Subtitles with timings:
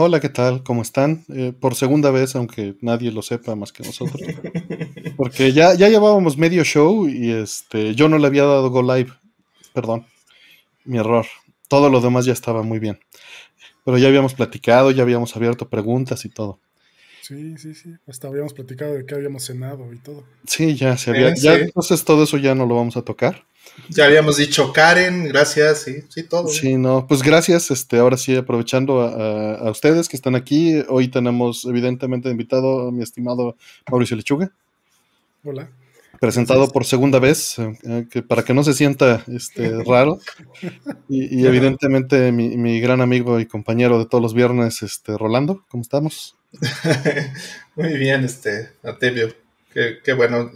[0.00, 0.62] Hola, ¿qué tal?
[0.62, 1.24] ¿Cómo están?
[1.28, 4.22] Eh, por segunda vez, aunque nadie lo sepa más que nosotros.
[5.16, 9.12] Porque ya, ya llevábamos medio show y este, yo no le había dado go live.
[9.72, 10.06] Perdón,
[10.84, 11.26] mi error.
[11.66, 13.00] Todo lo demás ya estaba muy bien.
[13.84, 16.60] Pero ya habíamos platicado, ya habíamos abierto preguntas y todo.
[17.20, 17.92] Sí, sí, sí.
[18.06, 20.22] Hasta habíamos platicado de qué habíamos cenado y todo.
[20.46, 21.34] Sí, ya se había.
[21.34, 23.46] ya, Entonces todo eso ya no lo vamos a tocar.
[23.88, 26.48] Ya habíamos dicho Karen, gracias, sí, sí, todo.
[26.48, 31.64] Sí, no, pues gracias, este, ahora sí, aprovechando a, ustedes que están aquí, hoy tenemos
[31.64, 33.56] evidentemente invitado a mi estimado
[33.90, 34.50] Mauricio Lechuga.
[35.44, 35.70] Hola.
[36.20, 40.18] Presentado por segunda vez, eh, que para que no se sienta este, raro.
[41.08, 45.82] Y, evidentemente mi, mi, gran amigo y compañero de todos los viernes, este, Rolando, ¿cómo
[45.82, 46.36] estamos?
[47.76, 49.28] Muy bien, este, Artemio.
[49.72, 50.50] Qué, qué bueno.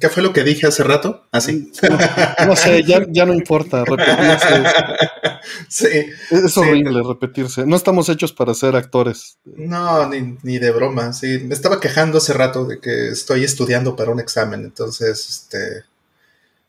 [0.00, 1.26] ¿Qué fue lo que dije hace rato?
[1.30, 1.70] Así.
[1.82, 4.46] Ah, no, sé, ya, no importa repetirse.
[5.68, 5.86] Sí.
[6.30, 7.64] Es horrible repetirse.
[7.66, 9.38] No estamos hechos para ser actores.
[9.44, 11.12] No, ni, de broma.
[11.12, 14.64] Sí, me estaba quejando hace rato de que estoy estudiando para un examen.
[14.64, 15.84] Entonces, este.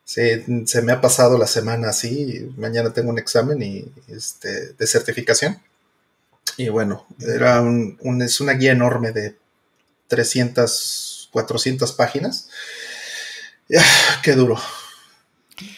[0.04, 2.52] Sí, se me ha pasado la semana así.
[2.56, 5.60] Mañana tengo un examen y este de certificación.
[6.56, 9.36] Y bueno, era un, es una guía enorme de
[10.08, 12.50] 300, 400 páginas.
[14.23, 14.58] Qué duro.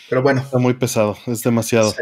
[0.09, 0.42] Pero bueno.
[0.42, 1.94] Está muy pesado, es demasiado.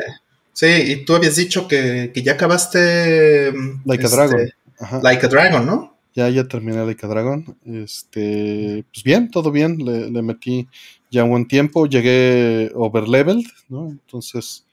[0.54, 3.54] Sí, y tú habías dicho que, ya acabaste.
[3.86, 4.40] Like a Dragon.
[4.42, 5.98] Este, like a Dragon, ¿no?
[6.16, 7.58] Ya, ya terminé Like a Dragon.
[7.66, 9.78] Este, pues bien, todo bien.
[9.78, 10.68] Le, le metí
[11.12, 11.86] ya un buen tiempo.
[11.86, 13.90] Llegué overleveled, ¿no?
[13.90, 14.66] Entonces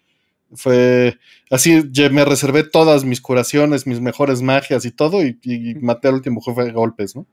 [0.57, 1.19] fue
[1.51, 5.39] así, me reservé todas mis curaciones, mis mejores magias y todo, y,
[5.81, 7.27] maté al último jefe de golpes, ¿no?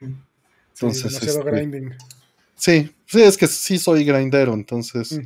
[0.00, 1.94] Entonces, sí, este, grinding.
[2.58, 5.18] Sí, sí, es que sí soy grindero, entonces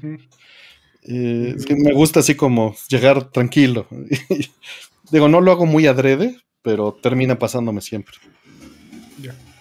[1.02, 3.86] eh, es que me gusta así como llegar tranquilo.
[5.10, 8.14] Digo, no lo hago muy adrede, pero termina pasándome siempre.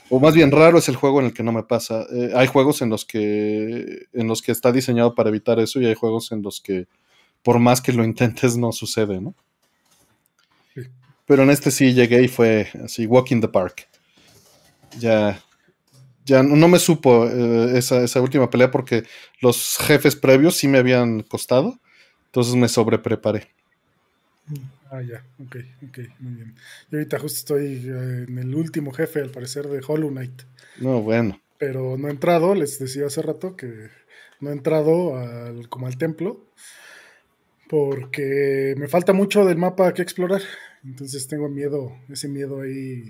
[0.10, 2.06] O más bien raro es el juego en el que no me pasa.
[2.14, 5.86] Eh, hay juegos en los que en los que está diseñado para evitar eso y
[5.86, 6.88] hay juegos en los que
[7.44, 9.34] por más que lo intentes no sucede, ¿no?
[11.26, 13.88] Pero en este sí llegué y fue así, walking the park.
[15.00, 15.42] Ya
[16.26, 19.04] ya no me supo eh, esa, última pelea porque
[19.42, 21.80] los jefes previos sí me habían costado.
[22.28, 23.48] Entonces me sobrepreparé.
[24.90, 25.56] Ah, ya, ok,
[25.90, 26.56] ok, muy bien.
[26.90, 30.44] Yo ahorita justo estoy eh, en el último jefe, al parecer, de Hollow Knight.
[30.80, 31.42] No, bueno.
[31.58, 33.90] Pero no he entrado, les decía hace rato que
[34.40, 36.46] no he entrado al, como al templo
[37.70, 40.42] porque me falta mucho del mapa que explorar.
[40.84, 43.04] Entonces tengo miedo, ese miedo ahí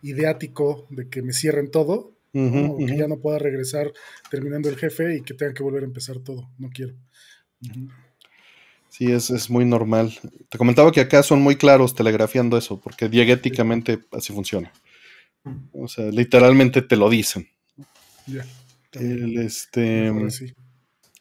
[0.00, 3.92] ideático de que me cierren todo que ya no pueda regresar
[4.30, 6.50] terminando el jefe y que tenga que volver a empezar todo.
[6.58, 6.94] No quiero.
[8.88, 10.12] Sí, es, muy normal.
[10.48, 14.72] Te comentaba que acá son muy claros telegrafiando eso, porque diegéticamente así funciona.
[15.72, 17.48] O sea, literalmente te lo dicen.
[18.26, 18.44] Ya.
[18.92, 20.12] este.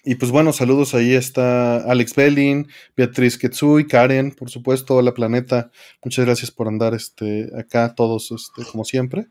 [0.05, 0.93] Y pues bueno, saludos.
[0.95, 5.71] Ahí está Alex Bellin, Beatriz Ketsui, Karen, por supuesto, la planeta.
[6.03, 9.27] Muchas gracias por andar este, acá, todos, este, como siempre.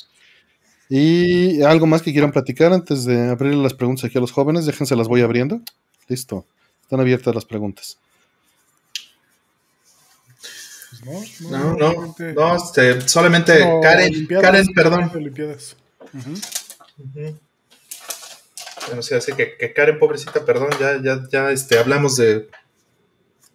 [0.95, 4.67] Y algo más que quieran platicar antes de abrir las preguntas aquí a los jóvenes,
[4.67, 5.63] déjense las voy abriendo.
[6.07, 6.45] Listo,
[6.83, 7.97] están abiertas las preguntas.
[11.03, 15.11] Pues no, no, no, este, solamente Karen, Karen, perdón.
[18.87, 22.51] Bueno, se hace que, que, Karen, pobrecita, perdón, ya, ya, ya este, hablamos de,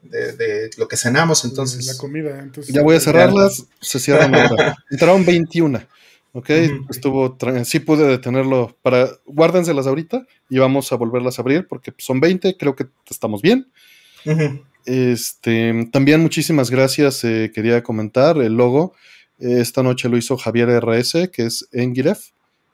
[0.01, 1.85] de, lo que cenamos, entonces.
[1.85, 2.73] La comida, entonces.
[2.73, 4.75] Ya voy a cerrarlas, se cierran ahora.
[4.89, 5.96] Entraron 21.
[6.37, 6.51] Ok,
[6.91, 12.19] estuvo, sí pude detenerlo para, guárdenselas ahorita y vamos a volverlas a abrir porque son
[12.19, 13.71] 20, creo que estamos bien.
[14.85, 18.93] Este, también muchísimas gracias, eh, quería comentar, el logo,
[19.39, 22.27] eh, esta noche lo hizo Javier RS, que es Engiref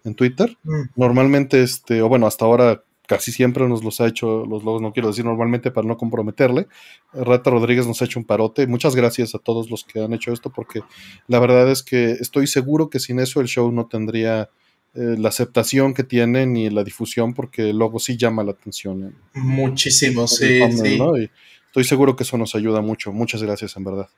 [0.03, 0.57] en Twitter.
[0.63, 0.81] Mm.
[0.97, 2.83] Normalmente, este, o bueno, hasta ahora
[3.15, 6.67] casi siempre nos los ha hecho los logos, no quiero decir normalmente para no comprometerle.
[7.13, 8.67] Rata Rodríguez nos ha hecho un parote.
[8.67, 10.81] Muchas gracias a todos los que han hecho esto, porque
[11.27, 14.49] la verdad es que estoy seguro que sin eso el show no tendría
[14.95, 19.15] eh, la aceptación que tiene ni la difusión, porque el logo sí llama la atención.
[19.33, 20.99] Muchísimo, sí, sí.
[21.67, 23.11] estoy seguro que eso nos ayuda mucho.
[23.11, 24.09] Muchas gracias, en verdad.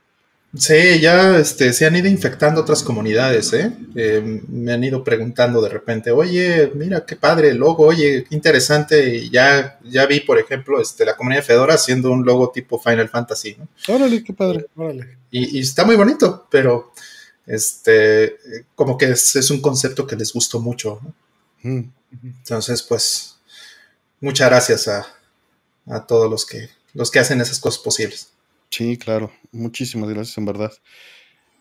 [0.58, 3.76] Sí, ya este, se han ido infectando otras comunidades, ¿eh?
[3.96, 4.42] ¿eh?
[4.48, 9.16] Me han ido preguntando de repente, oye, mira qué padre el logo, oye, qué interesante.
[9.16, 12.80] Y ya, ya vi, por ejemplo, este, la comunidad de Fedora haciendo un logo tipo
[12.80, 13.68] Final Fantasy, ¿no?
[13.94, 15.18] Órale, qué padre, órale.
[15.30, 16.94] Y, está muy bonito, pero
[17.46, 18.38] este,
[18.76, 21.00] como que es, un concepto que les gustó mucho,
[21.64, 21.82] mm.
[22.24, 23.36] Entonces, pues,
[24.22, 25.06] muchas gracias a,
[25.88, 28.30] a todos los que, los que hacen esas cosas posibles.
[28.70, 29.32] Sí, claro.
[29.52, 30.72] Muchísimas gracias, en verdad.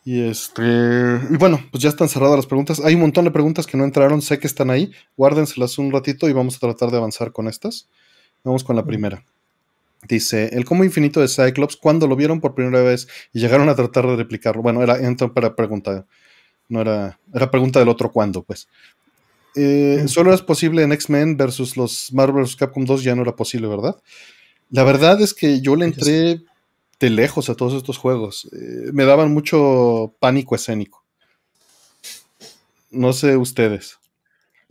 [0.05, 0.63] Y este.
[0.63, 2.81] Y bueno, pues ya están cerradas las preguntas.
[2.81, 4.21] Hay un montón de preguntas que no entraron.
[4.21, 4.93] Sé que están ahí.
[5.17, 7.89] Guárdenselas un ratito y vamos a tratar de avanzar con estas.
[8.43, 9.25] Vamos con la primera.
[10.07, 13.75] Dice, el combo infinito de Cyclops, ¿cuándo lo vieron por primera vez y llegaron a
[13.75, 14.61] tratar de replicarlo?
[14.61, 14.99] Bueno, era
[15.33, 16.05] para pregunta,
[16.69, 18.69] no era, era pregunta del otro cuándo, pues.
[19.57, 22.57] Eh, solo es posible en X-Men versus los Marvel vs.
[22.57, 23.97] Capcom 2, ya no era posible, ¿verdad?
[24.71, 26.43] La verdad es que yo le entré
[27.01, 28.49] de lejos a todos estos juegos.
[28.53, 31.05] Eh, me daban mucho pánico escénico.
[32.91, 33.99] No sé ustedes.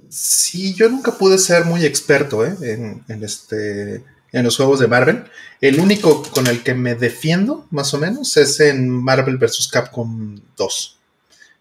[0.10, 2.56] Sí, yo nunca pude ser muy experto ¿eh?
[2.62, 5.26] en, este, en los juegos de Marvel.
[5.62, 9.70] El único con el que me defiendo, más o menos, es en Marvel vs.
[9.72, 11.00] Capcom 2.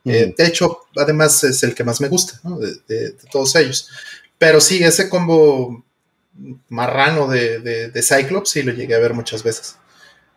[0.05, 2.41] Eh, de hecho, además es el que más me gusta
[2.89, 3.89] de, todos ellos.
[4.39, 5.85] Pero sí, ese combo
[6.69, 9.77] marrano de, de, Cyclops sí lo llegué a ver muchas veces.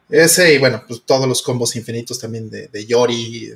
[0.09, 3.53] Ese y bueno, pues todos los combos infinitos también de, Yori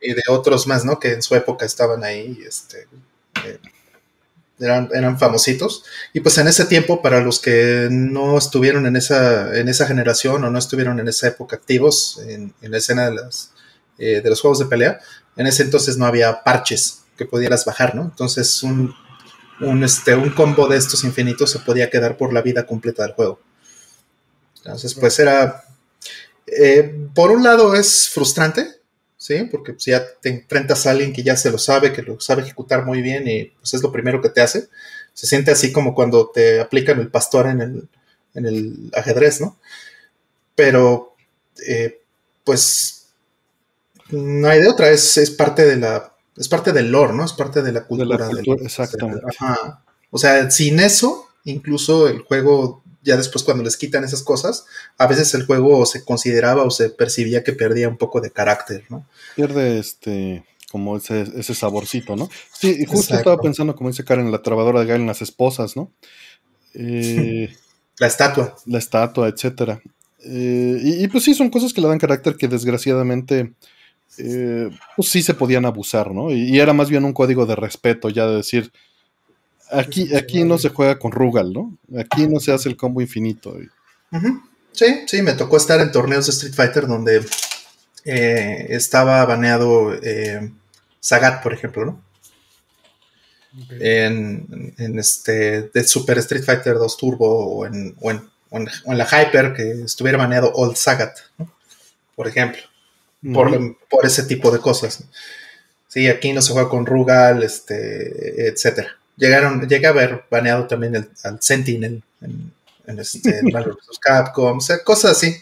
[0.00, 0.98] y de otros más, ¿no?
[0.98, 2.86] Que en su época estaban ahí, este,
[3.46, 3.58] eh,
[4.60, 5.84] eran, eran, famositos.
[6.12, 10.44] Y pues en ese tiempo, para los que no estuvieron en esa, en esa generación
[10.44, 13.52] o no estuvieron en esa época activos en, en la escena de las
[13.98, 15.00] eh, de los juegos de pelea,
[15.36, 18.02] en ese entonces no había parches que pudieras bajar, ¿no?
[18.02, 18.94] Entonces un,
[19.82, 23.40] este, un combo de estos infinitos se podía quedar por la vida completa del juego.
[24.58, 25.64] Entonces, pues era...
[26.46, 28.66] Eh, por un lado es frustrante,
[29.16, 29.48] ¿sí?
[29.50, 32.42] Porque pues, ya te enfrentas a alguien que ya se lo sabe, que lo sabe
[32.42, 34.68] ejecutar muy bien y pues es lo primero que te hace.
[35.12, 37.88] Se siente así como cuando te aplican el pastor en el,
[38.34, 39.58] en el ajedrez, ¿no?
[40.54, 41.14] Pero,
[41.66, 42.00] eh,
[42.44, 43.08] pues
[44.10, 47.24] no hay de otra, es, es parte de la, es parte del lore, ¿no?
[47.24, 48.28] Es parte de la cultura.
[48.62, 49.22] exactamente.
[50.10, 54.66] O sea, sin eso, incluso el juego, ya después cuando les quitan esas cosas,
[54.98, 58.84] a veces el juego se consideraba o se percibía que perdía un poco de carácter,
[58.90, 59.06] ¿no?
[59.34, 62.28] Pierde este como ese, ese saborcito, ¿no?
[62.52, 65.92] Sí, y justo estaba pensando, como dice Karen, la trabadora de Galen, las esposas, ¿no?
[66.74, 67.52] Eh,
[67.98, 68.54] la estatua.
[68.66, 69.80] La estatua, etcétera.
[70.20, 73.54] Eh, y, y, pues sí, son cosas que le dan carácter que desgraciadamente
[74.18, 76.32] eh, pues sí se podían abusar, ¿no?
[76.32, 78.72] Y, era más bien un código de respeto, ya de decir,
[79.70, 81.76] aquí, aquí no se juega con Rugal, ¿no?
[81.98, 83.56] Aquí no se hace el combo infinito.
[84.72, 87.24] Sí, sí, me tocó estar en torneos de Street Fighter donde
[88.04, 90.50] eh, estaba baneado eh,
[91.00, 92.04] Sagat, por ejemplo, ¿no?
[93.80, 97.96] En, este de Super Street Fighter 2 Turbo o en,
[98.86, 101.52] la Hyper que estuviera baneado Old Sagat, ¿no?
[102.14, 102.62] por ejemplo
[103.32, 105.04] por, ese tipo de cosas.
[105.88, 108.97] Sí, aquí no se juega con Rugal, este, etcétera.
[109.18, 112.52] Llegaron, llegué a ver baneado también el, al Sentinel en,
[112.86, 113.42] en este
[114.00, 115.36] Capcom, o sea, cosas así.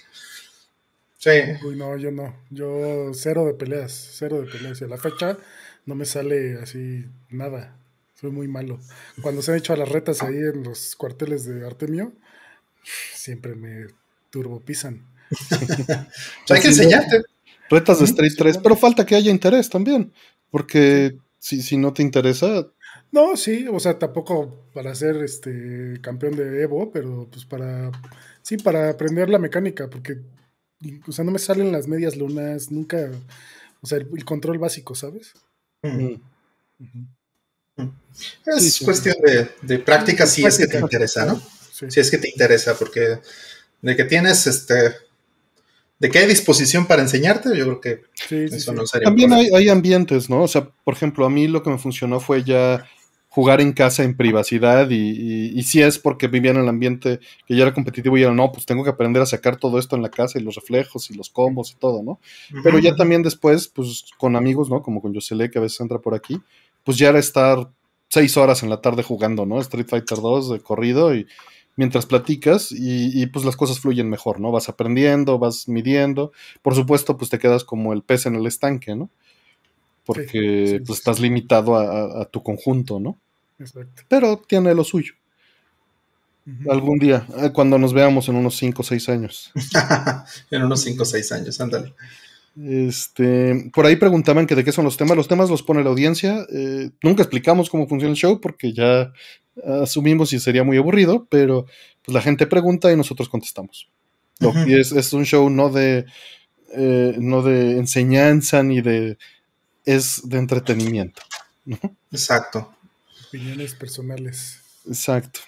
[1.18, 1.30] Sí.
[1.64, 2.34] Uy, no, yo no.
[2.50, 4.80] Yo cero de peleas, cero de peleas.
[4.80, 5.36] Y a la fecha
[5.84, 7.76] no me sale así nada.
[8.20, 8.78] Soy muy malo.
[9.22, 12.12] Cuando se han hecho a las retas ahí en los cuarteles de Artemio,
[13.14, 13.86] siempre me
[14.30, 15.06] turbopisan.
[16.48, 17.22] hay que enseñarte.
[17.68, 20.12] Retas de Street 3, pero falta que haya interés también,
[20.50, 22.68] porque si, si no te interesa...
[23.12, 27.90] No, sí, o sea, tampoco para ser este campeón de Evo, pero pues para,
[28.42, 30.18] sí, para aprender la mecánica, porque,
[31.06, 33.10] o sea, no me salen las medias lunas, nunca,
[33.80, 35.32] o sea, el, control básico, ¿sabes?
[35.82, 36.14] Mm.
[38.46, 39.16] Es cuestión
[39.62, 41.40] de, práctica si es que te interesa, ¿no?
[41.70, 43.18] Si es que te interesa, porque
[43.82, 44.94] de que tienes este
[45.98, 48.02] de que hay disposición para enseñarte, yo creo que
[48.54, 49.06] eso no sería.
[49.06, 50.42] También hay, ambientes, ¿no?
[50.42, 52.86] O sea, por ejemplo, a mí lo que me funcionó fue ya
[53.36, 57.64] jugar en casa en privacidad y, si es porque vivía en el ambiente que ya
[57.64, 60.08] era competitivo y era, no, pues tengo que aprender a sacar todo esto en la
[60.08, 62.18] casa y los reflejos y los combos y todo, ¿no?
[62.62, 64.82] Pero ya también después, pues con amigos, ¿no?
[64.82, 66.40] Como con Yosele, que a veces entra por aquí,
[66.82, 67.68] pues ya era estar
[68.08, 69.60] seis horas en la tarde jugando, ¿no?
[69.60, 71.26] Street Fighter 2 de corrido y
[71.76, 74.50] mientras platicas y, pues las cosas fluyen mejor, ¿no?
[74.50, 76.32] Vas aprendiendo, vas midiendo.
[76.62, 79.10] Por supuesto, pues te quedas como el pez en el estanque, ¿no?
[80.06, 83.18] Porque pues, estás limitado a, tu conjunto, ¿no?
[83.58, 84.02] Exacto.
[84.08, 85.14] Pero tiene lo suyo.
[86.70, 89.52] Algún día, eh, cuando nos veamos en unos 5 o 6 años.
[90.50, 91.92] en unos 5 o 6 años, ándale.
[92.64, 95.16] Este, por ahí preguntaban que de qué son los temas.
[95.16, 96.46] Los temas los pone la audiencia.
[96.52, 99.12] Eh, nunca explicamos cómo funciona el show porque ya
[99.82, 101.66] asumimos y sería muy aburrido, pero
[102.04, 103.88] pues la gente pregunta y nosotros contestamos.
[104.66, 106.06] Y es, un show no de,
[106.74, 109.18] eh, no de enseñanza ni de...
[109.84, 111.22] es de entretenimiento.
[112.12, 112.75] Exacto.
[113.28, 114.58] Opiniones personales.
[114.86, 115.40] Exacto.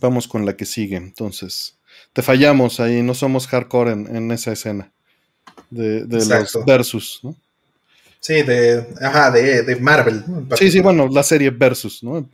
[0.00, 0.96] Vamos con la que sigue.
[0.96, 1.76] Entonces,
[2.12, 4.92] te fallamos ahí, no somos hardcore en, esa escena
[5.70, 7.36] de, los versus, ¿no?
[8.20, 10.24] Sí, de, ajá, de, Marvel.
[10.56, 12.28] Sí, sí, bueno, la serie versus, ¿no?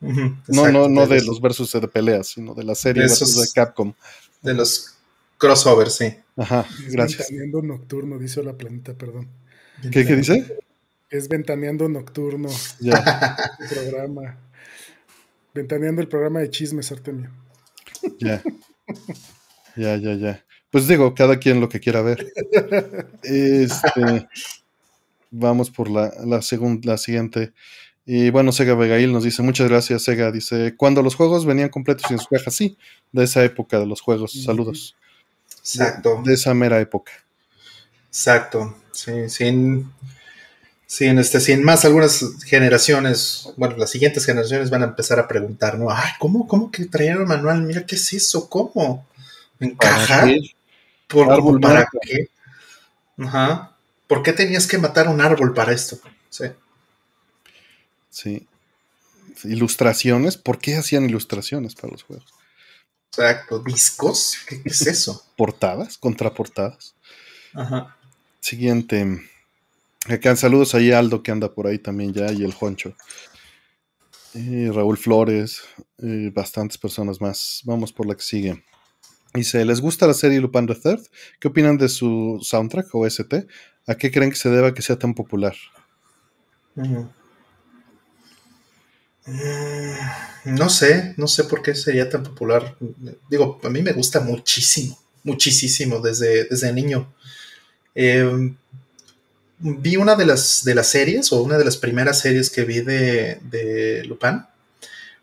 [0.00, 3.92] no, no, no de los versus de peleas, sino de la serie versus de Capcom.
[4.40, 4.94] De los
[5.38, 6.14] crossovers, sí.
[6.36, 7.30] Ajá, gracias.
[7.30, 9.28] Nocturno, dice la planeta, perdón.
[9.82, 10.58] ¿Qué, ¿qué dice?
[11.10, 12.48] Es Ventaneando Nocturno.
[12.80, 13.36] Ya.
[13.70, 14.38] programa.
[15.54, 17.30] Ventaneando el programa de chismes, Artemio.
[18.18, 18.42] Ya.
[19.76, 20.44] Ya, ya, ya.
[20.70, 22.32] Pues digo, cada quien lo que quiera ver.
[23.22, 24.28] Este,
[25.30, 26.40] vamos por la, la,
[26.82, 27.52] la siguiente.
[28.04, 30.30] Y bueno, Sega Vegail nos dice, muchas gracias, Sega.
[30.30, 32.78] Dice, cuando los juegos venían completos en sus cajas, sí,
[33.12, 34.32] de esa época de los juegos.
[34.44, 34.96] Saludos.
[35.58, 36.22] Exacto.
[36.24, 37.12] De, esa mera época.
[38.06, 38.76] Exacto.
[38.92, 39.90] Sí, sin,
[40.86, 45.78] sin, este, sin más, algunas generaciones, bueno, las siguientes generaciones van a empezar a preguntar,
[45.78, 45.90] ¿no?
[45.90, 47.62] Ay, ¿cómo, cómo que trajeron el manual?
[47.62, 48.48] Mira, ¿qué es eso?
[48.48, 49.06] ¿Cómo?
[49.58, 50.28] ¿Encaja?
[51.08, 52.28] ¿Por, árbol ¿Para qué?
[53.18, 53.72] Ajá.
[54.06, 55.98] ¿Por qué tenías que matar un árbol para esto?
[56.30, 56.46] Sí.
[58.10, 58.46] Sí.
[59.44, 62.32] Ilustraciones, ¿por qué hacían ilustraciones para los juegos?
[63.10, 65.24] Exacto, discos, ¿qué, es eso?
[65.36, 66.94] Portadas, contraportadas.
[67.54, 67.96] Ajá.
[68.40, 69.22] Siguiente.
[70.08, 72.94] Acá saludos ahí Aldo que anda por ahí también ya y el Honcho.
[74.34, 75.62] Raúl Flores,
[76.32, 77.62] bastantes personas más.
[77.64, 78.62] Vamos por la que sigue.
[79.34, 81.00] Dice, ¿les gusta la serie Lupin the Third?
[81.40, 83.46] ¿Qué opinan de su soundtrack o ST?
[83.86, 85.54] ¿A qué creen que se deba que sea tan popular?
[90.44, 92.76] No sé, no sé por qué sería tan popular.
[93.28, 97.12] Digo, a mí me gusta muchísimo, muchísimo desde, desde niño.
[97.94, 98.54] Eh,
[99.58, 102.80] vi una de las, de las series, o una de las primeras series que vi
[102.80, 104.44] de, de Lupin,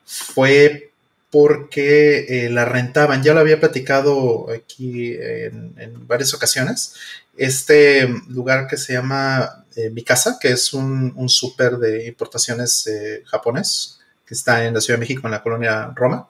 [0.05, 0.91] fue
[1.29, 6.93] porque eh, la rentaban, ya lo había platicado aquí en, varias ocasiones,
[7.35, 12.85] este lugar que se llama eh, Mi Casa, que es un, un súper de importaciones
[12.85, 16.29] eh, japonés, que está en la Ciudad de México, en la colonia Roma.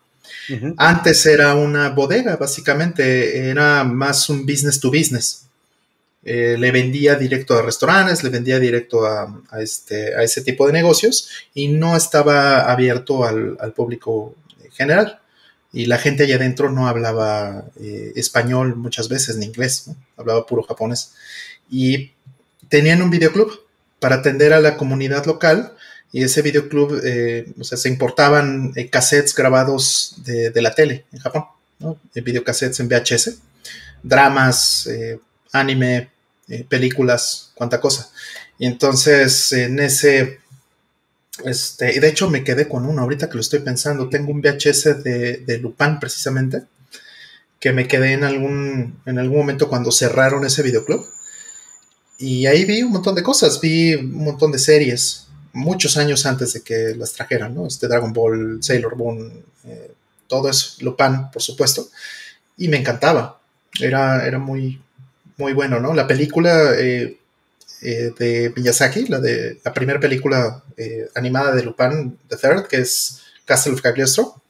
[0.77, 5.47] Antes era una bodega, básicamente, era más un business to business.
[6.25, 10.71] Eh, le vendía directo a restaurantes, le vendía directo a, este, a ese tipo de
[10.71, 14.35] negocios y no estaba abierto al, público
[14.71, 15.19] general.
[15.73, 20.63] Y la gente allá adentro no hablaba eh, español muchas veces ni inglés, hablaba puro
[20.63, 21.13] japonés.
[21.69, 22.11] Y
[22.69, 23.59] tenían un videoclub
[23.99, 25.73] para atender a la comunidad local
[26.11, 31.45] y ese videoclub, eh, o sea, se importaban cassettes grabados de, la tele en Japón,
[31.79, 31.97] ¿no?
[32.13, 33.39] videocassettes en VHS,
[34.03, 34.87] dramas,
[35.51, 36.12] anime,
[36.49, 38.09] eh, películas, cuánta cosa.
[38.59, 40.39] Y entonces en ese,
[41.45, 45.03] este, de hecho me quedé con uno, ahorita que lo estoy pensando, tengo un VHS
[45.03, 46.63] de, de Lupin precisamente,
[47.59, 51.07] que me quedé en algún, en algún momento cuando cerraron ese videoclub.
[52.17, 56.53] Y ahí vi un montón de cosas, vi un montón de series, muchos años antes
[56.53, 57.65] de que las trajeran, ¿no?
[57.65, 59.93] Este Dragon Ball, Sailor Moon, eh,
[60.27, 61.87] todo eso, Lupin, por supuesto.
[62.57, 63.39] Y me encantaba.
[63.79, 64.81] Era, era muy,
[65.37, 65.93] muy bueno, ¿no?
[65.93, 67.17] La película eh,
[67.81, 72.77] eh, de Miyazaki, la de la primera película eh, animada de Lupin the Third, que
[72.77, 74.41] es Castle of Cagliostro,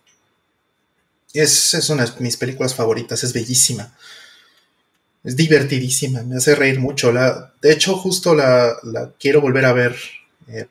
[1.34, 3.96] es, es, una de mis películas favoritas, es bellísima.
[5.24, 7.12] Es divertidísima, me hace reír mucho.
[7.12, 8.76] La, de hecho, justo la,
[9.20, 9.96] quiero volver a ver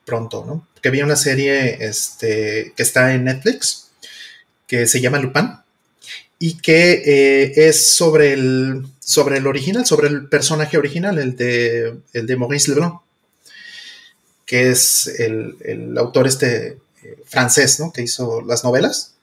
[0.04, 0.68] pronto, ¿no?
[0.74, 3.88] Porque vi una serie este, que está en Netflix
[4.66, 5.48] que se llama Lupin
[6.38, 12.26] y que es sobre el, sobre el original, sobre el personaje original, el de, el
[12.26, 13.00] de Maurice Leblanc,
[14.46, 17.92] que es el, autor este eh, francés, ¿no?
[17.92, 19.14] Que hizo las novelas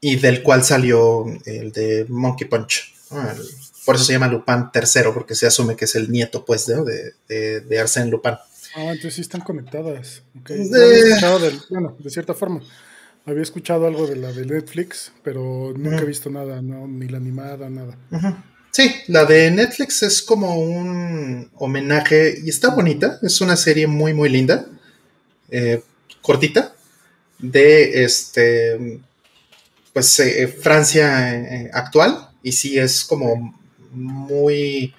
[0.00, 2.92] y del cual salió el de Monkey Punch.
[3.84, 7.12] por eso se llama Lupin III, porque se asume que es el nieto, pues, de,
[7.28, 8.32] de, de Arsène Lupin.
[8.74, 10.22] Ah, entonces sí están conectadas.
[10.34, 11.54] De...
[11.70, 12.62] bueno, de cierta forma.
[13.24, 17.18] Había escuchado algo de la de Netflix, pero nunca he visto nada, no, ni la
[17.18, 17.96] animada, nada.
[18.74, 23.18] Sí, la de Netflix es como un homenaje y está bonita.
[23.20, 24.64] Es una serie muy, muy linda,
[25.50, 25.82] eh,
[26.22, 26.74] cortita,
[27.38, 28.98] de este,
[29.92, 32.30] pues eh, Francia eh, actual.
[32.42, 33.54] Y sí es como
[33.90, 34.94] muy,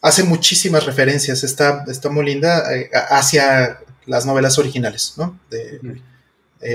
[0.00, 1.44] hace muchísimas referencias.
[1.44, 2.64] Está, está muy linda
[3.10, 5.38] hacia las novelas originales, ¿no?
[5.50, 6.00] De,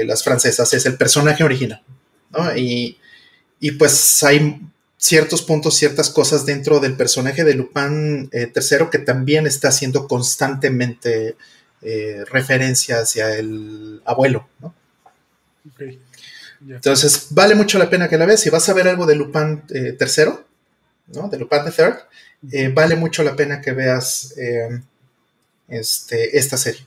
[0.06, 1.82] las francesas, es el personaje original.
[2.56, 2.98] Y,
[3.80, 4.62] pues hay
[4.98, 10.08] ciertos puntos, ciertas cosas dentro del personaje de Lupin III eh, que también está haciendo
[10.08, 11.36] constantemente
[11.82, 14.48] eh, referencia hacia el abuelo.
[16.68, 18.42] Entonces, vale mucho la pena que la veas.
[18.42, 20.46] Si vas a ver algo de Lupin eh, tercero,
[21.08, 21.30] ¿no?
[21.30, 21.98] De Lupin Third,
[22.52, 24.82] eh, vale mucho la pena que veas eh,
[25.68, 26.86] este, esta serie.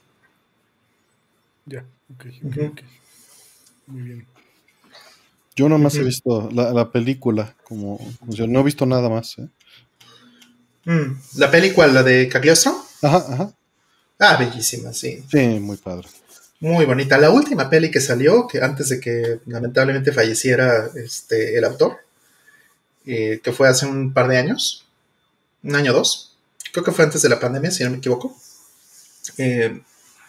[1.67, 2.81] Ya, ok, ok,
[3.87, 4.26] Muy bien.
[5.57, 7.99] Yo nomás he visto la, película, como,
[8.49, 9.37] no he visto nada más.
[10.85, 12.75] Mm, ¿La película, la de Cagliostro?
[13.02, 13.52] Ajá, ajá.
[14.19, 15.25] Ah, bellísima, sí.
[15.30, 16.09] Sí, muy padre.
[16.61, 17.16] Muy bonita.
[17.16, 21.97] La última peli que salió, que antes de que lamentablemente falleciera este, el autor,
[23.07, 24.87] eh, que fue hace un par de años,
[25.62, 26.37] un año o dos,
[26.71, 28.37] creo que fue antes de la pandemia, si no me equivoco.
[29.38, 29.80] Eh,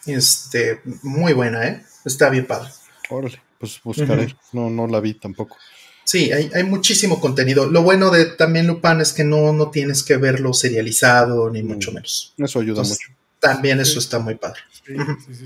[0.06, 1.86] este, muy buena, ¿eh?
[2.06, 2.70] Está bien padre.
[3.10, 4.36] Órale, pues buscaré.
[4.52, 5.56] No, no la vi tampoco.
[6.04, 7.68] Sí, hay, hay, muchísimo contenido.
[7.68, 11.68] Lo bueno de también Lupin es que no, no tienes que verlo serializado, ni mm.
[11.68, 12.34] mucho menos.
[12.38, 13.08] Eso ayuda mucho.
[13.40, 14.60] También eso está muy padre.
[14.86, 14.94] Sí,
[15.26, 15.46] sí,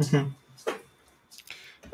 [0.00, 0.16] sí.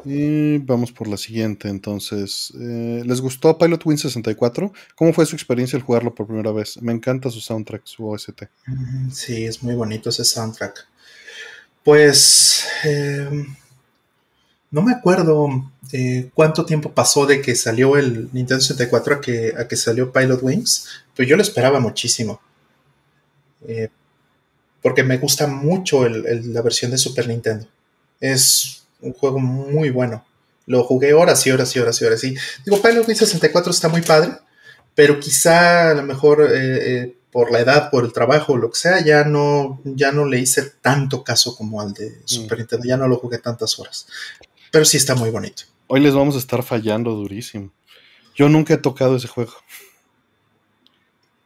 [0.05, 2.53] Y vamos por la siguiente, entonces.
[2.59, 4.73] Eh, ¿Les gustó Pilot Win 64?
[4.95, 6.81] ¿Cómo fue su experiencia al jugarlo por primera vez?
[6.81, 8.45] Me encanta su soundtrack, su OST.
[9.13, 10.89] Sí, es muy bonito ese soundtrack.
[11.85, 13.55] Pues em,
[14.71, 15.49] no me acuerdo
[15.93, 20.13] eh, cuánto tiempo pasó de que salió el Nintendo 64 a que, a que salió
[20.13, 22.41] Pilot Wings, pero yo lo esperaba muchísimo.
[23.67, 23.89] Eh,
[24.83, 27.67] porque me gusta mucho la versión de Super Nintendo.
[28.19, 30.25] Es un juego muy bueno.
[30.67, 32.25] Lo jugué horas y horas y horas y horas.
[32.25, 32.35] Y
[32.65, 34.33] digo, Pilot Wings 64 está muy padre,
[34.95, 36.49] pero quizá a lo mejor eh,
[37.03, 40.39] eh, por la edad, por el trabajo, lo que sea, ya no, ya no le
[40.39, 42.61] hice tanto caso como al de Super mm.
[42.61, 42.87] Nintendo.
[42.87, 44.07] Ya no lo jugué tantas horas.
[44.71, 45.65] Pero sí está muy bonito.
[45.87, 47.73] Hoy les vamos a estar fallando durísimo.
[48.35, 49.53] Yo nunca he tocado ese juego.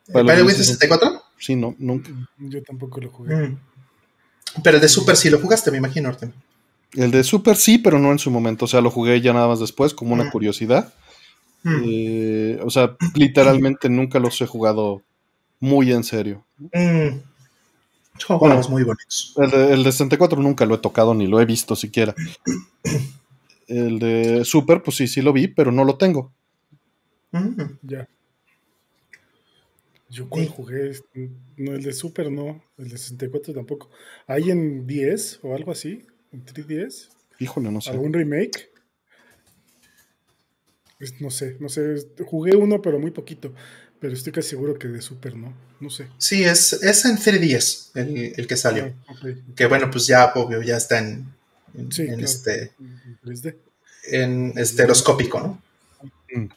[0.06, 1.22] ¿Pilot Wings 64?
[1.38, 2.10] Sí, no, nunca.
[2.38, 3.34] Yo tampoco lo jugué.
[3.34, 3.58] Mm.
[4.62, 6.32] Pero el de Super sí lo jugaste, me imagino, Artem.
[6.92, 8.66] El de Super sí, pero no en su momento.
[8.66, 10.30] O sea, lo jugué ya nada más después, como una mm.
[10.30, 10.92] curiosidad.
[11.62, 11.82] Mm.
[11.84, 15.02] Eh, o sea, literalmente nunca los he jugado
[15.58, 16.44] muy en serio.
[18.18, 19.34] Son juegos muy bonitos.
[19.36, 22.14] El de, el de 64 nunca lo he tocado ni lo he visto siquiera.
[23.66, 26.32] El de Super, pues sí, sí lo vi, pero no lo tengo.
[27.82, 28.08] Ya.
[30.08, 30.92] Yo cuando jugué,
[31.56, 33.90] no, el de Super no, el de 64 tampoco.
[34.28, 36.06] ¿Hay en 10 o algo así?
[36.30, 37.08] ¿En 3DS?
[37.40, 37.90] Híjole, no sé.
[37.90, 38.70] ¿Algún remake?
[41.20, 41.96] no sé, no sé.
[42.24, 43.52] Jugué uno, pero muy poquito.
[44.04, 45.54] Pero estoy casi seguro que de Super no.
[45.80, 46.08] No sé.
[46.18, 48.92] Sí, es, es en 3DS el, el que salió.
[49.08, 49.14] Ah,
[49.56, 51.32] que bueno, pues ya, obvio, ya está en,
[51.72, 52.72] en, este.
[54.10, 55.62] En estereoscópico, ¿no?
[56.34, 56.48] Mm.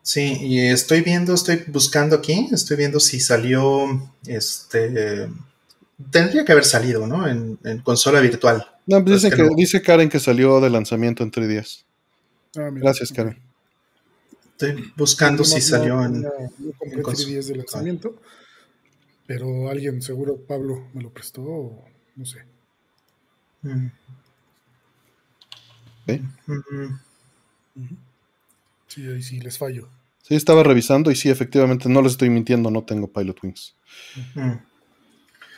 [0.00, 5.28] Sí, y estoy viendo, estoy buscando aquí, estoy viendo si salió, este,
[6.10, 7.28] tendría que haber salido, ¿no?
[7.28, 8.66] En, consola virtual.
[8.86, 9.20] No, pues
[9.54, 11.84] dice Karen que salió de lanzamiento en 3 días.
[12.56, 13.53] Ah, Gracias, Karen.
[14.56, 18.16] Estoy buscando si salió en, en, días de lanzamiento,
[19.26, 21.82] pero alguien, seguro Pablo, me lo prestó,
[22.14, 22.44] no sé.
[23.62, 23.86] Mm.
[26.06, 26.22] ¿Eh?
[28.86, 29.88] Sí, ahí sí les fallo.
[30.22, 33.74] Sí, estaba revisando y sí, efectivamente, no les estoy mintiendo, no tengo Pilot Wings.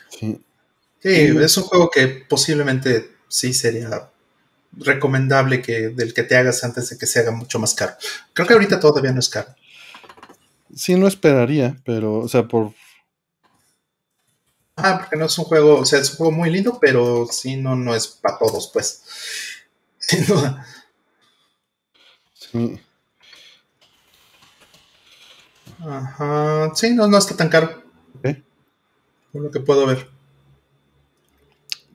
[0.09, 0.41] Sí.
[1.03, 4.11] es un juego que posiblemente sí sería
[4.73, 7.95] recomendable que del que te hagas antes de que se haga mucho más caro.
[8.33, 9.55] Creo que ahorita todavía no es caro.
[10.75, 12.73] Sí, no esperaría, pero, o sea, por.
[14.77, 17.57] Ah, porque no es un juego, o sea, es un juego muy lindo, pero sí,
[17.57, 19.03] no, no es para todos, pues.
[19.99, 20.67] Sin duda.
[22.35, 22.81] Sí.
[25.81, 26.73] Ajá.
[26.75, 27.83] Sí, no, no está tan caro.
[29.33, 30.09] Por lo que puedo ver.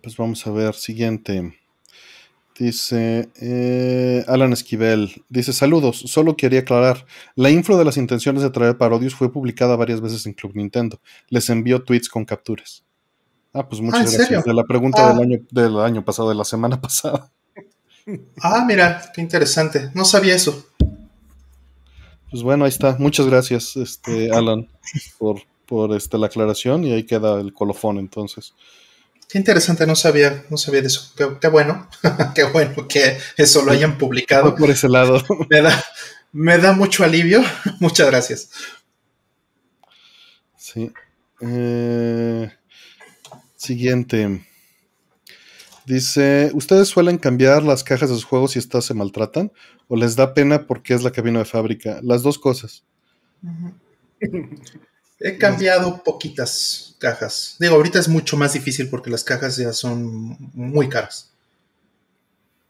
[0.04, 1.60] Pues vamos a ver, siguiente.
[2.62, 8.52] Dice eh, Alan Esquivel, dice saludos, solo quería aclarar, la info de las intenciones de
[8.52, 12.84] traer parodios fue publicada varias veces en Club Nintendo, les envió tweets con capturas.
[13.52, 14.46] Ah, pues muchas ah, gracias.
[14.46, 15.22] De la pregunta del, ah.
[15.24, 17.32] año, del año pasado, de la semana pasada.
[18.40, 20.64] Ah, mira, qué interesante, no sabía eso.
[22.30, 22.96] Pues bueno, ahí está.
[23.00, 24.68] Muchas gracias, este, Alan,
[25.18, 28.54] por, por este, la aclaración y ahí queda el colofón entonces.
[29.32, 31.14] Qué interesante, no sabía, no sabía de eso.
[31.40, 31.88] Qué, bueno,
[32.36, 34.54] qué bueno que eso lo hayan publicado.
[34.56, 35.24] Por ese lado.
[35.50, 35.86] Me da,
[36.34, 37.42] me da mucho alivio.
[37.80, 38.50] Muchas gracias.
[40.58, 40.92] Sí.
[41.40, 42.52] Eh,
[43.56, 44.46] siguiente.
[45.86, 49.54] Dice, ¿ustedes suelen cambiar las cajas de sus juegos si estas se maltratan?
[49.88, 52.02] ¿O les da pena porque es la que vino de fábrica?
[52.04, 52.84] Las dos cosas.
[55.22, 57.56] He cambiado poquitas cajas.
[57.60, 61.32] Digo, ahorita es mucho más difícil porque las cajas ya son muy caras.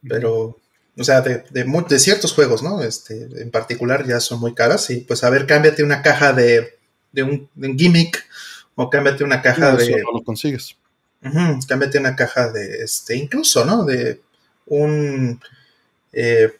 [0.07, 0.57] pero,
[0.97, 2.81] o sea, de, de, ciertos juegos, ¿no?
[2.81, 6.79] Este, en particular ya son muy caras y pues a ver, cámbiate una caja de,
[7.11, 8.25] de, un, gimmick
[8.73, 10.01] o cámbiate una caja de...
[10.01, 10.75] no lo consigues.
[11.67, 13.83] cámbiate una caja de, este, incluso, ¿no?
[13.83, 14.21] De
[14.65, 15.39] un
[16.13, 16.51] eh,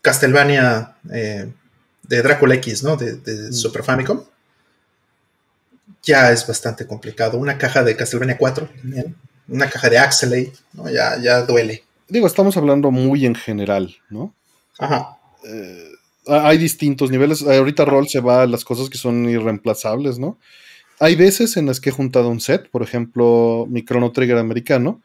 [0.00, 1.52] Castlevania eh,
[2.02, 2.96] de Drácula X, ¿no?
[2.96, 3.52] De, de mm.
[3.52, 4.22] Super Famicom
[6.02, 7.38] ya es bastante complicado.
[7.38, 8.68] Una caja de Castlevania 4
[9.48, 10.90] una caja de Axelay, ¿no?
[10.90, 11.82] Ya, ya duele.
[12.08, 14.34] Digo, estamos hablando muy en general, ¿no?
[14.78, 15.18] Ajá.
[15.44, 15.92] Eh,
[16.26, 17.42] hay distintos niveles.
[17.42, 20.38] Ahorita Roll se va a las cosas que son irreemplazables, ¿no?
[21.00, 25.00] Hay veces en las que he juntado un set, por ejemplo, mi Chrono Trigger americano,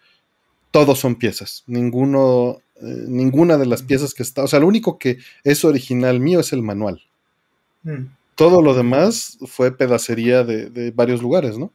[0.71, 1.63] todos son piezas.
[1.67, 6.19] Ninguno, eh, ninguna de las piezas que está, o sea, lo único que es original
[6.19, 7.01] mío es el manual.
[7.83, 8.05] Mm.
[8.35, 11.71] Todo lo demás fue pedacería de, varios lugares, ¿no?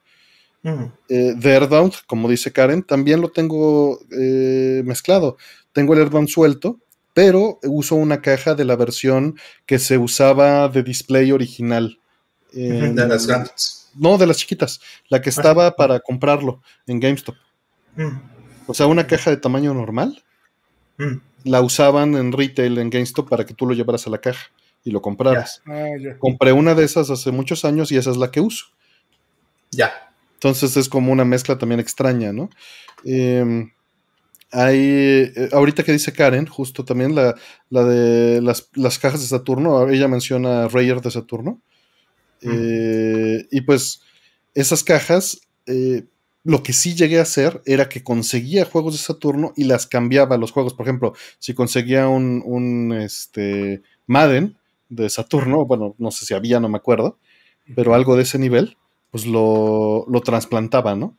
[1.09, 5.37] Eh, de Airbound, como dice Karen, también lo tengo eh, mezclado.
[5.73, 6.79] Tengo el Airbound suelto,
[7.15, 11.99] pero uso una caja de la versión que se usaba de display original.
[12.53, 13.91] de las grandes.
[13.95, 14.81] No, de las chiquitas.
[15.09, 17.37] La que estaba para comprarlo en GameStop.
[18.67, 20.23] O sea, una caja de tamaño normal.
[21.45, 24.51] La usaban en retail en GameStop para que tú lo llevaras a la caja
[24.89, 25.63] y lo compraras.
[25.67, 25.87] Ah,
[26.19, 28.67] Compré una de esas hace muchos años y esa es la que uso.
[29.71, 29.93] Ya.
[30.35, 32.49] Entonces es como una mezcla también extraña, ¿no?
[33.05, 33.71] Em,
[34.51, 34.79] hay,
[35.37, 37.35] eh, ahorita que dice Karen, justo también la,
[37.71, 41.61] de las, cajas de Saturno, ella menciona Rayer de Saturno.
[42.41, 44.01] Eh, y pues
[44.55, 46.05] esas cajas, eh,
[46.45, 50.37] lo que sí llegué a hacer era que conseguía juegos de Saturno y las cambiaba
[50.37, 50.73] a los juegos.
[50.73, 54.57] Por ejemplo, si conseguía un, un este, Madden,
[54.89, 57.19] de Saturno, bueno, no sé si había, no me acuerdo,
[57.75, 58.77] pero algo de ese nivel,
[59.11, 61.17] pues lo, lo trasplantaba, ¿no?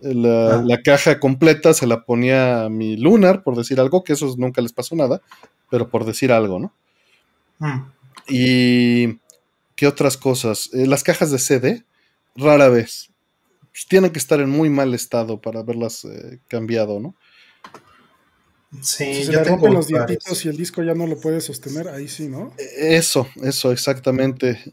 [0.00, 0.82] La, ah.
[0.84, 4.72] caja completa se la ponía a mi Lunar, por decir algo, que eso nunca les
[4.72, 5.22] pasó nada,
[5.70, 6.72] pero por decir algo, ¿no?
[7.58, 7.92] Mm.
[8.28, 9.18] Y
[9.76, 10.70] qué otras cosas.
[10.72, 11.84] Eh, las cajas de CD,
[12.34, 13.10] rara vez.
[13.70, 17.14] Pues, tienen que estar en muy mal estado para haberlas eh, cambiado, ¿no?
[18.80, 21.88] Sí, si se le rompen los dientitos y el disco ya no lo puede sostener,
[21.88, 22.54] ahí sí, ¿no?
[22.78, 24.72] Eso, eso, exactamente.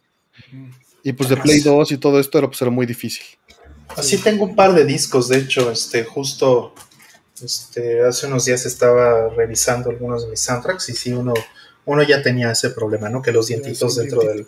[1.04, 3.26] Y pues de Play 2 y todo esto era, pues, era muy difícil.
[3.90, 6.74] Así tengo un par de discos, de hecho, este, justo
[7.42, 11.34] este, hace unos días estaba revisando algunos de mis soundtracks y sí, uno,
[11.90, 13.20] uno ya tenía ese problema, ¿no?
[13.20, 14.46] Que los dientitos dentro del...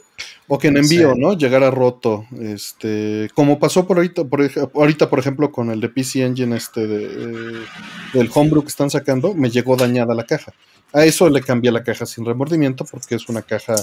[0.47, 1.35] O que en envío, ¿no?
[1.35, 2.27] Llegara roto.
[2.39, 6.85] Este, como pasó por ahorita, por, ahorita, por ejemplo, con el de PC Engine, este
[6.85, 7.65] de,
[8.13, 10.53] del homebrew que están sacando, me llegó dañada la caja.
[10.93, 13.75] A eso le cambié la caja sin remordimiento porque es una caja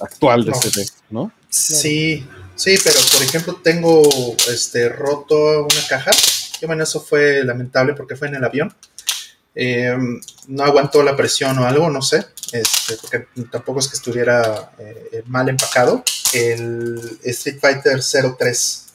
[0.00, 1.30] actual de CD, ¿no?
[1.50, 4.02] Sí, sí, pero por ejemplo tengo
[4.50, 6.12] este roto una caja.
[6.62, 8.72] Y bueno, eso fue lamentable porque fue en el avión.
[9.54, 12.26] Em, no aguantó la presión o algo, no sé.
[12.52, 16.02] Este, porque tampoco es que estuviera eh, mal empacado.
[16.32, 18.00] El Street Fighter
[18.36, 18.86] 03,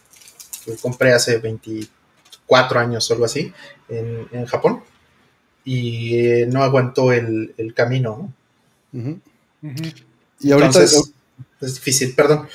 [0.65, 3.53] que compré hace 24 años o algo así,
[3.87, 4.83] en, Japón,
[5.63, 8.33] y eh, no aguantó el, camino.
[10.41, 12.47] Y ahorita es difícil, perdón.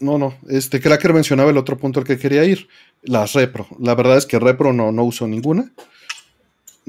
[0.00, 2.68] No, no, este Cracker mencionaba el otro punto al que quería ir,
[3.02, 3.66] las repro.
[3.78, 5.70] La verdad es que repro no, no uso ninguna.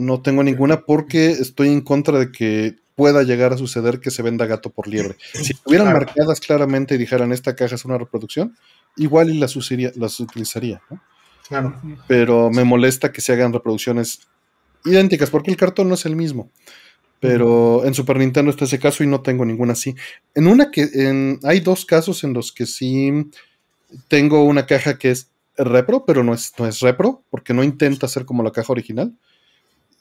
[0.01, 4.21] No tengo ninguna porque estoy en contra de que pueda llegar a suceder que se
[4.21, 5.15] venda gato por liebre.
[5.33, 8.55] Si estuvieran marcadas claramente y dijeran esta caja es una reproducción,
[8.97, 9.55] igual y las,
[9.95, 10.81] las utilizaría.
[11.47, 11.81] Claro.
[12.07, 14.27] Pero me molesta que se hagan reproducciones
[14.85, 16.51] idénticas porque el cartón no es el mismo.
[17.19, 19.95] Pero en Super Nintendo está ese caso y no tengo ninguna así.
[20.33, 23.29] En una que en, hay dos casos en los que sí
[24.07, 28.07] tengo una caja que es repro, pero no es, no es repro, porque no intenta
[28.07, 29.15] ser como la caja original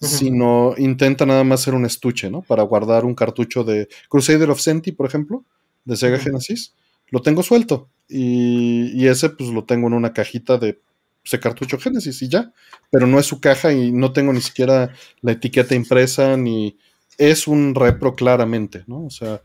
[0.01, 2.43] sino intenta nada más hacer un estuche, ¿no?
[2.43, 5.45] Para guardar un cartucho de Crusader of Senti, por ejemplo,
[5.85, 6.75] de Sega Genesis.
[7.11, 10.81] Lo tengo suelto y, ese pues lo tengo en una cajita de
[11.25, 12.53] ese cartucho Genesis y ya,
[12.91, 16.79] pero no es su caja y no tengo ni siquiera la etiqueta impresa ni
[17.19, 19.05] es un repro claramente, ¿no?
[19.05, 19.43] O sea,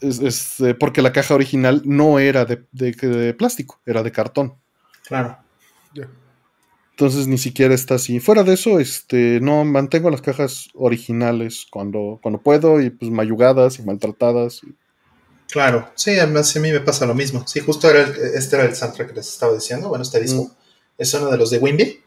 [0.00, 4.54] es, eh, porque la caja original no era de, de, plástico, era de cartón.
[5.06, 5.36] Claro.
[6.98, 8.20] Entonces ni siquiera está así.
[8.20, 13.78] Fuera de eso, este, no mantengo las cajas originales cuando, cuando puedo y pues mayugadas
[13.78, 14.62] y maltratadas.
[15.50, 17.46] Claro, sí, además a mí me pasa lo mismo.
[17.46, 18.00] Sí, justo era
[18.34, 19.90] este era el soundtrack que les estaba diciendo.
[19.90, 20.52] Bueno, este disco mm.
[20.96, 22.00] es uno de los de Wimby.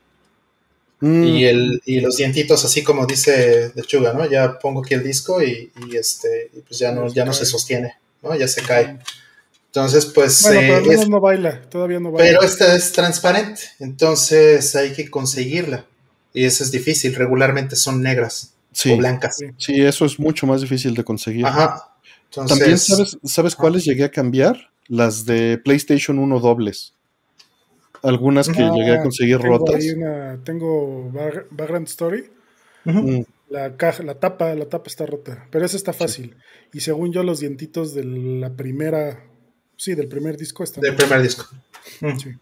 [1.02, 1.24] Mm.
[1.24, 4.28] Y, el, y los dientitos, así como dice de Chuga, ¿no?
[4.28, 7.94] Ya pongo aquí el disco y, este, y pues ya no, ya no se sostiene,
[8.24, 8.36] ¿no?
[8.36, 8.98] Ya se cae.
[9.70, 10.42] Entonces, pues.
[10.44, 12.40] Bueno, pero eh, no baila, todavía no baila.
[12.40, 15.86] Pero esta es transparente, entonces hay que conseguirla.
[16.34, 18.54] Y eso es difícil, regularmente son negras
[18.86, 19.38] o blancas.
[19.58, 21.46] Sí, eso es mucho más difícil de conseguir.
[21.46, 21.96] Ajá.
[22.32, 24.70] También sabes, ¿sabes cuáles llegué a cambiar?
[24.88, 26.94] Las de PlayStation 1 dobles.
[28.02, 29.84] Algunas que llegué a conseguir rotas.
[30.44, 31.12] tengo
[31.52, 32.30] Background Story.
[32.86, 33.22] Mm.
[33.50, 35.48] La caja, la tapa, la tapa está rota.
[35.52, 36.36] Pero esa está fácil.
[36.72, 39.26] Y según yo, los dientitos de la primera.
[39.80, 40.82] Sí, del primer disco están.
[40.82, 41.48] Del primer disco.
[42.02, 42.36] Sí.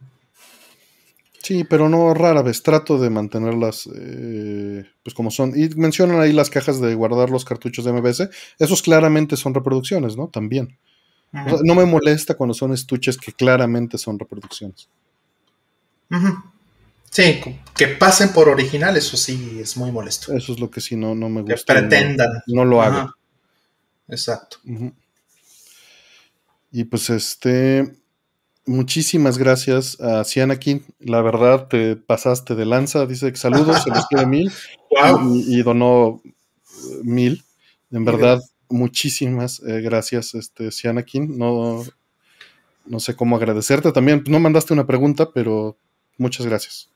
[1.44, 2.64] Sí, pero no rara vez.
[2.64, 5.54] Trato de mantenerlas eh, pues como son.
[5.56, 8.28] Y mencionan ahí las cajas de guardar los cartuchos de MBS.
[8.58, 10.30] Esos claramente son reproducciones, ¿no?
[10.30, 10.80] También.
[11.32, 14.90] no me molesta cuando son estuches que claramente son reproducciones.
[17.12, 17.40] Sí,
[17.76, 20.34] que pasen por original, eso sí es muy molesto.
[20.34, 21.76] Eso es lo que sí no, no me gusta.
[21.76, 22.30] Que pretendan.
[22.48, 23.14] No, lo hago.
[24.08, 24.58] Exacto.
[26.72, 27.98] Y pues este
[28.68, 30.86] muchísimas gracias a Cianakin.
[31.00, 33.06] La verdad, te pasaste de lanza.
[33.06, 34.52] Dice que saludos, se les quiere mil.
[35.48, 37.44] Y, donó eh, mil.
[37.92, 41.38] En verdad, muchísimas eh, gracias, este, Cianakin.
[41.38, 41.84] No,
[42.86, 44.24] no sé cómo agradecerte también.
[44.28, 45.78] No mandaste una pregunta, pero
[46.18, 46.90] muchas gracias.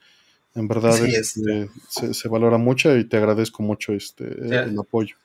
[0.53, 5.15] En verdad este, se, valora mucho y te agradezco mucho este, el apoyo.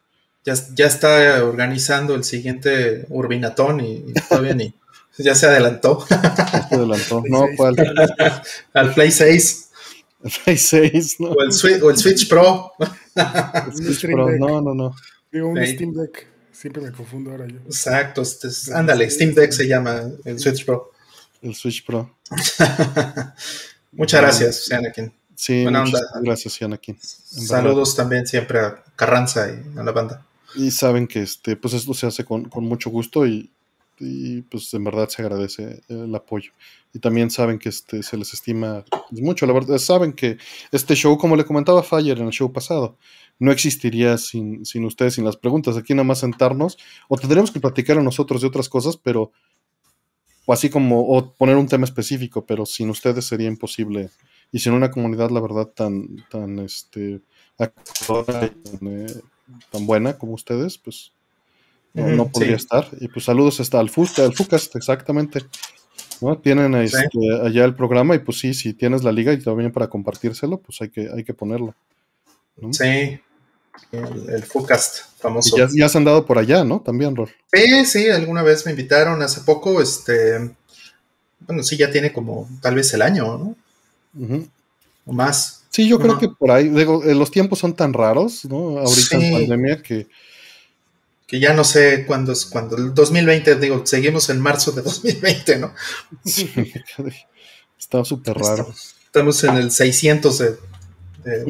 [0.47, 4.73] Ya, ya, está organizando el siguiente Urbinatón y todavía ni.
[5.19, 6.07] Ya se adelantó.
[6.11, 7.23] Ya se adelantó.
[7.29, 7.75] no, ¿cuál?
[8.73, 9.71] Al Play 6.
[10.25, 11.31] El Play 6, ¿no?
[11.31, 12.73] O el, Switch, Pro.
[12.79, 14.97] El Switch Pro, no, no, no.
[15.33, 16.29] Digo, un Steam Deck.
[16.53, 17.59] Siempre me confundo ahora yo.
[17.67, 18.23] Exacto.
[18.23, 20.93] Este ándale, Steam Deck se llama el Switch Pro.
[21.43, 22.17] El Switch Pro.
[23.93, 25.13] Muchas gracias, Anakin.
[25.35, 26.99] Sí, muchas gracias, Anakin.
[27.01, 30.26] Saludos también siempre a Carranza y a la banda.
[30.55, 33.51] Y saben que este, pues esto se hace con, con mucho gusto y
[33.99, 36.53] y pues en verdad se agradece el apoyo.
[36.93, 40.39] Y también saben que este, se les estima mucho, la verdad, saben que
[40.73, 42.97] este show, como le comentaba Fire en el show pasado,
[43.39, 45.77] no existiría sin, sin ustedes, sin las preguntas.
[45.77, 46.79] Aquí nada más sentarnos,
[47.09, 49.31] o tendríamos que platicar a nosotros de otras cosas, pero,
[50.47, 54.11] o así como, o poner un tema específico, pero sin ustedes sería imposible.
[54.53, 57.21] Y sin una comunidad, la verdad, tan, tan, este,
[57.59, 59.07] eh,
[59.71, 61.13] tan buena como ustedes, pues
[61.95, 62.89] no, podría estar.
[63.01, 65.41] Y pues saludos hasta al, Fucast, al Fucast, exactamente.
[66.21, 66.39] ¿no?
[66.39, 67.09] Tienen este,
[67.43, 70.81] allá el programa y pues sí, si tienes la liga y también para compartírselo, pues
[70.81, 71.75] hay que, hay que ponerlo.
[72.71, 73.21] Sí,
[73.93, 75.57] el, Fucast famoso.
[75.57, 76.81] ya, ya, se han dado por allá, ¿no?
[76.81, 77.31] También, Rol.
[77.53, 80.55] Sí, sí, alguna vez me invitaron hace poco, este,
[81.41, 83.57] bueno, sí, ya tiene como tal vez el año, ¿no?
[85.05, 85.56] O más.
[85.77, 88.79] Sí, yo creo que por ahí, digo, eh, los tiempos son tan raros, ¿no?
[88.79, 90.07] Ahorita en pandemia que
[91.27, 95.59] que ya no sé cuándo es cuando el 2020, digo, seguimos en marzo de 2020,
[95.59, 95.75] ¿no?
[96.25, 96.51] Sí,
[97.79, 98.73] está súper raro.
[99.05, 100.57] Estamos, en el 600 de,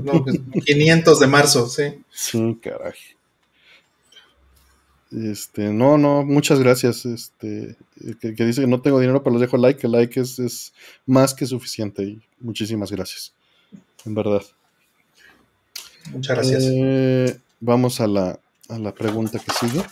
[0.03, 0.25] no,
[0.65, 1.85] 500 de marzo, sí.
[2.11, 2.95] Sí, caray.
[5.12, 7.07] Este, no, no, muchas gracias.
[7.07, 7.77] Este,
[8.21, 9.87] que, dice que no tengo dinero, pero les dejo like.
[9.87, 10.73] El like es, es
[11.07, 13.33] más que suficiente y muchísimas gracias.
[14.07, 14.42] En verdad.
[16.12, 16.62] Muchas gracias.
[16.66, 18.38] Eh, vamos a la,
[18.69, 19.83] a la pregunta que sigue.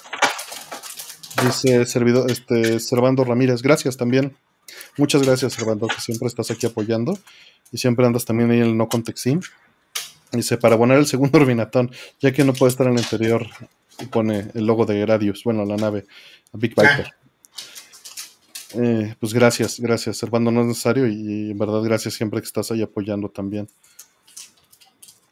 [1.44, 4.37] Dice servidor, este, Servando Ramírez, gracias también.
[4.96, 7.18] Muchas gracias, Servando, que siempre estás aquí apoyando
[7.72, 9.40] y siempre andas también ahí en el No Contexin.
[10.33, 13.46] Dice, para poner el segundo Urbinatón, ya que no puede estar en el interior,
[14.00, 16.07] y pone el logo de Gradius, bueno, la nave,
[16.53, 17.12] a Big Viper.
[18.77, 22.72] Eh, pues gracias, gracias, Servando, no es necesario y en verdad gracias siempre que estás
[22.72, 23.68] ahí apoyando también.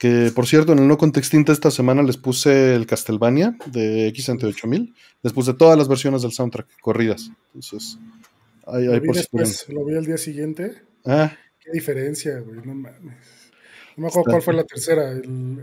[0.03, 4.93] Que por cierto, en el no contextinte esta semana les puse el Castlevania de X68000.
[5.23, 7.31] Les puse todas las versiones del soundtrack corridas.
[7.55, 7.99] Entonces,
[8.67, 10.83] hay, lo, vi después, lo vi al día siguiente.
[11.05, 11.37] Ah.
[11.61, 12.57] Qué diferencia, güey.
[12.67, 13.15] No mames.
[13.97, 15.13] No me acuerdo cuál fue la tercera.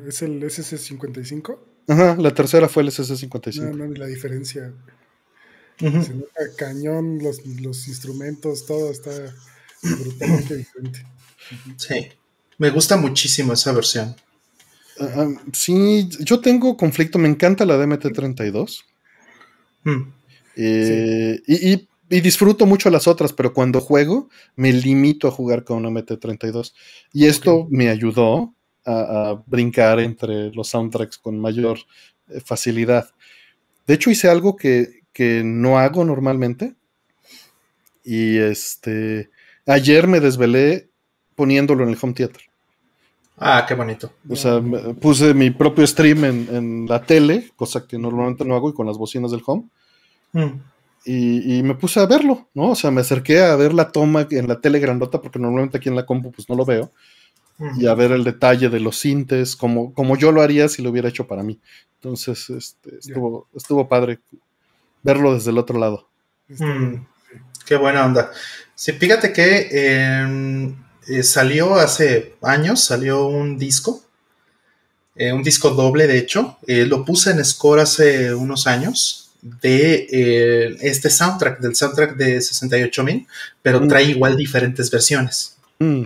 [0.07, 1.59] ¿Es el SS55?
[1.89, 3.75] Ajá, la tercera fue el SS55.
[3.75, 4.73] No, no, la diferencia.
[5.79, 9.11] Se nota cañón, los, los instrumentos, todo está
[9.81, 11.05] brutalmente diferente.
[11.75, 12.07] Sí.
[12.57, 14.15] Me gusta muchísimo esa versión.
[14.99, 18.83] Ah, sí, yo tengo conflicto, me encanta la DMT32.
[19.83, 20.11] Hmm.
[20.55, 21.87] Eh, y,
[22.21, 26.73] disfruto mucho las otras, pero cuando juego me limito a jugar con una MT32.
[27.13, 28.53] Y esto me ayudó
[28.85, 31.79] a, brincar entre los soundtracks con mayor
[32.29, 33.09] eh, facilidad.
[33.85, 36.75] De hecho, hice algo que, que no hago normalmente.
[38.03, 39.29] Y este.
[39.65, 40.89] Ayer me desvelé
[41.35, 42.48] poniéndolo en el home theater.
[43.39, 44.11] Ah, qué bonito.
[44.29, 44.61] O sea,
[44.99, 48.97] puse mi propio stream en, la tele, cosa que normalmente no hago, y con las
[48.97, 49.63] bocinas del home.
[50.33, 50.59] Mm.
[51.05, 52.71] Y, me puse a verlo, ¿no?
[52.71, 55.89] O sea, me acerqué a ver la toma en la tele grandota, porque normalmente aquí
[55.89, 56.91] en la compu pues no lo veo.
[57.77, 60.89] y a ver el detalle de los cintes, como, como yo lo haría si lo
[60.89, 61.59] hubiera hecho para mí.
[61.95, 64.19] Entonces, este, estuvo, estuvo padre
[65.01, 66.07] verlo desde el otro lado.
[66.47, 67.05] Mm,
[67.65, 68.31] qué buena onda.
[68.75, 70.75] Sí, fíjate que em,
[71.09, 74.03] eh, salió hace años, salió un disco,
[75.15, 80.77] eh, un disco doble de hecho, eh, lo puse en Score hace unos años de
[80.81, 83.27] este soundtrack, del soundtrack de 68000,
[83.61, 83.87] pero mm.
[83.87, 85.57] trae igual diferentes versiones.
[85.79, 86.03] Mm.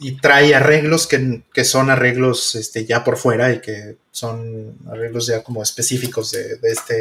[0.00, 5.42] y trae arreglos que, son arreglos este, ya por fuera y que son arreglos ya
[5.44, 6.94] como específicos de, este,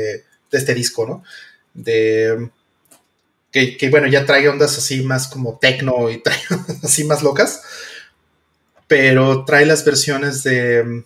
[0.52, 1.24] de este disco, ¿no?
[1.74, 2.50] De,
[3.52, 6.40] que, bueno, ya trae ondas así más como techno y trae
[6.84, 7.62] así más locas,
[8.88, 11.04] pero trae las versiones de,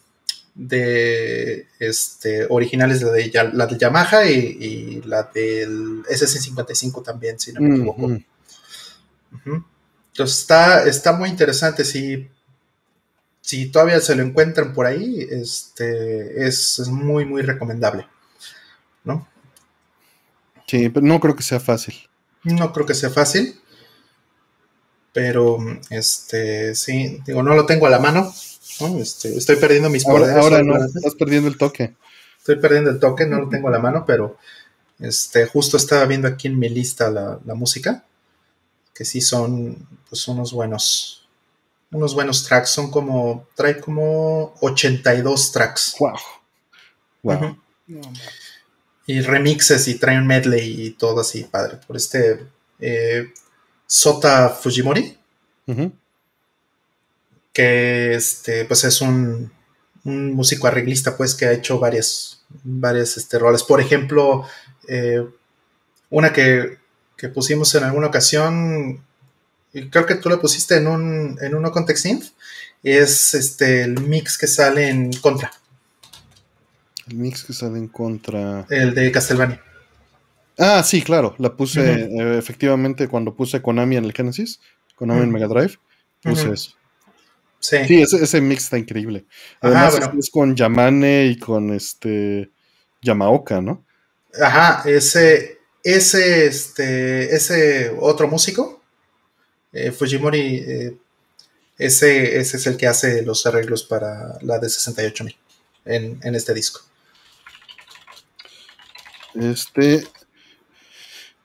[0.56, 7.62] de este, originales, la de, la de Yamaha y, la del SC55 también, si no
[7.62, 8.10] me equivoco.
[10.14, 12.30] Entonces está, está muy interesante, si,
[13.42, 18.06] si todavía se lo encuentran por ahí, este, es, es muy, muy recomendable,
[19.04, 19.28] ¿no?
[20.68, 21.96] Sí, pero no creo que sea fácil.
[22.44, 23.60] No creo que sea fácil.
[25.14, 28.34] Pero, este, sí, digo, no lo tengo a la mano.
[29.00, 31.96] Este, estoy perdiendo mis ahora, Ahora no, estás perdiendo el toque.
[32.40, 34.38] Estoy perdiendo el toque, no lo tengo a la mano, pero
[35.00, 38.04] este, justo estaba viendo aquí en mi lista la, música,
[38.94, 41.30] que sí son, pues, unos buenos,
[41.92, 42.72] unos buenos tracks.
[42.72, 45.96] Son como, trae como 82 tracks.
[46.00, 46.18] Wow.
[47.22, 47.58] Wow
[49.06, 51.80] y remixes y trae un medley y todo así, padre.
[51.86, 52.46] Por este
[52.80, 53.32] eh,
[53.86, 55.18] Sota Fujimori,
[57.52, 59.52] que este, pues es un,
[60.04, 63.64] un, músico arreglista, pues, que ha hecho varias, varias este, roles.
[63.64, 64.48] Por ejemplo,
[64.88, 65.24] eh,
[66.10, 66.78] una que,
[67.16, 69.04] que, pusimos en alguna ocasión,
[69.74, 72.06] y creo que tú la pusiste en un, en un Context
[72.84, 75.52] es este, el mix que sale en Contra.
[77.08, 78.66] El mix que sale en contra.
[78.70, 79.62] El de Castlevania.
[80.58, 81.36] Ah, sí, claro.
[81.40, 84.60] La puse eh, efectivamente cuando puse Konami en el Genesis,
[84.96, 85.78] Konami en Mega Drive,
[86.22, 86.72] puse eso.
[87.60, 89.26] Sí, sí ese, mix está increíble.
[89.62, 92.52] Además es, con Yamane y con este
[93.02, 93.86] Yamaoka, ¿no?
[94.42, 98.82] Ajá, ese, ese, este, ese otro músico,
[99.72, 100.98] eh, Fujimori, eh,
[101.78, 105.36] ese, ese es el que hace los arreglos para la de 68.000
[105.86, 106.82] en, en este disco.
[109.36, 110.04] Este.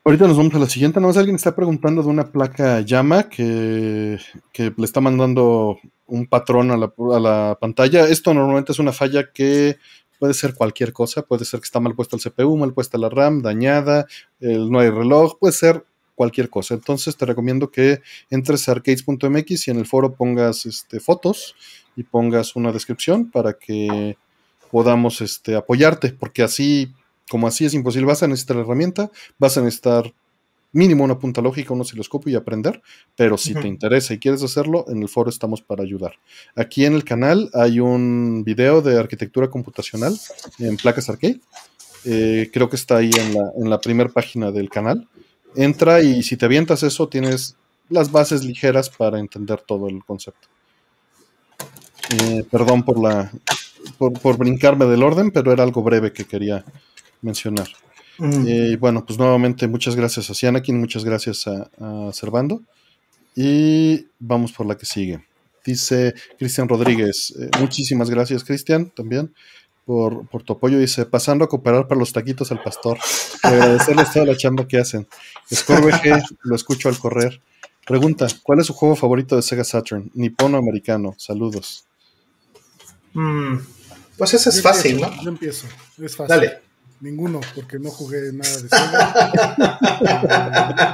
[0.05, 1.01] Ahorita nos vamos a la siguiente.
[1.01, 4.18] Nada más alguien está preguntando de una placa llama que,
[4.57, 8.09] le está mandando un patrón a la, pantalla.
[8.09, 9.77] Esto normalmente es una falla que
[10.18, 11.22] puede ser cualquier cosa.
[11.22, 14.07] Puede ser que está mal puesto el CPU, mal puesta la RAM, dañada,
[14.40, 16.74] el, no hay reloj, puede ser cualquier cosa.
[16.74, 21.55] Entonces te recomiendo que entres a arcades.mx y en el foro pongas este, fotos
[21.96, 24.16] y pongas una descripción para que
[24.70, 26.92] podamos este, apoyarte, porque así
[27.29, 30.12] como así es imposible, vas a necesitar la herramienta, vas a necesitar
[30.73, 32.83] mínimo una punta lógica, un osciloscopio y aprender,
[33.17, 36.12] pero si te interesa y quieres hacerlo, en el foro estamos para ayudar.
[36.55, 40.19] Aquí en el canal hay un video de arquitectura computacional
[40.59, 41.41] en placas arcade.
[42.05, 45.09] Eh, creo que está ahí en la, en la primera página del canal.
[45.57, 47.57] Entra y si te avientas eso, tienes
[47.88, 50.49] las bases ligeras para entender todo el concepto.
[52.11, 53.31] Eh, perdón por la
[53.97, 56.64] por, por, brincarme del orden, pero era algo breve que quería
[57.22, 57.68] mencionar.
[58.18, 58.46] Mm.
[58.46, 62.62] Y bueno, pues nuevamente muchas gracias a Sianakin, muchas gracias a, a Servando.
[63.35, 65.24] Y vamos por la que sigue.
[65.64, 69.33] Dice Cristian Rodríguez, eh, muchísimas gracias Cristian también
[69.88, 70.78] por, tu apoyo.
[70.78, 72.98] Dice, pasando a cooperar para los taquitos al pastor.
[73.42, 75.09] Agradecerles toda la chamba que hacen.
[75.52, 77.40] Scorbg, lo escucho al correr.
[77.87, 80.11] Pregunta, ¿cuál es su juego favorito de Sega Saturn?
[80.12, 81.14] Nipono americano.
[81.16, 81.87] Saludos.
[83.14, 83.57] Mm,
[84.18, 85.22] pues eso es fácil, ¿no?
[85.22, 85.66] Yo empiezo.
[85.96, 86.37] Es fácil.
[86.37, 86.67] Dale.
[87.00, 89.78] Ninguno, porque no jugué nada de Sega.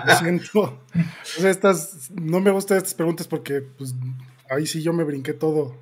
[0.07, 0.61] Lo siento.
[0.61, 3.95] O sea, estas, no me gustan estas preguntas porque pues,
[4.51, 5.77] ahí sí yo me brinqué todo.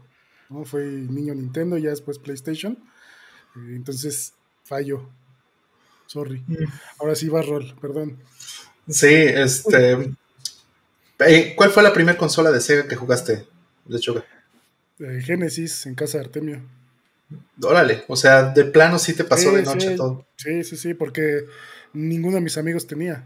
[0.48, 0.64] ¿no?
[0.64, 2.78] Fue niño Nintendo y ya después PlayStation.
[3.56, 5.08] Eh, entonces, fallo.
[6.06, 6.44] Sorry.
[6.46, 6.64] Mm.
[7.00, 8.18] Ahora sí va rol, perdón.
[8.88, 10.12] Sí, este.
[11.18, 13.46] Eh, ¿Cuál fue la primera consola de Sega que jugaste?
[13.86, 14.22] De hecho,
[14.98, 16.62] eh, Genesis en casa de Artemio.
[17.62, 20.26] Órale, o sea, de plano sí te pasó de noche todo.
[20.36, 21.44] Sí, sí, sí, porque
[21.92, 23.24] ninguno de mis amigos tenía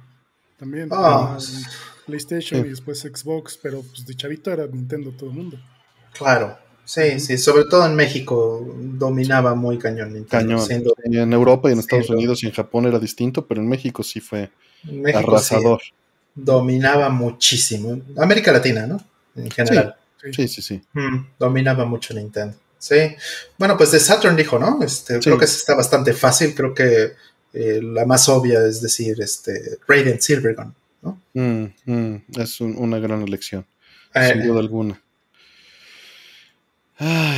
[0.59, 0.89] también.
[0.93, 1.39] Ah,
[2.07, 5.59] PlayStation y después Xbox, pero pues de chavito era Nintendo todo el mundo.
[6.13, 10.65] Claro, sí, sí, sobre todo en México dominaba muy cañón Nintendo.
[10.67, 10.93] Cañón.
[11.05, 14.21] en Europa y en Estados Unidos y en Japón era distinto, pero en México sí
[14.21, 14.51] fue
[15.15, 15.81] arrasador.
[16.35, 18.01] dominaba muchísimo.
[18.17, 19.01] América Latina, ¿no?
[19.37, 19.97] en general.
[20.33, 20.83] Sí, sí, sí.
[20.93, 22.57] Mm, dominaba mucho Nintendo.
[22.79, 23.17] Sí.
[23.59, 24.83] Bueno, pues de Saturn dijo, ¿no?
[24.83, 26.55] Este, Creo que está bastante fácil.
[26.55, 27.13] Creo que
[27.53, 31.21] eh, la más obvia es decir, este, Radiant Silvergun, ¿no?
[31.35, 33.67] Mm, mm, es una gran elección.
[34.15, 35.01] Eh, sin duda alguna.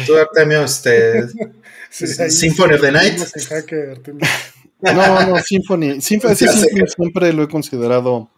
[0.07, 1.27] Tú, Artemio, este.
[1.91, 3.19] Symphony of the Night.
[4.81, 6.01] no, no, Symphony.
[6.01, 8.31] Symphony, siempre lo he considerado.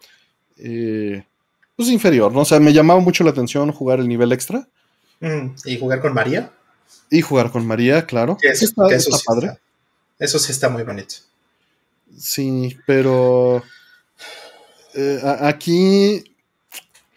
[0.57, 1.23] Eh,
[1.75, 2.41] pues inferior, ¿no?
[2.41, 4.67] O sea, me llamaba mucho la atención jugar el nivel extra.
[5.19, 6.51] Mm, ¿Y jugar con María?
[7.11, 8.37] Y jugar con María, claro.
[8.41, 8.83] eso, está,
[9.25, 9.59] padre.
[10.17, 11.15] eso sí está muy bonito.
[12.17, 13.61] Sí, pero
[14.93, 16.23] eh, aquí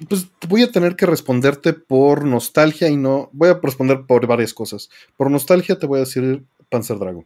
[0.09, 3.31] pues voy a tener que responderte por nostalgia y no.
[3.33, 4.91] Voy a responder por varias cosas.
[5.17, 7.25] Por nostalgia te voy a decir Panzer Dragon.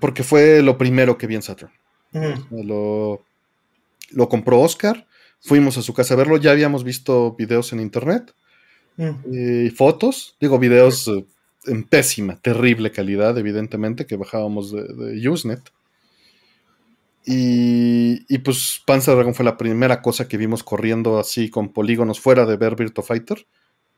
[0.00, 1.72] Porque fue lo primero que vi en Saturn.
[2.50, 3.22] lo,
[4.10, 5.06] lo, compró Oscar.
[5.40, 6.38] Fuimos a su casa a verlo.
[6.38, 8.34] Ya habíamos visto videos en internet.
[9.30, 10.36] Y fotos.
[10.40, 11.24] Digo, videos eh,
[11.66, 15.70] en pésima, terrible calidad, evidentemente, que bajábamos de, de Usenet.
[17.28, 22.46] Y, pues Panzer Dragon fue la primera cosa que vimos corriendo así con polígonos fuera
[22.46, 23.44] de ver Virtua Fighter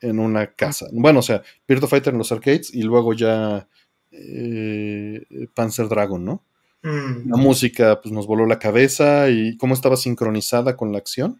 [0.00, 0.86] en una casa.
[0.92, 3.68] Bueno, o sea, Virtua Fighter en los arcades y luego ya
[4.12, 5.22] eh,
[5.54, 6.42] Panzer Dragon, ¿no?
[6.82, 7.28] Mm.
[7.28, 11.38] La música pues nos voló la cabeza y cómo estaba sincronizada con la acción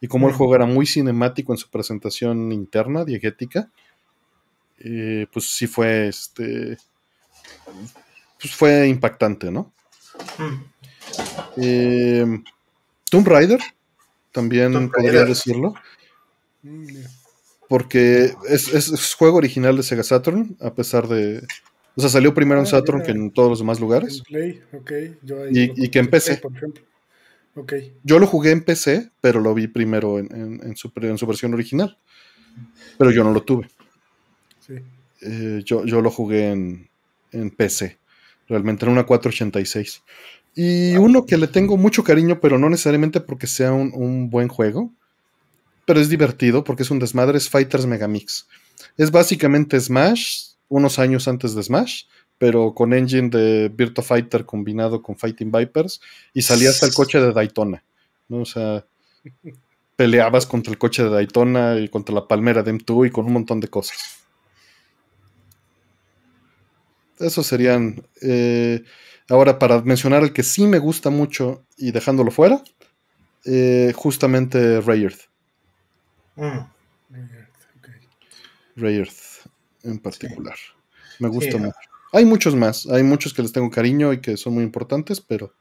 [0.00, 3.70] y cómo el juego era muy cinemático en su presentación interna, diegética.
[4.78, 6.76] Eh, pues sí fue este
[8.40, 9.72] pues fue impactante, ¿no?
[10.38, 10.64] Mm.
[11.56, 12.42] Eh,
[13.10, 13.60] Tomb Raider,
[14.32, 15.74] también podría decirlo.
[17.68, 21.42] Porque es, juego original de Sega Saturn, a pesar de.
[21.96, 24.22] O sea, salió primero en ah, Saturn que en todos los demás lugares.
[25.50, 26.10] y, que en
[28.02, 30.90] Yo lo jugué en PC, pero lo vi primero en, su,
[31.26, 31.98] versión original.
[32.98, 33.68] Pero yo no lo tuve.
[35.22, 36.88] Eh, yo, yo, lo jugué en,
[37.32, 37.98] en PC.
[38.48, 40.02] Realmente en una 486.
[40.58, 44.90] Y uno que le tengo mucho cariño, pero no necesariamente porque sea un, buen juego,
[45.84, 48.48] pero es divertido porque es un desmadre, es Fighters Megamix.
[48.96, 52.04] Es básicamente Smash, unos años antes de Smash,
[52.38, 56.00] pero con engine de Virtua Fighter combinado con Fighting Vipers
[56.34, 57.82] y salía hasta el coche de Daytona.
[58.28, 58.38] ¿no?
[58.38, 58.84] O sea,
[59.96, 63.32] peleabas contra el coche de Daytona y contra la palmera de M2 y con un
[63.32, 63.98] montón de cosas.
[67.18, 68.02] Esos serían.
[68.20, 68.84] Eh,
[69.28, 72.62] Ahora, para mencionar el que sí me gusta mucho y dejándolo fuera,
[73.44, 75.18] eh, justamente Rayard.
[76.36, 76.60] Mm.
[78.76, 79.08] Rayard,
[79.82, 80.56] en particular.
[81.18, 81.74] Me gusta mucho.
[82.12, 85.54] Hay muchos más, hay muchos que les tengo cariño y que son muy importantes, pero,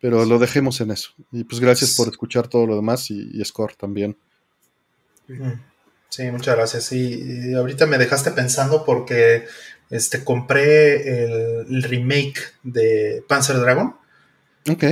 [0.00, 1.10] pero lo dejemos en eso.
[1.32, 4.16] Y pues gracias por escuchar todo lo demás y, Score también.
[6.08, 6.92] Sí, muchas gracias.
[6.92, 9.44] y ahorita me dejaste pensando porque
[9.90, 13.96] este, compré el, remake de Panzer Dragon.
[14.68, 14.84] Ok.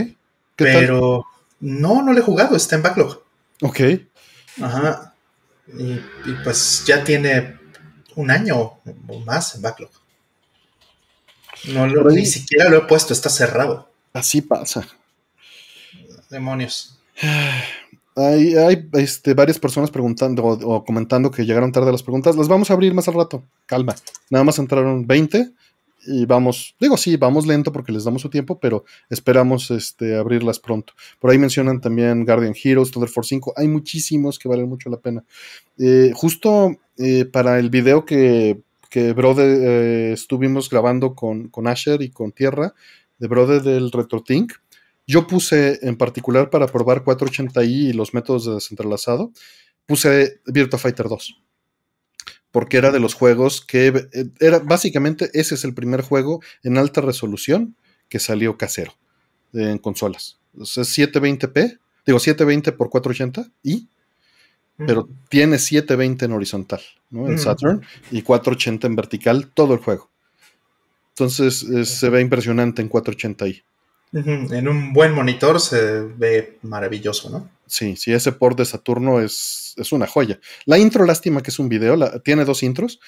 [0.56, 1.26] pero
[1.60, 3.22] no, no lo he jugado, está en backlog.
[3.62, 3.80] Ok.
[4.60, 5.14] Ajá.
[5.76, 5.98] Y,
[6.44, 7.58] pues ya tiene
[8.14, 9.90] un año o más en backlog.
[11.68, 13.88] No ni siquiera lo he puesto, está cerrado.
[14.12, 14.86] Así pasa.
[16.30, 16.98] Demonios.
[18.16, 18.54] Hay,
[18.92, 22.36] este, varias personas preguntando o, comentando que llegaron tarde las preguntas.
[22.36, 23.44] Las vamos a abrir más al rato.
[23.66, 23.94] Calma.
[24.30, 25.52] Nada más entraron 20
[26.06, 30.58] y vamos, digo sí, vamos lento porque les damos su tiempo, pero esperamos este, abrirlas
[30.58, 30.92] pronto.
[31.18, 33.54] Por ahí mencionan también Guardian Heroes, Thunder Force 5.
[33.56, 35.24] Hay muchísimos que valen mucho la pena.
[35.78, 38.60] Eh, justo eh, para el video que,
[38.94, 42.74] que Brother eh, estuvimos grabando con, con Asher y con Tierra,
[43.18, 44.52] de Brother del RetroTink
[45.04, 49.32] yo puse en particular para probar 480i y los métodos de desentrelazado,
[49.84, 51.42] puse Virtua Fighter 2.
[52.52, 56.78] Porque era de los juegos que eh, era básicamente ese es el primer juego en
[56.78, 57.74] alta resolución
[58.08, 58.94] que salió casero
[59.52, 60.38] en consolas.
[60.56, 63.88] es 720p, digo 720 por 480 y
[64.76, 67.28] pero tiene 720 en horizontal, ¿no?
[67.28, 70.10] En Saturn y 480 en vertical todo el juego.
[71.10, 73.62] Entonces se ve impresionante en 480i.
[74.12, 77.50] En un buen monitor se ve maravilloso, ¿no?
[77.66, 80.38] Sí, sí, ese port de Saturno es, es una joya.
[80.66, 83.00] La intro, lástima que es un video, tiene dos intros,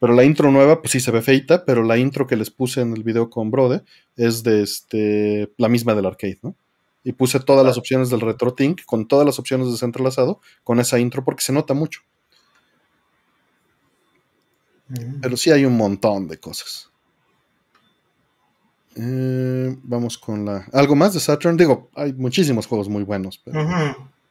[0.00, 2.80] pero la intro nueva, pues sí se ve feita, pero la intro que les puse
[2.80, 3.82] en el video con Brode
[4.16, 6.56] es de este, la misma del arcade, ¿no?
[7.04, 10.98] Y puse todas las opciones del RetroTink con todas las opciones de desentrelazado con esa
[10.98, 12.00] intro porque se nota mucho.
[14.88, 15.20] Mm.
[15.20, 16.90] Pero sí hay un montón de cosas.
[18.96, 20.66] Eh, vamos con la.
[20.72, 21.56] ¿Algo más de Saturn?
[21.56, 23.42] Digo, hay muchísimos juegos muy buenos.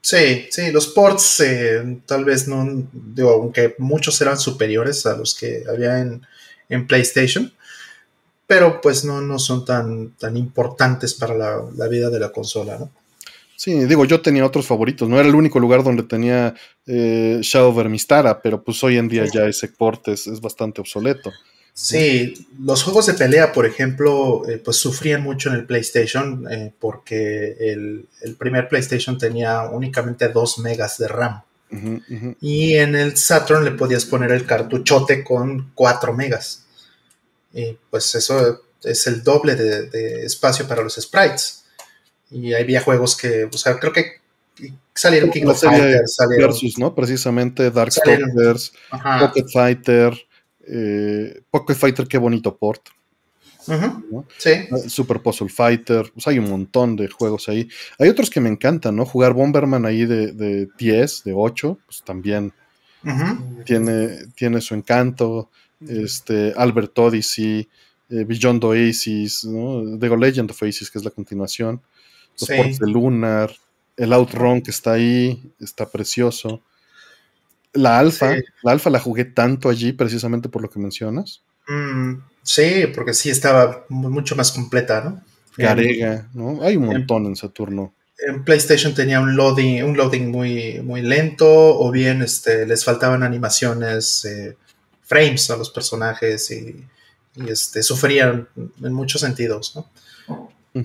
[0.01, 5.34] Sí, sí, los ports eh, tal vez no, digo, aunque muchos eran superiores a los
[5.34, 6.21] que había en,
[6.88, 7.53] PlayStation,
[8.48, 12.89] pero pues no, no son tan, tan importantes para la, vida de la consola, ¿no?
[13.56, 16.54] Sí, digo, yo tenía otros favoritos, no era el único lugar donde tenía
[16.86, 21.32] eh, Shadow Vermistara, pero pues hoy en día ya ese port es, es bastante obsoleto.
[21.76, 26.72] Sí, los juegos de pelea, por ejemplo, eh, pues sufrían mucho en el PlayStation eh,
[26.80, 31.41] porque el, primer PlayStation tenía únicamente 2 megas de RAM.
[32.39, 36.62] Y en el Saturn le podías poner el cartuchote con 4 megas.
[37.54, 41.66] Y pues eso es el doble de, espacio para los sprites.
[42.32, 44.22] Y había juegos que, o sea, creo que
[44.93, 46.93] salieron King of Fighters, Versus, ¿no?
[46.95, 50.14] Precisamente Darkstalkers, Pocket Fighter.
[50.66, 52.89] Eh, Pocket Fighter, qué bonito port.
[54.38, 54.51] Sí.
[54.72, 57.70] Ah, Super Puzzle Fighter, pues hay un montón de juegos ahí.
[57.97, 59.06] Hay otros que me encantan, ¿no?
[59.06, 62.54] Jugar Bomberman ahí de, 10, de 8, pues también
[63.66, 65.49] tiene, tiene su encanto.
[65.88, 67.67] Este, Albert Odyssey,
[68.09, 69.97] eh, Beyond Oasis, ¿no?
[69.97, 71.82] Digo Legend of Oasis, que es la continuación.
[72.39, 73.51] Los ports de Lunar,
[73.97, 76.61] el Outrun que está ahí, está precioso.
[77.74, 81.41] La alfa, la alfa la jugué tanto allí precisamente por lo que mencionas.
[81.67, 85.21] Mm, sí, porque sí estaba mucho más completa, ¿no?
[85.57, 86.61] Garega, ¿no?
[86.63, 87.93] Hay un montón en, Saturno.
[88.17, 93.24] En PlayStation tenía un loading, un loading muy, muy lento, o bien este, les faltaban
[93.24, 94.55] animaciones, eh,
[95.14, 96.84] frames a los personajes y,
[97.47, 99.89] este, sufrían en muchos sentidos, ¿no?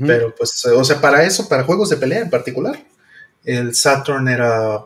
[0.07, 2.79] Pero pues, o sea, para eso, para juegos de pelea en particular,
[3.43, 4.85] el Saturn era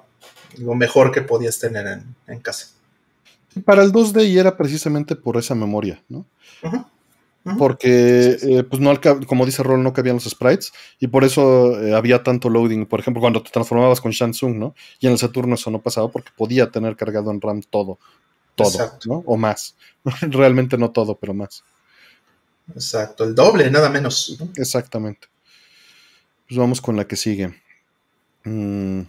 [0.58, 2.68] lo mejor que podías tener en, casa.
[3.64, 6.24] Para el 2D y era precisamente por esa memoria, ¿no?
[7.58, 8.92] Porque, eh, pues no,
[9.26, 12.86] como dice Rol, no cabían los sprites y por eso eh, había tanto loading.
[12.86, 14.76] Por ejemplo, cuando te transformabas con Shansung, ¿no?
[15.00, 17.98] Y en el Saturno eso no pasaba porque podía tener cargado en RAM todo,
[18.54, 19.22] todo, ¿no?
[19.26, 19.76] O más.
[20.20, 21.64] Realmente no todo, pero más.
[22.74, 24.38] Exacto, el doble, nada menos.
[24.56, 25.28] Exactamente.
[26.48, 27.54] Pues vamos con la que sigue.
[28.44, 29.02] Mm.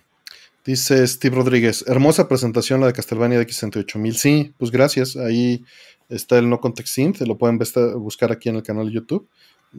[0.66, 4.14] Dice Steve Rodríguez, hermosa presentación la de Castlevania de X68000.
[4.14, 5.18] Sí, pues gracias.
[5.18, 5.66] Ahí
[6.08, 7.60] está el No Context Synth, lo pueden
[7.98, 9.28] buscar aquí en el canal de YouTube.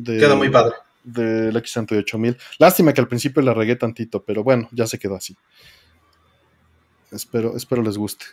[0.05, 0.75] Queda muy padre.
[1.03, 2.37] Del X68000.
[2.59, 5.35] Lástima que al principio la regué tantito, pero bueno, ya se quedó así.
[7.11, 8.27] Espero, espero les guste.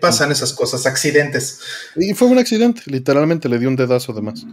[0.00, 1.60] Pasan esas cosas, accidentes.
[1.96, 4.44] Y fue un accidente, literalmente le di un dedazo de más.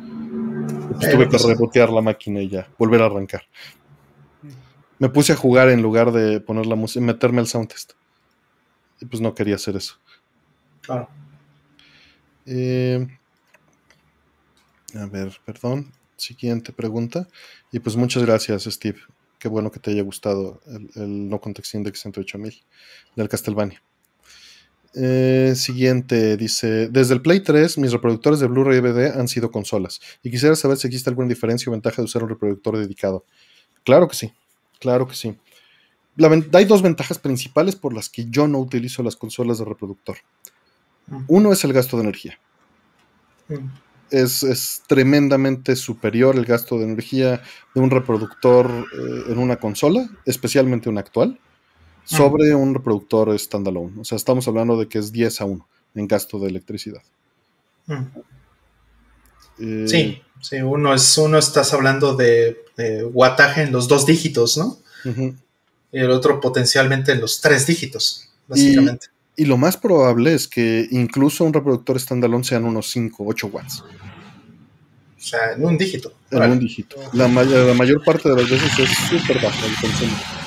[0.99, 3.43] Pues tuve que rebotear la máquina y ya, volver a arrancar
[4.99, 7.93] me puse a jugar en lugar de poner la música, meterme al sound test.
[8.99, 9.95] Y pues no quería hacer eso.
[10.82, 11.09] Claro.
[12.45, 13.05] Eh,
[14.95, 15.91] a ver, perdón.
[16.15, 17.28] Siguiente pregunta.
[17.71, 18.99] Y pues muchas gracias, Steve.
[19.38, 20.61] Qué bueno que te haya gustado
[20.95, 22.63] el, no context index 108000
[23.15, 23.82] del Castlevania.
[24.98, 30.00] Eh, siguiente, dice, desde el Play 3 mis reproductores de Blu-ray DVD han sido consolas
[30.24, 33.26] y quisiera saber si existe alguna diferencia o ventaja de usar un reproductor dedicado.
[33.84, 34.32] Claro que sí,
[34.80, 35.36] Claro que sí.
[36.54, 40.18] hay dos ventajas principales por las que yo no utilizo las consolas de reproductor.
[41.08, 41.24] Mm.
[41.28, 42.39] Uno es el gasto de energía.
[43.48, 43.68] Mm.
[44.12, 47.41] Es, tremendamente superior el gasto de energía
[47.74, 51.39] de un reproductor eh, en una consola, especialmente una actual.
[52.06, 53.99] Sobre un reproductor standalone.
[53.99, 57.01] O sea, estamos hablando de que es 10 a 1 en gasto de electricidad.
[59.60, 63.10] Eh, sí, sí, uno es, uno estás hablando de, de
[63.58, 64.78] en los dos dígitos, ¿no?
[65.91, 69.08] Y el otro potencialmente en los tres dígitos, básicamente.
[69.38, 73.84] Y, lo más probable es que incluso un reproductor standalone sean unos 5, 8 watts.
[75.18, 76.14] O sea, en un dígito.
[76.32, 76.97] En un dígito.
[77.14, 80.45] La, mayor parte de las veces es súper bajo el consumo.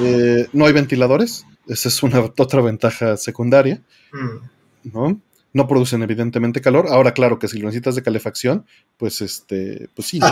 [0.00, 3.82] Eh, no hay ventiladores, esa es una otra ventaja secundaria.
[4.12, 4.90] Mm.
[4.92, 5.20] ¿no?
[5.52, 6.86] no producen evidentemente calor.
[6.88, 10.20] Ahora, claro que si lo necesitas de calefacción, pues este, pues sí.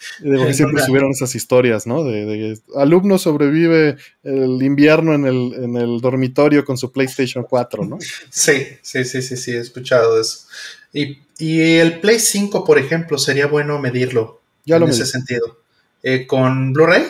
[0.20, 2.04] De siempre subieron esas historias, ¿no?
[2.04, 7.98] De, alumno sobrevive el invierno en el, en el, dormitorio con su PlayStation 4, ¿no?
[8.30, 10.46] Sí, sí, sí, sí, sí, he escuchado eso.
[10.92, 15.58] Y, el Play 5, por ejemplo, sería bueno medirlo ya en ese sentido.
[16.02, 17.02] Eh, ¿Con Blu-ray?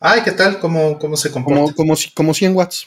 [0.00, 0.58] Ay, ¿qué tal?
[0.60, 1.60] ¿Cómo, cómo se comporta?
[1.60, 2.86] Como, como, como 100 watts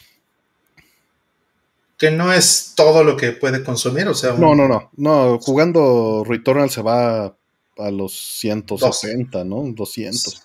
[2.02, 4.32] que no es todo lo que puede consumir, o sea...
[4.32, 9.62] No, no, no, no, jugando Returnal se va a los 160, ¿no?
[9.68, 10.42] 200.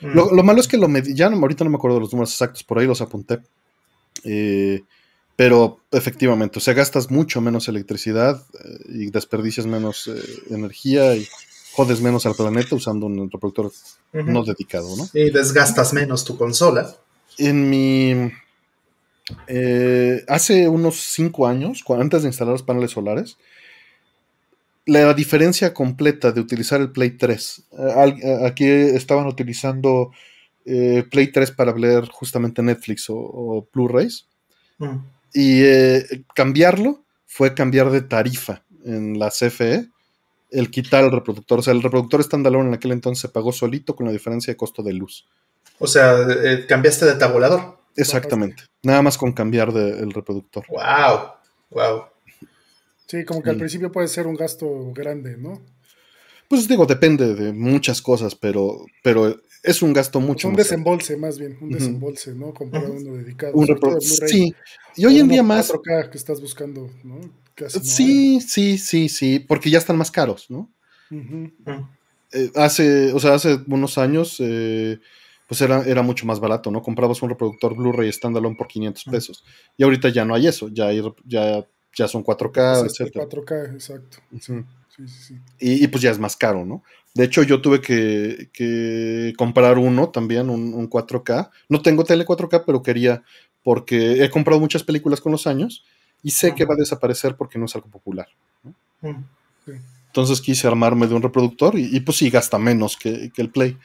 [0.00, 0.06] Mm.
[0.08, 2.64] Lo, malo es que lo medí, ya ahorita no me acuerdo de los números exactos,
[2.64, 3.38] por ahí los apunté.
[4.24, 4.82] Eh,
[5.36, 10.20] pero efectivamente, o sea, gastas mucho menos electricidad eh, y desperdicias menos eh,
[10.50, 11.28] energía y
[11.78, 13.70] jodes menos al planeta usando un reproductor
[14.12, 15.08] no dedicado, ¿no?
[15.14, 16.92] Y desgastas menos tu consola.
[17.38, 18.32] En mi...
[19.46, 23.36] Eh, hace unos cinco años, antes de instalar los paneles solares,
[24.86, 27.62] la diferencia completa de utilizar el Play 3.
[27.70, 30.10] Eh, aquí estaban utilizando
[30.64, 34.26] eh, Play 3 para ver justamente Netflix o, Blu-rays.
[34.78, 34.96] Mm.
[35.32, 35.62] Y
[36.34, 39.88] cambiarlo fue cambiar de tarifa en la CFE
[40.50, 41.58] el quitar el reproductor.
[41.58, 44.56] O sea, el reproductor standalone en aquel entonces se pagó solito con la diferencia de
[44.56, 45.26] costo de luz.
[45.78, 47.78] O sea, eh, cambiaste de tabulador.
[47.96, 48.64] Exactamente.
[48.82, 50.64] Nada más con cambiar de, el reproductor.
[50.68, 51.32] Wow.
[51.70, 52.04] Wow.
[53.06, 55.60] Sí, como que al principio puede ser un gasto grande, ¿no?
[56.48, 61.38] Pues digo, depende de muchas cosas, pero, pero es un gasto mucho Un desembolse, más
[61.38, 62.54] bien, un desembolse, ¿no?
[62.54, 63.52] Comprar uno dedicado.
[63.54, 64.28] Un reproductor.
[64.28, 64.54] Sí,
[64.96, 65.70] y hoy en día más.
[65.70, 67.20] 4K que estás buscando, ¿no?
[67.68, 70.70] Sí, sí, sí, sí, porque ya están más caros, ¿no?
[72.32, 74.98] Eh, hace, o sea, hace unos años, eh,
[75.46, 76.82] pues era, era mucho más barato, ¿no?
[76.82, 79.44] Comprabas un reproductor Blu-ray standalone por 500 pesos.
[79.76, 80.90] Y ahorita ya no hay eso, ya,
[81.24, 83.14] ya, ya son 4K, etc.
[83.14, 84.18] 4K, exacto.
[84.40, 84.52] Sí,
[84.96, 85.38] sí, sí.
[85.58, 86.82] Y, pues ya es más caro, ¿no?
[87.14, 91.50] De hecho, yo tuve que, comprar uno también, un, 4K.
[91.68, 93.22] No tengo tele 4K, pero quería,
[93.62, 95.84] porque he comprado muchas películas con los años
[96.22, 98.28] y sé que va a desaparecer porque no es algo popular.
[99.00, 99.22] Mm,
[100.06, 103.76] Entonces quise armarme de un reproductor y, pues sí, gasta menos que, el Play.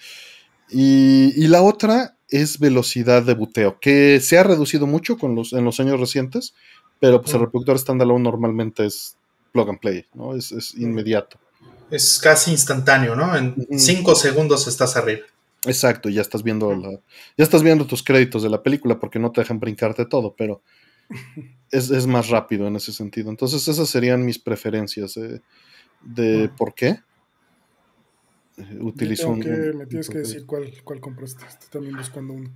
[0.69, 5.65] Y, la otra es velocidad de buteo, que se ha reducido mucho con los, en
[5.65, 6.55] los años recientes,
[6.99, 9.17] pero pues el reproductor standalone normalmente es
[9.51, 10.35] plug and play, ¿no?
[10.35, 11.37] Es, inmediato.
[11.91, 13.35] Es casi instantáneo, ¿no?
[13.35, 15.25] En cinco segundos estás arriba.
[15.65, 16.73] Exacto, ya estás viendo
[17.37, 20.61] ya estás viendo tus créditos de la película porque no te dejan brincarte todo, pero
[21.71, 23.29] es, más rápido en ese sentido.
[23.29, 25.19] Entonces esas serían mis preferencias
[26.01, 26.99] de por qué.
[28.57, 31.45] Eh, utilizo un, Me tienes que decir cuál, cuál compraste.
[31.45, 32.51] Estoy también buscando uno.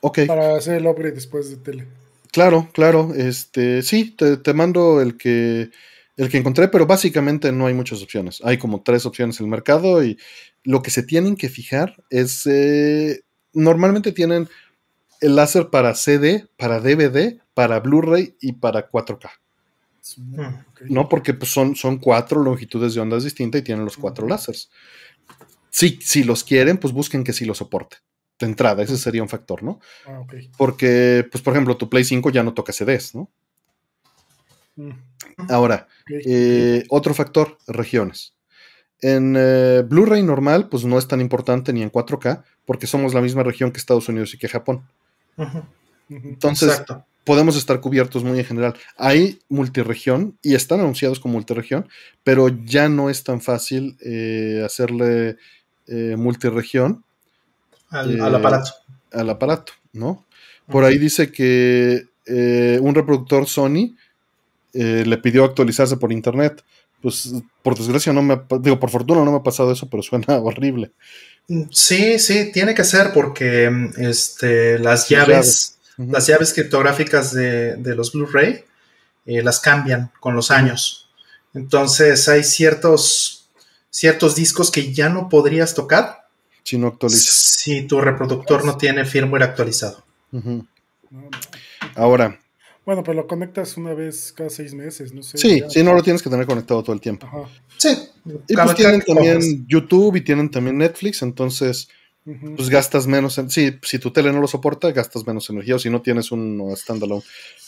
[0.00, 0.20] Ok.
[0.26, 1.86] Para hacer el upgrade después de tele.
[2.32, 3.12] Claro, claro.
[3.14, 5.70] Este, sí, te, mando el que,
[6.16, 8.40] el que encontré, pero básicamente no hay muchas opciones.
[8.44, 10.16] Hay como tres opciones en el mercado y
[10.62, 13.22] lo que se tienen que fijar es, eh,
[13.52, 14.48] normalmente tienen
[15.20, 19.30] el láser para CD, para DVD, para Blu-ray y para 4K.
[20.38, 24.26] Ah, no, porque pues, son, son cuatro longitudes de ondas distintas y tienen los cuatro
[24.26, 24.70] láseres.
[25.70, 27.98] Sí, si los quieren, pues busquen que sí lo soporte.
[28.38, 29.80] De entrada, ese sería un factor, ¿no?
[30.06, 30.22] Ah,
[30.56, 33.30] porque, pues, por ejemplo, tu Play 5 ya no toca CDs, ¿no?
[34.76, 34.90] Mm.
[35.48, 38.34] Ahora, eh, otro factor, regiones.
[39.02, 43.20] En eh, Blu-ray normal, pues no es tan importante ni en 4K, porque somos la
[43.20, 44.86] misma región que Estados Unidos y que Japón.
[46.08, 46.82] Entonces,
[47.24, 48.74] podemos estar cubiertos muy en general.
[48.96, 51.88] Hay multiregión y están anunciados como multiregión,
[52.24, 55.36] pero ya no es tan fácil eh, hacerle
[55.86, 57.04] eh, multiregión
[57.88, 58.70] al, aparato.
[59.12, 60.24] Al aparato, ¿no?
[60.66, 63.96] Por ahí dice que un reproductor Sony
[64.72, 66.62] le pidió actualizarse por internet.
[67.02, 67.32] Pues
[67.62, 70.92] por desgracia no me digo, por fortuna no me ha pasado eso, pero suena horrible.
[71.70, 78.64] Sí, sí, tiene que ser porque este, las llaves, las llaves criptográficas de, los Blu-ray
[79.26, 81.08] eh, las cambian con los años.
[81.52, 83.48] Entonces hay ciertos,
[83.90, 86.20] ciertos discos que ya no podrías tocar
[86.62, 87.34] si no actualizas.
[87.34, 90.04] Si tu reproductor no tiene firmware actualizado.
[91.96, 92.38] Ahora,
[92.84, 95.38] bueno, pero lo conectas una vez cada seis meses, no sé.
[95.38, 97.48] Sí, sí, no lo tienes que tener conectado todo el tiempo.
[97.76, 97.90] Sí.
[98.48, 101.88] Y pues tienen también YouTube y tienen también Netflix, entonces
[102.24, 103.38] pues gastas menos.
[103.38, 106.30] En, sí, si tu tele no lo soporta, gastas menos energía o si no tienes
[106.32, 107.22] un standalone.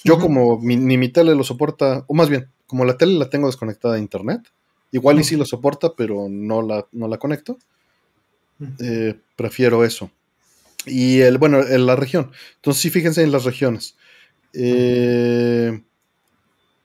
[0.05, 3.47] Yo como ni mi tele lo soporta, o más bien, como la tele la tengo
[3.47, 4.41] desconectada de internet,
[4.91, 7.59] igual y sí lo soporta, pero no la, no la conecto.
[8.81, 10.11] Eh, prefiero eso.
[10.87, 12.31] Y el, bueno, en la región.
[12.57, 13.97] Entonces sí, fíjense en las regiones.
[14.53, 15.83] Eh,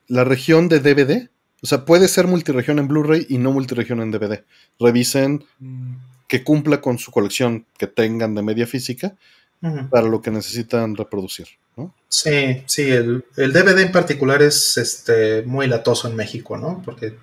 [0.08, 1.30] la región de DVD.
[1.62, 4.44] O sea, puede ser multiregión en Blu-ray y no multiregión en DVD.
[4.80, 5.96] Revisen mm.
[6.28, 9.16] que cumpla con su colección que tengan de media física
[9.90, 11.48] para lo que necesitan reproducir.
[12.10, 16.82] Sí, sí, el, DVD en particular es este, muy latoso en México, ¿no?
[16.84, 17.16] Porque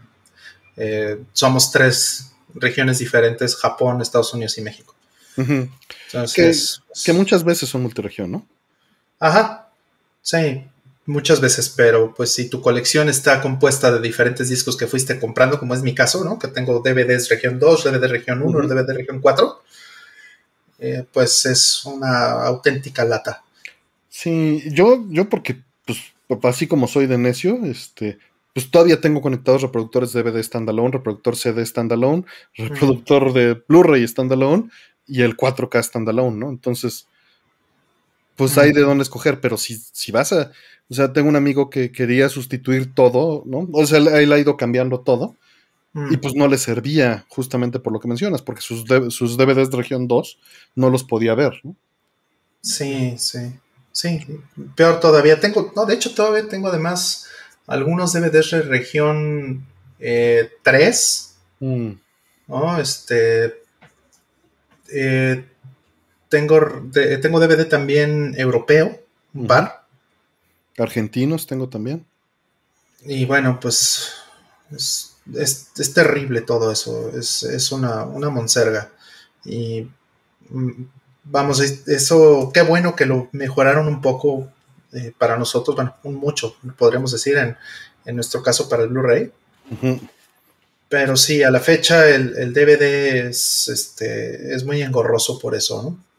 [0.76, 4.94] eh, somos tres regiones diferentes, Japón, Estados Unidos y México.
[5.36, 8.46] Entonces, que, que, muchas veces son multiregión, ¿no?
[9.18, 9.63] Ajá,
[10.24, 10.64] Sí,
[11.04, 15.58] muchas veces, pero pues si tu colección está compuesta de diferentes discos que fuiste comprando,
[15.58, 16.38] como es mi caso, ¿no?
[16.38, 19.62] Que tengo DVDs región 2, DVD región 1, DVD región 4,
[20.78, 23.44] eh, pues es una auténtica lata.
[24.08, 25.98] Sí, yo, yo porque, pues,
[26.44, 28.18] así como soy de necio, este,
[28.54, 32.24] pues todavía tengo conectados reproductores DVD standalone, reproductor CD standalone,
[32.56, 34.70] reproductor de Blu-ray standalone
[35.06, 36.48] y el 4K standalone, ¿no?
[36.48, 37.08] Entonces,
[38.36, 40.50] pues hay de dónde escoger, pero si, si vas a,
[40.90, 43.68] o sea, tengo un amigo que quería sustituir todo, ¿no?
[43.72, 45.36] O sea, él, ha ido cambiando todo
[46.10, 49.76] y pues no le servía justamente por lo que mencionas, porque sus, sus DVDs de
[49.76, 50.38] región 2
[50.74, 51.76] no los podía ver, ¿no?
[52.60, 53.52] Sí, sí,
[53.92, 54.26] sí,
[54.74, 57.28] peor todavía, tengo, no, de hecho todavía tengo además
[57.68, 59.66] algunos DVDs de región
[59.98, 61.92] 3, eh, mm.
[62.48, 62.80] ¿no?
[62.80, 63.62] Este,
[64.92, 65.44] eh,
[66.34, 66.90] tengo,
[67.22, 69.00] tengo DVD también europeo,
[69.34, 69.86] un par.
[70.76, 72.04] Argentinos tengo también.
[73.04, 74.14] Y bueno, pues
[74.74, 75.14] es,
[75.94, 78.90] terrible todo eso, es, una, una monserga.
[79.44, 79.88] Y
[80.48, 80.70] mm,
[81.22, 84.48] vamos, eso, qué bueno que lo mejoraron un poco
[84.92, 87.56] eh, para nosotros, bueno, un mucho, podríamos decir, en,
[88.06, 89.30] en nuestro caso para el Blu-ray.
[90.88, 96.13] Pero sí, a la fecha el, DVD es, este, es muy engorroso por eso, ¿no?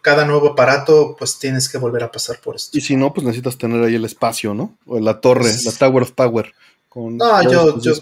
[0.00, 2.76] Cada nuevo aparato, pues tienes que volver a pasar por esto.
[2.76, 4.76] Y si no, pues necesitas tener ahí el espacio, ¿no?
[4.86, 6.52] O la torre, la Tower of Power.
[6.88, 7.92] Con no, yo, yo,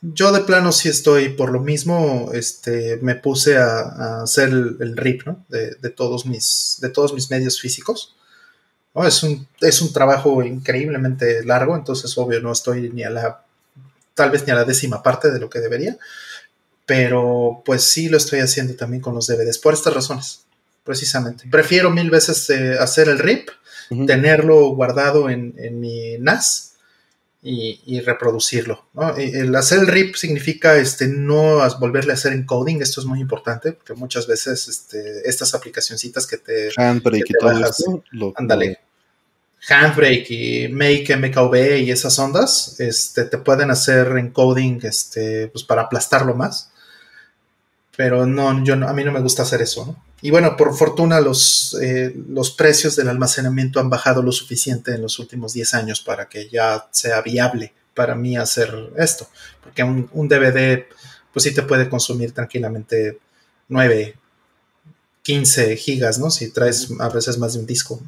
[0.00, 5.26] yo, de plano sí estoy, por lo mismo, este, me puse a, hacer el, RIP,
[5.26, 5.44] ¿no?
[5.48, 8.14] De, todos mis, de todos mis medios físicos.
[8.94, 13.44] Es, un, es un trabajo increíblemente largo, entonces obvio no estoy ni a la,
[14.14, 15.96] tal vez ni a la décima parte de lo que debería,
[16.84, 20.46] pero pues sí lo estoy haciendo también con los DVDs, por estas razones,
[20.88, 21.44] precisamente.
[21.50, 23.50] Prefiero mil veces eh, hacer el RIP,
[24.06, 26.76] tenerlo guardado en, mi NAS
[27.42, 28.86] y, reproducirlo.
[29.18, 33.72] El hacer el RIP significa este, no volverle a hacer encoding, esto es muy importante,
[33.72, 38.78] porque muchas veces este, estas aplicacioncitas que te, Handbrake y todo ándale,
[39.68, 45.82] Handbrake y Make, MKV y esas ondas, este, te pueden hacer encoding este, pues para
[45.82, 46.72] aplastarlo más.
[47.94, 51.76] Pero no, yo a mí no me gusta hacer eso, Y bueno, por fortuna los,
[51.80, 56.28] eh, los precios del almacenamiento han bajado lo suficiente en los últimos 10 años para
[56.28, 59.28] que ya sea viable para mí hacer esto.
[59.62, 60.84] Porque un, un DVD,
[61.32, 63.18] pues sí te puede consumir tranquilamente
[63.68, 64.16] 9,
[65.28, 66.30] 15 gigas, ¿no?
[66.30, 68.00] Si traes a veces más de un disco.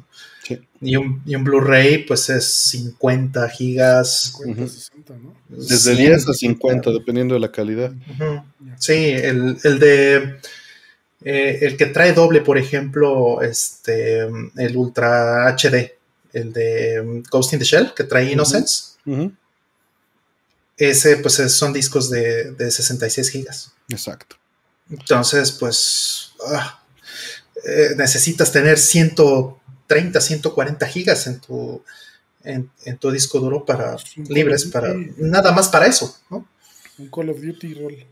[0.81, 4.33] Y un, y un Blu-ray, pues es 50 gigas.
[4.37, 5.35] 50, 60, ¿no?
[5.47, 7.93] Desde 10 a 50, dependiendo de la calidad.
[8.79, 10.39] Sí, el, de.
[11.23, 15.93] Eh, el que trae doble, por ejemplo, este, el Ultra HD,
[16.33, 18.95] el de Ghost in the Shell, que trae Innocence.
[20.77, 23.71] Ese, pues son discos de, 66 gigas.
[23.89, 24.35] Exacto.
[24.89, 26.33] Entonces, pues.
[26.47, 26.81] Ah,
[27.63, 31.83] eh, necesitas tener 130, 140 gigas en tu,
[32.43, 33.95] en, tu disco duro para
[34.29, 36.47] libres, para nada más para eso, ¿no?
[36.97, 38.05] Un Call of Duty roll.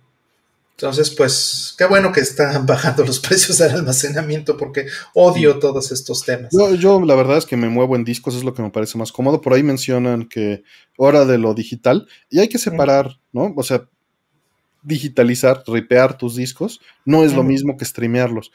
[0.81, 6.23] Entonces, pues, qué bueno que están bajando los precios del almacenamiento porque odio todos estos
[6.23, 6.51] temas.
[6.53, 8.97] Yo, yo, la verdad es que me muevo en discos, es lo que me parece
[8.97, 9.41] más cómodo.
[9.41, 10.63] Por ahí mencionan que
[10.95, 13.53] hora de lo digital y hay que separar, ¿no?
[13.57, 13.89] O sea,
[14.81, 18.53] digitalizar, ripear tus discos no es lo mismo que streamearlos.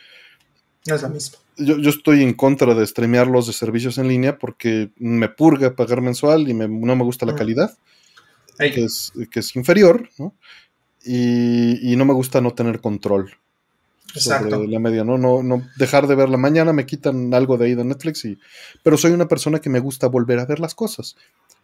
[0.87, 1.39] No es la misma.
[1.59, 6.01] Yo, yo, estoy en contra de streamearlos de servicios en línea porque me purga pagar
[6.01, 7.77] mensual y no me gusta la calidad,
[8.59, 10.35] que es, que es, inferior, ¿no?
[11.05, 13.31] Y, y, no me gusta no tener control
[14.15, 15.19] sobre la media, ¿no?
[15.19, 15.43] ¿no?
[15.43, 18.39] No dejar de verla mañana, me quitan algo de ahí de Netflix, y,
[18.83, 21.17] pero soy una persona que me gusta volver a ver las cosas.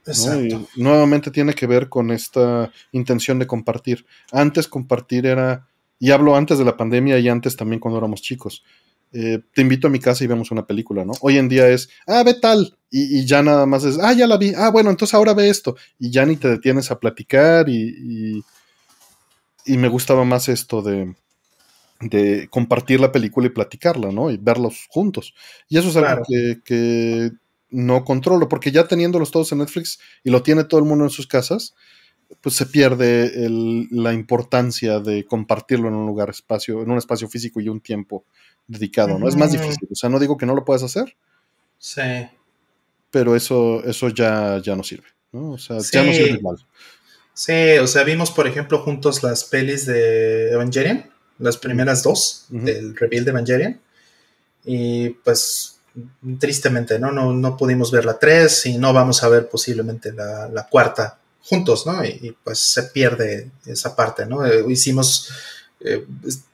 [0.07, 0.66] Exacto.
[0.76, 4.07] nuevamente tiene que ver con esta intención de compartir.
[4.32, 5.68] Antes compartir era,
[5.99, 8.64] y hablo antes de la pandemia y antes también cuando éramos chicos
[9.12, 11.12] eh, te invito a mi casa y vemos una película, ¿no?
[11.20, 14.36] Hoy en día es, ah, ve tal, y, ya nada más es, ah, ya la
[14.36, 17.74] vi, ah, bueno, entonces ahora ve esto, y ya ni te detienes a platicar, y,
[17.99, 18.45] y,
[19.77, 21.14] me gustaba más esto de,
[22.01, 24.31] de, compartir la película y platicarla, ¿no?
[24.31, 25.35] Y verlos juntos.
[25.68, 26.23] Y eso es algo
[26.64, 27.31] que,
[27.73, 31.11] no controlo, porque ya teniéndolos todos en Netflix y lo tiene todo el mundo en
[31.11, 31.75] sus casas,
[32.41, 33.33] pues se pierde
[33.91, 38.25] la importancia de compartirlo en un lugar espacio, en un espacio físico y un tiempo
[38.66, 39.29] dedicado, ¿no?
[39.29, 39.89] Es más difícil.
[39.91, 41.16] O sea, no digo que no lo puedas hacer.
[41.79, 42.03] Sí.
[43.11, 45.53] Pero eso, eso ya, ya no sirve, ¿no?
[45.53, 46.59] O sea, ya no sirve igual.
[47.41, 52.95] Sí, o sea, vimos, por ejemplo, juntos las pelis de Evangelion, las primeras dos, del
[52.95, 53.80] reveal de Evangelion.
[54.66, 55.78] Y pues,
[56.38, 57.12] tristemente, ¿no?
[57.12, 61.86] No, no pudimos ver la tres y no vamos a ver posiblemente la, cuarta juntos,
[61.86, 62.05] ¿no?
[62.05, 64.45] Y, pues se pierde esa parte, ¿no?
[64.45, 65.30] Eh, hicimos
[65.80, 66.05] eh,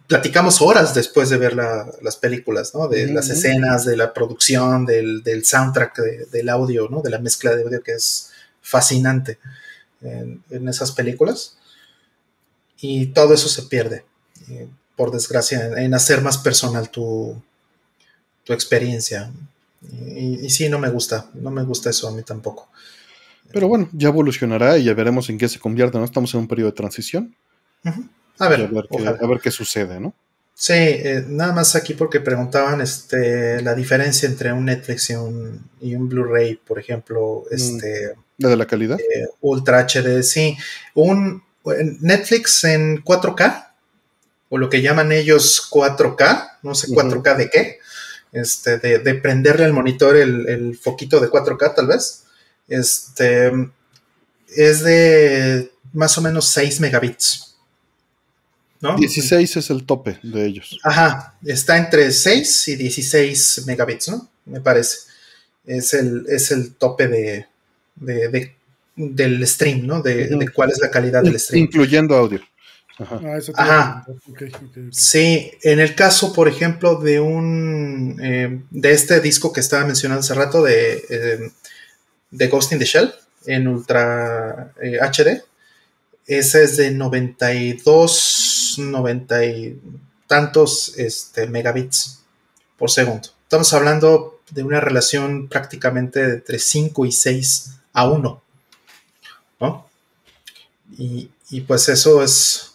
[0.07, 2.87] platicamos horas después de ver las películas, ¿no?
[2.87, 5.97] De las escenas, de la producción, del, soundtrack,
[6.31, 7.03] del audio, ¿no?
[7.03, 8.31] De la mezcla de audio que es
[8.63, 9.41] fascinante.
[10.03, 11.57] En, esas películas.
[12.81, 14.05] Y todo eso se pierde,
[14.49, 17.41] eh, por desgracia, en, hacer más personal tu,
[18.45, 19.33] tu experiencia.
[19.91, 22.69] Y, y, sí, no me gusta, no me gusta eso a mí tampoco.
[23.53, 26.05] Pero bueno, ya evolucionará y ya veremos en qué se convierte, ¿no?
[26.05, 27.35] Estamos en un periodo de transición.
[28.39, 30.13] A ver, a ver, qué, sucede, ¿no?
[30.59, 35.69] Sí, eh, nada más aquí porque preguntaban este, la diferencia entre un Netflix y un,
[35.83, 37.45] y un Blu-ray, por ejemplo.
[37.51, 37.55] Mm.
[37.55, 38.99] Este, ¿La de la calidad?
[38.99, 40.57] Eh, Ultra HD, sí.
[40.95, 41.43] Un
[42.01, 43.69] Netflix en 4K,
[44.49, 47.79] o lo que llaman ellos 4K, no sé 4K de qué,
[48.33, 52.25] este, de, de prenderle al monitor el, el, foquito de 4K tal vez.
[52.67, 53.53] Este
[54.57, 57.56] es de más o menos 6 megabits.
[58.87, 58.97] ¿No?
[58.97, 60.79] 16 es el tope de ellos.
[60.83, 64.29] Ajá, está entre 6 y 16 megabits, ¿no?
[64.45, 64.99] Me parece.
[65.65, 67.47] Es el, es el tope de,
[68.97, 70.01] del stream, ¿no?
[70.01, 71.65] De, cuál es la calidad del stream.
[71.65, 72.41] Incluyendo audio.
[72.99, 73.21] Ajá.
[73.57, 74.07] Ah,
[74.91, 80.21] sí, en el caso, por ejemplo, de un eh, de este disco que estaba mencionando
[80.21, 81.51] hace rato de, eh,
[82.31, 83.13] de Ghost in the Shell
[83.47, 85.27] en Ultra HD.
[85.29, 85.43] Eh,
[86.27, 88.46] Ese es de 92,
[88.79, 89.81] 90 y
[90.27, 92.23] tantos este, megabits
[92.79, 93.29] por segundo.
[93.43, 98.43] Estamos hablando de una relación prácticamente entre 5 y 6 a 1.
[99.61, 99.89] ¿no?
[100.99, 101.31] Y,
[101.67, 102.73] pues eso es.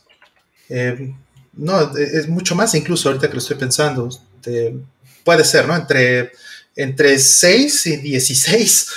[0.70, 1.14] Eh,
[1.54, 4.10] no, es mucho más incluso ahorita que lo estoy pensando.
[5.24, 5.76] puede ser, ¿no?
[5.76, 6.32] Entre
[6.76, 8.88] entre 6 y 16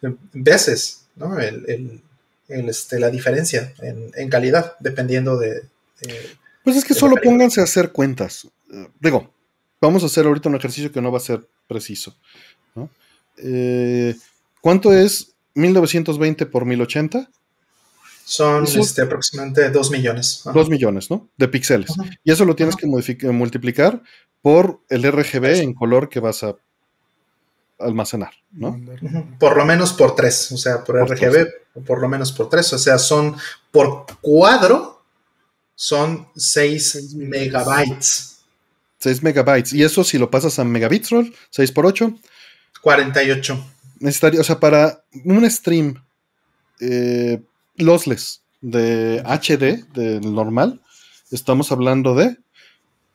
[0.32, 1.38] veces, ¿no?
[1.38, 2.02] El,
[2.48, 5.62] este, la diferencia en, calidad, dependiendo de...
[6.64, 8.48] pues es que solo pónganse a hacer cuentas.
[9.00, 9.32] digo,
[9.80, 12.16] vamos a hacer ahorita un ejercicio que no va a ser preciso.
[13.42, 14.14] Eh,
[14.60, 17.30] ¿Cuánto es 1920 por 1080?
[18.24, 20.42] Son este, aproximadamente 2 millones.
[20.52, 21.28] 2 millones, ¿no?
[21.36, 21.90] De píxeles.
[22.22, 24.02] Y eso lo tienes que multiplicar
[24.42, 26.54] por el RGB en color que vas a
[27.78, 28.78] almacenar, ¿no?
[29.38, 31.46] Por lo menos por tres, o sea, por, RGB,
[31.86, 33.36] por lo menos por tres, o sea, son
[33.70, 34.89] por cuadro,
[35.80, 38.42] son 6 megabytes.
[38.98, 42.18] 6 megabytes, y eso si lo pasas a megabits roll, 6 por 8.
[42.82, 43.66] 48.
[44.00, 45.94] Necesitaría, o sea, para un stream
[46.80, 47.40] eh,
[47.76, 50.82] lossless de HD, del normal,
[51.30, 52.36] estamos hablando de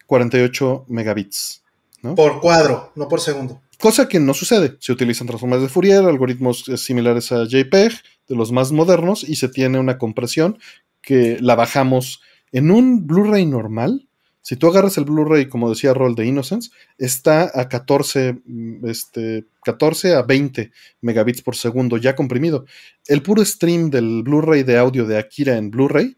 [0.07, 1.61] 48 megabits.
[2.01, 2.15] ¿no?
[2.15, 3.61] Por cuadro, no por segundo.
[3.77, 4.75] Cosa que no sucede.
[4.79, 7.93] Se utilizan transformadores de Fourier, algoritmos eh, similares a JPEG,
[8.27, 10.57] de los más modernos, y se tiene una compresión
[11.03, 12.21] que la bajamos
[12.51, 14.07] en un Blu-ray normal.
[14.41, 19.45] Si tú agarras el Blu-ray, como decía Roll de Innocence, está a 14, mm, este,
[19.63, 20.71] 14 a 20
[21.01, 22.65] megabits por segundo ya comprimido.
[23.07, 26.17] El puro stream del Blu-ray de audio de Akira en Blu-ray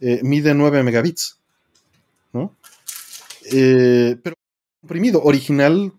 [0.00, 1.38] eh, mide 9 megabits.
[2.32, 2.56] ¿no?
[3.52, 4.36] Eh, pero
[4.80, 5.92] comprimido, original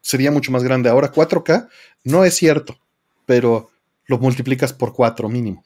[0.00, 0.88] sería mucho más grande.
[0.88, 1.68] Ahora 4K
[2.04, 2.78] no es cierto,
[3.24, 3.70] pero
[4.06, 5.64] lo multiplicas por 4 mínimo.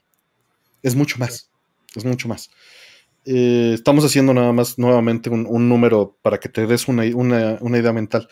[0.82, 1.50] Es mucho más,
[1.94, 2.50] es mucho más.
[3.24, 8.28] Eh, estamos haciendo nada más nuevamente un, número para que te des una, idea mental.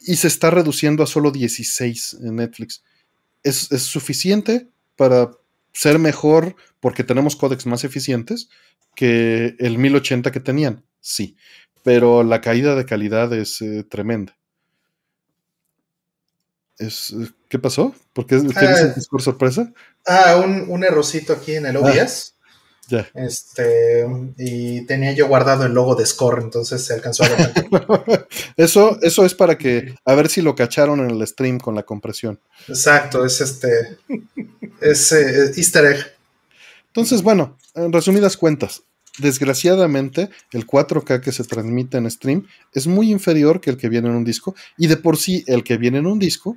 [0.00, 2.82] Y se está reduciendo a solo 16 en Netflix.
[3.42, 5.30] ¿Es, ¿Es, suficiente para
[5.72, 8.48] ser mejor porque tenemos códex más eficientes
[8.94, 10.84] que el 1080 que tenían?
[11.00, 11.36] Sí,
[11.82, 14.36] pero la caída de calidad es eh, tremenda.
[16.78, 17.14] Es,
[17.48, 17.94] ¿Qué pasó?
[18.12, 19.72] ¿Por qué tienes un discurso sorpresa?
[20.06, 22.32] Ah, un, un, errorcito aquí en el OBS.
[22.32, 22.33] Ah,
[22.88, 23.08] ya.
[23.14, 24.06] Este,
[24.38, 28.28] y tenía yo guardado el logo de Score, entonces se alcanzó a ver.
[28.56, 31.82] eso, eso es para que, a ver si lo cacharon en el stream con la
[31.82, 32.40] compresión.
[32.68, 33.98] Exacto, es este,
[34.80, 36.14] es eh, easter egg.
[36.88, 38.82] Entonces, bueno, en resumidas cuentas,
[39.18, 44.08] desgraciadamente el 4K que se transmite en stream es muy inferior que el que viene
[44.08, 46.56] en un disco y de por sí el que viene en un disco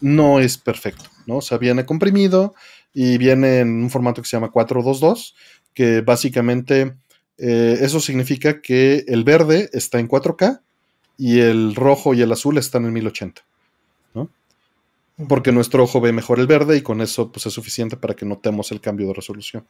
[0.00, 1.36] no es perfecto, ¿no?
[1.36, 2.54] O sea, viene comprimido
[2.94, 5.34] y viene en un formato que se llama 422,
[5.74, 6.94] que básicamente
[7.36, 10.60] eh, eso significa que el verde está en 4K
[11.18, 13.42] y el rojo y el azul están en 1080,
[14.14, 14.30] ¿no?
[15.28, 18.24] Porque nuestro ojo ve mejor el verde y con eso pues, es suficiente para que
[18.24, 19.64] notemos el cambio de resolución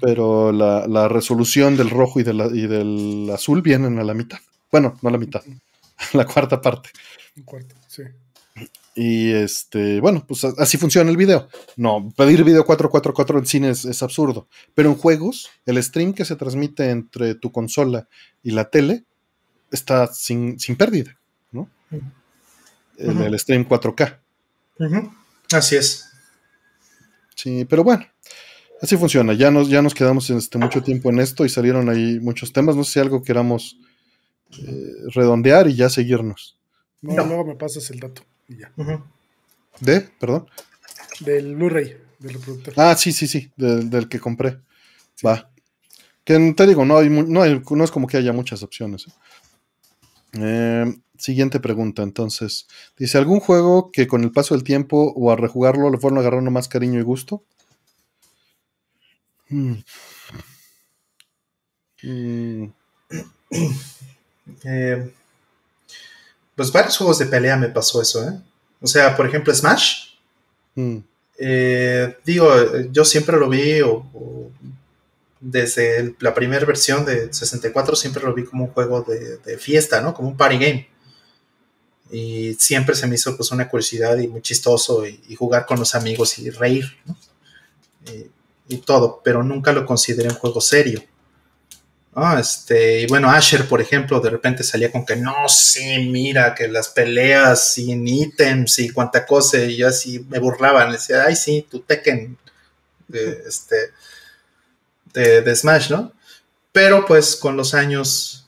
[0.00, 4.38] pero la, resolución del rojo y, y, del azul vienen a la mitad.
[4.70, 5.42] Bueno, no a la mitad,
[6.12, 6.90] la cuarta parte.
[7.86, 8.02] sí.
[8.98, 11.48] Y este, bueno, pues así funciona el video.
[11.76, 14.48] No, pedir video 444 en cine es, absurdo.
[14.74, 18.08] Pero en juegos, el stream que se transmite entre tu consola
[18.42, 19.04] y la tele
[19.70, 21.18] está sin, pérdida,
[21.52, 21.68] ¿no?
[22.96, 24.18] En el stream 4K.
[25.52, 26.08] Así es.
[27.34, 28.06] Sí, pero bueno,
[28.80, 29.34] así funciona.
[29.34, 32.76] Ya nos, ya nos quedamos este, mucho tiempo en esto y salieron ahí muchos temas.
[32.76, 33.78] No sé si algo queramos
[34.58, 36.56] eh, redondear y ya seguirnos.
[37.02, 38.72] No, luego me pasas el dato y ya.
[39.80, 40.00] ¿De?
[40.00, 40.46] Perdón.
[41.20, 42.74] Del Blu-ray, del reproductor.
[42.76, 44.60] Ah, sí, sí, sí, del, que compré.
[45.24, 45.50] Va.
[46.24, 49.06] Que te digo, no, hay, no, no es como que haya muchas opciones.
[49.06, 49.12] ¿eh?
[50.38, 52.66] Eh, siguiente pregunta, entonces.
[52.98, 56.50] Dice, ¿algún juego que con el paso del tiempo o a rejugarlo le fueron agarrando
[56.50, 57.44] más cariño y gusto?
[59.48, 59.76] Hmm.
[62.02, 62.66] Hmm.
[64.62, 65.12] Eh,
[66.56, 68.32] pues varios juegos de pelea me pasó eso, ¿eh?
[68.80, 70.08] O sea, por ejemplo, Smash.
[70.74, 70.98] Hmm.
[71.38, 72.48] Eh, digo,
[72.90, 73.82] yo siempre lo vi
[75.40, 80.14] desde la primera versión de 64 siempre lo vi como un juego de, fiesta, ¿no?
[80.14, 80.88] Como un party game.
[82.10, 85.94] Y siempre se me hizo pues una curiosidad y muy chistoso y, jugar con los
[85.94, 87.16] amigos y reír, ¿no?
[88.68, 91.02] y, todo, pero nunca lo consideré un juego serio.
[92.38, 96.66] Este, y bueno, Asher, por ejemplo, de repente salía con que no, sí, mira, que
[96.66, 101.66] las peleas sin ítems y cuánta cosa, y yo así me burlaban, decía, ay, sí,
[101.70, 102.38] tu Tekken,
[103.08, 103.92] de, este,
[105.12, 106.12] de, Smash, ¿no?
[106.72, 108.46] Pero pues con los años,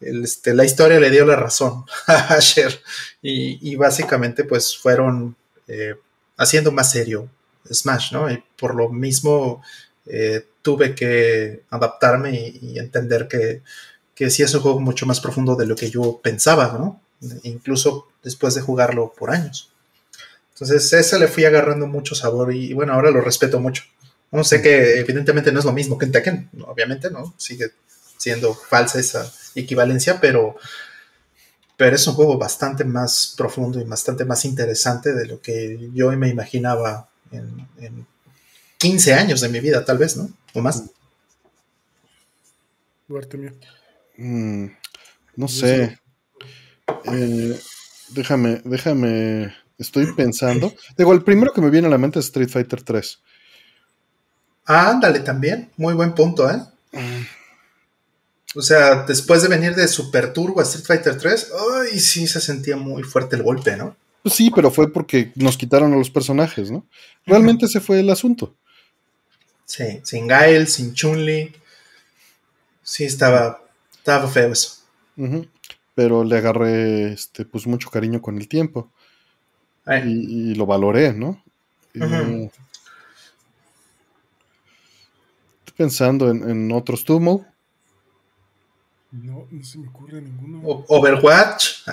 [0.00, 2.82] este, la historia le dio la razón a Asher,
[3.22, 5.34] y, básicamente pues fueron
[5.68, 5.94] eh,
[6.36, 7.30] haciendo más serio
[7.72, 8.30] Smash, ¿no?
[8.30, 9.62] Y por lo mismo
[10.06, 13.62] eh, tuve que adaptarme y, entender que,
[14.14, 17.00] que, sí es un juego mucho más profundo de lo que yo pensaba, ¿no?
[17.42, 19.70] Incluso después de jugarlo por años.
[20.52, 23.84] Entonces, ese le fui agarrando mucho sabor y, bueno, ahora lo respeto mucho.
[24.30, 27.34] No sé que evidentemente no es lo mismo que en Tekken, obviamente, ¿no?
[27.36, 27.72] Sigue
[28.16, 30.56] siendo falsa esa equivalencia, pero,
[31.76, 36.10] pero es un juego bastante más profundo y bastante más interesante de lo que yo
[36.12, 38.06] me imaginaba en, en
[38.78, 40.30] 15 años de mi vida, tal vez, ¿no?
[40.52, 40.84] O más.
[44.16, 44.66] Mm,
[45.36, 45.98] no sé.
[47.04, 47.60] Eh,
[48.10, 49.54] déjame, déjame.
[49.78, 50.72] Estoy pensando.
[50.96, 53.20] Digo, el primero que me viene a la mente es Street Fighter 3.
[54.66, 55.70] Ah, ándale también.
[55.76, 56.62] Muy buen punto, ¿eh?
[56.92, 57.26] Mm.
[58.56, 62.40] O sea, después de venir de Super Turbo a Street Fighter 3, ay, sí se
[62.40, 63.96] sentía muy fuerte el golpe, ¿no?
[64.24, 66.86] Sí, pero fue porque nos quitaron a los personajes, ¿no?
[67.26, 68.56] Realmente ese fue el asunto.
[69.64, 71.52] Sí, sin Gael, sin Chun-Li.
[72.82, 73.62] Sí, estaba,
[73.92, 74.82] estaba feo eso.
[75.94, 78.90] Pero le agarré este, pues mucho cariño con el tiempo.
[79.86, 81.42] Y, lo valoré, ¿no?
[81.92, 82.50] Estoy
[85.76, 87.46] pensando en, otros Tumo.
[89.12, 90.60] No, no se me ocurre ninguno.
[90.88, 91.86] Overwatch.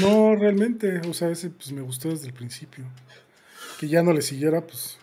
[0.00, 1.00] no, realmente.
[1.08, 2.84] O sea, ese pues me gustó desde el principio.
[3.80, 4.98] Que ya no le siguiera, pues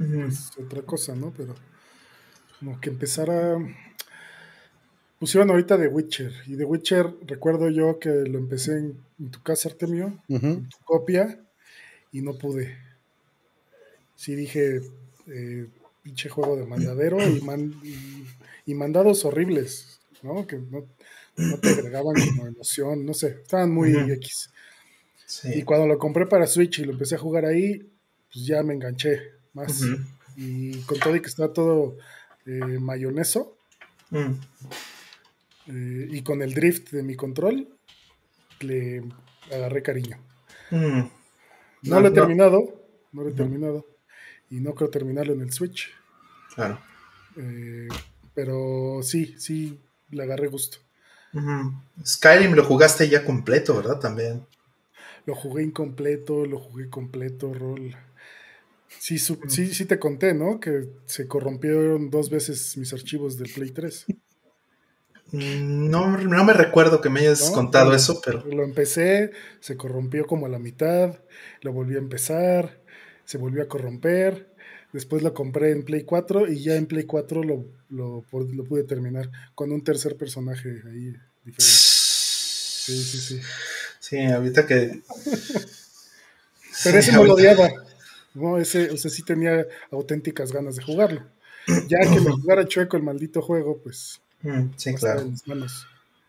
[0.00, 1.32] es otra cosa, ¿no?
[1.36, 1.54] Pero
[2.58, 3.58] como que empezara.
[5.18, 6.32] Pusieron ahorita The Witcher.
[6.46, 11.38] Y The Witcher, recuerdo yo que lo empecé en, tu casa, Artemio, en tu copia,
[12.10, 12.78] y no pude.
[14.16, 14.80] Sí dije,
[15.26, 15.66] eh,
[16.02, 17.42] pinche juego de mandadero y,
[18.66, 20.46] y, mandados horribles, ¿no?
[20.46, 20.86] Que no,
[21.60, 24.50] te agregaban como emoción, no sé, estaban muy X.
[25.54, 27.78] Y cuando lo compré para Switch y lo empecé a jugar ahí,
[28.32, 29.82] pues ya me enganché más.
[30.36, 31.96] Y con todo y que está todo
[32.46, 33.56] eh, mayoneso.
[34.10, 34.32] Mm.
[35.66, 37.68] Eh, y con el drift de mi control,
[38.60, 39.02] le
[39.52, 40.18] agarré cariño.
[40.70, 41.02] Mm.
[41.82, 42.58] No, lo he terminado,
[43.12, 43.86] no lo he terminado.
[44.50, 45.90] Y no creo terminarlo en el Switch.
[46.54, 46.80] Claro.
[47.36, 47.88] Eh,
[48.34, 49.80] pero sí, sí,
[50.10, 50.78] le agarré gusto.
[52.04, 54.00] Skyrim lo jugaste ya completo, ¿verdad?
[54.00, 54.44] También.
[55.26, 57.96] Lo jugué incompleto, lo jugué completo, rol.
[58.98, 60.60] Sí, sí, sí te conté, ¿no?
[60.60, 64.06] Que se corrompieron dos veces mis archivos del Play 3.
[65.32, 68.44] Mm, no, no me recuerdo que me hayas contado eso, pero...
[68.46, 69.30] Lo empecé,
[69.60, 71.20] se corrompió como a la mitad,
[71.62, 72.80] lo volví a empezar,
[73.24, 74.52] se volvió a corromper,
[74.92, 78.82] después lo compré en Play 4 y ya en Play 4 lo, lo, lo pude
[78.82, 81.14] terminar con un tercer personaje ahí
[81.44, 81.62] diferente.
[81.62, 83.40] Sí, sí, sí.
[84.00, 85.00] Sí, ahorita que...
[86.84, 87.70] pero ese no lo odiaba.
[88.34, 91.22] No, ese, o sea, sí tenía auténticas ganas de jugarlo.
[91.88, 94.20] Ya que me jugara chueco el maldito juego, pues.
[94.42, 95.30] Mm, sí, claro.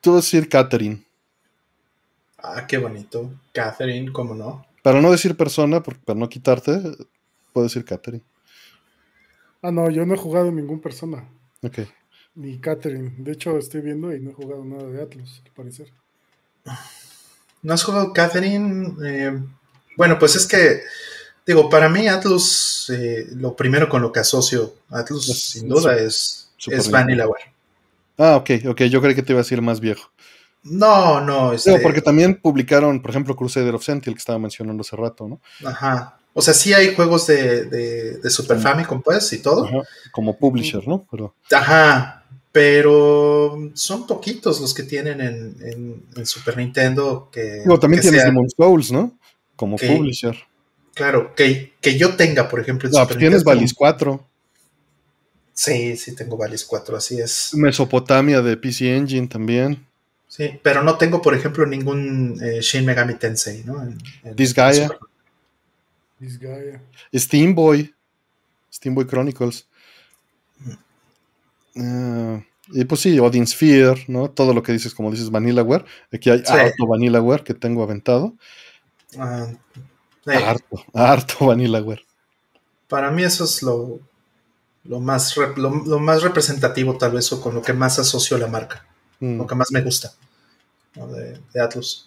[0.00, 1.04] Tú vas a decir Catherine.
[2.38, 3.30] Ah, qué bonito.
[3.52, 4.66] Catherine, ¿cómo no?
[4.82, 6.80] Para no decir persona, para no quitarte,
[7.52, 8.24] puedo decir Catherine.
[9.66, 11.28] Ah, no, yo no he jugado ningún persona.
[11.60, 11.78] Ok.
[12.36, 13.14] Ni Catherine.
[13.18, 15.92] De hecho, estoy viendo y no he jugado nada de Atlas, al parecer.
[17.62, 18.94] ¿No has jugado Catherine?
[19.04, 19.36] Eh,
[19.96, 20.82] bueno, pues es que,
[21.44, 26.52] digo, para mí Atlus, eh, lo primero con lo que asocio Atlus, sin duda, es
[26.68, 27.52] es Vanillaware.
[28.18, 28.82] Ah, ok, ok.
[28.82, 30.12] Yo creí que te iba a decir más viejo.
[30.62, 31.52] No, no.
[31.52, 31.80] Este...
[31.80, 35.40] porque también publicaron, por ejemplo, Crusader of Sentinel, que estaba mencionando hace rato, ¿no?
[35.68, 36.20] Ajá.
[36.38, 39.64] O sea, sí hay juegos de, de, Super Famicom, pues, y todo.
[39.64, 39.78] Ajá.
[40.12, 41.06] Como publisher, ¿no?
[41.10, 41.34] Pero...
[41.50, 42.24] Ajá.
[42.52, 47.62] Pero son poquitos los que tienen en, en, Super Nintendo que.
[47.64, 49.18] No, también tienes Demon's Souls, ¿no?
[49.56, 50.36] Como publisher.
[50.94, 54.22] Claro, que, que yo tenga, por ejemplo, en no, pues tienes Valis 4.
[55.54, 57.54] Sí, sí, tengo Valis 4, así es.
[57.54, 59.86] Mesopotamia de PC Engine también.
[60.28, 63.82] Sí, pero no tengo, por ejemplo, ningún eh, Shin Megami Tensei, ¿no?
[63.82, 63.98] En,
[64.36, 64.90] Disgaea.
[66.18, 66.82] Disgaea.
[67.14, 67.94] Steamboy.
[68.72, 69.66] Steamboy Chronicles.
[71.74, 74.30] Uh, y pues sí, Odin Sphere, ¿no?
[74.30, 75.84] Todo lo que dices, como dices, Vanillaware.
[76.12, 78.34] Aquí hay harto Vanillaware que tengo aventado.
[79.14, 79.54] Uh,
[80.26, 82.04] Harto, harto Vanillaware.
[82.88, 84.00] Para mí eso es lo,
[84.84, 88.48] lo más, lo, más representativo tal vez o con lo que más asocio a la
[88.48, 88.84] marca,
[89.20, 89.38] mm.
[89.38, 90.12] lo que más me gusta
[91.04, 92.06] de, Atlus.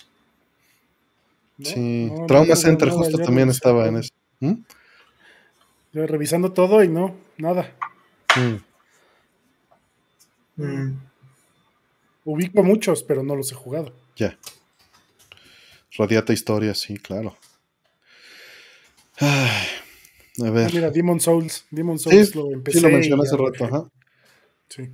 [1.62, 4.14] Sí, Trauma Center justo también estaba en eso.
[4.39, 4.53] ¿Mm?
[5.91, 7.76] Yo revisando todo y no, nada.
[10.55, 10.93] Mm.
[12.26, 13.93] Ubico muchos, pero no los he jugado.
[14.16, 14.38] Ya.
[15.97, 17.38] Radiata historia, sí, claro.
[19.18, 19.68] Ay.
[20.45, 20.68] A ver.
[20.68, 21.66] Ah, mira, Demon Souls.
[21.70, 22.80] Demon Souls lo empecé.
[22.80, 23.89] Sí, lo mencioné hace rato, ajá.
[24.70, 24.89] Sí.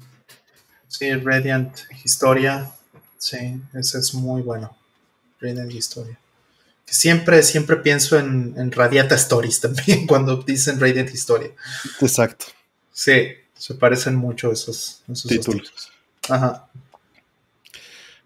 [0.88, 2.72] Sí, Radiant Historia.
[3.18, 4.76] Sí, ese es muy bueno.
[5.39, 6.18] Radiant Historia.
[6.86, 11.52] Siempre, siempre pienso en, en Radiata Stories también cuando dicen Radiant Historia.
[12.02, 12.46] Exacto.
[12.92, 15.92] Sí, se parecen mucho esos, esos títulos.
[16.30, 16.70] Ajá.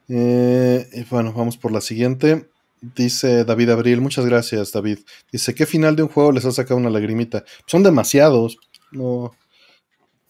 [0.10, 2.50] Eh, bueno, vamos por la siguiente.
[2.82, 5.00] Dice David Abril, muchas gracias David.
[5.32, 7.44] Dice, ¿qué final de un juego les ha sacado una lagrimita?
[7.66, 8.58] Son demasiados.
[8.92, 9.36] No.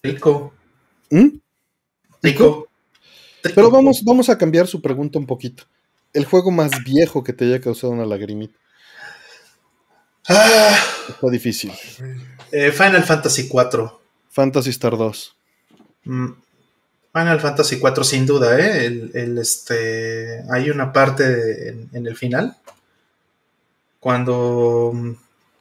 [0.04, 0.54] Rico.
[1.10, 1.38] ¿Mm?
[2.22, 2.68] Rico.
[3.42, 5.64] Pero vamos, vamos a cambiar su pregunta un poquito.
[6.14, 8.58] El juego más viejo que te haya causado una lagrimita.
[10.28, 10.78] Ah,
[11.10, 11.72] Está difícil.
[12.52, 13.92] Eh, Final Fantasy IV.
[14.30, 15.36] Fantasy Star 2.
[16.04, 18.86] Final Fantasy IV sin duda, ¿eh?
[18.86, 22.56] El, este, hay una parte en, el final,
[24.00, 24.94] cuando,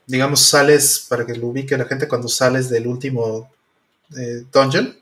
[0.07, 3.51] digamos, sales, para que lo ubique la gente, cuando sales del último
[4.17, 4.95] eh, dungeon,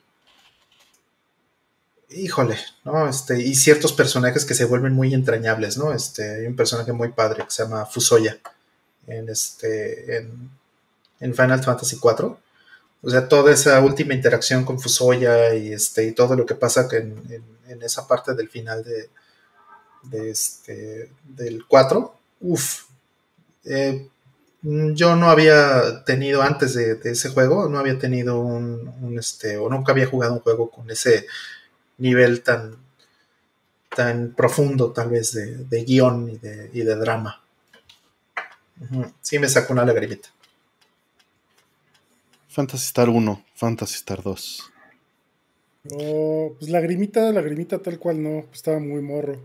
[2.16, 3.08] híjole, ¿no?
[3.08, 5.92] Este, y ciertos personajes que se vuelven muy entrañables, ¿no?
[5.92, 8.38] Este, hay un personaje muy padre que se llama Fusoya
[9.06, 10.50] en, este, en,
[11.20, 12.36] en Final Fantasy IV
[13.06, 16.88] o sea, toda esa última interacción con Fusoya y, este, y todo lo que pasa
[16.90, 17.44] en,
[17.80, 22.86] esa parte del final de, este, del 4, uff.
[23.64, 24.08] Eh,
[24.62, 29.92] yo no había tenido antes de, ese juego, no había tenido un, este, o nunca
[29.92, 31.26] había jugado un juego con ese
[31.98, 32.76] nivel tan,
[33.94, 37.42] tan profundo tal vez de, guion y de, y de drama.
[39.22, 40.28] Sí me sacó una lagrimita.
[42.48, 44.72] Fantasy Star 1, Fantasy Star 2.
[45.92, 49.38] Oh, pues lagrimita, lagrimita tal cual no, estaba muy morro.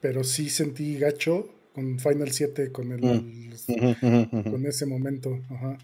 [0.00, 4.50] Pero sí sentí gacho con Final 7, con el, mm.
[4.50, 5.40] con ese momento.
[5.50, 5.78] Ajá.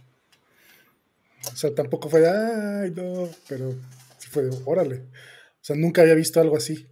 [1.52, 3.72] O sea, tampoco fue, ay, no, pero
[4.18, 5.02] sí fue, órale.
[5.64, 6.86] O sea, nunca había visto algo así.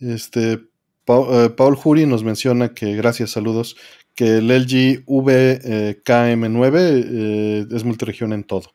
[0.00, 3.76] Este, eh, Paul Jury nos menciona que, gracias, saludos,
[4.14, 8.72] que el LG VKM9 eh, es multiregión en todo.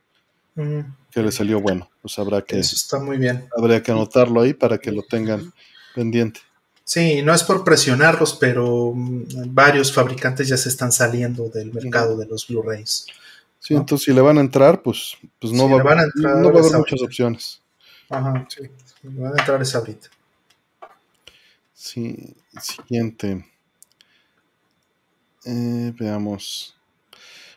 [1.09, 1.89] Que le salió bueno.
[2.03, 2.59] Pues habrá que.
[2.59, 3.47] Eso está muy bien.
[3.57, 5.51] Habría que anotarlo ahí para que lo tengan
[5.95, 6.41] pendiente.
[6.83, 12.15] Sí, no es por presionarlos, pero mm, varios fabricantes ya se están saliendo del mercado
[12.15, 13.07] de los Blu-rays.
[13.63, 17.61] Sí, entonces si le van a entrar, pues, pues no, va, a haber muchas opciones.
[18.09, 18.63] Ajá, sí.
[19.03, 20.09] Van a entrar esa ahorita.
[21.73, 23.45] Sí, siguiente.
[25.45, 26.75] Eh, veamos.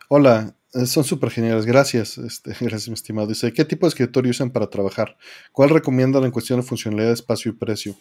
[0.07, 1.67] Hola, eh, son súper geniales.
[1.67, 3.27] Gracias, este, gracias, mi estimado.
[3.27, 5.17] Dice, ¿qué tipo de escritorio usan para trabajar?
[5.51, 7.97] ¿Cuál recomiendan en cuestión de funcionalidad, espacio y precio?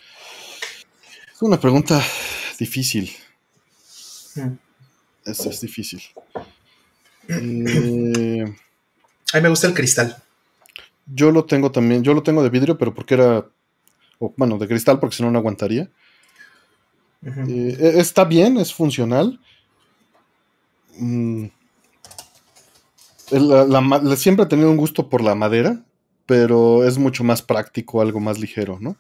[1.34, 2.00] Es una pregunta
[2.60, 3.12] difícil.
[4.36, 4.58] Mm.
[5.26, 6.04] Esta es difícil.
[7.28, 8.46] Eh,
[9.34, 10.16] a mí me gusta el cristal.
[11.06, 13.46] Yo lo tengo también, yo lo tengo de vidrio, pero porque era,
[14.38, 15.90] bueno, de cristal porque si no, no aguantaría.
[17.24, 19.40] Eh, e, está bien, es funcional.
[20.98, 21.48] Mm.
[24.16, 25.84] siempre he tenido un gusto por la madera,
[26.26, 28.98] pero es mucho más práctico, algo más ligero, ¿no?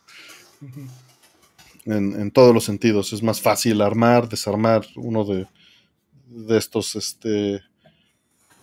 [1.86, 3.14] en, todos los sentidos.
[3.14, 5.48] Es más fácil armar, desarmar uno de,
[6.28, 7.62] de estos este,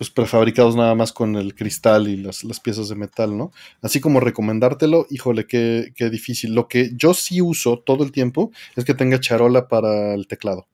[0.02, 3.52] pues prefabricados nada más con el cristal y las, piezas de metal, ¿no?
[3.82, 6.54] Así como recomendártelo, híjole, qué, qué, difícil.
[6.54, 10.66] Lo que yo sí uso todo el tiempo es que tenga charola para el teclado.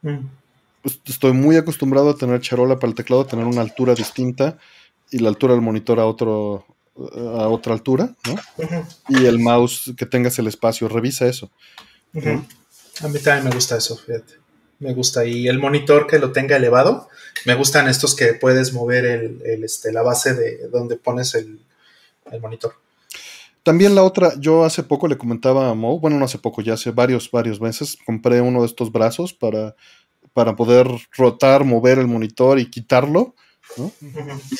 [0.00, 0.20] Mm.
[0.80, 4.56] Pues, estoy muy acostumbrado a tener charola para el teclado, tener una altura distinta
[5.10, 6.64] y la altura del monitor a otro,
[6.96, 8.86] a otra altura, ¿no?
[9.10, 11.50] Y el mouse que tengas el espacio, revisa eso.
[12.14, 14.41] A mí también me gusta eso, fíjate.
[14.82, 15.24] Me gusta.
[15.24, 17.08] Y el monitor que lo tenga elevado,
[17.46, 21.60] me gustan estos que puedes mover el, este, la base de donde pones el,
[22.40, 22.74] monitor.
[23.62, 26.74] También la otra, yo hace poco le comentaba a Mo, bueno, no hace poco, ya
[26.74, 29.76] hace varios, varios meses, compré uno de estos brazos para,
[30.32, 33.34] para poder rotar, mover el monitor y quitarlo,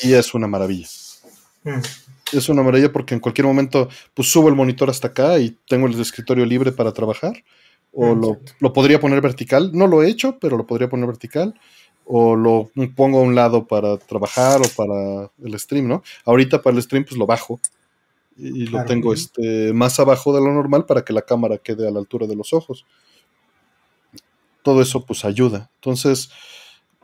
[0.01, 0.87] Y es una maravilla.
[1.63, 1.81] Mm
[2.37, 5.87] es una maravilla porque en cualquier momento pues subo el monitor hasta acá y tengo
[5.87, 7.43] el escritorio libre para trabajar.
[7.95, 9.71] O lo, lo, podría poner vertical.
[9.73, 11.53] No lo he hecho, pero lo podría poner vertical.
[12.05, 16.03] O lo pongo a un lado para trabajar o para el stream, ¿no?
[16.25, 17.59] Ahorita para el stream pues lo bajo
[18.37, 21.91] y lo tengo este, más abajo de lo normal para que la cámara quede a
[21.91, 22.85] la altura de los ojos.
[24.63, 25.69] Todo eso pues ayuda.
[25.75, 26.29] Entonces,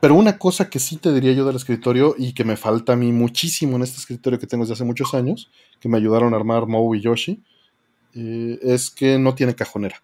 [0.00, 2.96] pero una cosa que sí te diría yo del escritorio y que me falta a
[2.96, 6.36] mí muchísimo en este escritorio que tengo desde hace muchos años, que me ayudaron a
[6.36, 7.42] armar Moe y Yoshi,
[8.14, 10.02] eh, es que no tiene cajonera.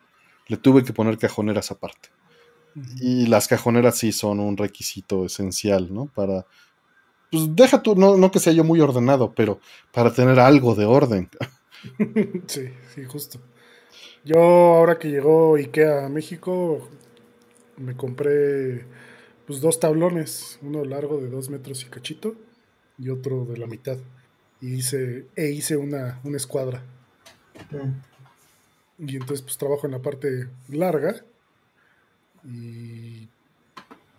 [0.48, 2.10] Le tuve que poner cajoneras aparte.
[3.00, 6.06] Y las cajoneras sí son un requisito esencial, ¿no?
[6.14, 6.46] Para,
[7.30, 9.60] pues deja tú, no, no que sea yo muy ordenado, pero
[9.92, 11.30] para tener algo de orden.
[12.46, 13.40] sí, sí, justo.
[14.24, 16.86] Yo ahora que llegó IKEA a México,
[17.78, 18.84] me compré
[19.46, 22.34] pues dos tablones, uno largo de dos metros y cachito
[22.98, 23.98] y otro de la mitad.
[24.60, 26.82] Y hice, e hice una, una escuadra.
[27.70, 28.15] Mm.
[28.98, 31.22] Y entonces pues trabajo en la parte larga
[32.44, 33.28] y,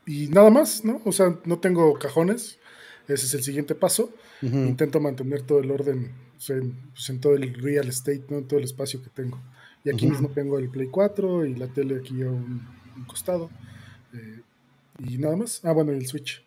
[0.05, 1.01] y nada más, ¿no?
[1.05, 2.59] O sea, no tengo cajones,
[3.07, 4.11] ese es el siguiente paso.
[4.41, 8.37] Intento mantener todo el orden pues, en todo el real estate, ¿no?
[8.37, 9.39] En todo el espacio que tengo.
[9.83, 12.67] Y aquí mismo tengo el Play 4 y la tele aquí a un,
[13.07, 13.49] costado.
[14.13, 14.41] Eh,
[15.07, 15.61] y nada más.
[15.63, 16.43] Ah, bueno, el Switch.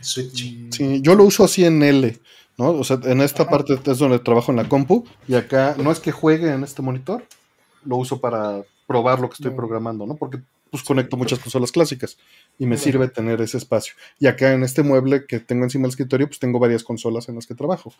[0.00, 0.72] Switch.
[0.72, 2.18] Sí, yo lo uso así en L,
[2.58, 2.70] ¿no?
[2.70, 6.00] O sea, en esta parte es donde trabajo en la compu y acá no es
[6.00, 7.24] que juegue en este monitor,
[7.84, 10.16] lo uso para probar lo que estoy programando, ¿no?
[10.16, 12.16] Porque pues conecto muchas consolas clásicas
[12.58, 13.94] y me sirve tener ese espacio.
[14.18, 17.34] Y acá en este mueble que tengo encima del escritorio, pues tengo varias consolas en
[17.34, 17.92] las que trabajo.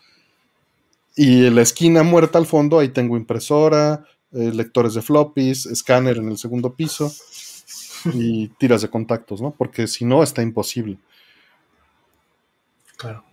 [1.15, 6.17] Y en la esquina muerta al fondo, ahí tengo impresora, eh, lectores de floppies, escáner
[6.17, 7.13] en el segundo piso
[8.13, 9.51] y tiras de contactos, ¿no?
[9.51, 10.97] Porque si no, está imposible.
[12.97, 13.23] Claro.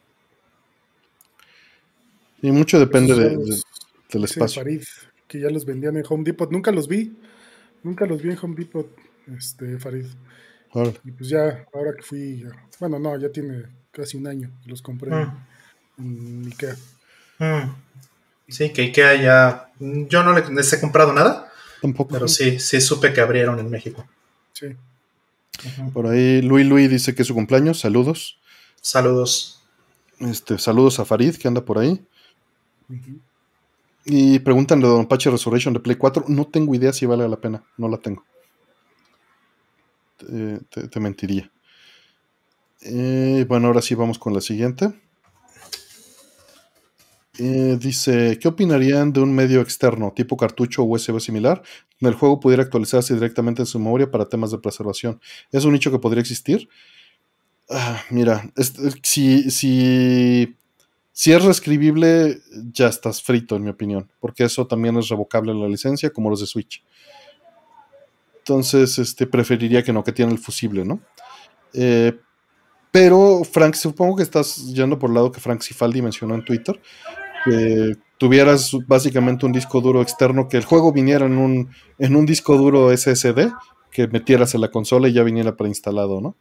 [2.43, 3.37] Y mucho depende de,
[4.13, 4.63] del espacio.
[4.63, 4.83] Farid,
[5.29, 6.51] que ya los vendían en Home Depot.
[6.51, 7.17] Nunca los vi.
[7.83, 8.89] Nunca los vi en Home Depot,
[9.37, 10.07] este, Farid.
[11.05, 12.45] Y pues ya, ahora que fui,
[12.79, 15.33] bueno, no, ya tiene casi un año los compré mm.
[15.99, 16.77] en Ikea.
[17.39, 17.75] Mm.
[18.49, 21.51] Sí, que Ikea ya, yo no les he comprado nada.
[21.81, 22.13] Tampoco.
[22.13, 24.07] Pero sí, sí supe que abrieron en México.
[25.93, 27.81] Por ahí Luis Luis dice que es su cumpleaños.
[27.81, 28.39] Saludos.
[28.81, 29.63] Saludos.
[30.19, 32.05] Este, saludos a Farid, que anda por ahí.
[34.05, 36.25] Y preguntan de Don Pache Resurrection de Play 4.
[36.29, 37.63] No tengo idea si vale la pena.
[37.77, 38.25] No la tengo.
[40.19, 41.51] Te, mentiría.
[42.83, 44.93] Eh, bueno, ahora sí vamos con la siguiente.
[47.39, 51.63] Eh, dice, ¿qué opinarían de un medio externo, tipo cartucho o USB similar,
[51.99, 55.21] donde el juego pudiera actualizarse directamente en su memoria para temas de preservación?
[55.51, 56.69] ¿Es un nicho que podría existir?
[57.71, 58.51] Ah, mira,
[59.03, 60.55] si, si,
[61.21, 62.41] si es reescribible,
[62.73, 66.31] ya estás frito, en mi opinión, porque eso también es revocable en la licencia, como
[66.31, 66.83] los de Switch.
[68.39, 70.99] Entonces, este, preferiría que no, que tiene el fusible, ¿no?
[71.75, 72.19] Eh,
[72.91, 76.81] pero, Frank, supongo que estás yendo por el lado que Frank Cifaldi mencionó en Twitter
[77.45, 81.69] que tuvieras básicamente un disco duro externo, que el juego viniera en un,
[81.99, 83.53] en un disco duro SSD,
[83.91, 86.35] que metieras en la consola y ya viniera preinstalado, ¿no?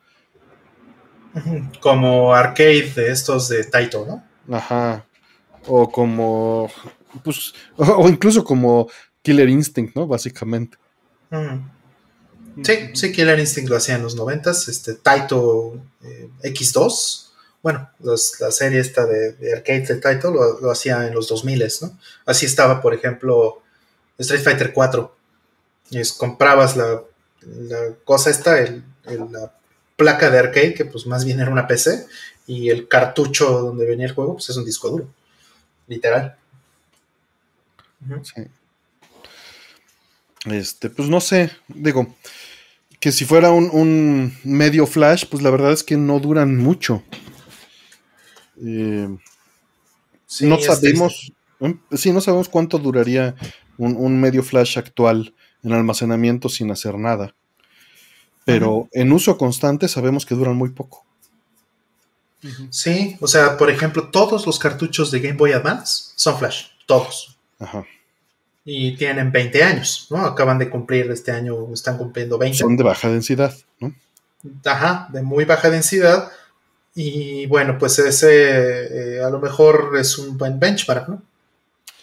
[1.81, 4.28] Como arcade de estos de Taito, ¿no?
[4.51, 5.05] Ajá.
[5.67, 6.71] O como.
[7.23, 8.89] Pues, o, incluso como
[9.21, 10.07] Killer Instinct, ¿no?
[10.07, 10.77] Básicamente.
[12.63, 14.67] Sí, sí, Killer Instinct lo hacía en los noventas.
[14.67, 17.29] Este Taito eh, X2
[17.61, 20.31] bueno, la serie esta de, arcade de Title
[20.61, 21.99] lo, hacía en los 2000, ¿no?
[22.25, 23.61] Así estaba, por ejemplo,
[24.17, 25.15] Street Fighter 4.
[25.91, 27.03] Y comprabas la,
[28.05, 28.55] cosa esta,
[29.05, 29.53] la
[29.99, 32.07] placa de arcade, que pues más bien era una PC,
[32.47, 35.07] y el cartucho donde venía el juego, pues es un disco duro,
[35.87, 36.35] literal.
[38.23, 38.41] Sí.
[40.45, 42.15] Este, pues no sé, digo,
[42.99, 47.03] que si fuera un, un medio flash, pues la verdad es que no duran mucho.
[48.65, 49.09] Eh,
[50.41, 51.33] no sabemos,
[51.91, 53.35] sí, no sabemos cuánto duraría
[53.77, 57.35] un, medio flash actual en almacenamiento sin hacer nada.
[58.53, 61.05] Pero en uso constante sabemos que duran muy poco.
[62.69, 67.37] Sí, o sea, por ejemplo, todos los cartuchos de Game Boy Advance son flash, todos.
[67.59, 67.85] Ajá.
[68.63, 70.19] Y tienen 20 años, ¿no?
[70.25, 72.57] Acaban de cumplir este año, están cumpliendo 20.
[72.57, 73.93] Son de baja densidad, ¿no?
[74.63, 76.31] Ajá, de muy baja densidad
[76.95, 81.21] y bueno, pues ese eh, a lo mejor es un buen benchmark, ¿no?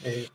[0.04, 0.28] Eh,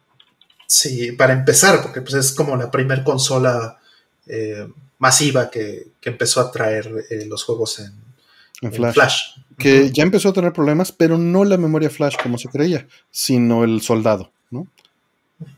[0.68, 3.80] sí, para empezar, porque pues es como la primer consola
[4.28, 4.68] eh,
[5.02, 6.90] masiva que, empezó a traer
[7.28, 9.40] los juegos en, flash.
[9.57, 13.64] Que ya empezó a tener problemas, pero no la memoria flash como se creía, sino
[13.64, 14.68] el soldado, ¿no?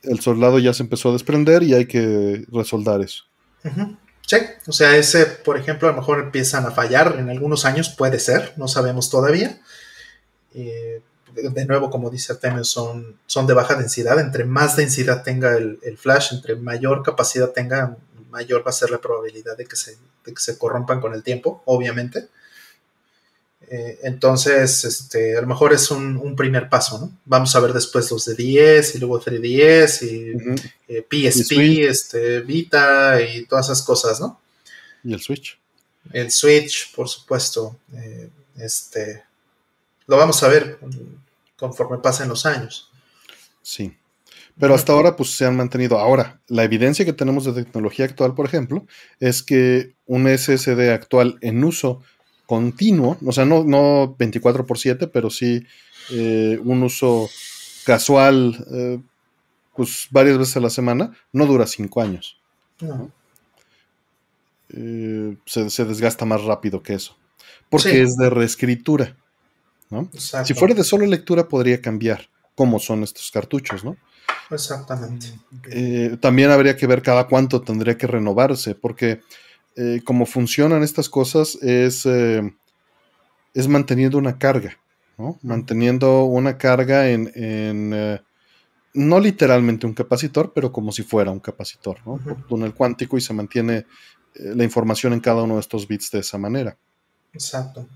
[0.03, 3.25] El soldado ya se empezó a desprender y hay que resoldar eso.
[4.25, 7.89] Sí, o sea, ese, por ejemplo, a lo mejor empiezan a fallar en algunos años,
[7.89, 9.59] puede ser, no sabemos todavía.
[10.53, 11.01] Eh,
[11.33, 14.19] de nuevo, como dice Artemio, son, son de baja densidad.
[14.19, 17.97] Entre más densidad tenga el, flash, entre mayor capacidad tenga,
[18.33, 19.95] mayor va a ser la probabilidad de que se,
[20.25, 22.27] de que se corrompan con el tiempo, obviamente.
[23.69, 27.11] Eh, entonces, este, a lo mejor es un, primer paso, ¿no?
[27.25, 33.21] Vamos a ver después los de 10 y luego 3DS y PSP, eh, este, Vita
[33.21, 34.41] y todas esas cosas, ¿no?
[35.03, 35.57] Y el Switch.
[36.11, 37.77] El Switch, por supuesto.
[37.95, 39.23] Eh, este,
[40.07, 40.79] lo vamos a ver
[41.55, 42.91] conforme pasen los años.
[43.61, 43.95] Sí.
[44.59, 45.97] Pero hasta ahora, pues se han mantenido.
[45.97, 48.85] Ahora, la evidencia que tenemos de tecnología actual, por ejemplo,
[49.19, 52.01] es que un SSD actual en uso
[52.45, 55.65] continuo, o sea, no, no 24 por 7, pero sí
[56.11, 57.29] eh, un uso
[57.85, 58.99] casual, eh,
[59.75, 62.37] pues varias veces a la semana, no dura 5 años.
[64.69, 67.17] Eh, se, desgasta más rápido que eso,
[67.69, 69.15] porque es de reescritura.
[69.89, 70.09] ¿no?
[70.13, 73.95] Si fuera de solo lectura podría cambiar cómo son estos cartuchos, ¿no?
[74.49, 75.27] Exactamente.
[76.19, 79.21] también habría que ver cada cuánto tendría que renovarse, porque
[79.75, 82.41] eh, como funcionan estas cosas es, eh,
[83.53, 84.77] es manteniendo una carga,
[85.17, 85.39] ¿no?
[85.41, 88.21] Manteniendo una carga en, eh,
[88.93, 92.19] no literalmente un capacitor, pero como si fuera un capacitor, ¿no?
[92.47, 93.87] túnel cuántico y se mantiene
[94.35, 96.77] la información en cada uno de estos bits de esa manera.
[97.33, 97.87] Exacto.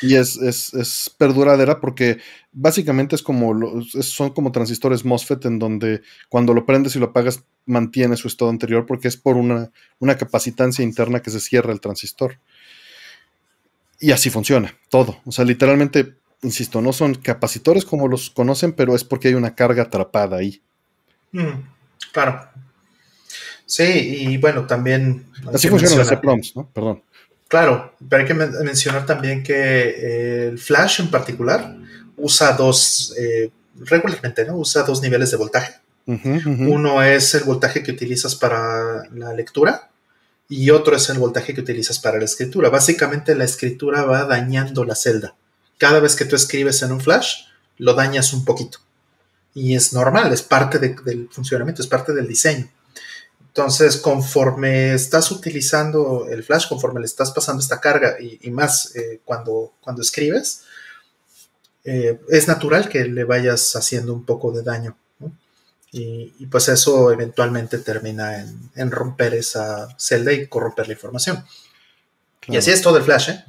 [0.00, 2.18] Y es, es, perduradera porque
[2.50, 7.44] básicamente es como son como transistores MOSFET en donde cuando lo prendes y lo apagas
[7.66, 11.80] mantiene su estado anterior porque es por una, una capacitancia interna que se cierra el
[11.80, 12.38] transistor.
[14.00, 15.20] Y así funciona, todo.
[15.24, 19.54] O sea, literalmente, insisto, no son capacitores como los conocen, pero es porque hay una
[19.54, 20.62] carga atrapada ahí.
[21.32, 21.62] Mm,
[22.12, 22.48] claro.
[23.64, 25.26] Sí, y bueno, también.
[25.52, 26.70] Así funcionan las EPROMs, ¿no?
[26.70, 27.02] Perdón.
[27.48, 31.76] Claro, pero hay que mencionar también que eh, el flash en particular
[32.16, 34.56] usa dos, eh, regularmente, ¿no?
[34.56, 35.74] Usa dos niveles de voltaje.
[36.06, 39.90] Uno es el voltaje que utilizas para la lectura
[40.48, 42.68] y otro es el voltaje que utilizas para la escritura.
[42.70, 45.34] Básicamente la escritura va dañando la celda
[45.78, 47.44] cada vez que tú escribes en un flash,
[47.78, 48.78] lo dañas un poquito.
[49.54, 52.68] Y es normal, es parte del funcionamiento, es parte del diseño.
[53.56, 59.22] Entonces, conforme estás utilizando el flash, conforme le estás pasando esta carga y, más eh,
[59.24, 60.64] cuando, cuando escribes,
[61.82, 64.98] eh, es natural que le vayas haciendo un poco de daño.
[65.90, 71.42] Y, pues eso eventualmente termina en, romper esa celda y corromper la información.
[72.48, 73.44] Y así es todo el flash, ¿eh?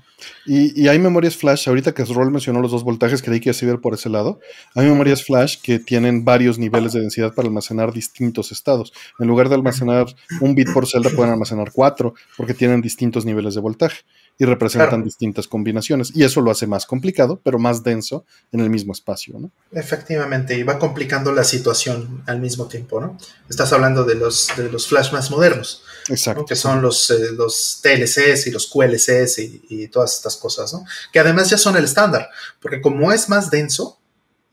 [0.46, 3.94] Y, hay memorias flash, ahorita que Roll mencionó los dos voltajes, creí que iba por
[3.94, 4.40] ese lado.
[4.76, 8.94] Hay memorias flash que tienen varios niveles de densidad para almacenar distintos estados.
[9.20, 10.08] En lugar de almacenar
[10.42, 13.98] un bit por celda, pueden almacenar cuatro, porque tienen distintos niveles de voltaje
[14.40, 16.12] y representan distintas combinaciones.
[16.14, 19.52] Y eso lo hace más complicado, pero más denso en el mismo espacio, ¿no?
[19.72, 23.18] Efectivamente, y va complicando la situación al mismo tiempo, ¿no?
[23.50, 25.84] Estás hablando de los, de los flash más modernos.
[26.10, 26.46] Exacto.
[26.46, 30.86] Que son los, eh, los TLCs y los QLCs y, todas estas cosas, ¿no?
[31.12, 32.30] Que además ya son el estándar,
[32.62, 34.00] porque como es más denso,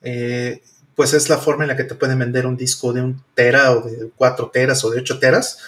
[0.00, 0.62] eh,
[0.94, 3.72] pues es la forma en la que te pueden vender un disco de un tera
[3.72, 5.58] o de cuatro teras o de ocho teras.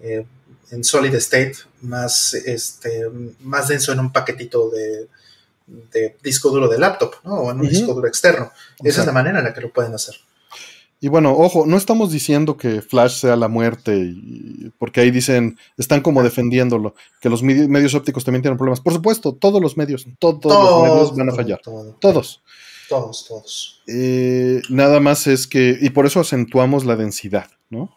[0.00, 0.24] Eh,
[0.70, 3.04] en solid state más, este,
[3.40, 5.08] más denso en un paquetito de,
[6.22, 7.34] disco duro de laptop, ¿no?
[7.34, 8.52] O en un disco duro externo.
[8.82, 10.16] Esa es la manera en la que lo pueden hacer.
[10.98, 14.14] Y bueno, ojo, no estamos diciendo que Flash sea la muerte,
[14.78, 18.80] porque ahí dicen, están como defendiéndolo, que los medios ópticos también tienen problemas.
[18.80, 21.60] Por supuesto, todos los medios, todos los medios van a fallar.
[22.00, 22.42] todos.
[22.88, 23.82] Todos, todos.
[23.88, 27.96] Eh, nada más es que, y por eso acentuamos la densidad, ¿no?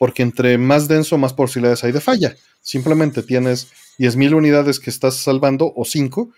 [0.00, 2.34] Porque entre más denso, más posibilidades hay de falla.
[2.62, 3.68] Simplemente tienes
[3.98, 6.30] 10.000 unidades que estás salvando o 5,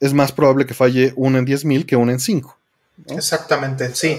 [0.00, 2.58] es más probable que falle una en 10.000 que una en 5.
[3.08, 4.18] Exactamente, sí.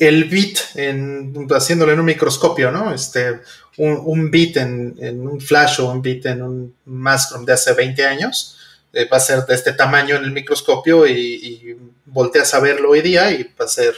[0.00, 2.92] El, bit, en, haciéndolo en un microscopio, ¿no?
[2.92, 3.38] Este,
[3.76, 8.58] un, bit en, un flash o un bit en un Mastrom de hace 20 años
[8.92, 11.76] eh, va a ser de este tamaño en el microscopio y, y
[12.06, 13.94] volteas a verlo hoy día y va a ser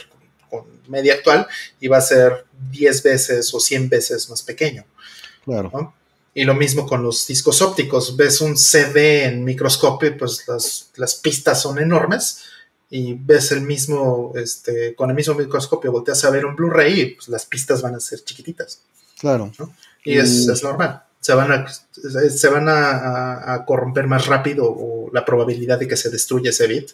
[0.47, 1.47] con media actual
[1.79, 4.85] y va a ser 10 veces o 100 veces más pequeño.
[5.43, 5.93] Claro.
[6.33, 8.15] Y lo mismo con los discos ópticos.
[8.15, 10.45] Ves un CD en microscopio, pues
[10.95, 12.43] las, pistas son enormes.
[12.89, 17.05] Y ves el mismo, este, con el mismo microscopio, volteas a ver un Blu-ray y
[17.15, 18.81] pues, las pistas van a ser chiquititas.
[19.19, 19.51] Claro.
[20.03, 21.03] Y, es, normal.
[21.19, 26.09] Se van, a, se van a, corromper más rápido o la probabilidad de que se
[26.09, 26.91] destruya ese bit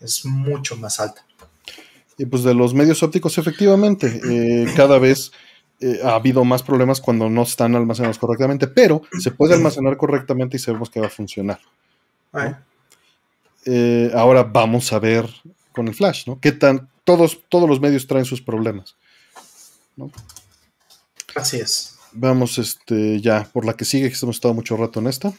[0.00, 1.24] es mucho más alta.
[2.18, 5.30] Y pues de los medios ópticos, efectivamente, eh, cada vez
[5.80, 10.56] eh, ha habido más problemas cuando no están almacenados correctamente, pero se puede almacenar correctamente
[10.56, 11.60] y sabemos que va a funcionar.
[13.64, 15.28] Eh, ahora vamos a ver
[15.72, 16.40] con el flash, ¿no?
[16.40, 18.96] ¿Qué tan, todos, todos los medios traen sus problemas.
[21.34, 21.96] Así es.
[22.12, 25.32] Vamos, este, ya, por la que sigue, que hemos estado mucho rato en esta.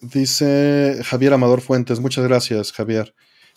[0.00, 3.14] Dice Javier Amador Fuentes, muchas gracias, Javier.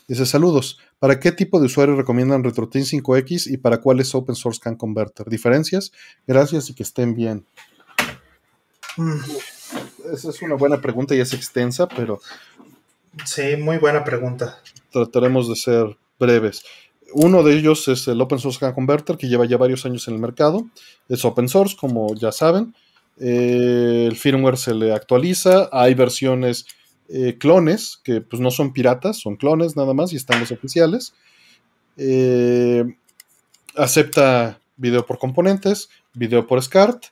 [0.07, 0.79] Dice, saludos.
[0.99, 5.29] ¿Para qué tipo de usuario recomiendan RetroTin 5X y para cuáles Open Source Can Converter?
[5.29, 5.91] ¿Diferencias?
[6.25, 7.45] Gracias y que estén bien.
[8.95, 9.19] Mm.
[10.13, 12.21] Esa es una buena pregunta y es extensa, pero...
[13.25, 14.59] Sí, muy buena pregunta.
[14.91, 16.63] Trataremos de ser breves.
[17.13, 20.13] Uno de ellos es el Open Source Can Converter, que lleva ya varios años en
[20.13, 20.67] el mercado.
[21.09, 22.75] Es open source, como ya saben.
[23.19, 25.69] Eh, el firmware se le actualiza.
[25.71, 26.65] Hay versiones
[27.09, 31.13] eh, clones, que pues no son piratas, son clones nada más y están los oficiales.
[31.97, 32.84] Eh,
[33.75, 37.05] acepta video por componentes, video por SCART,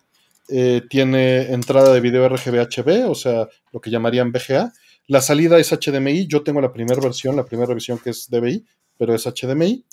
[0.48, 4.72] eh, tiene entrada de video RGB o sea, lo que llamarían VGA.
[5.08, 8.66] La salida es HDMI, yo tengo la primera versión, la primera versión que es DBI,
[8.98, 9.84] pero es HDMI.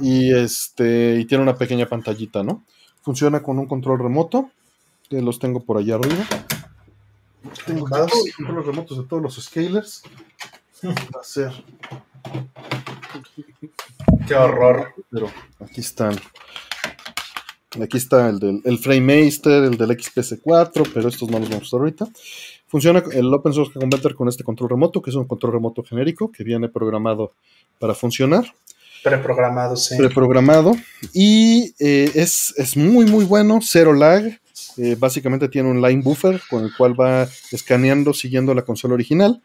[0.00, 2.64] Y, este, y tiene una pequeña pantallita, ¿no?
[3.02, 4.50] Funciona con un control remoto,
[5.10, 6.24] que los tengo por allá arriba.
[7.66, 10.02] Tengo todos los controles remotos de todos los scalers.
[10.84, 11.52] Va a ser.
[14.26, 14.94] Qué horror.
[15.10, 16.16] Pero aquí están.
[17.80, 21.66] Aquí está el del el FrameMaster, el del XPS4, pero estos no los vamos a
[21.66, 22.06] usar ahorita.
[22.66, 26.30] Funciona el Open Source Converter con este control remoto, que es un control remoto genérico
[26.30, 27.32] que viene programado
[27.78, 28.44] para funcionar.
[29.02, 29.96] Preprogramado, sí.
[29.96, 30.76] Preprogramado.
[31.12, 34.40] Y eh, es, es, muy, muy bueno, cero lag.
[34.76, 39.42] Eh, básicamente tiene un line buffer con el cual va escaneando siguiendo la consola original.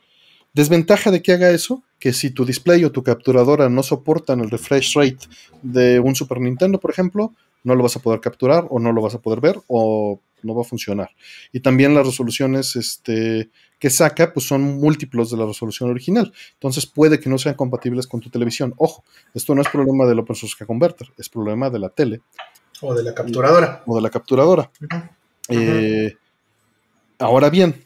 [0.53, 4.49] Desventaja de que haga eso, que si tu display o tu capturadora no soportan el
[4.49, 5.27] refresh rate
[5.61, 7.33] de un Super Nintendo, por ejemplo,
[7.63, 10.55] no lo vas a poder capturar o no lo vas a poder ver o no
[10.55, 11.09] va a funcionar.
[11.51, 13.49] Y también las resoluciones este,
[13.79, 16.31] que saca pues son múltiplos de la resolución original.
[16.53, 18.73] Entonces puede que no sean compatibles con tu televisión.
[18.77, 22.21] Ojo, esto no es problema del Open Source Converter, es problema de la tele.
[22.81, 23.83] O de la capturadora.
[23.85, 24.71] O de la capturadora.
[25.49, 26.15] Eh,
[27.19, 27.83] ahora bien,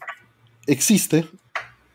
[0.68, 1.26] existe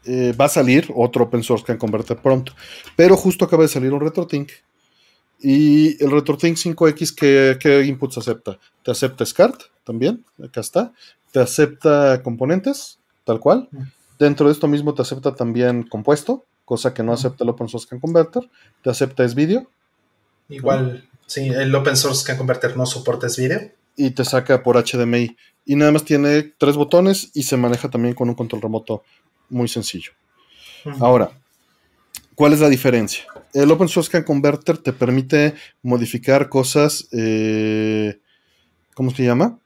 [0.07, 2.53] eh, va a salir otro open source Scan Converter pronto.
[2.95, 4.51] Pero justo acaba de salir un RetroTink.
[5.41, 8.59] Y el RetroTink 5X, ¿qué, inputs acepta?
[8.83, 10.93] Te acepta SCART también, acá está.
[11.33, 13.69] Te acepta componentes, tal cual.
[14.19, 17.87] Dentro de esto mismo te acepta también compuesto, cosa que no acepta el Open Source
[17.87, 18.49] Scan Converter.
[18.83, 19.69] Te acepta SVideo.
[20.49, 23.73] Igual, sí, el Open Source Scan Converter no soporta SVideo.
[23.97, 25.37] Y te saca por HDMI.
[25.65, 29.03] Y nada más tiene tres botones y se maneja también con un control remoto
[29.49, 30.13] muy sencillo.
[31.01, 31.31] Ahora,
[32.35, 33.25] ¿cuál es la diferencia?
[33.53, 38.21] El Open Source Scan Converter te permite modificar cosas, eh,
[38.95, 39.59] ¿cómo se llama?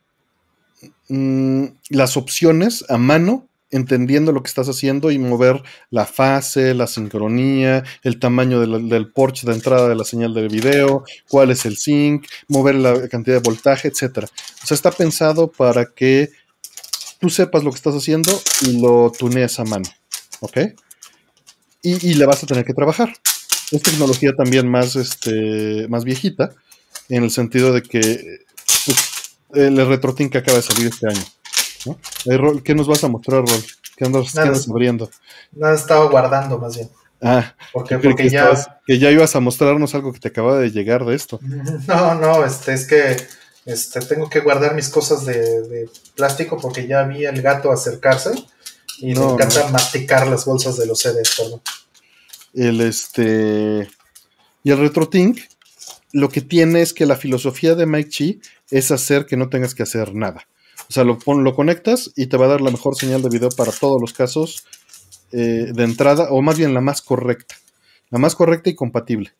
[1.08, 6.86] Mm, las opciones a mano entendiendo lo que estás haciendo y mover la fase, la
[6.86, 11.64] sincronía, el tamaño del, del Porsche de entrada de la señal del video, cuál es
[11.66, 14.24] el sync, mover la cantidad de voltaje, etc.
[14.62, 16.30] O sea, está pensado para que
[17.20, 18.32] tú sepas lo que estás haciendo
[18.62, 19.88] y lo tunees a mano.
[20.40, 20.58] ¿Ok?
[21.82, 23.12] Y, le vas a tener que trabajar.
[23.70, 26.50] Es tecnología también más, este, más viejita,
[27.08, 28.44] en el sentido de que
[28.84, 28.98] pues,
[29.54, 31.22] el RetroTink acaba de salir este año.
[31.86, 31.98] ¿No?
[32.62, 33.64] ¿Qué nos vas a mostrar, Rol?
[33.96, 34.34] ¿Qué andas,
[34.68, 35.10] abriendo?
[35.52, 36.88] Nada, estaba guardando más bien.
[37.22, 38.80] Ah, porque, porque ya...
[38.86, 41.38] que ya ibas a mostrarnos algo que te acaba de llegar de esto.
[41.86, 43.16] No, no, este, es que
[43.66, 48.30] este, tengo que guardar mis cosas de, plástico porque ya vi el gato acercarse
[48.98, 51.60] y me encanta masticar las bolsas de los CDs, perdón.
[52.54, 53.88] El este.
[54.62, 55.38] Y el RetroTink,
[56.12, 58.40] lo que tiene es que la filosofía de Mike Chi
[58.70, 60.46] es hacer que no tengas que hacer nada.
[60.90, 63.48] O sea, lo, lo conectas y te va a dar la mejor señal de video
[63.50, 64.66] para todos los casos
[65.30, 67.54] eh, de entrada, o más bien la más correcta.
[68.10, 69.30] La más correcta y compatible.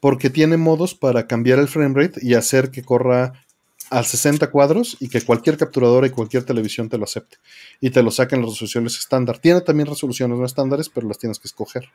[0.00, 3.44] Porque tiene modos para cambiar el frame rate y hacer que corra
[3.90, 7.36] a 60 cuadros y que cualquier capturadora y cualquier televisión te lo acepte
[7.80, 9.38] y te lo saquen las resoluciones estándar.
[9.38, 11.88] Tiene también resoluciones no estándares, pero las tienes que escoger.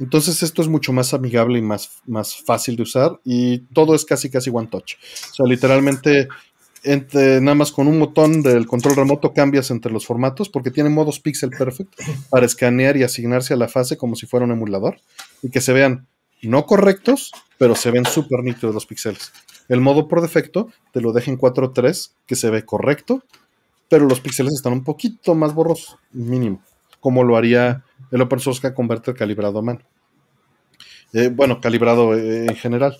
[0.00, 4.04] Entonces esto es mucho más amigable y más, más fácil de usar y todo es
[4.04, 4.94] casi casi one touch.
[5.30, 6.28] O sea, literalmente
[7.40, 11.20] nada más con un botón del control remoto cambias entre los formatos porque tiene modos
[11.20, 11.94] pixel perfect
[12.30, 15.00] para escanear y asignarse a la fase como si fuera un emulador
[15.42, 16.06] y que se vean
[16.42, 19.32] no correctos, pero se ven súper nítidos los píxeles.
[19.68, 23.22] El modo por defecto te lo deja en 4.3, que se ve correcto,
[23.88, 26.62] pero los píxeles están un poquito más borrosos, mínimo,
[27.00, 29.80] como lo haría el Open Source Converter calibrado a mano.
[31.12, 32.96] Eh, bueno, calibrado eh, en general.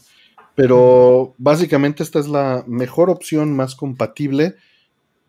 [0.59, 4.57] Pero básicamente esta es la mejor opción, más compatible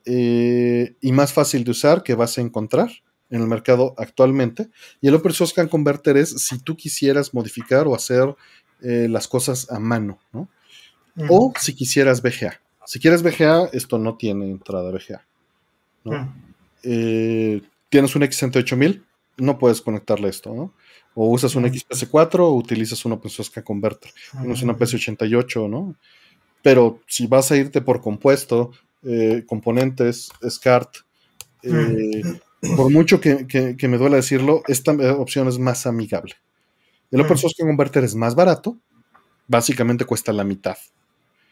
[0.05, 2.89] eh, y más fácil de usar que vas a encontrar
[3.29, 4.69] en el mercado actualmente.
[5.01, 8.35] Y el Open Source Converter es si tú quisieras modificar o hacer
[8.81, 10.47] las cosas a mano, ¿no?
[11.29, 12.59] O si quisieras VGA.
[12.85, 15.23] Si quieres VGA, esto no tiene entrada VGA.
[16.81, 19.03] Eh, tienes un X68000,
[19.37, 20.73] no puedes conectarle esto, ¿no?
[21.21, 24.09] O usas un XPS4 o utilizas un OpenSOSCA Converter.
[24.39, 25.93] Tienes una PS88, ¿no?
[26.61, 28.71] Pero si vas a irte por compuesto,
[29.03, 30.95] eh, componentes, SCART,
[31.63, 32.23] eh,
[32.77, 36.35] por mucho que, me duele decirlo, esta opción es más amigable.
[37.11, 38.77] El OpenSOSCA Converter es más barato,
[39.45, 40.77] básicamente cuesta la mitad.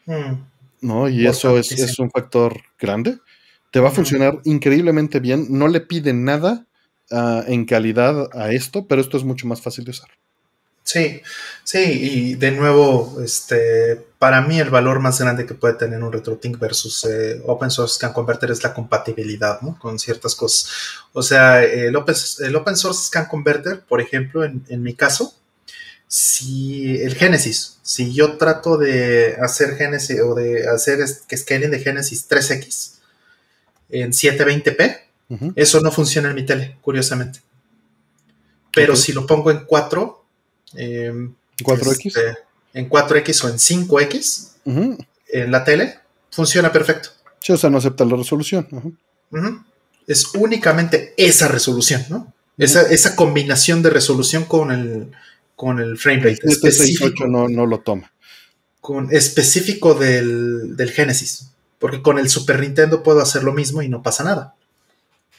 [0.06, 0.46] Mm.
[0.80, 1.10] ¿no?
[1.10, 3.18] Y eso es, un factor grande.
[3.70, 5.44] Te va a funcionar increíblemente bien.
[5.50, 6.67] No le pide nada
[7.10, 10.08] ah, en calidad a esto, pero esto es mucho más fácil de usar.
[10.88, 11.20] Sí,
[11.64, 16.10] sí, y de nuevo, este, para mí el valor más grande que puede tener un
[16.10, 19.60] RetroTink versus eh, Open Source Scan Converter es la compatibilidad.
[19.78, 20.70] Con ciertas cosas.
[21.12, 25.34] O sea, el Open, el open Source Scan Converter, por ejemplo, en, en mi caso,
[26.08, 31.80] si el Genesis, si yo trato de hacer Genesis o de hacer que scaling de
[31.80, 32.94] Genesis 3X
[33.90, 35.00] en 720p,
[35.56, 37.40] eso no funciona en mi tele, curiosamente.
[38.72, 40.24] Pero si lo pongo en 4,
[40.74, 42.06] em, 4X.
[42.06, 42.38] Este,
[42.74, 44.52] en 4X o en 5X
[45.30, 45.98] en la tele,
[46.30, 47.10] funciona perfecto.
[47.40, 48.68] Sí, o sea, no acepta la resolución.
[50.06, 52.32] Es únicamente esa resolución, ¿no?
[52.56, 55.12] Esa, esa combinación de resolución con el,
[55.54, 56.40] con el frame rate.
[56.42, 58.12] Este específico, no, no, lo toma.
[58.80, 61.50] Con, específico del, del, Genesis.
[61.78, 64.56] Porque con el Super Nintendo puedo hacer lo mismo y no pasa nada.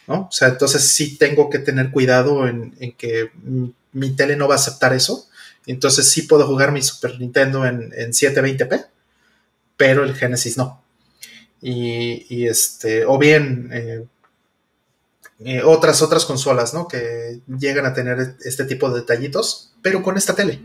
[0.07, 0.27] ¿No?
[0.29, 3.31] O sea, entonces sí tengo que tener cuidado en, que
[3.91, 5.27] mi tele no va a aceptar eso.
[5.65, 8.87] Entonces sí puedo jugar mi Super Nintendo en, 720p,
[9.77, 10.83] pero el Genesis no.
[11.61, 14.05] Y, este, o bien eh,
[15.39, 16.87] eh, otras, otras consolas, ¿no?
[16.87, 20.59] Que llegan a tener este tipo de detallitos, pero con esta tele.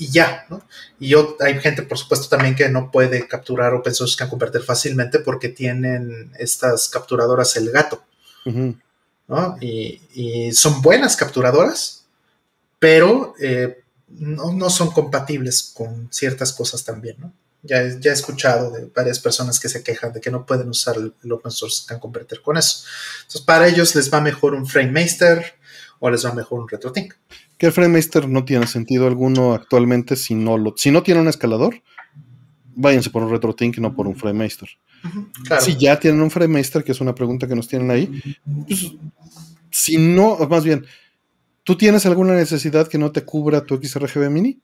[0.00, 0.62] Y ya, ¿no?
[1.00, 4.62] Y yo, hay gente, por supuesto, también que no puede capturar Open Source Scan Converter
[4.62, 8.02] fácilmente porque tienen estas capturadoras el gato.
[9.28, 9.58] ¿no?
[9.60, 12.06] Y, son buenas capturadoras,
[12.78, 17.32] pero eh, no, son compatibles con ciertas cosas también, ¿no?
[17.62, 20.96] Ya, ya, he escuchado de varias personas que se quejan de que no pueden usar
[20.96, 22.84] el, open source Can Converter con eso.
[23.22, 25.56] Entonces, para ellos les va mejor un FrameMaster
[25.98, 27.14] o les va mejor un RetroTink.
[27.58, 31.28] Que el FrameMaster no tiene sentido alguno actualmente si no, lo, si no tiene un
[31.28, 31.82] escalador,
[32.74, 34.68] váyanse por un RetroTink y no por un FrameMaster.
[35.60, 38.10] Si ya tienen un FrameMaster, que es una pregunta que nos tienen ahí,
[38.66, 38.92] pues,
[39.70, 40.86] si no, más bien,
[41.64, 44.60] ¿tú tienes alguna necesidad que no te cubra tu XRGB Mini?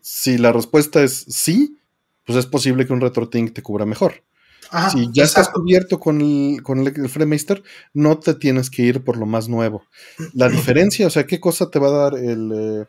[0.00, 1.78] Si la respuesta es sí,
[2.24, 4.22] pues es posible que un RetroTink te cubra mejor.
[4.92, 9.16] Si ya estás cubierto con el, con el, FrameMaster, no te tienes que ir por
[9.16, 9.84] lo más nuevo.
[10.34, 12.86] La diferencia, o sea, ¿qué cosa te va a dar el, eh,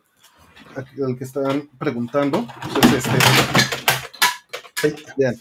[0.97, 2.47] el que están preguntando?
[2.73, 3.05] Pues
[4.81, 4.95] este.
[5.17, 5.39] Bien.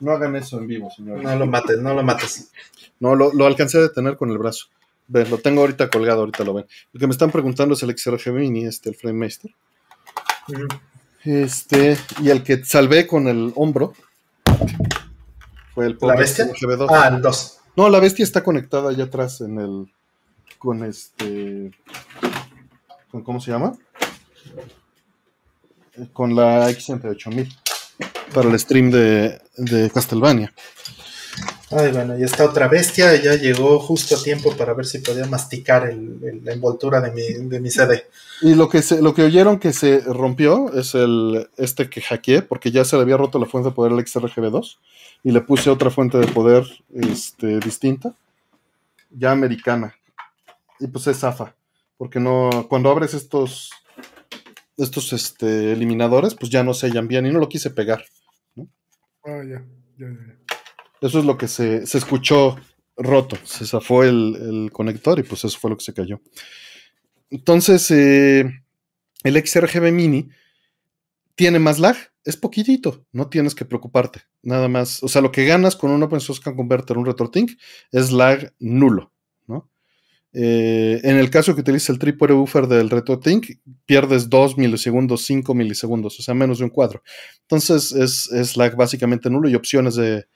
[0.00, 1.22] No hagan eso en vivo, señor.
[1.22, 2.50] No lo mates, no lo mates.
[2.98, 4.66] No, lo, alcancé a detener con el brazo.
[5.08, 6.66] Ven, lo tengo ahorita colgado, ahorita lo ven.
[6.92, 9.54] Lo que me están preguntando es el XRG Mini, este, el Frame Master.
[11.24, 13.94] Este, y el que salvé con el hombro
[15.74, 16.46] fue el ¿La bestia?
[16.88, 17.58] Ah, el 2.
[17.76, 19.92] No, la bestia está conectada allá atrás en el.
[20.58, 21.70] con este.
[23.10, 23.72] Con, ¿Cómo se llama?
[26.12, 27.58] Con la X68000
[28.32, 30.52] para el stream de, de Castlevania.
[31.74, 35.24] Ay, bueno, y esta otra bestia ya llegó justo a tiempo para ver si podía
[35.24, 38.04] masticar la envoltura de mi, de mi CD.
[38.42, 42.42] Y lo que, se, lo que oyeron que se rompió es el este que hackeé,
[42.42, 44.76] porque ya se le había roto la fuente de poder al XRGB2
[45.24, 48.14] y le puse otra fuente de poder este, distinta,
[49.10, 49.94] ya americana.
[50.78, 51.54] Y pues es zafa,
[51.96, 53.70] porque no, cuando abres estos,
[54.76, 58.04] estos este, eliminadores, pues ya no sellan bien y no lo quise pegar.
[59.24, 59.64] Ah, ya,
[59.96, 60.41] ya, ya.
[61.02, 62.56] Eso es lo que se, escuchó
[62.96, 63.36] roto.
[63.44, 66.20] Se zafó el, conector y pues eso fue lo que se cayó.
[67.28, 68.44] Entonces, eh,
[69.24, 70.28] el XRGB Mini
[71.34, 75.02] tiene más lag, es poquitito, no tienes que preocuparte, nada más.
[75.02, 77.52] O sea, lo que ganas con un Open Source Can Converter, un RetroTink,
[77.90, 79.12] es lag nulo,
[79.48, 79.68] ¿no?
[80.32, 83.46] Eh, en el caso que utilices el triple buffer del RetroTink,
[83.86, 87.02] pierdes 2 milisegundos, 5 milisegundos, o sea, menos de un cuadro.
[87.40, 90.26] Entonces, es, es lag básicamente nulo y opciones de,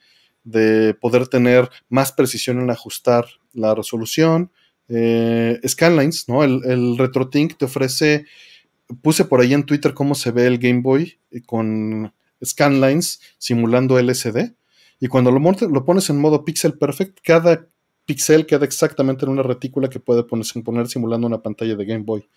[0.47, 4.51] de poder tener más precisión en ajustar la resolución.
[4.87, 6.43] Eh, Scanlines, ¿no?
[6.43, 8.25] El, el RetroTink te ofrece,
[9.01, 12.13] puse por ahí en Twitter cómo se ve el Game Boy con
[12.43, 14.53] Scanlines simulando LCD.
[15.01, 17.67] Y cuando lo, lo pones en modo Pixel Perfect, cada
[18.05, 22.05] pixel queda exactamente en una retícula que puede ponerse, poner simulando una pantalla de Game
[22.05, 22.27] Boy.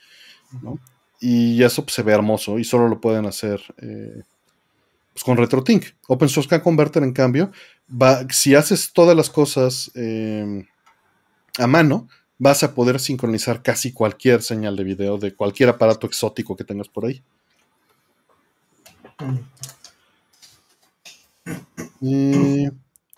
[1.20, 4.22] Y eso pues, se ve hermoso y solo lo pueden hacer eh,
[5.12, 5.84] pues, con RetroTink.
[6.08, 7.50] Open Source Can Converter, en cambio,
[8.30, 10.66] si haces todas las cosas em,
[11.58, 12.08] a mano,
[12.38, 16.88] vas a poder sincronizar casi cualquier señal de video de cualquier aparato exótico que tengas
[16.88, 17.22] por ahí.
[22.00, 22.68] Y,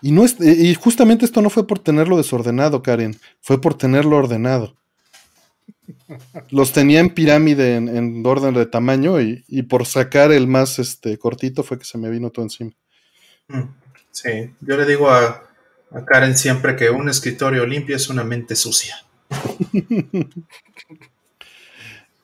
[0.03, 4.75] no y justamente esto no fue por tenerlo desordenado, Karen, fue por tenerlo ordenado.
[6.51, 11.63] Los tenía en pirámide en, orden de tamaño y, por sacar el más este, cortito
[11.63, 12.73] fue que se me vino todo encima.
[13.49, 13.63] Mm,
[14.11, 15.43] sí, yo le digo a,
[16.07, 18.97] Karen siempre que un escritorio limpio es una mente sucia.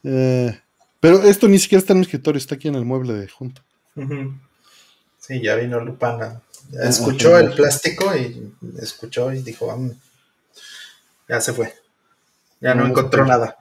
[0.05, 0.57] Eh,
[1.01, 3.63] pero esto ni siquiera está en mi escritorio, está aquí en el mueble de junto.
[5.19, 6.41] Sí, ya vino Lupana.
[6.71, 9.77] Ya ah, escuchó el plástico y escuchó y dijo,
[11.29, 11.75] ya se fue.
[12.61, 13.57] Ya no, encontró nada.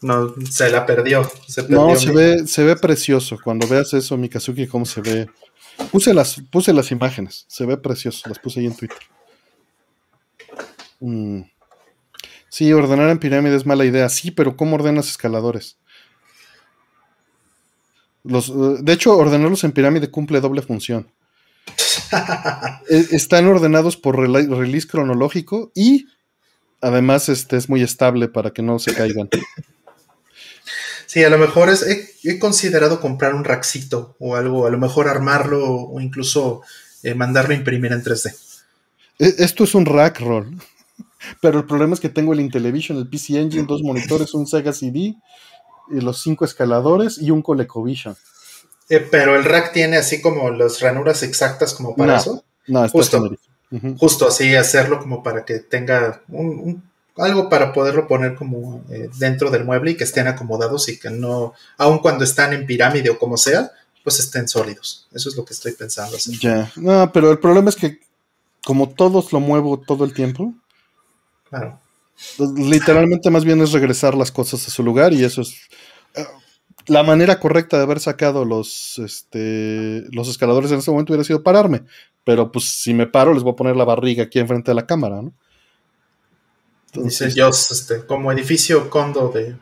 [0.00, 1.28] No, se la perdió.
[1.68, 3.38] no, se ve, se ve precioso.
[3.42, 5.28] Cuando veas eso, Mikazuki, cómo se ve.
[5.90, 7.44] Puse las, puse las imágenes.
[7.48, 8.28] Se ve precioso.
[8.28, 8.98] Las puse ahí en Twitter.
[11.00, 11.42] Mm.
[12.48, 14.08] Sí, ordenar en pirámide es mala idea.
[14.08, 15.78] Sí, pero ¿cómo ordenas escaladores?
[18.24, 21.10] Los, eh, de hecho, ordenarlos en pirámide cumple doble función.
[22.88, 26.06] E, están ordenados por release cronológico y
[26.80, 29.28] además este, es muy estable para que no se caigan.
[31.06, 31.86] Sí, a lo mejor es,
[32.22, 36.60] he, considerado comprar un raxito o algo, a lo mejor armarlo o incluso
[37.02, 38.34] eh, mandarlo a imprimir en 3D.
[39.18, 40.60] E, esto es un rack roll,
[41.40, 44.74] pero el problema es que tengo el Intellivision, el PC Engine, dos monitores, un Sega
[44.74, 45.16] CD,
[45.90, 48.14] y los cinco escaladores y un ColecoVision.
[48.90, 52.44] Eh, pero el rack tiene así como las ranuras exactas como para eso.
[52.66, 53.30] No, está Justo.
[53.98, 56.82] Justo así hacerlo como para que tenga un,
[57.16, 61.10] algo para poderlo poner como eh, dentro del mueble y que estén acomodados y que
[61.10, 63.70] no, aun cuando están en pirámide o como sea,
[64.02, 65.06] pues estén sólidos.
[65.12, 66.16] Eso es lo que estoy pensando.
[66.40, 68.00] Ya, no, pero el problema es que
[68.64, 70.54] como todos lo muevo todo el tiempo,
[71.48, 71.80] Claro.
[72.36, 75.54] Pues, literalmente más bien es regresar las cosas a su lugar y eso es
[76.14, 76.24] eh,
[76.86, 81.42] la manera correcta de haber sacado los, este, los escaladores en ese momento hubiera sido
[81.42, 81.82] pararme.
[82.28, 84.84] Pero pues si me paro les voy a poner la barriga aquí enfrente de la
[84.86, 85.32] cámara, ¿no?
[86.92, 89.56] Dice Joss, este, como edificio condo de,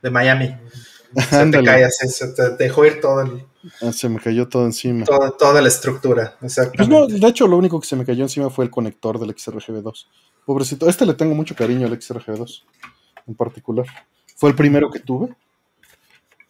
[0.00, 0.54] de Miami.
[1.30, 3.44] Se te cae así, se te dejó ir todo el,
[3.80, 5.04] Ah, se me cayó todo encima.
[5.04, 6.76] Toda, la estructura, exactamente.
[6.76, 9.34] Pues no, de hecho, lo único que se me cayó encima fue el conector del
[9.34, 10.06] XRGB2.
[10.46, 10.88] Pobrecito.
[10.88, 12.62] Este le tengo mucho cariño al XRGB2
[13.26, 13.86] en particular.
[14.36, 15.34] Fue el primero que tuve.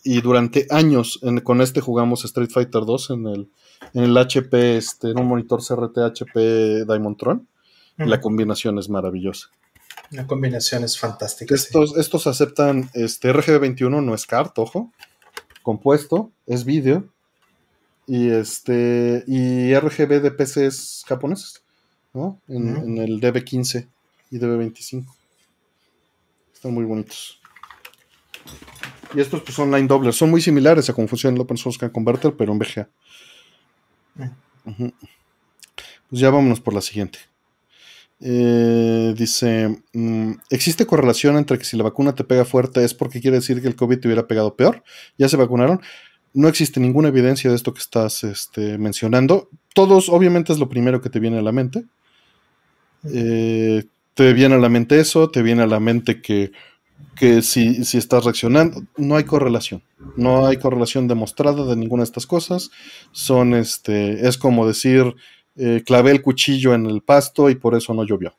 [0.05, 3.51] Y durante años con este jugamos Street Fighter 2 en el,
[3.95, 7.49] en el HP, este, en un monitor CRT HP Diamond Tron.
[7.99, 9.49] La combinación es maravillosa.
[10.11, 11.55] La combinación es fantástica.
[11.55, 14.93] Estos, estos aceptan este RGB21, no es CART, ojo
[15.63, 17.09] compuesto, es vídeo
[18.07, 21.63] y este y RGB de PCs japoneses,
[22.13, 22.41] ¿no?
[22.49, 23.89] En, el DB15
[24.31, 25.07] y DB25.
[26.53, 27.41] Están muy bonitos.
[29.15, 31.79] Y estos pues son line doblers, son muy similares a como funciona el Open Source
[31.79, 32.89] Can Converter, pero en VGA.
[36.09, 37.19] Pues ya vámonos por la siguiente.
[38.25, 43.21] Eh, dice, mm, ¿existe correlación entre que si la vacuna te pega fuerte es porque
[43.21, 44.85] quiere decir que el COVID te hubiera pegado peor?
[45.19, 45.81] ¿Ya se vacunaron?
[46.33, 49.49] No existe ninguna evidencia de esto que estás este, mencionando.
[49.75, 51.85] Todos, obviamente, es lo primero que te viene a la mente.
[53.13, 53.85] Eh,
[54.15, 56.53] te viene a la mente eso, te viene a la mente que,
[57.15, 59.83] que si, si, estás reaccionando, no hay correlación.
[60.17, 62.71] No hay correlación demostrada de ninguna de estas cosas.
[63.13, 65.15] Son, este, es como decir,
[65.57, 68.35] eh, clavé el cuchillo en el pasto y por eso no llovió.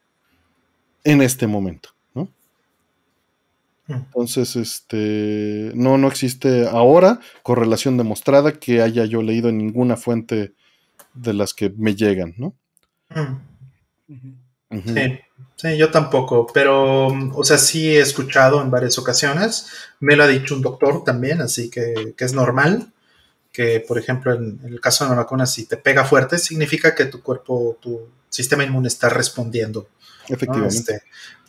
[1.03, 2.30] En este momento, ¿no?
[3.88, 3.94] Mm.
[3.94, 10.53] Entonces, este, no, no existe ahora correlación demostrada que haya yo leído en ninguna fuente
[11.14, 12.56] de las que me llegan, ¿no?
[13.10, 14.80] Mm.
[14.85, 15.19] Sí,
[15.56, 19.68] sí, yo tampoco, pero, o sea, sí he escuchado en varias ocasiones,
[19.99, 22.91] me lo ha dicho un doctor también, así que, que es normal,
[23.53, 27.06] que, por ejemplo, en, el caso de la vacuna, si te pega fuerte, significa que
[27.06, 29.88] tu cuerpo, tu sistema inmune está respondiendo.
[30.28, 30.76] Efectivamente.
[30.76, 31.03] Este,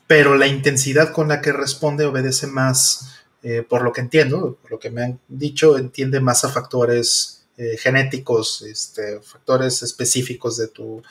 [0.07, 4.73] pero la intensidad con la que responde obedece más, eh, por lo que entiendo, por
[4.73, 10.69] lo que me han dicho, entiende más a factores eh, genéticos, este, factores específicos de
[10.69, 11.03] tu,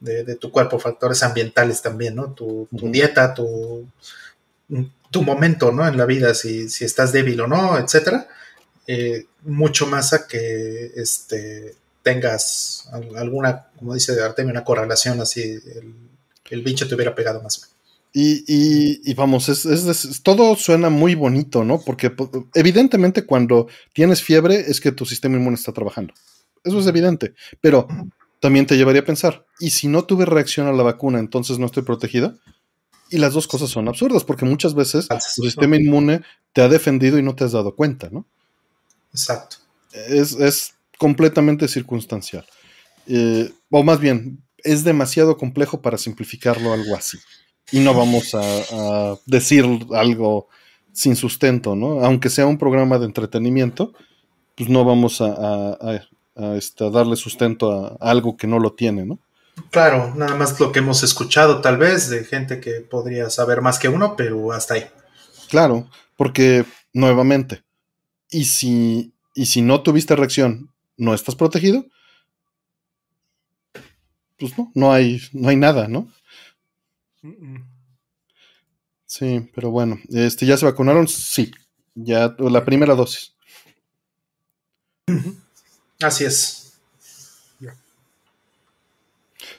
[0.00, 2.32] de, tu cuerpo, factores ambientales también, ¿no?
[2.32, 3.86] Tu, dieta, tu,
[5.10, 5.86] tu momento, ¿no?
[5.86, 8.28] En la vida, si, si estás débil o no, etcétera.
[8.86, 15.58] Eh, mucho más a que este, tengas alguna, como dice Artemio, una correlación así,
[16.50, 17.70] el, bicho te hubiera pegado más.
[18.14, 21.80] Y, y, vamos, es, todo suena muy bonito, ¿no?
[21.80, 22.12] Porque
[22.54, 26.14] evidentemente cuando tienes fiebre es que tu sistema inmune está trabajando.
[26.64, 27.34] Eso es evidente.
[27.60, 27.86] Pero
[28.40, 31.66] también te llevaría a pensar, ¿y si no tuve reacción a la vacuna, entonces no
[31.66, 32.36] estoy protegida?
[33.10, 37.18] Y las dos cosas son absurdas, porque muchas veces tu sistema inmune te ha defendido
[37.18, 38.26] y no te has dado cuenta, ¿no?
[39.12, 39.56] Exacto.
[39.92, 42.44] Es, completamente circunstancial.
[43.06, 47.18] Eh, o más bien, es demasiado complejo para simplificarlo algo así.
[47.70, 50.48] Y no vamos a, decir algo
[50.92, 52.04] sin sustento, ¿no?
[52.04, 53.92] Aunque sea un programa de entretenimiento,
[54.56, 55.76] pues no vamos a,
[56.38, 59.18] este, darle sustento a, algo que no lo tiene, ¿no?
[59.70, 63.78] Claro, nada más lo que hemos escuchado tal vez de gente que podría saber más
[63.78, 64.86] que uno, pero hasta ahí.
[65.48, 67.64] Claro, porque nuevamente,
[68.30, 71.84] y si, y si no tuviste reacción, no estás protegido,
[74.38, 76.08] pues no, no hay, no hay nada, ¿no?
[79.06, 81.08] Sí, pero bueno, este, ¿ya se vacunaron?
[81.08, 81.50] Sí,
[81.94, 83.34] ya la primera dosis.
[86.00, 86.68] Así es.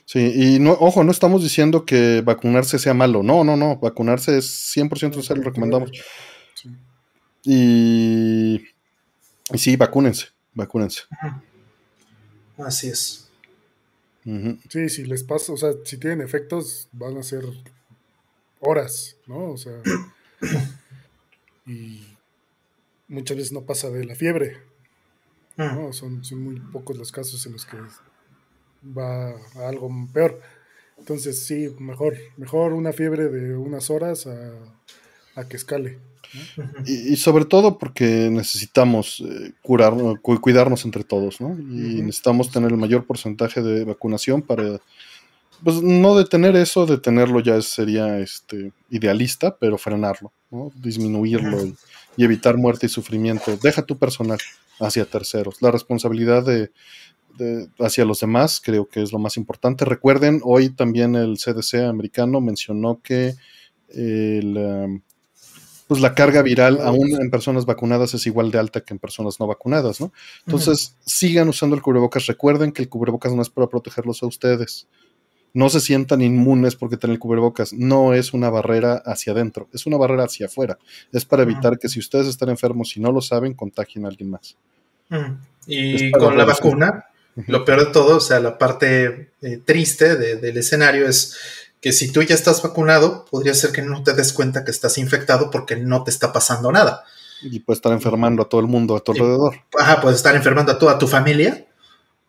[0.04, 3.22] Sí, y no, ojo, no estamos diciendo que vacunarse sea malo.
[3.22, 3.76] No, no, no.
[3.76, 5.92] Vacunarse es 100% se lo recomendamos.
[7.44, 8.60] Y,
[9.54, 11.02] sí, vacúnense, vacúnense.
[12.58, 13.30] Así es.
[14.68, 17.44] Sí, si les pasa, o sea, si tienen efectos, van a ser
[18.58, 19.52] horas, ¿no?
[19.52, 19.80] O sea,
[21.66, 22.04] y
[23.06, 24.58] muchas veces no pasa de la fiebre,
[25.56, 25.92] ¿no?
[25.92, 27.76] Son, son muy pocos los casos en los que
[28.96, 30.40] va a algo peor.
[30.98, 34.52] Entonces, sí, mejor, mejor una fiebre de unas horas a,
[35.34, 35.98] a que escale.
[36.86, 41.58] Y, sobre todo porque necesitamos eh, cuidarnos entre todos, ¿no?
[41.58, 44.80] Y necesitamos tener el mayor porcentaje de vacunación para,
[45.64, 50.70] pues no detener eso, detenerlo ya sería este, idealista, pero frenarlo, ¿no?
[50.76, 51.74] Disminuirlo y,
[52.18, 53.56] evitar muerte y sufrimiento.
[53.56, 54.38] Deja tu personal
[54.80, 55.62] hacia terceros.
[55.62, 56.70] La responsabilidad de,
[57.78, 59.84] hacia los demás creo que es lo más importante.
[59.84, 63.34] Recuerden, hoy también el CDC americano mencionó que
[63.94, 65.00] um,
[65.90, 69.40] pues la carga viral aún en personas vacunadas es igual de alta que en personas
[69.40, 70.12] no vacunadas, ¿no?
[70.46, 72.26] Entonces, sigan usando el cubrebocas.
[72.26, 74.86] Recuerden que el cubrebocas no es para protegerlos a ustedes.
[75.52, 77.72] No se sientan inmunes porque tienen el cubrebocas.
[77.72, 80.78] No es una barrera hacia adentro, es una barrera hacia afuera.
[81.12, 84.30] Es para evitar que si ustedes están enfermos y no lo saben, contagien a alguien
[84.30, 84.56] más.
[85.66, 87.06] Y con la vacuna,
[87.46, 91.36] lo peor de todo, o sea, la parte eh, triste del escenario es
[91.80, 94.98] que si tú ya estás vacunado, podría ser que no te des cuenta que estás
[94.98, 97.04] infectado porque no te está pasando nada.
[97.42, 99.54] Y puedes estar enfermando a todo el mundo a tu alrededor.
[99.78, 101.66] Ajá, puedes estar enfermando a toda tu familia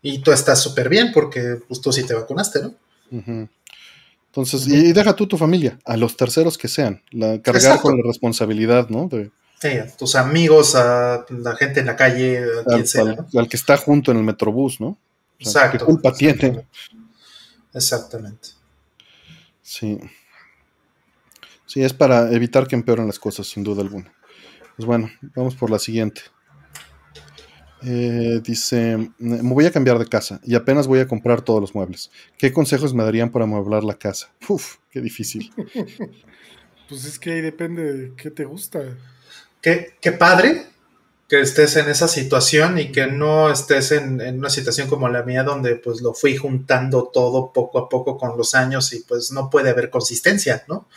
[0.02, 2.76] y tú estás súper bien porque pues, tú sí te vacunaste, ¿no?
[3.12, 8.04] Entonces, y, deja tú tu familia, a los terceros que sean, la, cargar con la
[8.06, 9.08] responsabilidad, ¿no?
[9.08, 9.32] De,
[9.62, 13.04] sí, a tus amigos, a la gente en la calle, a quien sea.
[13.36, 14.98] Al, que está junto en el metrobús, ¿no?
[15.40, 15.80] Exacto.
[15.80, 16.66] ¿Qué culpa tiene?
[17.74, 18.50] Exactamente.
[19.62, 20.00] Sí.
[21.66, 24.14] Sí, es para evitar que empeoren las cosas, sin duda alguna.
[24.76, 26.22] Pues bueno, vamos por la siguiente.
[27.84, 31.74] Eh, dice, me voy a cambiar de casa y apenas voy a comprar todos los
[31.74, 32.12] muebles.
[32.38, 34.32] ¿Qué consejos me darían para amueblar la casa?
[34.48, 35.52] Uf, qué difícil.
[36.90, 38.82] pues es que ahí depende de qué te gusta.
[39.62, 40.66] Qué, qué padre
[41.28, 45.24] que estés en esa situación y que no estés en, en, una situación como la
[45.24, 49.32] mía donde pues lo fui juntando todo poco a poco con los años y pues
[49.32, 50.88] no puede haber consistencia, ¿no?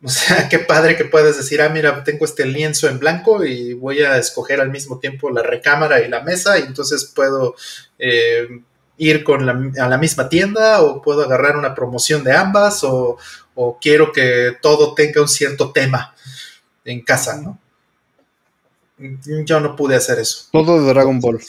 [0.04, 3.74] O sea, qué padre que puedes decir, ah, mira, tengo este lienzo en blanco y
[3.74, 7.54] voy a escoger al mismo tiempo la recámara y la mesa y entonces puedo
[7.98, 8.48] eh,
[8.96, 9.46] ir con
[9.78, 13.18] a la misma tienda o puedo agarrar una promoción de ambas o,
[13.54, 16.14] o quiero que todo tenga un cierto tema
[16.84, 17.58] en casa, ¿no?
[19.44, 20.46] Yo no pude hacer eso.
[20.52, 21.40] Todo de Dragon Ball.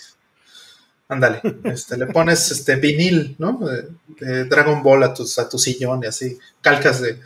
[1.09, 3.59] Ándale, este, le pones este vinil, ¿no?
[3.59, 7.19] De, Dragon Ball a, tus, a tu sillón y así, calcas de,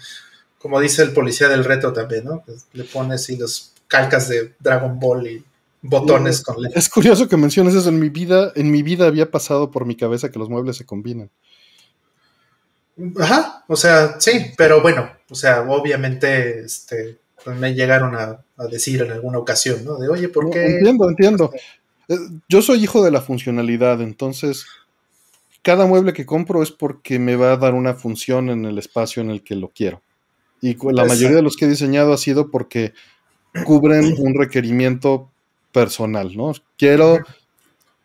[0.60, 2.44] como dice el policía del reto también, ¿no?
[2.74, 5.46] Le pones y los calcas de Dragon Ball y
[5.82, 7.90] botones con Es curioso que menciones eso.
[7.90, 10.86] En mi vida, en mi vida había pasado por mi cabeza que los muebles se
[10.86, 11.30] combinan.
[13.20, 19.02] Ajá, o sea, sí, pero bueno, o sea, obviamente, este, pues, me llegaron a, decir
[19.02, 19.98] en alguna ocasión, ¿no?
[19.98, 20.66] De, oye, ¿por qué?
[20.66, 21.52] entiendo, entiendo.
[22.08, 22.18] Eh,
[22.48, 24.66] yo soy hijo de la funcionalidad, entonces
[25.62, 29.22] cada mueble que compro es porque me va a dar una función en el espacio
[29.22, 30.02] en el que lo quiero.
[30.62, 32.94] Y la mayoría de los que he diseñado ha sido porque
[33.66, 35.32] cubren un requerimiento
[35.72, 36.54] personal, ¿no?
[36.78, 37.20] Quiero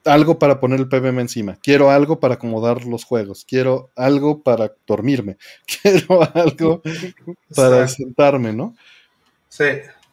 [0.05, 4.73] algo para poner el PBM encima, quiero algo para acomodar los juegos, quiero algo para
[4.87, 5.37] dormirme,
[5.83, 6.83] quiero algo
[7.55, 8.75] para sentarme, ¿no?
[9.49, 9.65] Sí,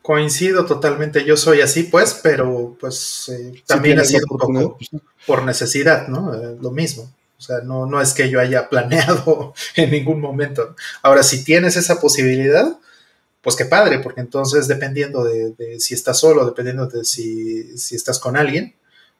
[0.01, 1.23] coincido totalmente.
[1.25, 6.07] Yo soy así, pues, pero pues eh, también ha sido un poco pues, por necesidad,
[6.07, 6.33] ¿no?
[6.33, 7.09] Eh, lo mismo.
[7.37, 10.75] O sea, no, no es que yo haya planeado en ningún momento.
[11.01, 12.77] Ahora, si tienes esa posibilidad,
[13.41, 18.35] pues qué padre, porque entonces dependiendo de, si estás solo, dependiendo de si, estás con
[18.35, 18.75] alguien,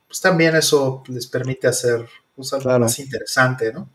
[0.07, 3.89] pues también eso les permite hacer pues, algo más interesante, ¿no?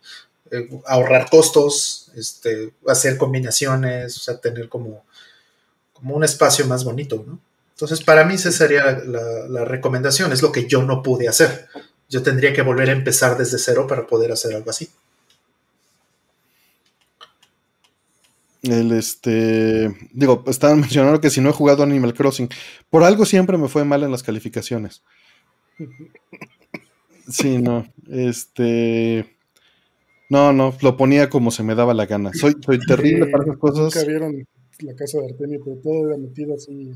[0.51, 5.05] Eh, ahorrar costos, este, hacer combinaciones, o sea, tener como
[6.03, 7.39] como un espacio más bonito, ¿no?
[7.71, 11.69] Entonces, para mí esa sería la, recomendación, es lo que yo no pude hacer.
[12.13, 14.91] Yo tendría que volver a empezar desde cero para poder hacer algo así.
[18.61, 19.91] El este.
[20.13, 22.51] Digo, estaban mencionando que si no he jugado Animal Crossing,
[22.91, 25.03] por algo siempre me fue mal en las calificaciones.
[27.31, 27.91] Sí, no.
[28.11, 29.35] Este.
[30.29, 32.31] No, no, lo ponía como se me daba la gana.
[32.35, 34.07] Soy, soy terrible para esas cosas
[34.81, 36.93] la casa de Artemio, pero todo era metido así.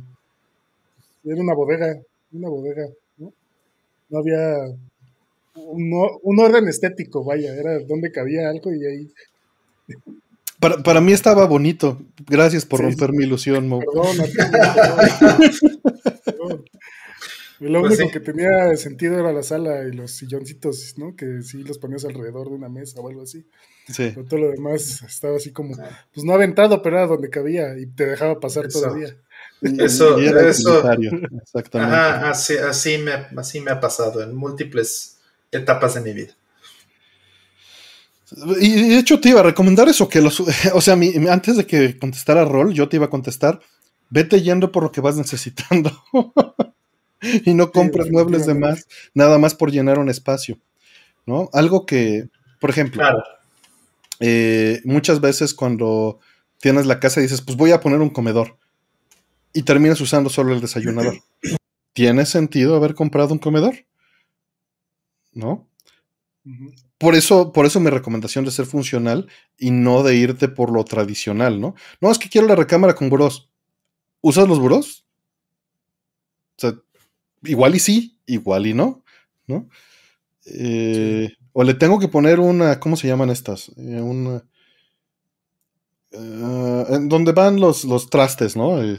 [1.25, 2.03] Era una bodega,
[2.33, 2.87] una bodega,
[3.17, 3.33] ¿no?
[4.11, 4.77] No había
[5.57, 9.11] un, orden estético, vaya, era donde cabía algo y ahí.
[10.61, 12.01] Para, para mí estaba bonito.
[12.27, 13.81] Gracias por romper mi ilusión, Mo.
[13.81, 14.17] Perdón,
[16.25, 16.65] perdón.
[17.59, 21.17] Lo pues único que tenía sentido era la sala y los silloncitos, ¿no?
[21.17, 23.47] Que sí los ponías alrededor de una mesa o algo así.
[23.89, 24.13] Sí.
[24.15, 25.75] Pero todo lo demás estaba así como,
[26.13, 29.17] pues no aventado, pero era donde cabía y te dejaba pasar todavía.
[29.63, 30.93] Eso, eso.
[30.93, 32.27] Exactamente.
[32.27, 35.16] así, así, me, así me ha pasado en múltiples
[35.53, 36.33] etapas de mi vida.
[38.61, 40.41] Y de hecho te iba a recomendar eso, que los,
[40.75, 40.99] o sea,
[41.31, 43.61] antes de que contestara Rol, yo te iba a contestar,
[44.11, 45.93] vete yendo por lo que vas necesitando.
[47.45, 50.59] y no compres muebles de más, nada más por llenar un espacio,
[51.25, 51.49] ¿no?
[51.53, 52.29] Algo que,
[52.61, 53.03] por ejemplo,
[54.21, 56.19] eh, muchas veces cuando
[56.61, 58.57] tienes la casa y dices, pues voy a poner un comedor
[59.53, 61.19] y terminas usando solo el desayunador.
[61.93, 63.75] ¿Tiene sentido haber comprado un comedor?
[65.37, 65.69] ¿No?
[66.99, 70.85] por eso, por eso mi recomendación de ser funcional y no de irte por lo
[70.85, 71.75] tradicional, ¿no?
[72.01, 73.51] No, es que quiero la recámara con burós.
[74.21, 75.05] ¿Usas los burós?
[76.57, 76.75] O sea,
[77.43, 79.05] igual y sí, igual y no,
[79.47, 79.69] ¿no?
[80.47, 83.71] Eh, o le tengo que poner una, ¿cómo se llaman estas?
[83.77, 84.45] Eh, una,
[86.13, 88.83] uh, en donde van los, los trastes, ¿no?
[88.83, 88.99] Eh,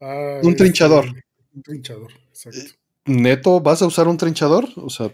[0.00, 1.04] ah, un trinchador.
[1.04, 2.79] Este, un trinchador, exacto.
[3.10, 4.68] ¿Neto vas a usar un trinchador?
[4.76, 5.06] O sea.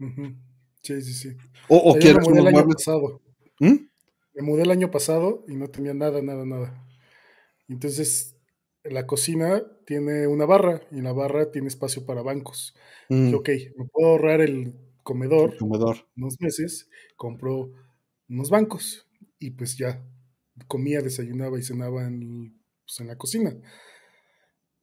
[0.00, 0.36] Uh -huh.
[0.82, 1.36] Sí, sí, sí.
[1.68, 2.76] ¿O, o quieres me mudé el año muebles?
[2.76, 3.20] pasado.
[3.60, 3.76] ¿Mm?
[4.34, 6.86] Me mudé el año pasado y no tenía nada, nada, nada.
[7.68, 8.36] Entonces,
[8.82, 12.74] la cocina tiene una barra y en la barra tiene espacio para bancos.
[13.08, 16.08] Mm, ok, me puedo ahorrar el comedor el comedor.
[16.16, 17.72] unos meses, compro
[18.28, 19.06] unos bancos
[19.38, 20.02] y pues ya
[20.68, 23.54] comía, desayunaba y cenaba en, pues, en la cocina.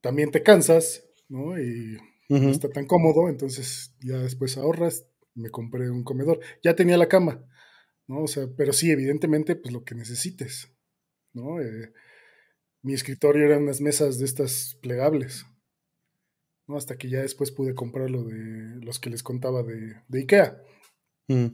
[0.02, 1.60] También te cansas, ¿no?
[1.60, 1.98] Y
[2.40, 6.40] no está tan cómodo, entonces ya después ahorras, me compré un comedor.
[6.64, 7.46] Ya tenía la cama,
[8.08, 8.24] ¿no?
[8.24, 10.74] O sea, pero sí, evidentemente, pues lo que necesites,
[11.34, 11.62] ¿no?
[11.62, 11.94] Eh,
[12.82, 15.46] mi escritorio eran unas mesas de estas plegables,
[16.68, 16.78] ¿no?
[16.78, 20.62] Hasta que ya después pude comprar lo de los que les contaba de, de Ikea.
[21.28, 21.48] Mm.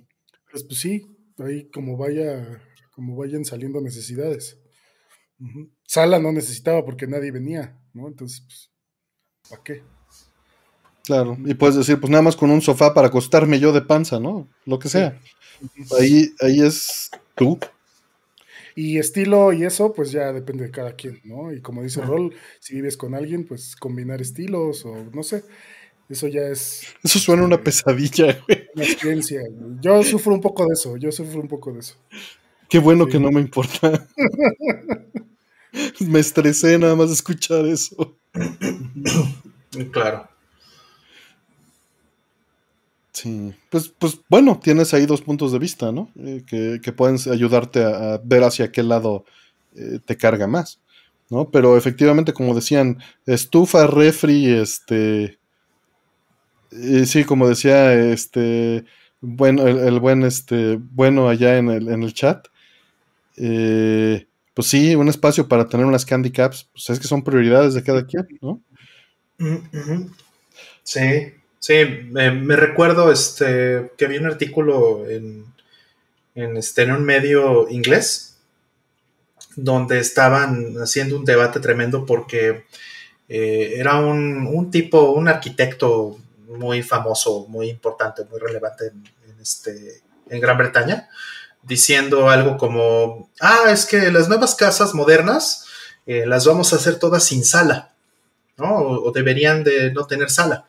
[0.52, 1.08] Pues, pues sí,
[1.40, 4.60] ahí como vaya, como vayan saliendo necesidades.
[5.84, 8.08] Sala no necesitaba porque nadie venía, ¿no?
[8.08, 8.72] Entonces, pues,
[9.50, 9.84] ¿para qué?
[11.08, 11.38] Claro.
[11.46, 14.48] Y puedes decir, pues nada más con un sofá para acostarme yo de panza, ¿no?
[14.66, 15.18] Lo que sea.
[16.00, 17.58] Ahí, ahí es tú.
[18.76, 21.52] Y estilo y eso, pues ya depende de cada quien, ¿no?
[21.52, 25.44] Y como dice Rol, si vives con alguien, pues combinar estilos o no sé.
[26.10, 28.68] Eso ya es Eso suena a una pesadilla, güey.
[28.76, 29.42] una experiencia.
[29.82, 31.96] Yo sufro un poco de eso, yo sufro un poco de eso.
[32.70, 33.12] Qué bueno Sí.
[33.12, 34.08] que no me importa.
[36.00, 38.18] me estresé nada más de escuchar eso.
[39.92, 40.28] Claro.
[43.18, 46.12] Sí, pues, pues bueno, tienes ahí dos puntos de vista, ¿no?
[46.20, 49.26] Eh, que, que pueden ayudarte a, ver hacia qué lado
[49.76, 50.80] eh, te carga más,
[51.32, 51.50] ¿no?
[51.50, 55.40] Pero efectivamente, como decían, estufa, refri, este...
[56.72, 58.86] eh, sí, como decía, este...
[59.20, 62.48] Bueno, el, el buen, este, bueno allá en el, en el chat.
[63.38, 67.74] eh, pues sí, un espacio para tener unas candy caps, pues es que son prioridades
[67.76, 68.62] de cada quien, ¿no?
[70.84, 71.00] Sí,
[71.68, 71.74] sí,
[72.12, 75.54] me, recuerdo este, que vi un artículo en,
[76.34, 78.38] en, este, en un medio inglés
[79.58, 82.64] donde estaban haciendo un debate tremendo porque
[83.28, 86.18] eh, era un, un tipo, un arquitecto
[86.48, 91.10] muy famoso, muy importante, muy relevante en, este, en Gran Bretaña,
[91.64, 95.66] diciendo algo como, ah, es que las nuevas casas modernas
[96.06, 97.92] eh, las vamos a hacer todas sin sala,
[98.56, 98.74] ¿no?
[98.74, 100.66] O deberían de no tener sala,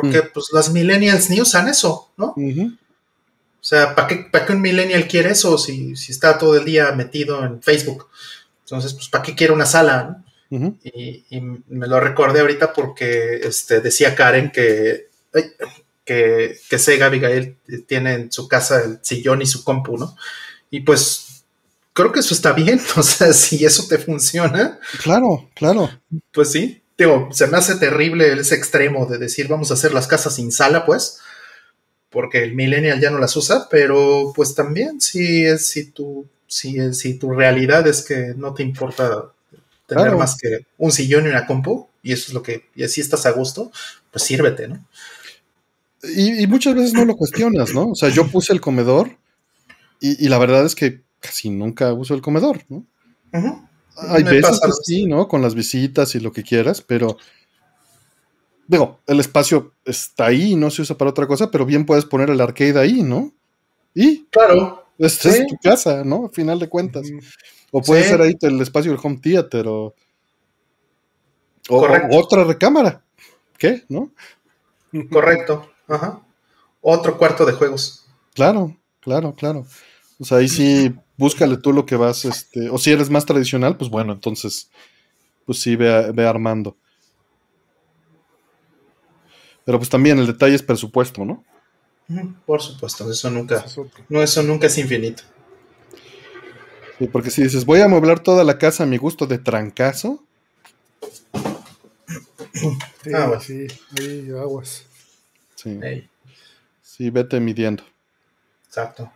[0.00, 0.30] porque Mm.
[0.34, 2.34] pues las millennials ni usan eso, ¿no?
[2.36, 6.64] O sea, ¿para qué, para qué un millennial quiere eso si, si está todo el
[6.64, 8.08] día metido en Facebook?
[8.64, 10.22] Entonces, pues, ¿para qué quiere una sala?
[10.50, 10.56] no?
[10.58, 10.78] Ujú.
[10.84, 15.44] Y, y me lo recordé ahorita porque este, decía Karen que, ay,
[16.04, 17.56] que, que Sega Abigail
[17.88, 20.16] tiene en su casa el sillón y su compu, ¿no?
[20.70, 21.44] Y pues
[21.92, 25.90] creo que eso está bien, o sea, si eso te funciona, Claro, claro.
[26.32, 26.80] pues sí.
[26.98, 30.50] Digo, se me hace terrible ese extremo de decir vamos a hacer las casas sin
[30.52, 31.18] sala, pues,
[32.10, 36.78] porque el millennial ya no las usa, pero pues también si es si tu, si,
[36.78, 39.32] es- si tu realidad es que no te importa
[39.86, 40.18] tener Claro.
[40.18, 43.26] más que un sillón y una compu, y eso es lo que, y así estás
[43.26, 43.70] a gusto,
[44.12, 44.84] pues sírvete, ¿no?
[46.02, 47.88] Y, y muchas veces no lo cuestionas, ¿no?
[47.90, 49.10] O sea, yo puse el comedor
[50.00, 52.84] y, y la verdad es que casi nunca uso el comedor, ¿no?
[53.32, 53.65] Ujú.
[53.96, 55.26] Hay Me veces que sí, ¿no?
[55.28, 57.16] Con las visitas y lo que quieras, pero
[58.66, 62.04] digo, el espacio está ahí y no se usa para otra cosa, pero bien puedes
[62.04, 63.32] poner el arcade ahí, ¿no?
[63.94, 65.38] Y Claro, esta Sí.
[65.40, 66.26] es tu casa, ¿no?
[66.26, 67.06] A final de cuentas.
[67.70, 68.08] O puede Sí.
[68.10, 69.94] ser ahí el espacio del home theater o,
[71.68, 73.02] o- o otra recámara.
[73.58, 73.84] ¿Qué?
[73.88, 74.10] ¿No?
[75.10, 75.70] correcto.
[75.88, 76.20] Ajá.
[76.80, 78.04] Otro cuarto de juegos.
[78.34, 79.66] Claro, claro, claro.
[80.18, 83.76] O sea, ahí sí, búscale tú lo que vas, este, o si eres más tradicional,
[83.76, 84.70] pues bueno, entonces,
[85.44, 86.76] pues sí, ve, ve armando.
[89.64, 91.44] Pero pues también el detalle es presupuesto, ¿no?
[92.46, 93.64] Por supuesto, eso nunca,
[94.08, 95.24] no, eso nunca es infinito.
[96.98, 100.22] Sí, porque si dices, voy a amueblar toda la casa a mi gusto de trancazo,
[103.02, 103.40] Sí, Ah, bueno.
[103.40, 103.66] sí,
[104.00, 104.86] ahí aguas.
[105.56, 105.78] sí,
[106.82, 107.84] sí, vete midiendo.
[108.66, 109.12] exacto.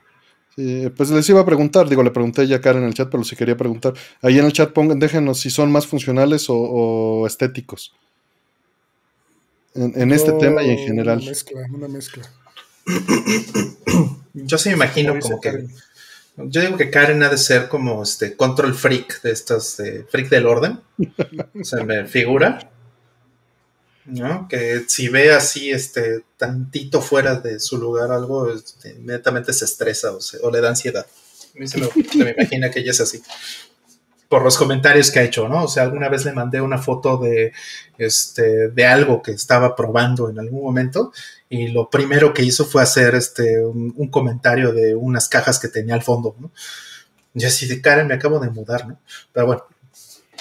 [0.60, 3.08] Sí, pues les iba a preguntar, digo, le pregunté ya a Karen en el chat,
[3.10, 6.54] pero si quería preguntar, ahí en el chat pongan, déjenos si son más funcionales o,
[6.54, 7.94] o estéticos.
[9.74, 11.18] En, en este tema y en general.
[11.20, 12.30] Una mezcla, una mezcla.
[14.34, 15.64] Yo sí me imagino como que.
[16.36, 20.28] Yo digo que Karen ha de ser como este control freak de estas, de freak
[20.28, 20.80] del orden.
[21.62, 22.70] Se me figura.
[24.06, 24.48] ¿No?
[24.48, 30.12] Que si ve así, este, tantito fuera de su lugar algo, este, inmediatamente se estresa
[30.42, 31.06] o, le da ansiedad.
[31.64, 31.88] Se me,
[32.24, 33.22] me imagina que ella es así
[34.30, 35.64] por los comentarios que ha hecho, ¿no?
[35.64, 37.52] O sea, alguna vez le mandé una foto de,
[37.98, 41.12] este, de algo que estaba probando en algún momento
[41.48, 45.96] y lo primero que hizo fue hacer este, un, comentario de unas cajas que tenía
[45.96, 46.52] al fondo, ¿no?
[47.34, 49.00] Y así de Karen, me acabo de mudar, ¿no?
[49.32, 49.64] Pero bueno.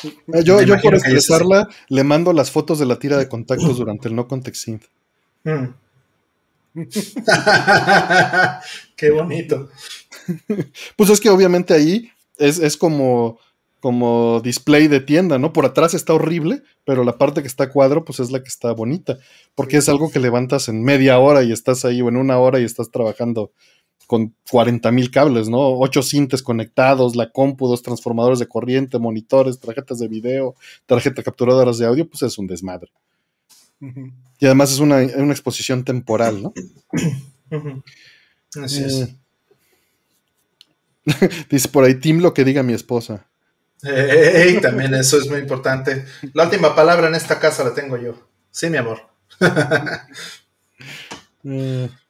[0.03, 4.07] Eh, yo, yo por expresarla, le mando las fotos de la tira de contactos durante
[4.07, 4.69] el no context
[5.43, 5.65] mm.
[8.95, 9.69] Qué bonito.
[10.95, 13.39] pues es que obviamente ahí es, es como
[13.79, 15.53] como display de tienda, ¿no?
[15.53, 18.49] Por atrás está horrible, pero la parte que está a cuadro, pues es la que
[18.49, 19.17] está bonita,
[19.55, 22.59] porque es algo que levantas en media hora y estás ahí, o en una hora
[22.59, 23.51] y estás trabajando
[24.09, 25.59] con 40 mil cables, ¿no?
[25.77, 30.55] Ocho cintes conectados, la compu, dos transformadores de corriente, monitores, tarjetas de video,
[30.87, 32.91] tarjetas capturadoras de audio, pues es un desmadre.
[34.39, 36.53] Y además es una, exposición temporal, ¿no?
[38.63, 38.93] Así es.
[38.95, 39.15] Eh,
[41.51, 43.27] dice por ahí, Tim, lo que diga mi esposa.
[43.83, 46.03] Hey, también eso es muy importante.
[46.33, 48.15] La última palabra en esta casa la tengo yo.
[48.49, 49.01] Sí, mi amor.
[51.43, 51.85] Mm.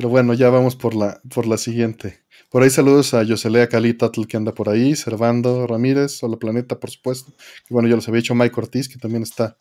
[0.00, 2.20] Pero bueno, ya vamos por la, por la siguiente.
[2.48, 6.88] Por ahí saludos a Yoselea Calitatl que anda por ahí, Servando Ramírez, Hola Planeta, por
[6.88, 7.34] supuesto.
[7.68, 9.58] Y bueno, ya los había dicho Mike Ortiz, que también está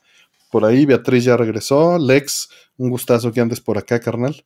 [0.50, 0.86] por ahí.
[0.86, 2.00] Beatriz ya regresó.
[2.00, 2.48] Lex,
[2.78, 4.46] un gustazo que andes por acá, carnal.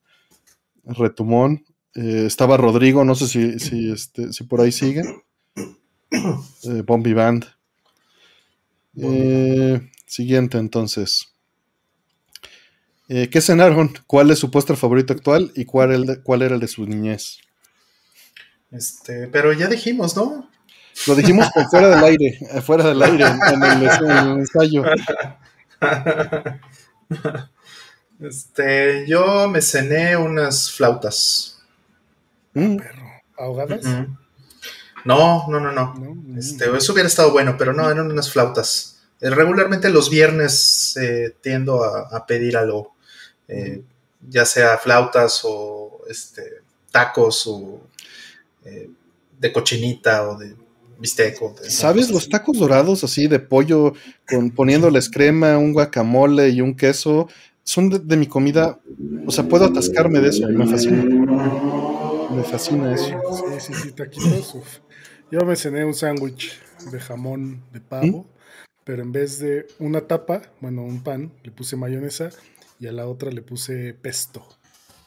[0.84, 1.64] Retumón.
[1.94, 5.03] Eh, estaba Rodrigo, no sé si, si, este, si por ahí sigue.
[6.64, 7.45] Eh, Bombi Band.
[8.98, 11.32] Eh, siguiente, entonces.
[13.15, 13.94] Eh, ¿Qué cenaron?
[14.07, 17.38] ¿Cuál es su póster favorito actual y cuál, el cuál era el de su niñez?
[18.72, 20.49] Este, pero ya dijimos, ¿no?
[21.06, 24.84] Lo dijimos fuera del aire, fuera del aire, en el, ensayo.
[28.19, 31.61] Este, yo me cené unas flautas.
[32.53, 32.77] Mm.
[33.38, 33.84] ¿Ahogadas?
[35.03, 35.94] No, no, no, no.
[36.40, 38.94] Este, eso hubiera estado bueno, pero no, eran unas flautas.
[39.23, 42.93] Eh, regularmente los viernes eh, tiendo a, pedir algo,
[43.48, 43.82] eh,
[44.30, 46.61] ya sea flautas o este,
[46.91, 47.82] tacos o
[49.40, 50.56] de cochinita o de
[50.98, 51.38] bistec.
[51.68, 53.94] ¿Sabes los tacos dorados así de pollo
[54.28, 57.28] con poniéndoles crema, un guacamole y un queso?
[57.65, 58.80] Son de, mi comida,
[59.26, 61.03] o sea, puedo atascarme de eso, me fascina.
[62.36, 63.06] Me fascina eso.
[63.06, 64.82] Sí, sí, sí, taquitos.
[65.32, 66.60] Yo me cené un sándwich
[66.91, 68.26] de jamón de pavo, ¿Mm?
[68.84, 72.32] pero en vez de una tapa, bueno, un pan, le puse mayonesa
[72.80, 74.48] y a la otra le puse pesto.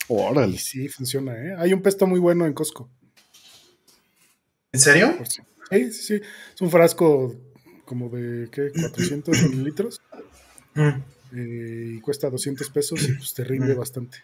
[0.09, 0.59] Órale.
[0.59, 1.57] sí, funciona, ¿eh?
[1.59, 2.89] Hay un pesto muy bueno en Costco.
[4.73, 5.17] ¿En serio?
[5.25, 6.15] Sí, sí, sí.
[6.55, 7.35] Es un frasco
[7.85, 8.71] como de, ¿qué?
[8.81, 10.01] 400 mililitros.
[10.75, 10.89] Mm.
[11.35, 13.79] Eh, y cuesta 200 pesos y pues te rinde mm.
[13.79, 14.19] bastante.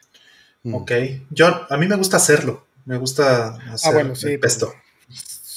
[0.65, 0.93] Ok.
[1.31, 2.67] Yo, a mí me gusta hacerlo.
[2.85, 4.73] Me gusta ah, hacer bueno, sí, pesto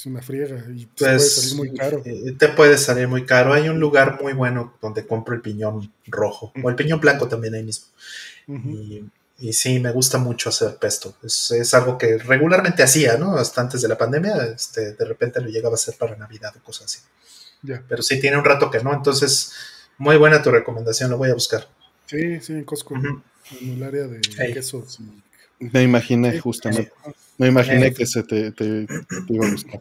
[0.06, 2.02] una friega y te puede salir muy caro.
[2.04, 3.52] Eh, te puede salir muy caro.
[3.52, 7.54] Hay un lugar muy bueno donde compro el piñón rojo o el piñón blanco también
[7.54, 7.86] ahí mismo.
[9.38, 11.16] y, sí, me gusta mucho hacer pesto.
[11.22, 13.36] Es, algo que regularmente hacía, ¿no?
[13.36, 16.62] Hasta antes de la pandemia, este, de repente lo llegaba a hacer para Navidad o
[16.62, 17.00] cosas así.
[17.88, 18.94] Pero sí, tiene un rato que no.
[18.94, 19.52] Entonces,
[19.98, 21.68] muy buena tu recomendación, lo voy a buscar.
[22.06, 23.22] Sí, sí, en Costco, en
[23.60, 24.20] el área de
[24.52, 25.00] quesos
[25.58, 26.92] Me imaginé, justamente.
[27.38, 28.52] Me imaginé que se te,
[29.28, 29.80] iba a gustar.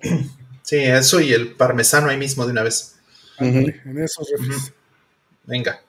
[0.62, 2.96] Sí, eso y el parmesano ahí mismo de una vez.
[3.38, 4.28] En esos
[5.46, 5.82] Venga.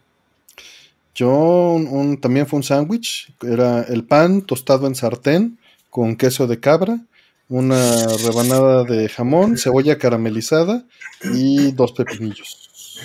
[1.15, 1.81] Yo
[2.21, 3.33] también fue un sándwich.
[3.43, 5.59] Era el pan tostado en sartén
[5.89, 7.01] con queso de cabra,
[7.49, 10.85] una rebanada de jamón, cebolla caramelizada
[11.33, 13.01] y dos pepinillos.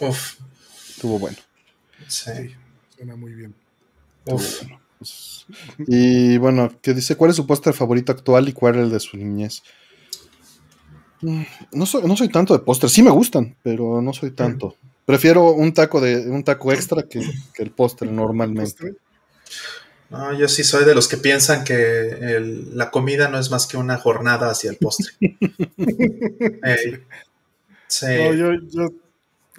[0.00, 0.34] Uf.
[0.90, 1.38] Estuvo bueno.
[2.06, 2.54] Sí,
[2.94, 3.54] suena muy bien.
[4.26, 4.62] Uf.
[5.86, 9.00] Y bueno, que dice, ¿cuál es su póster favorito actual y cuál es el de
[9.00, 9.62] su niñez?
[11.22, 11.42] Mm,
[11.72, 14.76] no soy, no soy tanto de póster, sí me gustan, pero no soy tanto.
[15.04, 17.22] Prefiero un taco de un taco extra que,
[17.58, 18.96] el póster normalmente.
[20.10, 22.40] No, yo sí soy de los que piensan que
[22.72, 25.12] la comida no es más que una jornada hacia el postre.
[28.02, 28.88] No, yo, yo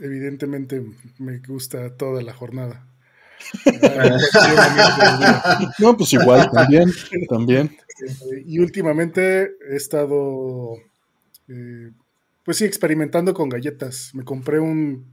[0.02, 0.84] evidentemente
[1.18, 2.85] me gusta toda la jornada.
[5.80, 6.91] no, pues igual, también,
[7.30, 7.77] también.
[8.45, 10.76] Y últimamente he estado,
[11.47, 11.91] eh,
[12.43, 14.11] pues sí, experimentando con galletas.
[14.14, 15.11] Me compré un,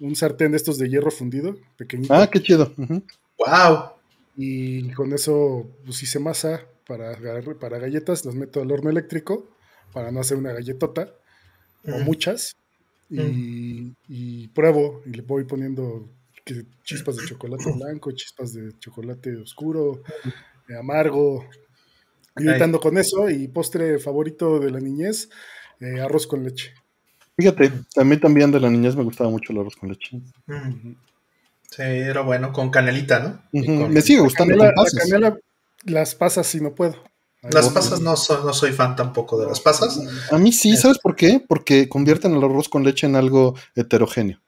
[0.00, 2.14] un sartén de estos de hierro fundido, pequeñito.
[2.14, 2.72] Ah, qué chido.
[2.76, 3.90] Wow.
[4.36, 7.16] Y con eso pues hice masa para,
[7.58, 9.48] para galletas, las meto al horno eléctrico
[9.92, 11.14] para no hacer una galletota
[11.84, 12.54] o muchas.
[13.08, 16.08] Y, y, pruebo y le voy poniendo
[16.84, 20.02] chispas de chocolate blanco, chispas de chocolate oscuro,
[20.78, 21.44] amargo,
[22.38, 25.28] y ahorita con eso y postre favorito de la niñez,
[25.80, 26.72] eh, arroz con leche.
[27.36, 30.20] Fíjate, a mí también de la niñez me gustaba mucho el arroz con leche.
[31.70, 33.42] Sí, era bueno, con canelita, ¿no?
[33.88, 35.36] Me sigue gustando la canela,
[35.84, 36.96] las pasas si no puedo.
[37.42, 38.14] Las pasas no,
[38.44, 40.00] no soy fan tampoco de las pasas.
[40.30, 41.44] A mí sí, ¿sabes por qué?
[41.46, 44.40] Porque convierten el arroz con leche en algo heterogéneo.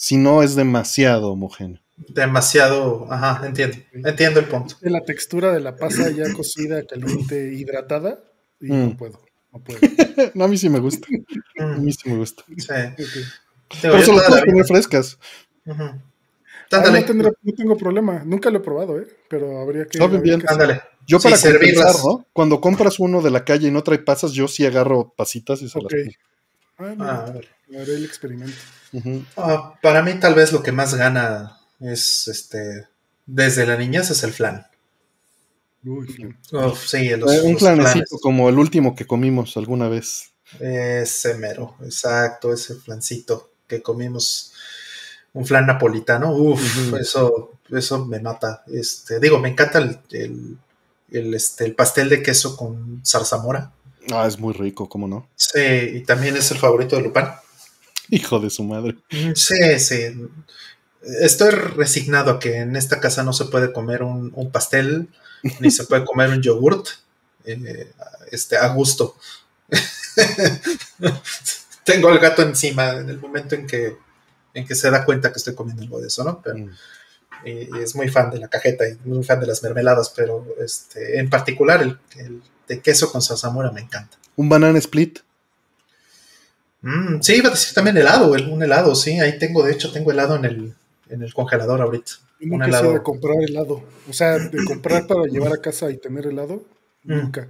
[0.00, 4.76] Si no es demasiado homogéneo demasiado, ajá, entiendo, entiendo el punto.
[4.82, 8.20] La textura de la pasa ya cocida, caliente, hidratada,
[8.60, 8.96] y no mm.
[8.96, 9.20] puedo,
[9.52, 9.80] no puedo.
[10.34, 11.08] no, a mí sí me gusta.
[11.58, 12.44] A mí sí me gusta.
[12.56, 12.72] Sí.
[13.82, 15.18] Por eso las puedes comer frescas.
[16.70, 19.08] Ah, no, tengo problema, nunca lo he probado, ¿eh?
[19.28, 19.98] pero habría que.
[20.18, 20.42] bien.
[20.46, 20.82] Ándale.
[21.06, 22.26] Yo para compensar, ¿no?
[22.34, 25.68] Cuando compras uno de la calle y no trae pasas, yo sí agarro pasitas y
[25.70, 26.12] se las pongo.
[26.76, 27.34] Ah, no, ah,
[27.80, 28.56] haré el experimento.
[29.36, 32.86] Ah, para mí tal vez lo que más gana es este.
[33.26, 34.66] Desde la niñez es el flan.
[36.86, 40.30] sí, los, un flanecito como el último que comimos alguna vez.
[40.58, 44.52] Ese mero, exacto, ese flancito que comimos.
[45.34, 48.64] Un flan napolitano, uff, eso, eso me mata.
[48.66, 50.58] Este, digo, me encanta el,
[51.10, 53.72] este, el pastel de queso con zarzamora.
[54.10, 55.28] Ah, es muy rico, ¿cómo no?
[55.36, 57.34] Sí, y también es el favorito de Lupán.
[58.16, 58.96] Hijo de su madre.
[59.34, 60.14] Sí, sí
[61.02, 65.08] estoy resignado a que en esta casa no se puede comer un, pastel,
[65.60, 66.88] ni se puede comer un yogurt
[67.44, 67.92] eh,
[68.30, 69.16] este, a gusto.
[71.84, 73.96] Tengo el gato encima en el momento en que,
[74.52, 76.42] en que se da cuenta que estoy comiendo algo de eso, ¿no?
[76.42, 76.70] Pero, mm.
[77.46, 81.18] y, es muy fan de la cajeta y muy fan de las mermeladas, pero este,
[81.18, 81.98] en particular el,
[82.66, 84.18] de queso con salsamura me encanta.
[84.36, 85.20] ¿Un banana split?
[86.82, 90.12] Mm, sí, iba a decir también helado, un helado, sí, ahí tengo, de hecho, tengo
[90.12, 90.74] helado en el,
[91.10, 92.12] en el congelador ahorita.
[92.40, 92.92] nunca un helado.
[92.92, 93.82] de comprar helado.
[94.08, 96.62] O sea, de comprar para llevar a casa y tener helado,
[97.04, 97.14] mm.
[97.14, 97.48] nunca.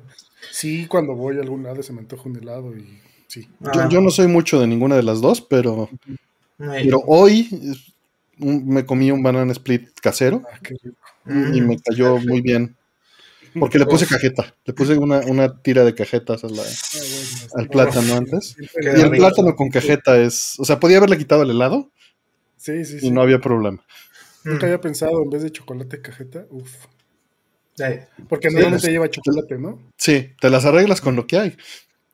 [0.51, 3.49] Sí, cuando voy a algún lado se me antoja un helado y sí.
[3.65, 3.89] Ah.
[3.91, 5.91] Yo, no soy mucho de ninguna de las dos, pero,
[6.57, 7.49] pero hoy
[8.39, 12.78] me comí un banana split casero ah, y me cayó muy bien.
[13.59, 18.57] Porque le puse cajeta, le puse una, una tira de cajetas al plátano antes.
[18.59, 21.91] Y el plátano con cajeta es, o sea, podía haberle quitado el helado,
[22.59, 23.07] Sí, sí, sí.
[23.07, 23.83] Y no había problema.
[24.45, 26.75] Nunca había pensado en vez de chocolate cajeta, uff.
[28.29, 29.81] Porque normalmente lleva chocolate, ¿no?
[29.97, 31.57] Sí, te las arreglas con lo que hay.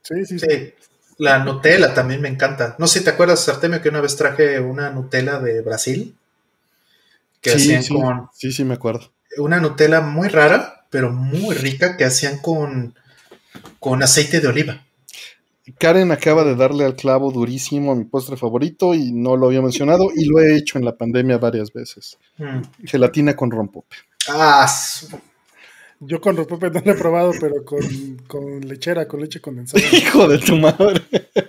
[0.03, 0.75] Sí, sí, sí.
[1.17, 2.77] La Nutella también me encanta.
[2.79, 6.15] No sé si te acuerdas, Artemio, que una vez traje una Nutella de Brasil.
[7.41, 8.29] Que hacían con.
[8.35, 9.13] Sí, sí, me acuerdo.
[9.39, 12.95] Una Nutella muy rara, pero muy rica, que hacían con,
[13.81, 14.87] con aceite de oliva.
[15.77, 19.61] Karen acaba de darle al clavo durísimo a mi postre favorito y no lo había
[19.61, 22.17] mencionado y lo he hecho en la pandemia varias veces.
[22.39, 22.85] Mm.
[22.85, 23.97] Gelatina con rompope.
[24.29, 24.73] Ah,
[25.99, 29.83] yo con rompope no lo he probado, pero con, lechera, con leche condensada.
[29.93, 31.03] Hijo de tu madre.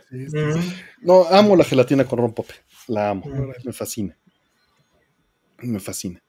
[0.10, 1.04] Mm.
[1.04, 2.56] No, amo la gelatina con rompope.
[2.88, 3.26] La amo.
[3.64, 4.18] Me fascina.
[5.60, 6.20] Me fascina.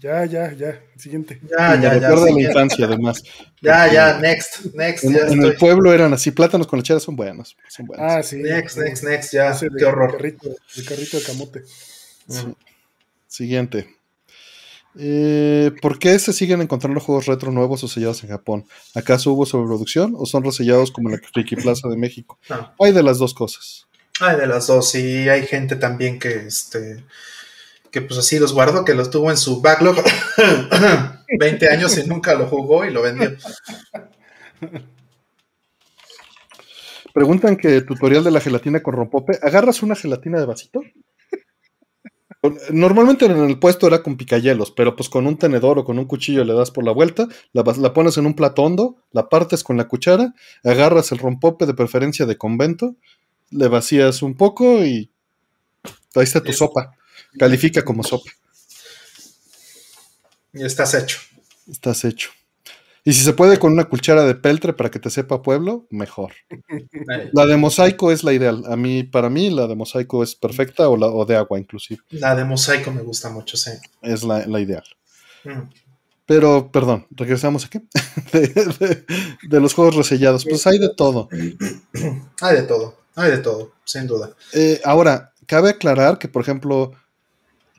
[0.00, 0.80] Ya, ya, ya.
[0.96, 1.40] Siguiente.
[1.42, 2.08] Ya, ya, ya.
[2.08, 3.22] Recuerda la infancia, además.
[3.60, 5.04] Ya, ya, next, next.
[5.04, 7.56] En, el pueblo eran así, plátanos con lecheras son buenos.
[7.68, 8.06] Son buenos.
[8.08, 8.36] Ah, sí.
[8.36, 9.56] Next, next, next, ya.
[9.78, 10.12] Qué horror.
[10.12, 11.62] Carrito, el carrito de camote.
[13.26, 13.96] Siguiente.
[14.98, 18.66] Eh, ¿Por qué se siguen encontrando juegos retro nuevos o sellados en Japón?
[18.94, 22.38] ¿Acaso hubo sobreproducción o son resellados como en la Friki Plaza de México?
[22.78, 23.86] Hay de las dos cosas.
[24.20, 27.02] Hay de las dos, y hay gente también que este
[27.92, 29.96] que pues así los guardó, que los tuvo en su backlog
[31.38, 33.32] 20 años y nunca lo jugó y lo vendió.
[37.12, 39.38] Preguntan que tutorial de la gelatina con rompope.
[39.42, 40.80] ¿Agarras una gelatina de vasito?
[42.70, 46.06] Normalmente en el puesto era con picayelos, pero pues con un tenedor o con un
[46.06, 49.62] cuchillo le das por la vuelta, la, la pones en un plato hondo, la partes
[49.62, 52.96] con la cuchara, agarras el rompope de preferencia de convento,
[53.50, 55.10] le vacías un poco y
[56.16, 56.96] ahí está tu sopa.
[57.38, 58.30] Califica como sopa.
[60.52, 61.18] Y estás hecho.
[61.70, 62.30] Estás hecho.
[63.04, 66.32] Y si se puede con una cuchara de peltre para que te sepa pueblo, mejor.
[67.32, 68.62] La de mosaico es la ideal.
[68.68, 72.00] A mí, para mí, la de mosaico es perfecta o, la, o de agua inclusive.
[72.10, 73.72] La de mosaico me gusta mucho, sí.
[74.02, 74.84] Es la, ideal.
[75.42, 75.62] Mm.
[76.26, 77.80] Pero, perdón, regresamos aquí.
[78.32, 79.04] De,
[79.48, 80.44] de, los juegos resellados.
[80.44, 81.28] Pues hay de todo.
[82.40, 82.98] Hay de todo.
[83.16, 84.30] hay de todo, sin duda.
[84.52, 86.92] Eh, ahora, cabe aclarar que, por ejemplo,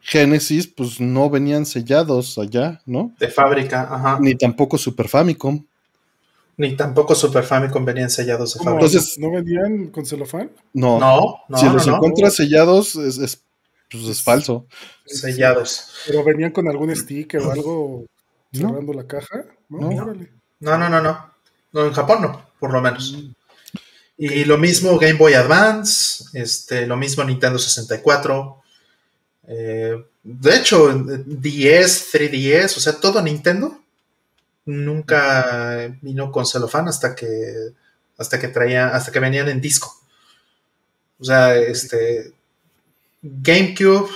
[0.05, 3.15] Genesis, pues no venían sellados allá, ¿no?
[3.19, 4.19] De fábrica, ajá.
[4.19, 5.65] Ni tampoco Super Famicom.
[6.57, 8.85] Ni tampoco Super Famicom venían sellados de fábrica.
[8.85, 10.51] Entonces, ¿No venían con celofán?
[10.73, 10.99] No.
[10.99, 13.41] No, no Si los encuentras sellados, es, es,
[13.89, 14.67] pues es falso.
[15.05, 15.89] Sellados.
[16.05, 18.05] Pero venían con algún sticker o algo
[18.51, 19.45] cerrando la caja.
[19.69, 21.33] No, no, no, no, no.
[21.71, 23.13] No, en Japón no, por lo menos.
[23.13, 23.31] Mm.
[24.17, 28.62] Y lo mismo Game Boy Advance, este, lo mismo Nintendo 64.
[29.47, 33.79] Eh, de hecho, 10, 3DS, o sea, todo Nintendo
[34.65, 37.73] nunca vino con celofán hasta que
[38.17, 39.99] hasta que traía, hasta que venían en disco.
[41.19, 42.31] O sea, este
[43.21, 44.09] GameCube,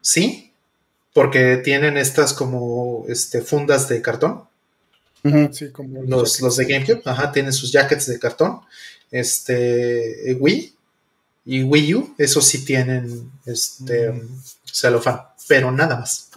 [0.00, 0.52] sí,
[1.12, 4.44] porque tienen estas como este, fundas de cartón.
[5.52, 8.60] sí, como los, los, de GameCube, ajá, tienen sus jackets de cartón.
[9.10, 10.73] Este Wii
[11.46, 14.28] y Wii U, eso sí tienen este mm.
[14.64, 16.30] celofán, pero nada más.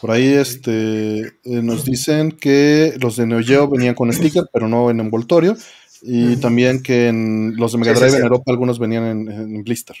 [0.00, 4.66] Por ahí este, eh, nos dicen que los de Neo Geo venían con sticker, pero
[4.66, 5.56] no en envoltorio.
[6.02, 9.96] Y también que en los de Mega Drive en Europa algunos venían en, blister.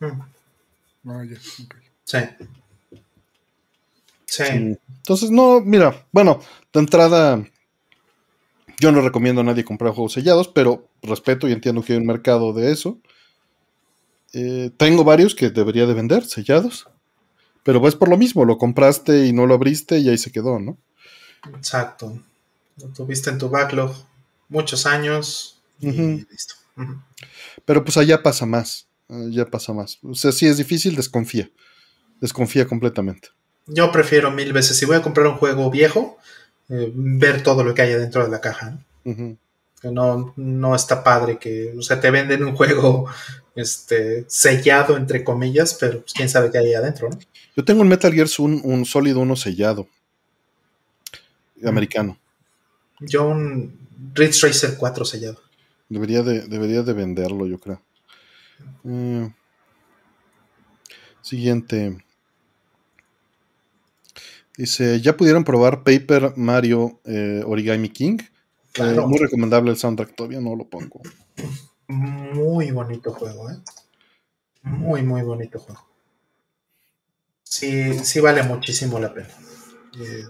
[0.00, 1.24] Ah,
[2.04, 2.18] sí.
[4.24, 4.42] Sí.
[4.44, 6.40] Entonces, no, mira, bueno,
[6.72, 7.44] de entrada,
[8.80, 12.06] yo no recomiendo a nadie comprar juegos sellados, pero respeto y entiendo que hay un
[12.06, 12.98] mercado de eso.
[14.32, 16.88] Eh, tengo varios que debería de vender sellados,
[17.62, 20.58] pero pues por lo mismo, lo compraste y no lo abriste y ahí se quedó,
[20.58, 20.76] ¿no?
[21.54, 22.20] Exacto.
[22.76, 23.94] Lo tuviste en tu backlog
[24.48, 26.54] muchos años y listo.
[27.64, 29.98] Pero pues allá pasa más, ya pasa más.
[30.02, 31.50] O sea, si es difícil, desconfía.
[32.20, 33.28] Desconfía completamente.
[33.66, 36.18] Yo prefiero mil veces, si voy a comprar un juego viejo,
[36.68, 38.78] eh, ver todo lo que hay dentro de la caja.
[39.04, 39.36] Que
[39.84, 43.08] no, no está padre que, o sea, te venden un juego
[43.54, 47.18] este, sellado, entre comillas, pero pues, quién sabe qué hay adentro, ¿no?
[47.56, 49.88] Yo tengo un Metal Gear un, un sólido uno sellado.
[51.64, 52.18] Americano.
[53.00, 53.76] Yo un
[54.14, 55.40] Ridge Racer 4 sellado.
[55.88, 57.82] Debería de, debería de venderlo, yo creo.
[58.84, 59.30] Eh,
[61.22, 61.98] siguiente.
[64.56, 68.18] Dice, ¿ya pudieron probar Paper Mario eh, Origami King?
[68.74, 71.00] Eh, muy recomendable el soundtrack, todavía no lo pongo.
[71.88, 73.58] Muy bonito juego, ¿eh?
[74.62, 75.86] Muy, muy bonito juego.
[77.42, 79.30] Sí, sí vale muchísimo la pena.
[79.98, 80.24] Eh,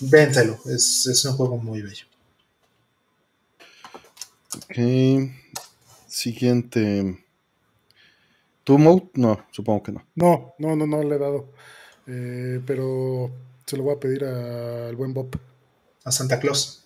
[0.00, 2.06] vénselo, es, es un juego muy bello.
[4.56, 5.30] Ok.
[6.06, 7.24] Siguiente.
[8.64, 9.10] ¿Tu mode?
[9.14, 10.04] No, supongo que no.
[10.14, 11.48] No, no, no, no le he dado.
[12.06, 13.30] Eh, pero
[13.66, 15.38] se lo voy a pedir al buen Bob.
[16.04, 16.79] A Santa Claus.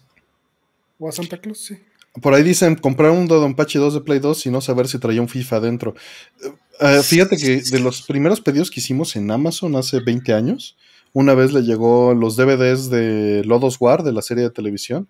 [1.05, 1.77] O a Santa Claus, sí.
[2.23, 5.21] Por ahí dicen comprar un Dodonpachi 2 de Play 2 y no saber si traía
[5.21, 5.95] un FIFA adentro.
[6.43, 6.49] Eh,
[6.81, 10.79] eh, fíjate que de los primeros pedidos que hicimos en Amazon hace 20 años,
[11.13, 15.07] una vez le llegó los DVDs de Lodos War, de la serie de televisión.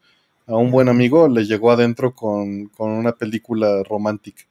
[0.49, 4.43] A un buen amigo le llegó adentro con, una película romántica.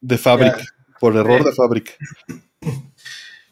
[0.00, 0.64] De fábrica,
[0.98, 1.92] por error de fábrica.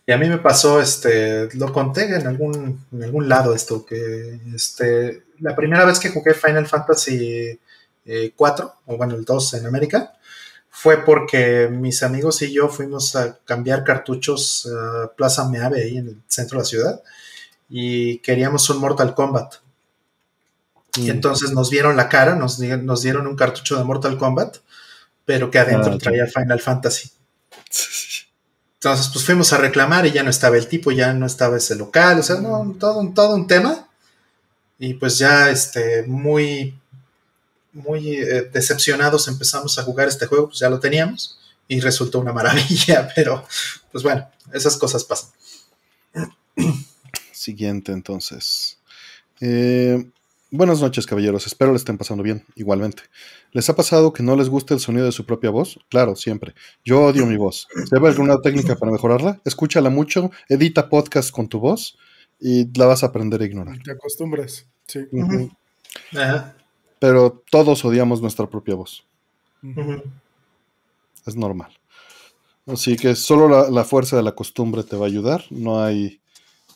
[0.07, 4.39] Y a mí me pasó, este, lo conté en algún, en algún lado esto, que
[4.55, 7.59] este, la primera vez que jugué Final Fantasy
[8.37, 10.13] 4, eh, o bueno, el 2 en América,
[10.71, 16.09] fue porque mis amigos y yo fuimos a cambiar cartuchos a Plaza Meave, ahí en
[16.09, 17.03] el centro de la ciudad,
[17.69, 19.57] y queríamos un Mortal Kombat.
[20.99, 21.11] Y mm.
[21.11, 24.59] entonces nos vieron la cara, nos, nos dieron un cartucho de Mortal Kombat,
[25.25, 27.11] pero que adentro ah, traía Final Fantasy.
[28.81, 31.77] Entonces, pues fuimos a reclamar y ya no estaba el tipo, ya no estaba ese
[31.77, 33.89] local, o sea, no, todo, todo un tema.
[34.79, 36.79] Y pues ya, este, muy,
[37.73, 41.39] muy eh, decepcionados empezamos a jugar este juego, pues ya lo teníamos
[41.69, 43.45] y resultó una maravilla, pero
[43.93, 45.31] pues bueno, esas cosas pasan.
[47.33, 48.79] Siguiente, entonces.
[49.41, 50.11] Eh,
[50.53, 51.45] Buenas noches, caballeros.
[51.49, 53.03] Espero le estén pasando bien, igualmente.
[53.51, 55.81] ¿Les ha pasado que no les guste el sonido de su propia voz?
[55.89, 56.55] Claro, siempre.
[56.85, 57.67] Yo odio mi voz.
[57.91, 59.41] ¿Debe alguna técnica para mejorarla?
[59.45, 61.99] Escúchala mucho, edita podcast con tu voz
[62.39, 63.83] y la vas a aprender a ignorar.
[63.83, 65.01] Te acostumbras, sí.
[67.01, 69.05] Pero todos odiamos nuestra propia voz.
[71.27, 71.77] Es normal.
[72.67, 75.45] Así que solo la, la, fuerza de la costumbre te va a ayudar.
[75.51, 76.21] No hay,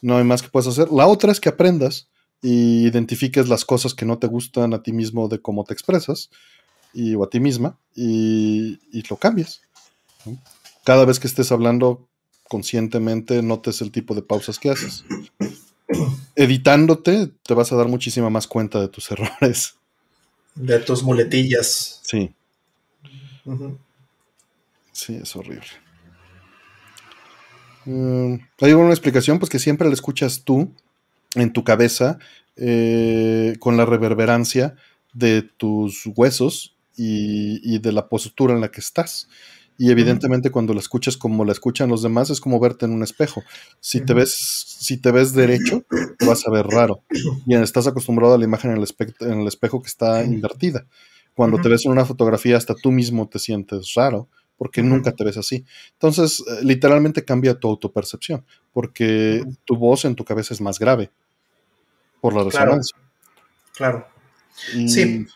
[0.03, 0.91] no hay más que puedas hacer.
[0.91, 2.10] La otra es que aprendas
[2.43, 6.31] y identifiques las cosas que no te gustan a ti mismo de cómo te expresas
[6.93, 9.63] y, o a ti misma y, lo cambies.
[10.85, 12.09] Cada vez que estés hablando
[12.49, 15.05] conscientemente, notes el tipo de pausas que haces.
[16.35, 19.77] Editándote, te vas a dar muchísima más cuenta de tus errores.
[20.55, 22.01] De tus muletillas.
[22.03, 22.35] Sí.
[24.93, 25.67] Sí, es horrible.
[27.85, 30.75] Mm, hay una explicación, pues que siempre la escuchas tú
[31.35, 32.19] en tu cabeza
[32.57, 34.75] eh, con la reverberancia
[35.13, 39.29] de tus huesos y, de la postura en la que estás.
[39.79, 43.03] Y evidentemente cuando la escuchas como la escuchan los demás es como verte en un
[43.03, 43.43] espejo.
[43.81, 45.85] Si te ves, si te ves derecho,
[46.19, 47.03] te vas a ver raro.
[47.47, 48.87] Y estás acostumbrado a la imagen en el,
[49.21, 50.87] en el espejo que está invertida.
[51.35, 54.29] Cuando te ves en una fotografía, hasta tú mismo te sientes raro
[54.61, 55.65] porque nunca te ves así.
[55.93, 61.11] Entonces, eh, literalmente cambia tu autopercepción, porque tu voz en tu cabeza es más grave
[62.21, 62.95] por la resonancia.
[63.75, 64.07] Claro.
[64.55, 65.27] Sí.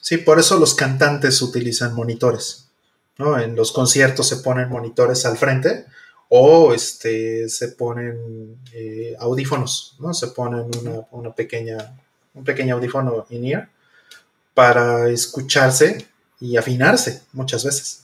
[0.00, 2.70] Sí, por eso los cantantes utilizan monitores.
[3.18, 3.38] ¿no?
[3.38, 5.84] En los conciertos se ponen monitores al frente
[6.30, 10.14] o este, se ponen eh, audífonos, ¿no?
[10.14, 10.70] Se ponen
[11.10, 12.00] una, pequeña,
[12.32, 13.68] un pequeño audífono in-ear
[14.54, 16.06] para escucharse
[16.40, 18.02] y afinarse muchas veces.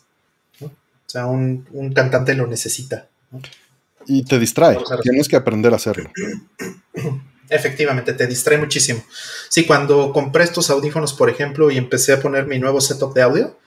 [1.08, 1.64] O sea, un,
[1.94, 3.08] cantante lo necesita.
[4.06, 6.10] Y te distrae, tienes que aprender a hacerlo.
[7.48, 9.02] Efectivamente, te distrae muchísimo.
[9.48, 13.22] Sí, cuando compré estos audífonos, por ejemplo, y empecé a poner mi nuevo setup de
[13.22, 13.58] audio,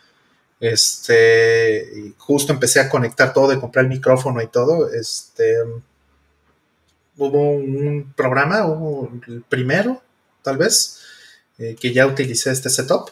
[0.60, 5.56] este, justo empecé a conectar todo y comprar el micrófono y todo, este,
[7.18, 10.04] hubo un programa, hubo el primero,
[10.44, 11.00] tal vez,
[11.58, 13.10] eh, que ya utilicé este setup,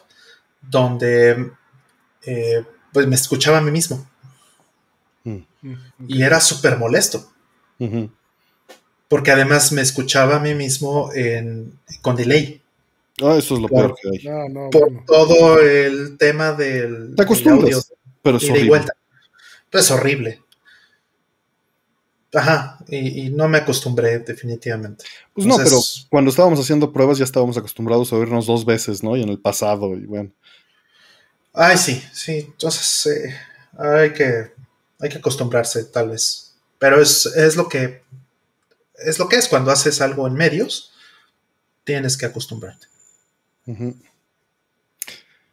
[0.62, 1.52] donde
[2.28, 4.08] eh, pues me escuchaba a mí mismo.
[6.08, 7.32] Y era súper molesto.
[9.08, 11.10] Porque además me escuchaba a mí mismo
[12.02, 12.62] con delay.
[13.22, 14.54] Ah, eso es lo peor que hay.
[14.72, 17.16] por todo el tema del.
[17.16, 17.92] Te acostumbras,
[18.22, 18.86] pero es horrible.
[19.72, 20.42] es horrible.
[22.34, 25.04] Ajá, y, no me acostumbré definitivamente.
[25.34, 25.78] Pues no, pero
[26.10, 29.18] cuando estábamos haciendo pruebas ya estábamos acostumbrados a oírnos dos veces, ¿no?
[29.18, 30.32] Y en el pasado, y bueno.
[31.54, 32.46] Ay, sí, sí.
[32.52, 33.36] Entonces, eh,
[33.78, 34.52] hay que
[35.00, 36.54] hay que acostumbrarse, tal vez.
[36.78, 38.02] Pero es, lo que
[38.96, 40.94] es lo que es cuando haces algo en medios,
[41.84, 42.88] tienes que acostumbrarte.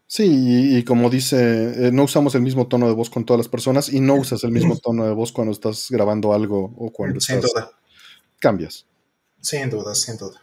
[0.06, 3.48] Sí, y, como dice, eh, no usamos el mismo tono de voz con todas las
[3.48, 7.20] personas y no usas el mismo tono de voz cuando estás grabando algo o cuando
[7.20, 7.70] sin Duda.
[8.39, 8.86] Cambias.
[9.40, 10.40] Sin duda, sin duda.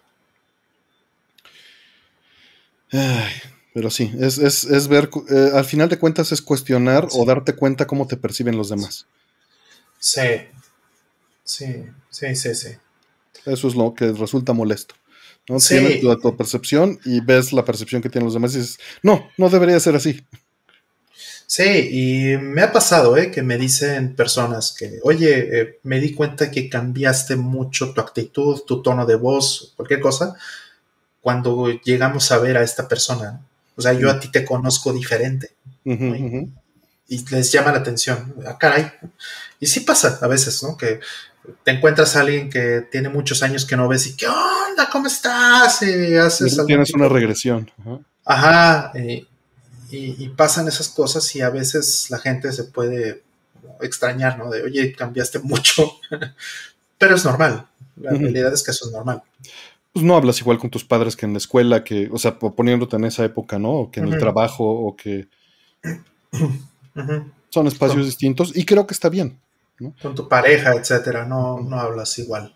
[3.74, 8.08] Pero sí, es, ver, eh, al final de cuentas es cuestionar o darte cuenta cómo
[8.08, 9.08] te perciben los demás.
[9.98, 10.22] Sí,
[11.44, 12.70] sí, sí, sí, sí.
[13.46, 14.96] Eso es lo que resulta molesto.
[15.50, 15.58] ¿no?
[15.58, 19.50] Tienes tu, percepción y ves la percepción que tienen los demás y dices, no, no
[19.50, 20.24] debería ser así.
[21.46, 23.30] Sí, y me ha pasado, ¿eh?
[23.30, 28.62] Que me dicen personas que, oye, eh, me di cuenta que cambiaste mucho tu actitud,
[28.66, 30.36] tu tono de voz, cualquier cosa,
[31.22, 33.42] cuando llegamos a ver a esta persona.
[33.76, 35.52] O sea, yo a ti te conozco diferente.
[35.86, 38.34] Y les llama la atención.
[38.46, 38.92] Ah, caray.
[39.60, 40.78] Y sí pasa a veces, ¿no?
[40.78, 41.00] Que
[41.64, 44.90] te encuentras a alguien que tiene muchos años que no ves y ¿qué onda?
[44.92, 45.82] ¿Cómo estás?
[45.82, 47.70] Y haces Tienes una regresión.
[48.26, 48.94] Ajá.
[48.96, 49.28] y,
[50.30, 53.22] pasan esas cosas y a veces la gente se puede
[53.82, 54.50] extrañar, ¿no?
[54.50, 56.00] De, oye, cambiaste mucho.
[56.98, 57.68] Pero es normal.
[57.98, 59.22] La realidad es que eso es normal
[59.94, 62.96] pues no hablas igual con tus padres que en la escuela, que, o sea, poniéndote
[62.96, 63.72] en esa época, ¿no?
[63.74, 65.28] O que en el trabajo, o que
[67.50, 69.40] son espacios distintos, y creo que está bien.
[69.80, 69.94] ¿no?
[70.02, 72.56] Con tu pareja, etcétera, no, no hablas igual.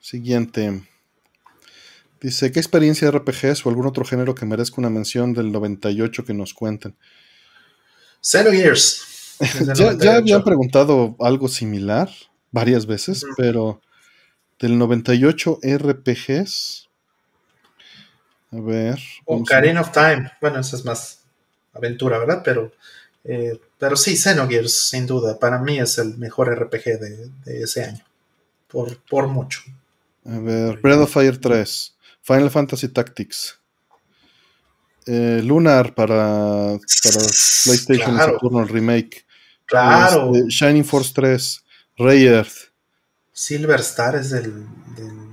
[0.00, 0.84] Siguiente.
[2.20, 6.24] Dice, ¿qué experiencia de RPGs o algún otro género que merezca una mención del 98
[6.24, 6.96] que nos cuenten?
[8.22, 9.36] Years.
[9.74, 12.08] ya, ya habían preguntado algo similar
[12.52, 13.80] varias veces, pero
[14.62, 16.88] del 98 RPGs.
[18.52, 18.98] A ver.
[19.24, 20.30] Ocarina of Time.
[20.40, 21.24] Bueno, esa es más
[21.74, 22.42] aventura, ¿verdad?
[22.44, 22.70] Pero,
[23.24, 25.38] eh, pero sí, Xenogears, sin duda.
[25.38, 26.84] Para mí es el mejor RPG
[27.44, 28.04] de, ese año.
[28.68, 29.62] Por, por, mucho.
[30.24, 31.96] A ver, Breath of Fire 3.
[32.22, 33.58] Final Fantasy Tactics.
[35.06, 37.26] Eh, Lunar para, para
[37.64, 38.34] PlayStation claro.
[38.34, 39.24] Saturno Remake.
[39.66, 40.36] Claro.
[40.36, 41.64] Este, Shining Force 3.
[41.98, 42.71] Ray Earth.
[43.32, 45.32] Silver Star es del, del,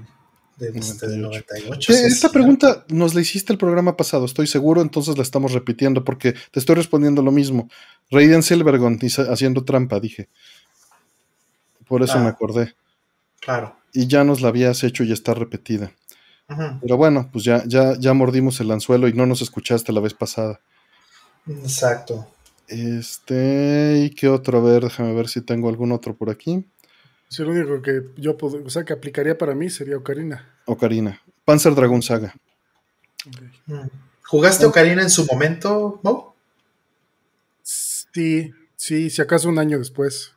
[0.73, 1.91] 98.
[1.91, 6.03] Este, esta pregunta nos la hiciste el programa pasado, estoy seguro, entonces la estamos repitiendo
[6.03, 7.69] porque te estoy respondiendo lo mismo.
[8.11, 8.99] Raiden Silvergon
[9.29, 10.27] haciendo trampa, dije.
[11.87, 12.29] Por eso me ah.
[12.29, 12.75] acordé.
[13.39, 13.75] Claro.
[13.93, 15.91] Y ya nos la habías hecho y está repetida.
[16.81, 20.15] Pero bueno, pues ya, ya, ya mordimos el anzuelo y no nos escuchaste la vez
[20.15, 20.59] pasada.
[21.47, 22.27] Exacto.
[22.67, 24.57] Este, ¿y qué otro?
[24.57, 26.65] A ver, déjame ver si tengo algún otro por aquí.
[27.29, 30.49] Sí, lo único que yo o sea, que aplicaría para mí sería Ocarina.
[30.65, 31.21] Ocarina.
[31.45, 32.35] Panzer Dragon Saga.
[33.67, 33.87] Mm.
[34.23, 36.35] ¿Jugaste Ocarina en su momento, Mo?
[37.61, 40.33] Sí, sí, si acaso un año después.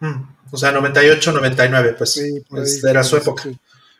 [0.00, 3.44] Mm, o sea, 98, 99, pues, pues era su época.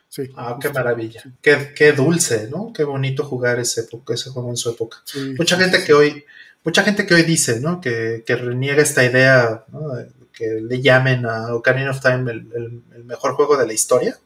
[0.07, 1.23] Sí, ah, qué maravilla.
[1.41, 2.71] Qué, dulce, ¿no?
[2.71, 4.97] Qué bonito jugar ese, ese juego en su época.
[5.39, 6.25] mucha gente que hoy,
[6.63, 7.81] mucha gente que hoy dice, ¿no?
[7.81, 9.95] Que, reniega esta idea, ¿no?
[10.33, 14.17] Que le llamen a Ocarina of Time el, mejor juego de la historia,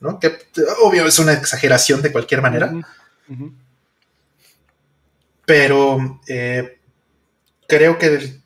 [0.00, 0.18] ¿no?
[0.18, 0.38] Que
[0.82, 2.72] obvio es una exageración de cualquier manera.
[5.44, 6.78] Pero eh,
[7.68, 8.40] creo que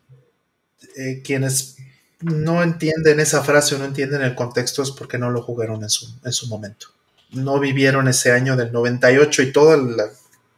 [0.97, 1.77] eh, quienes
[2.21, 5.91] no entienden esa frase o no entienden el contexto es porque no lo jugaron en
[5.91, 6.89] su, en su momento.
[7.31, 10.11] No vivieron ese año del 98 y toda la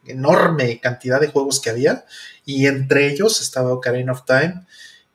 [0.07, 2.05] enorme cantidad de juegos que había,
[2.45, 4.67] y entre ellos estaba Ocarina of Time,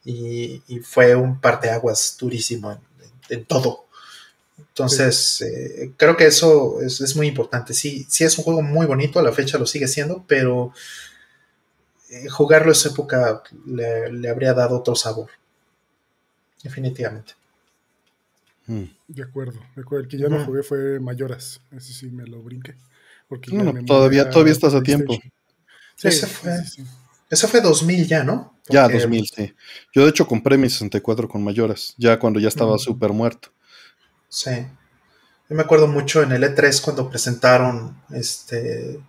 [0.09, 2.79] y, fue un parteaguas durísimo
[3.29, 3.85] en, todo.
[4.57, 7.73] Entonces, eh, creo que eso es, muy importante.
[7.73, 10.71] Sí, sí es un juego muy bonito, a la fecha lo sigue siendo, pero
[12.09, 15.29] eh, jugarlo en esa época le habría dado otro sabor
[16.63, 17.33] definitivamente.
[18.65, 18.85] Hmm.
[19.07, 21.61] De acuerdo, El que ya no jugué fue Mayoras.
[21.71, 22.75] Ese sí me lo brinqué.
[23.29, 23.51] Porque
[23.85, 25.17] todavía, todavía estás a tiempo.
[25.95, 26.51] Sí, ese, fue,
[27.29, 28.56] ese fue 2000 ya, ¿no?
[28.69, 29.53] Ya, 2000, sí.
[29.93, 33.49] Yo de hecho compré mi 64 con Mayoras, ya cuando ya estaba súper muerto.
[34.29, 34.51] Sí.
[35.49, 38.99] Yo me acuerdo mucho en el E3 cuando presentaron este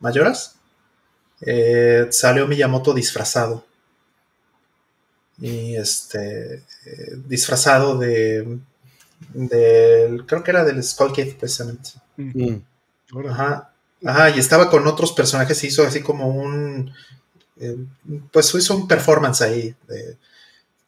[0.00, 0.56] Mayoras.
[1.42, 3.64] Eh, salió Miyamoto disfrazado
[5.40, 8.58] y este eh, disfrazado de,
[10.26, 11.90] creo que era del Skull Kid precisamente.
[12.16, 12.56] Mm.
[13.28, 13.72] Ajá,
[14.04, 16.92] ajá, y estaba con otros personajes, hizo así como un,
[17.60, 17.76] eh,
[18.32, 19.74] pues hizo un performance ahí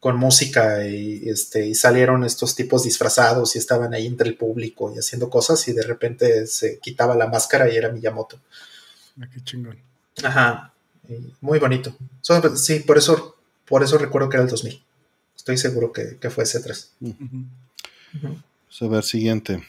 [0.01, 4.93] con música y, este, y salieron estos tipos disfrazados y estaban ahí entre el público
[4.93, 8.40] y haciendo cosas y de repente se quitaba la máscara y era Miyamoto.
[9.20, 9.78] Ah, qué chingón.
[10.24, 10.73] Ajá,
[11.40, 11.94] muy bonito.
[12.57, 13.36] sí, por eso
[13.73, 14.82] por eso recuerdo que era el 2000.
[15.35, 16.90] Estoy seguro que, fue ese 3.
[17.01, 18.43] Vamos
[18.81, 19.66] a ver, siguiente.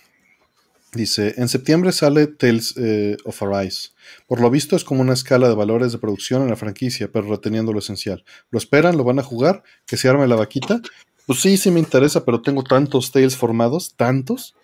[0.93, 3.89] Dice, en septiembre sale Tales eh, of Arise.
[4.27, 7.27] Por lo visto es como una escala de valores de producción en la franquicia, pero
[7.27, 8.23] reteniendo lo esencial.
[8.51, 8.97] ¿Lo esperan?
[8.97, 9.63] ¿Lo van a jugar?
[9.85, 10.81] ¿Que se arme la vaquita?
[11.25, 14.55] Pues sí, sí me interesa, pero tengo tantos Tales formados, tantos,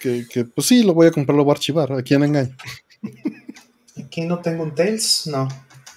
[0.00, 1.92] que, que pues sí, lo voy a comprar, lo voy a archivar.
[1.92, 2.56] ¿A quién engaño?
[4.04, 5.48] Aquí no tengo un Tales, no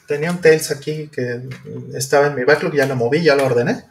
[0.09, 1.47] tenía un Tails aquí que
[1.93, 3.85] estaba en mi backlog, ya lo moví, ya lo ordené.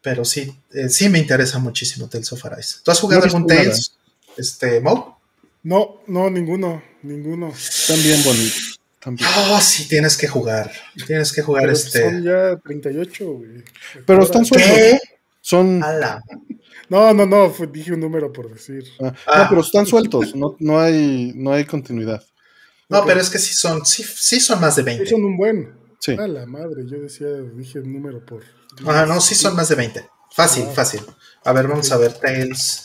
[0.00, 2.78] Pero sí, eh, sí me interesa muchísimo Tales of Arise.
[2.82, 3.98] ¿Tú has jugado algún Tales,
[4.36, 5.20] este, Mo?
[5.62, 7.48] No, no, ninguno, ninguno.
[7.48, 8.80] Están bien bonitos.
[9.22, 10.70] Ah, sí, tienes que jugar.
[11.06, 12.02] Tienes que jugar este.
[12.02, 13.64] Son ya 38, güey.
[14.06, 15.00] Pero están sueltos.
[15.40, 15.80] Son.
[16.88, 18.84] No, no, no, dije un número por decir.
[19.00, 22.22] Ah, no, pero están sueltos, no, no, hay, no hay continuidad.
[22.88, 25.04] No, pero es que sí son, sí, sí son más de 20.
[25.04, 25.74] Sí son un buen.
[25.98, 26.12] Sí.
[26.12, 28.42] A la madre, yo decía, dije el número por.
[28.86, 30.06] Ah, no, sí son más de 20.
[30.30, 30.72] Fácil, ah.
[30.74, 31.00] fácil.
[31.44, 32.83] A ver, vamos a ver Tales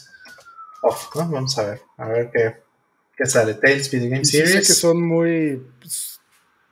[0.82, 1.30] of, ¿no?
[1.30, 2.56] Vamos a ver, a ver qué,
[3.18, 3.56] qué sale.
[3.56, 4.50] Tales Video Game Series.
[4.50, 5.62] Sí sé que son muy.
[5.80, 6.20] Pues,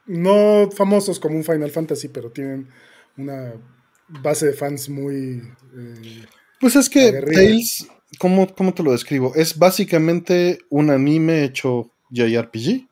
[0.05, 2.69] no famosos como un Final Fantasy, pero tienen
[3.17, 3.53] una
[4.07, 5.41] base de fans muy.
[5.75, 6.25] Eh,
[6.59, 7.87] pues es que Tales,
[8.19, 9.33] ¿cómo, ¿cómo te lo describo?
[9.35, 12.87] Es básicamente un anime hecho JRPG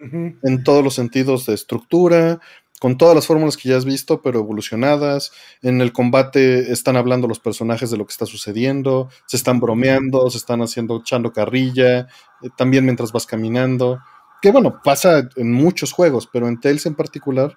[0.00, 2.40] en todos los sentidos de estructura,
[2.80, 5.32] con todas las fórmulas que ya has visto, pero evolucionadas.
[5.62, 10.28] En el combate están hablando los personajes de lo que está sucediendo, se están bromeando,
[10.30, 12.00] se están haciendo, echando carrilla,
[12.42, 14.00] eh, también mientras vas caminando.
[14.40, 17.56] Que bueno, pasa en muchos juegos, pero en Tales en particular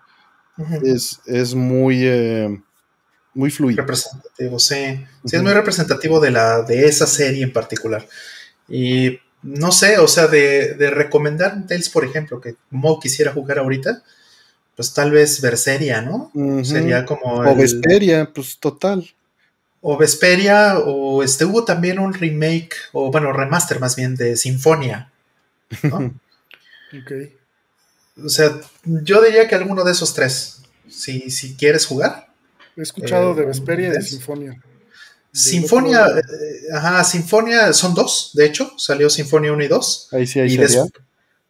[0.84, 2.62] es, es, muy, eh,
[3.34, 3.82] muy fluido.
[3.82, 5.06] Representativo, sí.
[5.26, 8.08] Sí, es muy representativo de, la, de esa serie en particular.
[8.68, 14.04] Y no sé, o sea, de, recomendar Tales, por ejemplo, que Mo quisiera jugar ahorita,
[14.82, 16.32] pues tal vez Berseria, ¿no?
[16.64, 17.36] Sería como.
[17.36, 19.08] O Vesperia, pues total.
[19.80, 25.12] O Vesperia, o este hubo también un remake, o bueno, remaster más bien, de Sinfonia.
[25.84, 25.98] ¿no?
[27.00, 27.12] ok.
[28.26, 32.30] O sea, yo diría que alguno de esos tres, si, si quieres jugar.
[32.76, 34.60] He escuchado de eh, Vesperia y de Sinfonia.
[35.32, 40.10] Sinfonia, eh, ajá, Sinfonia son dos, de hecho, salió Sinfonia 1 y 2.
[40.14, 40.58] Ahí sí, ahí y,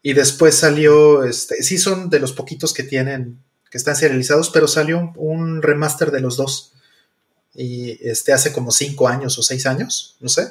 [0.04, 4.68] y después salió, este, sí son de los poquitos que tienen, que están serializados, pero
[4.68, 6.74] salió un, remaster de los dos.
[7.54, 10.48] Y este hace como cinco años o seis años, no sé.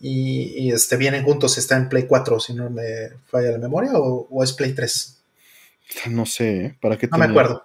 [0.00, 4.44] Y, este vienen juntos, está en Play 4, si no me falla la memoria, o,
[4.44, 5.18] es Play 3.
[6.10, 6.78] No sé, ¿eh?
[6.80, 7.64] ¿para qué No me acuerdo.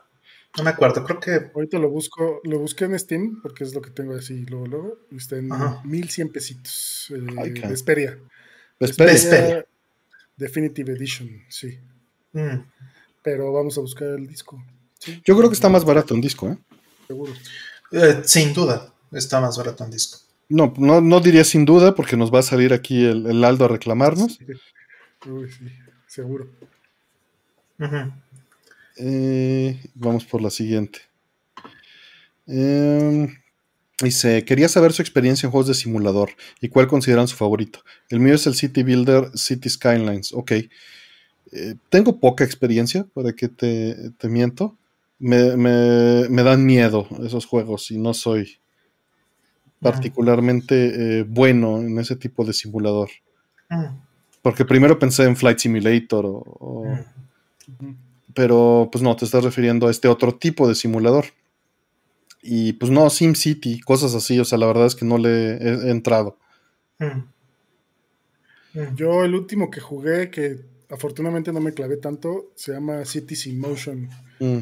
[0.56, 1.52] No me acuerdo, creo que.
[1.54, 4.98] Ahorita lo busco, lo busqué en Steam, porque es lo que tengo así luego, luego.
[5.12, 5.50] Y está en
[5.84, 7.12] 1100 pesitos.
[7.12, 8.20] Eh, Vesperia.
[8.80, 9.66] Vesperia.
[10.44, 11.80] Definitive Edition, sí.
[12.34, 12.60] Mm.
[13.22, 14.62] Pero vamos a buscar el disco.
[15.24, 16.58] Yo creo que está más barato en disco, ¿eh?
[17.08, 17.32] Seguro.
[17.92, 20.20] Eh, sin duda, está más barato en disco.
[20.50, 24.38] No, no, diría sin duda, porque nos va a salir aquí el, Aldo a reclamarnos.
[25.26, 25.72] Uy, sí,
[26.08, 26.50] seguro.
[28.98, 31.00] Eh, vamos por la siguiente.
[32.46, 33.34] Em,
[34.02, 37.80] dice, quería saber su experiencia en juegos de simulador y cuál consideran su favorito.
[38.10, 40.34] El mío es el City Builder City Skylines.
[40.34, 40.52] Ok.
[40.52, 44.78] Eh, tengo poca experiencia, para que te, te miento.
[45.20, 48.58] Me, me, dan miedo esos juegos y no soy
[49.80, 53.10] particularmente eh, bueno en ese tipo de simulador.
[54.42, 56.98] Porque primero pensé en Flight Simulator o,
[58.34, 61.26] pero pues no, te estás refiriendo a este otro tipo de simulador.
[62.46, 65.90] Y pues no, SimCity, cosas así, o sea, la verdad es que no le he,
[65.90, 66.38] entrado.
[68.96, 70.60] Yo el último que jugué, que
[70.90, 74.10] afortunadamente no me clavé tanto, se llama Cities in Motion.
[74.40, 74.60] Mm.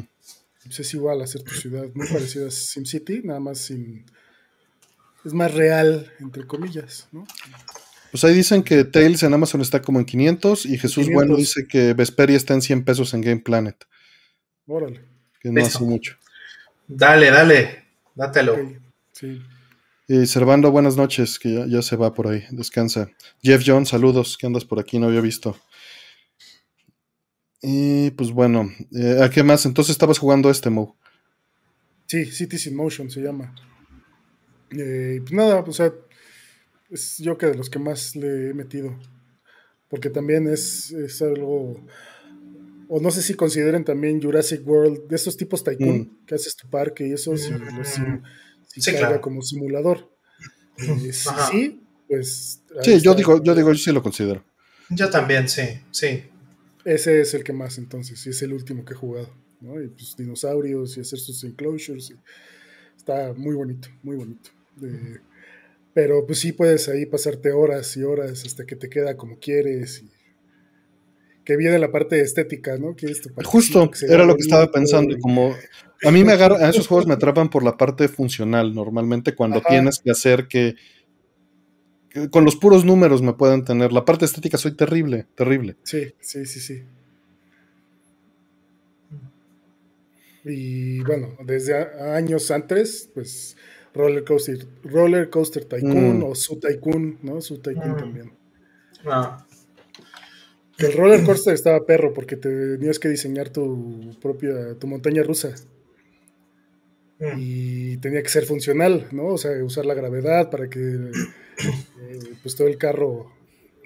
[0.62, 4.04] Pues, es igual a hacer tu ciudad, muy parecido a SimCity, nada más sin...
[5.24, 7.26] Es más real, entre comillas, ¿no?
[8.12, 11.66] Pues ahí dicen que Tails en Amazon está como en 500 y Jesús Bueno dice
[11.66, 13.76] que Vesperia está en 100 pesos en Game Planet.
[14.66, 15.00] Órale.
[15.40, 16.16] Que no hace mucho.
[16.86, 17.84] Dale, dale,
[18.14, 18.56] dátelo.
[19.12, 19.40] Sí.
[20.08, 23.10] Y Servando, buenas noches, que ya, se va por ahí, descansa.
[23.42, 25.56] Jeff John, saludos, que andas por aquí, no había visto.
[27.62, 29.64] Y pues bueno, eh, ¿a qué más?
[29.64, 30.98] Entonces estabas jugando este, Mo.
[32.06, 33.54] Sí, Cities in Motion se llama.
[34.70, 35.92] Eh, pues nada, o sea,
[36.90, 38.98] es yo que de los que más le he metido.
[39.88, 40.92] Porque también es,
[41.22, 41.86] algo.
[42.94, 46.26] O no sé si consideren también Jurassic World, de esos tipos Tycoon, mm.
[46.26, 47.50] que haces tu parque y eso, si,
[48.66, 48.92] si,
[49.22, 50.10] como simulador.
[50.76, 52.60] Eh, sí, pues.
[52.82, 54.44] Sí, yo digo, yo digo, yo sí lo considero.
[54.90, 56.24] Yo también, sí, sí.
[56.84, 59.30] Ese es el que más entonces, y es el último que he jugado.
[59.62, 59.80] ¿no?
[59.80, 62.12] Y pues dinosaurios y hacer sus enclosures.
[62.94, 64.50] está muy bonito, muy bonito.
[65.94, 70.02] Pero pues sí puedes ahí pasarte horas y horas hasta que te queda como quieres.
[70.02, 70.10] Y
[71.44, 72.94] que viene la parte estética, ¿no?
[73.44, 75.16] Justo, era lo que estaba pensando.
[75.20, 75.54] Como
[76.04, 78.74] a mí me agarra, a esos juegos me atrapan por la parte funcional.
[78.74, 80.76] Normalmente cuando tienes que hacer que,
[82.30, 83.92] con los puros números me puedan tener.
[83.92, 85.76] La parte estética soy terrible, terrible.
[85.82, 86.82] Sí, sí, sí, sí.
[90.44, 91.74] Y bueno, desde
[92.14, 93.56] años antes, pues
[93.94, 96.24] Roller Coaster, Roller Coaster Tycoon mm.
[96.24, 97.40] o Su Tycoon, ¿no?
[97.40, 97.96] Su Tycoon mm.
[97.96, 98.32] también.
[99.06, 99.46] Ah.
[100.78, 105.54] El roller coaster estaba perro porque tenías que diseñar tu propia, tu montaña rusa.
[107.18, 107.38] Mm.
[107.38, 109.26] Y tenía que ser funcional, ¿no?
[109.26, 111.12] O sea, usar la gravedad para que eh,
[112.42, 113.30] pues todo el carro...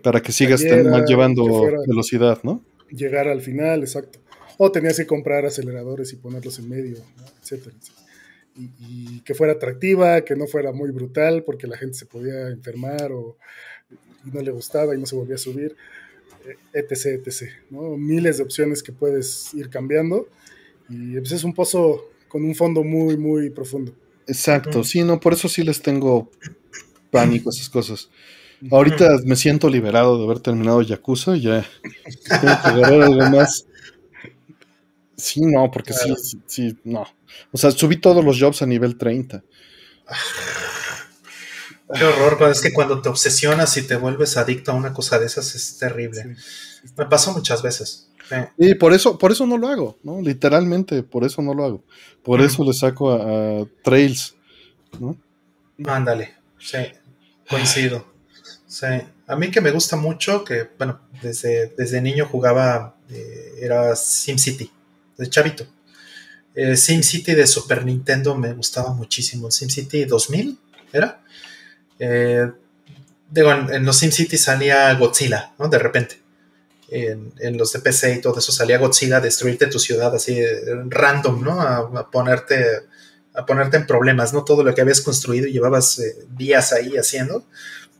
[0.03, 1.45] Para que sigas llevando
[1.87, 2.65] velocidad, ¿no?
[2.91, 4.21] Llegar al final, exacto.
[4.59, 6.99] O tenías que comprar aceleradores y ponerlos en medio,
[7.43, 8.07] etcétera, etcétera
[8.57, 13.13] y, que fuera atractiva, que no fuera muy brutal porque la gente se podía enfermar
[13.13, 13.37] o
[14.33, 15.77] no le gustaba y no se volvía a subir,
[16.73, 17.51] etc, etc.
[17.71, 17.97] ¿no?
[17.97, 20.29] Miles de opciones que puedes ir cambiando
[20.89, 23.93] y pues es un pozo con un fondo muy, muy profundo.
[24.27, 26.31] Exacto, sí, no, por eso sí les tengo
[27.11, 28.11] pánico a esas cosas.
[28.71, 31.67] Ahorita me siento liberado de haber terminado Yakuza y ya
[32.29, 33.67] tengo que agarrar algo más.
[35.17, 37.07] Sí, no, porque sí, sí, no.
[37.53, 39.43] O sea, subí todos los jobs a nivel 30.
[41.95, 45.27] Qué horror, es que cuando te obsesionas y te vuelves adicto a una cosa de
[45.27, 46.37] esas es terrible.
[46.97, 48.09] Me pasó muchas veces.
[48.59, 50.21] Y por eso, por eso no lo hago, ¿no?
[50.21, 51.85] Literalmente, por eso no lo hago.
[52.25, 54.35] Por eso le saco a, Trails,
[54.99, 55.17] ¿no?
[55.87, 56.79] Ándale, sí,
[57.49, 58.05] coincido.
[58.67, 58.87] Sí.
[59.29, 64.71] A mí que me gusta mucho, que bueno, desde, desde niño jugaba, eh, era SimCity,
[65.19, 65.67] de chavito.
[66.55, 69.51] Eh, SimCity de Super Nintendo me gustaba muchísimo.
[69.51, 70.59] SimCity 2000
[70.93, 71.23] era.
[71.99, 72.51] Eh,
[73.31, 75.69] digo, en, los SimCity salía Godzilla, ¿no?
[75.69, 76.21] De repente.
[76.89, 80.41] En, los de PC y todo eso salía Godzilla a destruirte tu ciudad así
[80.89, 81.61] random, ¿no?
[81.61, 82.83] A, ponerte
[83.35, 84.45] a ponerte en problemas, ¿no?
[84.45, 87.45] Todo lo que habías construido y llevabas eh, días ahí haciendo.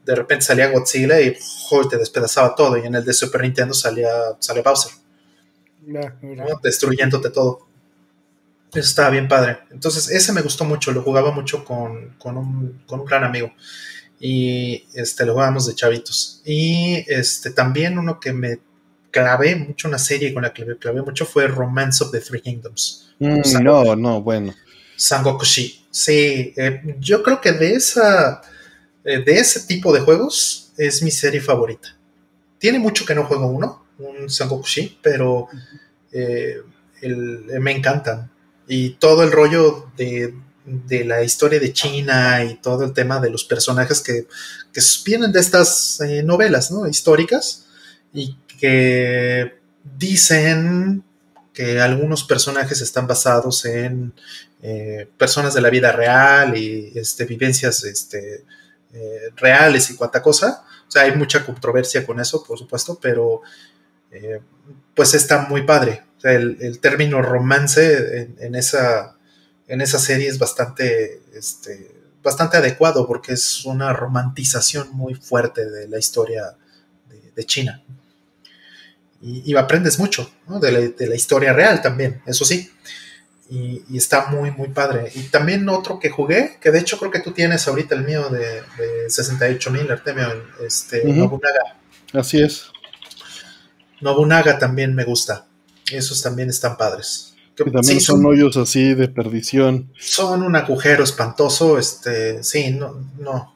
[0.05, 1.37] De repente salía Godzilla y
[1.91, 2.79] te despedazaba todo.
[2.79, 4.09] Y en el de Super Nintendo salía,
[4.39, 4.93] salía Bowser.
[6.63, 7.66] Destruyéndote todo.
[8.71, 9.59] Eso estaba bien padre.
[9.71, 13.53] Entonces, ese me gustó mucho, lo jugaba mucho con, un, gran amigo.
[14.19, 16.43] Y este, lo jugábamos de chavitos.
[16.45, 18.59] Y este, también uno que me
[19.11, 22.41] clavé mucho, una serie con la que me clavé mucho fue Romance of the Three
[22.41, 23.09] Kingdoms.
[23.19, 24.55] Mm, no, no, bueno.
[24.97, 25.87] Sangokushi.
[25.91, 28.43] Sí, eh, yo creo que de esa.
[29.05, 31.97] Eh, de ese tipo de juegos es mi serie favorita.
[32.59, 35.49] Tiene mucho que no juego uno un Sangokushi, pero
[36.13, 36.63] eh,
[37.61, 38.31] me encantan.
[38.67, 40.35] Y todo el rollo de,
[41.05, 44.27] la historia de China y todo el tema de los personajes que,
[45.05, 46.87] vienen de estas eh, novelas ¿no?
[46.87, 47.67] históricas
[48.13, 49.59] y que
[49.97, 51.05] dicen
[51.55, 54.13] que algunos personajes están basados en
[54.63, 58.45] eh, personas de la vida real y este, vivencias este,
[58.93, 60.65] eh, reales y cuanta cosa.
[60.87, 63.43] O sea, hay mucha controversia con eso, por supuesto, pero
[64.95, 66.06] pues está muy padre.
[66.23, 69.17] El, término romance en, esa,
[69.69, 71.91] en esa serie es bastante, este,
[72.23, 76.57] bastante adecuado porque es una romantización muy fuerte de la historia
[77.35, 77.83] de China
[79.21, 80.31] y, aprendes mucho
[80.61, 82.71] de, la, historia real también, eso sí.
[83.49, 85.11] Y, está muy, muy padre.
[85.15, 88.29] Y también otro que jugué, que de hecho creo que tú tienes ahorita el mío
[88.29, 90.29] de, de 68 mil, Artemio,
[90.65, 91.77] este, Nobunaga.
[92.13, 92.67] Así es.
[94.01, 95.46] Nobunaga también me gusta.
[95.91, 97.35] Esos también están padres.
[97.55, 99.91] Que también son, hoyos así de perdición.
[99.99, 103.55] Son un agujero espantoso, este, sí, no, no.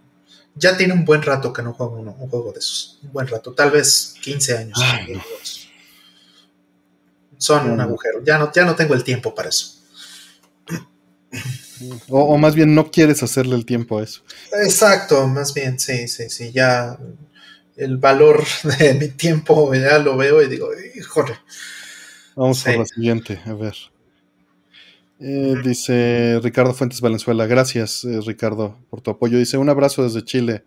[0.54, 2.98] Ya tiene un buen rato que no juego un juego de esos.
[3.02, 4.78] Un buen rato, tal vez 15 años
[7.40, 7.80] son un mm.
[7.80, 8.22] agujero.
[8.24, 9.78] Ya no, ya no tengo el tiempo para eso.
[12.08, 14.22] O, más bien no quieres hacerle el tiempo a eso.
[14.62, 16.52] Exacto, más bien, sí, sí, sí.
[16.52, 16.98] Ya
[17.76, 18.44] el valor
[18.78, 21.38] de mi tiempo ya lo veo y digo, híjole.
[22.40, 23.74] Vamos a la siguiente, a ver.
[25.18, 29.36] Eh, dice Ricardo Fuentes Valenzuela, gracias eh, Ricardo por tu apoyo.
[29.36, 30.64] Dice un abrazo desde Chile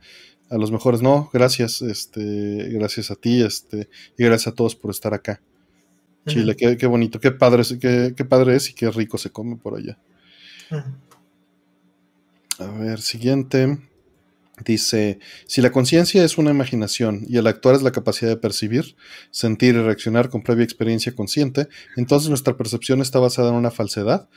[0.52, 1.02] a los mejores.
[1.02, 5.42] No, gracias, este, gracias a ti, este, y gracias a todos por estar acá.
[6.28, 9.76] Chile, qué, bonito, qué padre, qué, qué, padre es y qué rico se come por
[9.76, 9.98] allá.
[12.60, 13.80] A ver, siguiente.
[14.62, 15.18] Dice,
[15.48, 18.96] si la conciencia es una imaginación y el actuar es la capacidad de percibir,
[19.32, 21.68] sentir y reaccionar con previa experiencia consciente,
[21.98, 24.30] entonces nuestra percepción está basada en una falsedad.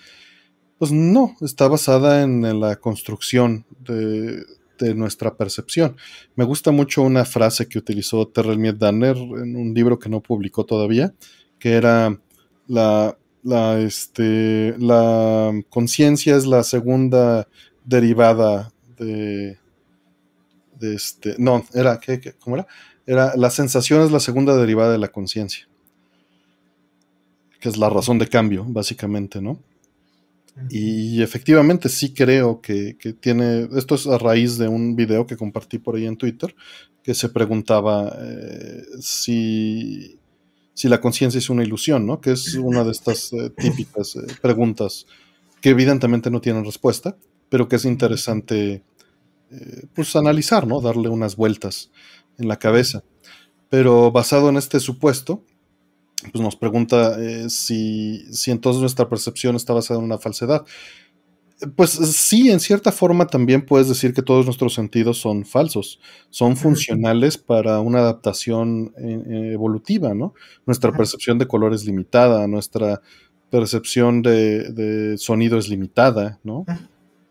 [0.79, 4.45] Pues no, está basada en, la construcción de,
[4.95, 5.97] nuestra percepción.
[6.35, 10.23] Me gusta mucho una frase que utilizó Terrell Miet Danner en un libro que no
[10.23, 11.15] publicó todavía,
[11.59, 12.19] que era
[12.67, 17.49] la, la, este, la conciencia es la segunda
[17.85, 19.59] derivada de,
[20.79, 22.67] de este, no, era, ¿qué, ¿cómo era?
[23.07, 25.69] Era, la sensación es la segunda derivada de la conciencia,
[27.61, 29.61] que es la razón de cambio, básicamente, ¿no?
[30.71, 35.37] Y efectivamente sí creo que, que, tiene, esto es a raíz de un video que
[35.37, 36.55] compartí por ahí en Twitter,
[37.03, 40.19] que se preguntaba eh, si
[40.77, 42.21] si la conciencia es una ilusión, ¿no?
[42.21, 45.07] Que es una de estas eh, típicas eh, preguntas
[45.63, 47.17] que evidentemente no tienen respuesta,
[47.49, 48.83] pero que es interesante
[49.51, 50.81] eh, pues analizar, ¿no?
[50.81, 51.91] Darle unas vueltas
[52.39, 53.03] en la cabeza.
[53.69, 55.45] Pero basado en este supuesto,
[56.33, 57.19] pues nos pregunta
[57.49, 60.65] si, si entonces nuestra percepción está basada en una falsedad.
[61.75, 66.55] Pues sí, en cierta forma también puedes decir que todos nuestros sentidos son falsos, son
[66.55, 70.35] funcionales para una adaptación eh, evolutiva, ¿no?
[70.67, 73.01] Nuestra percepción de color es limitada, nuestra
[73.49, 76.67] percepción de, sonido es limitada, ¿no?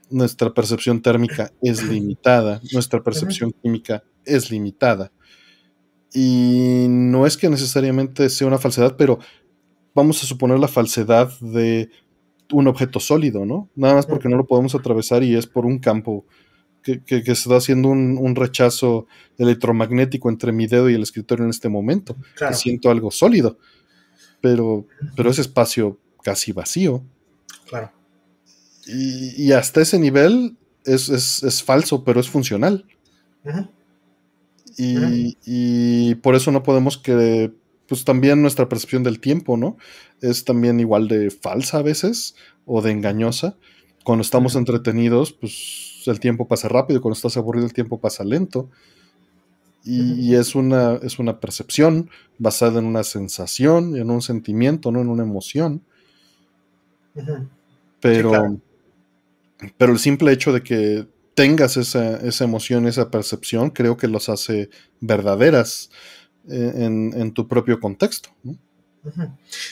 [0.09, 5.11] Nuestra percepción térmica es limitada, nuestra percepción química es limitada.
[6.13, 9.19] Y no es que necesariamente sea una falsedad, pero
[9.93, 11.89] vamos a suponer la falsedad de
[12.51, 13.69] un objeto sólido, ¿no?
[13.75, 16.25] Nada más porque no lo podemos atravesar y es por un campo
[16.83, 19.07] que, que, se está haciendo un, rechazo
[19.39, 22.15] electromagnético entre mi dedo y el escritorio en este momento.
[22.51, 23.57] siento algo sólido,
[24.39, 24.85] pero,
[25.15, 27.03] pero ese espacio casi vacío.
[28.87, 32.85] Y, hasta ese nivel es, falso, pero es funcional.
[34.77, 37.51] y, y, por eso no podemos que
[37.87, 39.77] pues también nuestra percepción del tiempo, ¿no?
[40.21, 43.55] Es también igual de falsa a veces o de engañosa.
[44.03, 48.69] Cuando estamos entretenidos, pues el tiempo pasa rápido, cuando estás aburrido el tiempo pasa lento.
[49.87, 55.09] Y, es, una, es una percepción basada en una sensación, en un sentimiento, no en
[55.09, 55.83] una emoción.
[58.01, 58.59] Pero,
[59.77, 64.29] pero el simple hecho de que tengas esa, esa emoción, esa percepción, creo que los
[64.29, 64.69] hace
[65.01, 65.89] verdaderas
[66.47, 68.29] en, tu propio contexto.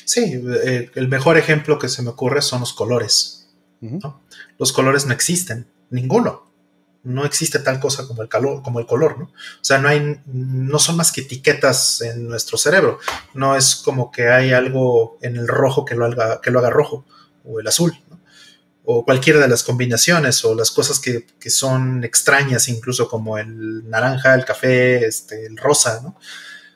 [0.06, 3.48] Sí, eh, el mejor ejemplo que se me ocurre son los colores.
[4.60, 6.52] Los colores no existen, ninguno.
[7.04, 9.26] No existe tal cosa como el, calor, como el color, ¿no?
[9.26, 13.00] O sea, no, hay, no son más que etiquetas en nuestro cerebro.
[13.34, 16.70] No es como que hay algo en el rojo que lo haga, que lo haga
[16.70, 17.04] rojo,
[17.44, 17.94] o el azul,
[18.86, 23.90] o cualquiera de las combinaciones, o las cosas que, que, son extrañas, incluso como el
[23.90, 26.18] naranja, el café, este, el rosa, ¿no?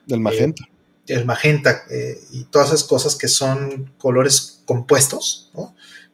[0.05, 0.63] Del magenta.
[1.07, 1.83] el magenta
[2.31, 5.51] y todas esas cosas que son colores compuestos,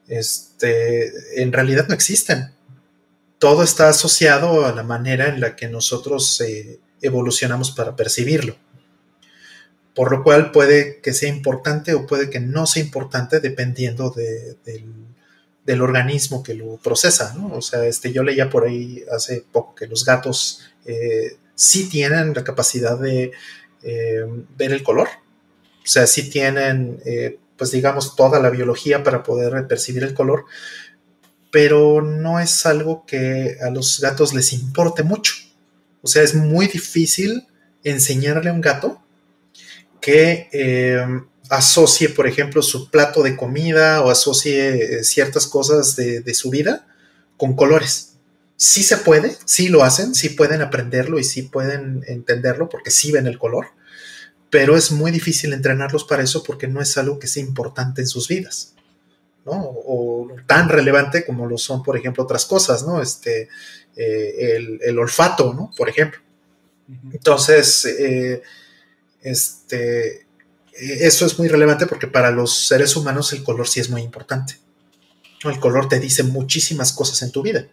[0.07, 2.53] este, en realidad no existen.
[3.37, 6.41] Todo está asociado a la manera en la que nosotros
[7.01, 8.55] evolucionamos para percibirlo
[9.95, 14.93] por lo cual puede que sea importante o puede que no sea importante dependiendo del,
[15.81, 17.55] organismo que lo procesa, ¿no?
[17.55, 22.33] O sea, este, yo leía por ahí hace poco que los gatos eh, sí tienen
[22.33, 23.31] la capacidad de
[23.83, 24.25] eh,
[24.57, 29.67] ver el color, o sea, sí tienen, eh, pues digamos, toda la biología para poder
[29.67, 30.45] percibir el color,
[31.51, 35.33] pero no es algo que a los gatos les importe mucho.
[36.01, 37.47] O sea, es muy difícil
[37.83, 39.01] enseñarle a un gato
[40.01, 40.49] que
[41.49, 46.87] asocie, por ejemplo, su plato de comida o asocie eh, ciertas cosas de, su vida
[47.37, 48.15] con colores.
[48.55, 53.11] Sí se puede, sí lo hacen, sí pueden aprenderlo y sí pueden entenderlo porque sí
[53.11, 53.67] ven el color,
[54.49, 58.07] pero es muy difícil entrenarlos para eso porque no es algo que sea importante en
[58.07, 58.73] sus vidas,
[59.45, 59.53] ¿no?
[59.53, 63.01] O tan relevante como lo son, por ejemplo, otras cosas, ¿no?
[63.01, 63.49] Este,
[63.97, 65.71] eh, el, olfato, ¿no?
[65.75, 66.21] Por ejemplo.
[67.11, 67.87] Entonces,
[69.21, 70.22] este,
[70.75, 74.59] eso es muy relevante porque para los seres humanos el color sí es muy importante.
[75.43, 77.67] El color te dice muchísimas cosas en tu vida.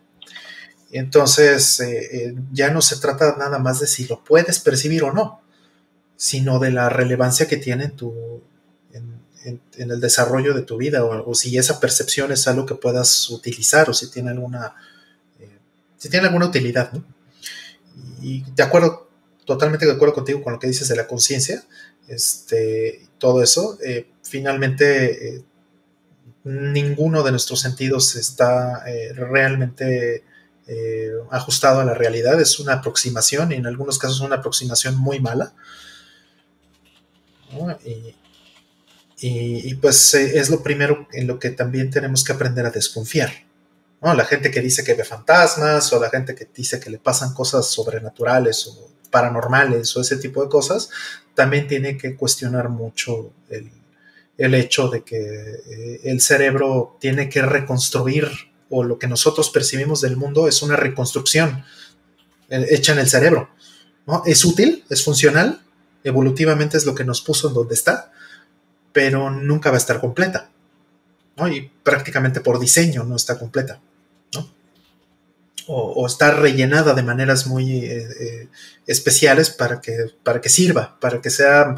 [0.90, 5.12] Entonces, eh, eh, ya no se trata nada más de si lo puedes percibir o
[5.12, 5.40] no,
[6.16, 8.42] sino de la relevancia que tiene en, tu,
[9.44, 13.88] en, el desarrollo de tu vida, o, si esa percepción es algo que puedas utilizar,
[13.88, 14.74] o si tiene alguna,
[15.38, 15.58] eh,
[15.96, 16.90] si tiene alguna utilidad.
[18.20, 19.08] Y de acuerdo
[19.46, 21.64] totalmente de acuerdo contigo con lo que dices de la conciencia,
[22.10, 23.78] este, todo eso.
[23.84, 25.44] Eh, finalmente, eh,
[26.44, 30.24] ninguno de nuestros sentidos está eh, realmente
[31.32, 32.40] ajustado a la realidad.
[32.40, 35.52] Es una aproximación y en algunos casos una aproximación muy mala.
[39.20, 43.32] Y, pues es lo primero en lo que también tenemos que aprender a desconfiar.
[44.00, 47.34] La gente que dice que ve fantasmas o la gente que dice que le pasan
[47.34, 50.88] cosas sobrenaturales o paranormales o ese tipo de cosas,
[51.34, 58.28] también tiene que cuestionar mucho el, hecho de que eh, el cerebro tiene que reconstruir
[58.70, 61.64] o lo que nosotros percibimos del mundo es una reconstrucción
[62.48, 63.50] eh, hecha en el cerebro.
[64.06, 64.22] ¿no?
[64.24, 65.60] Es útil, es funcional,
[66.04, 68.12] evolutivamente es lo que nos puso en donde está,
[68.92, 70.50] pero nunca va a estar completa.
[71.50, 73.80] Y prácticamente por diseño no está completa
[75.72, 78.48] o, está rellenada de maneras muy eh, eh,
[78.86, 81.76] especiales para que, para que sirva, para que sea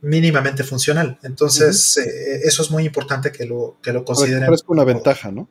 [0.00, 1.18] mínimamente funcional.
[1.24, 4.52] Entonces, eh, eso es muy importante que lo, que lo consideren.
[4.54, 5.48] Es una ventaja, ¿no?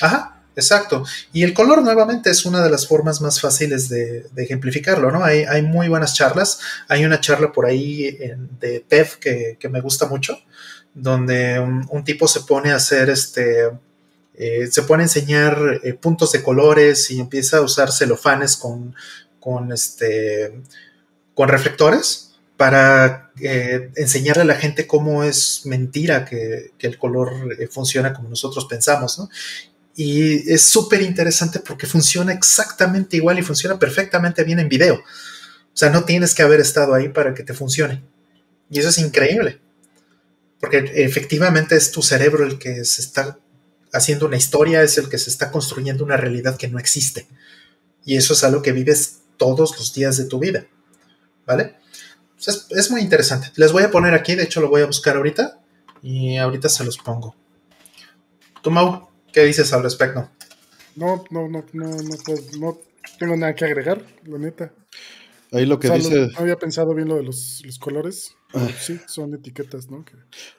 [0.00, 1.04] Ajá, exacto.
[1.34, 5.22] Y el color, nuevamente, es una de las formas más fáciles de, ejemplificarlo, ¿no?
[5.22, 6.60] Hay, hay, muy buenas charlas.
[6.88, 8.16] Hay una charla por ahí
[8.58, 9.08] de TED
[9.58, 10.38] que, me gusta mucho,
[10.94, 13.68] donde un tipo se pone a hacer este
[14.34, 18.94] eh, se pone a enseñar eh, puntos de colores y empieza a usar celofanes con,
[19.38, 20.62] con, este,
[21.34, 28.12] con reflectores para eh, enseñarle a la gente cómo es mentira que, el color funciona
[28.12, 29.20] como nosotros pensamos,
[29.94, 34.94] Y es súper interesante porque funciona exactamente igual y funciona perfectamente bien en video.
[34.94, 38.02] O sea, no tienes que haber estado ahí para que te funcione.
[38.70, 39.60] Y eso es increíble.
[40.60, 43.38] Porque efectivamente es tu cerebro el que se está
[43.92, 47.26] haciendo una historia, es el que se está construyendo una realidad que no existe.
[48.04, 50.66] Y eso es algo que vives todos los días de tu vida.
[51.46, 51.76] ¿Vale?
[52.46, 53.52] es, muy interesante.
[53.56, 55.60] Les voy a poner aquí, de hecho lo voy a buscar ahorita
[56.02, 57.36] y ahorita se los pongo.
[58.62, 60.28] ¿Tú, Mau, qué dices al respecto?
[60.96, 62.14] No, no, no, no, no,
[62.58, 62.78] no
[63.18, 64.72] tengo nada que agregar, la neta.
[65.52, 66.28] Ahí lo que dice.
[66.28, 68.34] no había pensado bien lo de los, colores.
[68.54, 68.68] Ah.
[68.80, 70.04] Sí, son etiquetas, ¿no?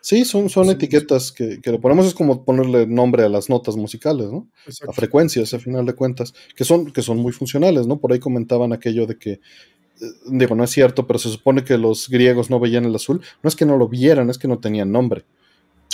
[0.02, 3.76] sí, son, son etiquetas que, que, le ponemos, es como ponerle nombre a las notas
[3.76, 4.48] musicales, ¿no?
[4.88, 8.00] A frecuencias, a final de cuentas, que son, que son muy funcionales, ¿no?
[8.00, 9.40] Por ahí comentaban aquello de que, eh,
[10.28, 13.22] digo, no es cierto, pero se supone que los griegos no veían el azul.
[13.42, 15.26] No es que no lo vieran, es que no tenían nombre.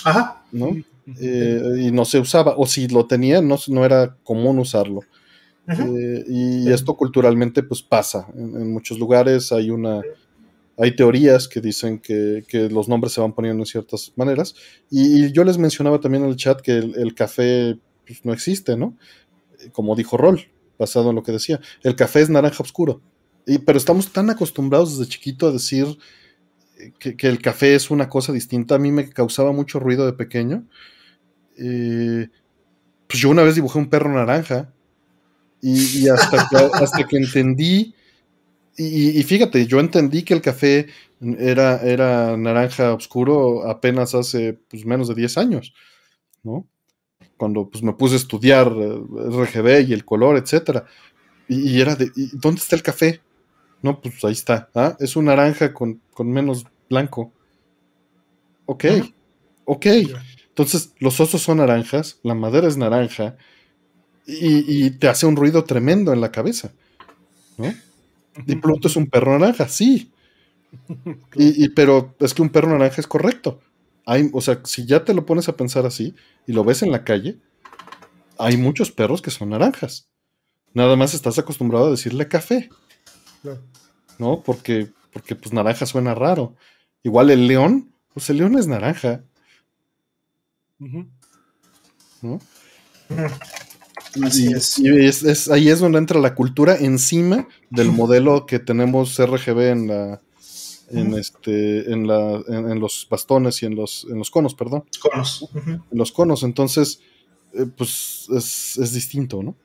[0.04, 0.44] Ajá.
[0.52, 0.76] ¿No?
[1.20, 5.02] Eh, y no se usaba, o si lo tenían, no, no era común usarlo.
[5.70, 8.28] Eh, y esto culturalmente pues pasa.
[8.36, 10.02] En, muchos lugares hay una...
[10.82, 14.56] Hay teorías que dicen que, los nombres se van poniendo en ciertas maneras.
[14.90, 18.96] Y, yo les mencionaba también en el chat que el, café pues, no existe, ¿no?
[19.74, 21.60] Como dijo Rol, basado en lo que decía.
[21.84, 23.02] El café es naranja oscuro.
[23.46, 25.98] Y, pero estamos tan acostumbrados desde chiquito a decir
[26.98, 28.76] que, el café es una cosa distinta.
[28.76, 30.66] A mí me causaba mucho ruido de pequeño.
[31.58, 32.30] Eh,
[33.08, 34.74] pues yo una vez dibujé un perro naranja
[35.62, 37.94] y, hasta, que, hasta que entendí,
[38.78, 40.88] y, fíjate, yo entendí que el café
[41.22, 45.74] Era, era naranja oscuro apenas hace pues, menos de 10 años,
[46.44, 46.66] ¿no?
[47.36, 50.86] Cuando pues, me puse a estudiar eh, RGB y el color, etcétera.
[51.50, 53.22] Y, era de, ¿dónde está el café?
[53.82, 54.70] No, pues ahí está.
[54.76, 54.96] ¿ah?
[55.00, 57.34] Es un naranja con, menos blanco.
[58.66, 58.86] Ok,
[59.66, 59.86] ok.
[60.50, 63.36] Entonces, los osos son naranjas, la madera es naranja,
[64.26, 66.72] y, te hace un ruido tremendo en la cabeza.
[67.58, 67.74] ¿no?
[68.46, 70.12] Y Pluto es un perro naranja, sí.
[71.36, 73.60] Y, pero es que un perro naranja es correcto.
[74.06, 76.16] Hay, o sea, si ya te lo pones a pensar así
[76.48, 77.40] y lo ves en la calle,
[78.38, 80.08] hay muchos perros que son naranjas.
[80.74, 82.70] Nada más estás acostumbrado a decirle café.
[84.18, 84.42] ¿No?
[84.44, 86.56] Porque, porque pues naranja suena raro.
[87.04, 89.24] Igual el león, pues el león es naranja.
[92.22, 92.40] ¿No?
[94.24, 94.80] Así es.
[94.80, 99.88] Y es, ahí es donde entra la cultura encima del modelo que tenemos RGB en
[99.88, 100.22] la
[100.92, 104.86] en este en la en, los bastones y en los en los conos, perdón.
[105.00, 105.50] Conos.
[105.56, 107.02] En los conos, entonces
[107.54, 109.56] eh, pues es, es, distinto, ¿no?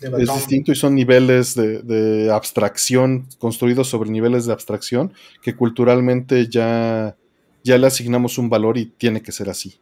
[0.00, 6.48] Es distinto y son niveles de, de, abstracción construidos sobre niveles de abstracción que culturalmente
[6.48, 7.16] ya,
[7.64, 9.78] ya le asignamos un valor y tiene que ser así.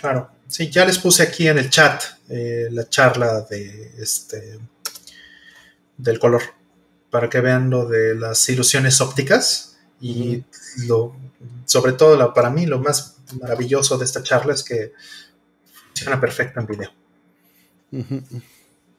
[0.00, 4.58] Claro, sí, ya les puse aquí en el chat eh, la charla de este
[5.96, 6.42] del color
[7.10, 10.44] para que vean lo de las ilusiones ópticas y
[10.86, 11.16] lo
[11.64, 14.92] sobre todo para mí lo más maravilloso de esta charla es que
[15.86, 16.90] funciona perfecto en video.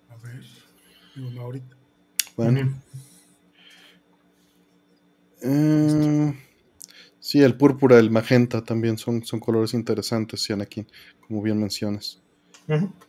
[0.10, 0.44] A ver,
[1.40, 1.76] ahorita.
[2.36, 2.82] Bueno.
[7.28, 10.88] Sí, el púrpura, el magenta también son, son colores interesantes, aquí,
[11.28, 12.22] como bien mencionas.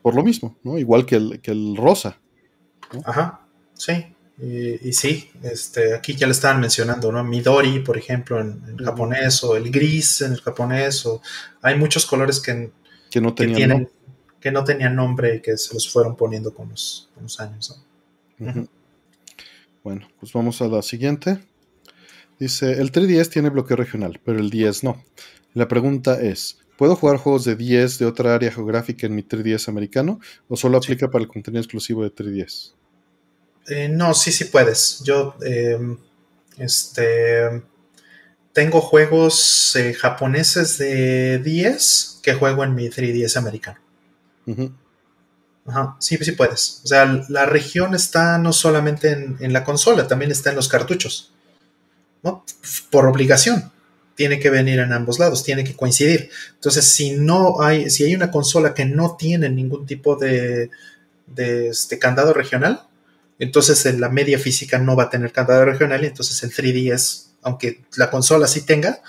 [0.03, 0.77] Por lo mismo, ¿no?
[0.77, 2.19] Igual que el, que el rosa.
[3.05, 3.93] Ajá, sí.
[4.43, 7.23] Y, sí, este, aquí ya le estaban mencionando, ¿no?
[7.23, 11.23] Midori, por ejemplo, en, japonés, o el gris en el japonés, o
[11.63, 12.73] hay muchos colores que,
[13.13, 13.93] que no tenían nombre.
[14.41, 17.85] que no tenían nombre y que se los fueron poniendo con los, años.
[19.85, 21.39] Bueno, pues vamos a la siguiente.
[22.39, 25.03] Dice, el 3DS tiene bloqueo regional, pero el 10 no.
[25.55, 29.69] La pregunta es, ¿puedo jugar juegos de 10 de otra área geográfica en mi 3DS
[29.69, 32.75] americano o solo aplica para el contenido exclusivo de 3DS?
[33.69, 35.03] Eh, no, sí, sí puedes.
[35.05, 35.99] Yo, em,
[36.59, 37.63] este,
[38.53, 43.81] tengo juegos eh, japoneses de 10 que juego en mi 3DS americano.
[45.67, 46.81] Ajá, sí, sí puedes.
[46.85, 51.35] O sea, la región está no solamente en la consola, también está en los cartuchos.
[52.91, 53.73] Por obligación.
[54.15, 56.31] Tiene que venir en ambos lados, tiene que coincidir.
[56.55, 60.71] Entonces, si no hay, si hay una consola que no tiene ningún tipo de,
[61.27, 62.83] de este candado regional,
[63.39, 67.85] entonces la media física no va a tener candado regional y entonces el 3DS, aunque
[67.97, 69.01] la consola sí tenga,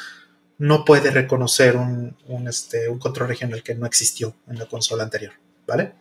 [0.60, 2.16] no puede reconocer un,
[2.48, 5.34] este, un control regional que no existió en la consola anterior,
[5.66, 5.94] ¿vale?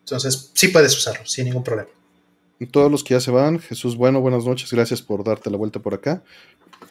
[0.00, 1.90] Entonces sí puedes usarlo sin ningún problema
[2.70, 5.80] todos los que ya se van, Jesús, bueno, buenas noches, gracias por darte la vuelta
[5.80, 6.22] por acá.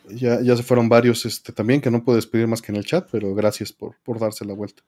[0.10, 2.86] Ya, ya se fueron varios este, también, que no puedo despedir más que en el
[2.86, 4.84] chat, pero gracias por, darse la vuelta.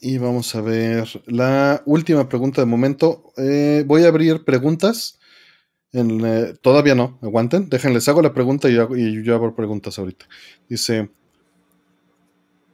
[0.00, 3.32] Y vamos a ver la última pregunta de momento.
[3.36, 5.18] Eh, voy a abrir preguntas.
[5.92, 7.68] Eh, todavía no, aguanten.
[7.68, 10.26] Déjenles, hago la pregunta y, y yo hago preguntas ahorita.
[10.68, 11.10] Dice,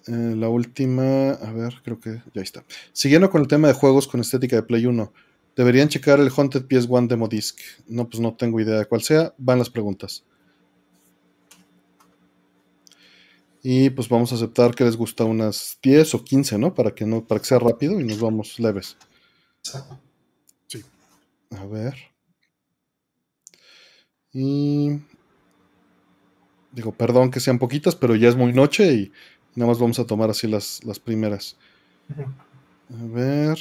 [0.06, 2.64] eh, la última, a ver, creo que ya está.
[2.92, 5.12] Siguiendo con el tema de juegos con estética de Play 1,
[5.56, 7.58] deberían checar el Haunted PS1 Demo Disc.
[7.86, 9.34] No, pues no tengo idea de cuál sea.
[9.38, 10.24] Van las preguntas.
[13.62, 16.74] Y pues vamos a aceptar que les gusta unas 10 o 15, ¿no?
[16.74, 18.98] Para que no, para que sea rápido y nos vamos leves.
[20.68, 20.82] Sí.
[21.50, 21.94] A ver.
[24.34, 25.00] Y
[26.72, 29.12] digo, perdón que sean poquitas, pero ya es muy noche y
[29.54, 31.56] Nada más vamos a tomar así las, las primeras.
[32.18, 33.58] A ver.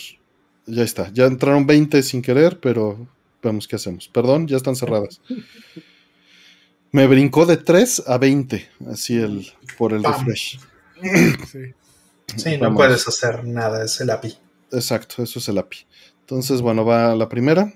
[0.65, 1.11] Ya está.
[1.11, 3.07] Ya entraron 20 sin querer, pero
[3.41, 4.07] vemos qué hacemos.
[4.07, 5.21] Perdón, ya están cerradas.
[6.91, 10.59] Me brincó de 3 a 20, así el por el refresh.
[12.25, 14.37] Sí, sí no puedes hacer nada, es el API.
[14.71, 15.79] Exacto, eso es el API.
[16.21, 17.73] Entonces, bueno, va la primera.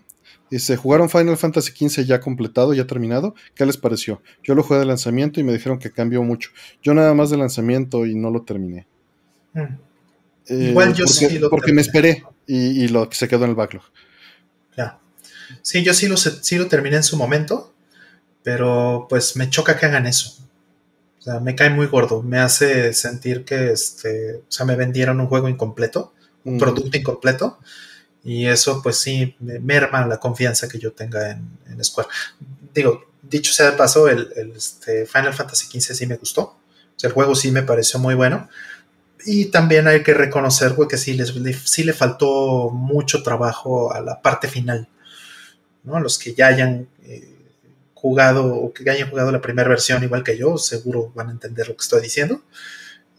[0.50, 3.36] Dice, ¿jugaron Final Fantasy XV ya completado, ya terminado?
[3.54, 4.22] ¿Qué les pareció?
[4.44, 6.52] Yo lo jugué de lanzamiento y me dijeron que cambió mucho.
[6.82, 8.88] Yo nada más de lanzamiento y no lo terminé.
[9.54, 9.60] Mm.
[10.50, 13.56] Eh, Igual yo porque, sí lo Porque me esperé y, lo, se quedó en el
[13.56, 13.84] backlog.
[14.78, 15.00] Ya.
[15.62, 17.74] Sí, yo sí lo, sí lo terminé en su momento,
[18.44, 20.38] pero pues me choca que hagan eso.
[21.20, 22.24] O sea, me cae muy gordo.
[22.24, 26.14] Me hace sentir que este, o sea, me vendieron un juego incompleto,
[26.46, 27.58] un producto incompleto
[28.28, 32.10] Y eso pues sí me merma la confianza que yo tenga en, Square.
[32.74, 36.42] Digo, dicho sea de paso, el, este, Final Fantasy XV sí me gustó.
[36.42, 36.60] O
[36.98, 38.50] sea, el juego sí me pareció muy bueno.
[39.26, 41.34] Y también hay que reconocer, güey, que sí, les,
[41.64, 44.90] sí le faltó mucho trabajo a la parte final.
[45.86, 45.98] ¿no?
[46.02, 47.34] Los que ya hayan eh,
[47.94, 51.70] jugado o que hayan jugado la primera versión igual que yo, seguro van a entender
[51.70, 52.42] lo que estoy diciendo.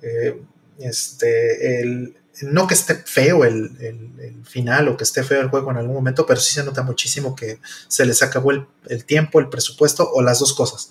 [0.02, 0.38] Eh,
[0.78, 5.78] este, el, no que esté feo el, final o que esté feo el juego en
[5.78, 10.10] algún momento, pero sí se nota muchísimo que se les acabó el, tiempo, el presupuesto
[10.10, 10.90] o las dos cosas.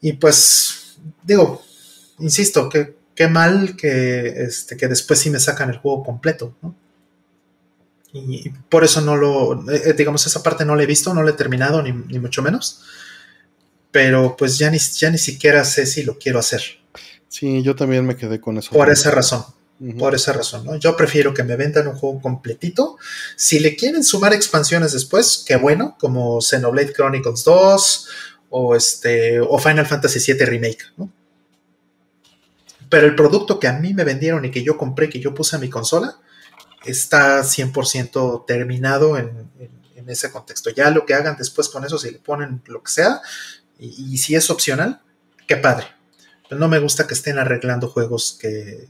[0.00, 1.62] Y pues, digo,
[2.18, 6.74] insisto, que qué mal que, este, que después sí me sacan el juego completo, ¿no?
[8.12, 11.30] Y, por eso no lo, eh, digamos, esa parte no la he visto, no la
[11.30, 12.82] he terminado, ni, mucho menos.
[13.90, 16.62] Pero pues ya ni, ya ni siquiera sé si lo quiero hacer.
[17.28, 18.70] Sí, yo también me quedé con eso.
[18.70, 19.44] Por esa razón.
[19.98, 20.76] Por esa razón, ¿no?
[20.76, 22.96] Yo prefiero que me vendan un juego completito.
[23.36, 28.08] Si le quieren sumar expansiones después, qué bueno, como Xenoblade Chronicles 2
[28.50, 31.10] o, este, o Final Fantasy VII Remake, ¿no?
[32.88, 35.56] Pero el producto que a mí me vendieron y que yo compré, que yo puse
[35.56, 36.16] a mi consola,
[36.84, 39.50] está 100% terminado en,
[40.06, 40.70] ese contexto.
[40.70, 43.22] Ya lo que hagan después con eso, si le ponen lo que sea,
[43.78, 45.00] y, si es opcional,
[45.48, 45.86] qué padre.
[46.50, 48.86] No me gusta que estén arreglando juegos que,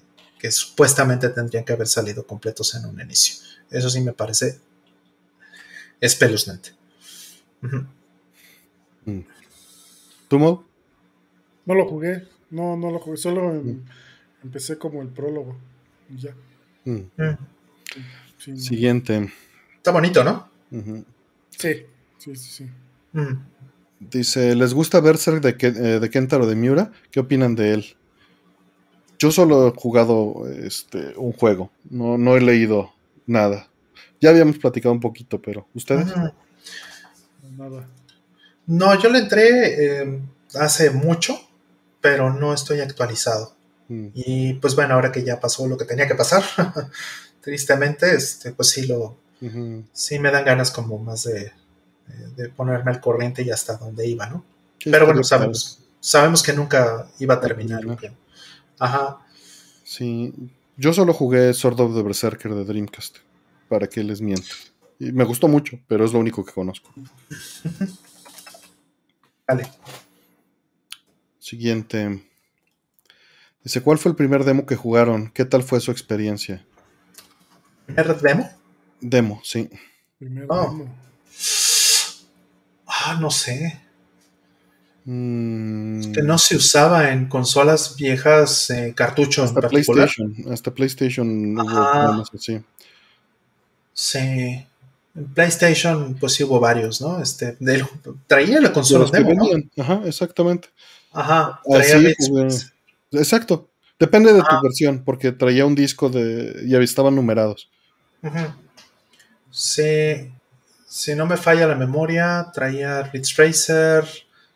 [0.51, 3.45] supuestamente tendrían que haber salido completos en un inicio.
[3.71, 4.59] Eso sí me parece
[6.01, 6.71] espeluznante.
[9.07, 9.21] Mm.
[10.29, 10.65] ¿Tú, Mo?
[11.67, 12.29] No lo jugué.
[12.51, 13.17] No, no lo jugué.
[13.17, 13.85] Solo mm.
[14.45, 15.57] empecé como el prólogo.
[16.11, 16.35] Y ya.
[16.85, 18.59] Mm.
[18.59, 19.33] Siguiente.
[19.77, 20.49] Está bonito, ¿no?
[21.51, 21.87] Sí,
[22.19, 22.71] sí, sí.
[24.01, 26.93] Dice, ¿les gusta Berserk de, eh, de Kentaro de Miura?
[27.11, 27.97] ¿Qué opinan de él?
[29.25, 32.93] Yo solo he jugado este, un juego, no, no he leído
[33.25, 33.71] nada.
[34.21, 36.09] Ya habíamos platicado un poquito, pero ¿ustedes?
[36.09, 36.35] Nada.
[38.67, 40.21] No, yo le entré eh,
[40.57, 41.41] hace mucho,
[42.03, 43.55] pero no estoy actualizado.
[43.89, 44.09] Mm.
[44.13, 46.43] Y pues bueno, ahora que ya pasó lo que tenía que pasar,
[47.41, 49.17] tristemente, este, pues sí lo,
[49.95, 51.51] sí me dan ganas como más de,
[52.57, 54.45] ponerme al corriente y hasta donde iba, ¿no?
[54.85, 57.81] Pero bueno, sabemos, sabemos que nunca iba a terminar.
[58.79, 59.19] Ajá.
[59.85, 60.33] Sí,
[60.77, 63.19] yo solo jugué Sword of the Berserker de Dreamcast,
[63.69, 64.55] para que les miento.
[64.99, 66.91] Y me gustó mucho, pero es lo único que conozco.
[69.47, 69.71] vale.
[71.39, 72.23] Siguiente.
[73.63, 75.31] Dice, ¿cuál fue el primer demo que jugaron?
[75.31, 76.67] ¿Qué tal fue su experiencia?
[77.87, 78.51] ¿Primer demo?
[79.01, 79.71] Demo, sí.
[80.49, 80.87] Oh.
[82.87, 83.84] Ah, no sé.
[85.07, 86.13] Mm.
[86.13, 92.61] Que no se usaba en consolas viejas eh, cartuchos hasta PlayStation, hasta PlayStation hubo así.
[93.93, 94.19] Sí.
[94.19, 97.21] En PlayStation, pues sí hubo varios, ¿no?
[97.21, 97.57] Este,
[98.27, 99.47] traía la consola demo,
[99.79, 100.69] Ajá, exactamente.
[101.13, 102.15] Ajá, traía
[103.13, 103.69] Exacto.
[103.99, 106.63] Depende de tu versión, porque traía un disco de.
[106.65, 107.71] y estaban numerados.
[109.51, 110.33] Sí.
[110.89, 114.05] Si no me falla la memoria, traía Ridge Racer.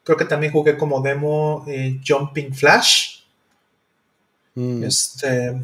[0.09, 3.19] Creo que también jugué como demo eh, Jumping Flash.
[4.55, 4.83] Mm.
[4.85, 5.61] Este.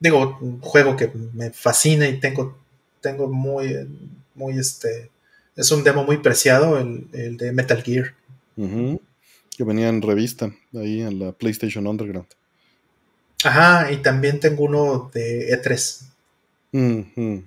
[0.00, 2.58] Digo, un juego que me fascina y tengo,
[3.00, 3.88] tengo muy,
[4.34, 5.08] muy este.
[5.54, 8.16] Es un demo muy preciado, el, de Metal Gear.
[8.56, 12.26] Que venía en revista, ahí en la PlayStation Underground.
[13.44, 16.02] Ajá, y también tengo uno de E3.
[16.72, 17.38] Mm.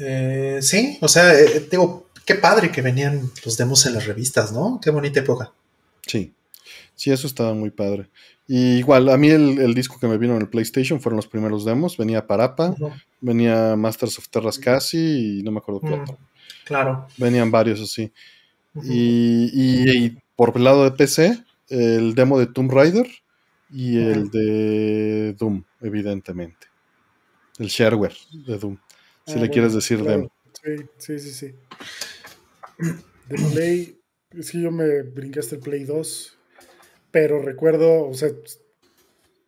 [0.00, 4.52] Eh, sí, o sea, eh, digo, qué padre que venían los demos en las revistas,
[4.52, 4.78] ¿no?
[4.82, 5.50] Qué bonita época.
[6.06, 6.34] Sí,
[6.94, 8.10] sí, eso estaba muy padre.
[8.46, 11.64] Y igual, a mí el, disco que me vino en el PlayStation fueron los primeros
[11.64, 11.96] demos.
[11.96, 12.76] Venía Parapa,
[13.22, 16.18] venía Masters of Terras casi y no me acuerdo qué otro.
[16.66, 17.06] Claro.
[17.16, 18.12] Venían varios así.
[18.84, 23.08] y, por el lado de PC, el demo de Tomb Raider
[23.70, 26.66] y el de Doom, evidentemente
[27.58, 28.16] el shareware
[28.46, 28.76] de Doom,
[29.26, 30.30] si ah, le quieres decir demo.
[30.62, 31.54] Sí, sí, sí, sí.
[32.78, 34.00] De Play,
[34.30, 36.38] es que yo me brinqué hasta el Play 2,
[37.10, 38.30] pero recuerdo, o sea,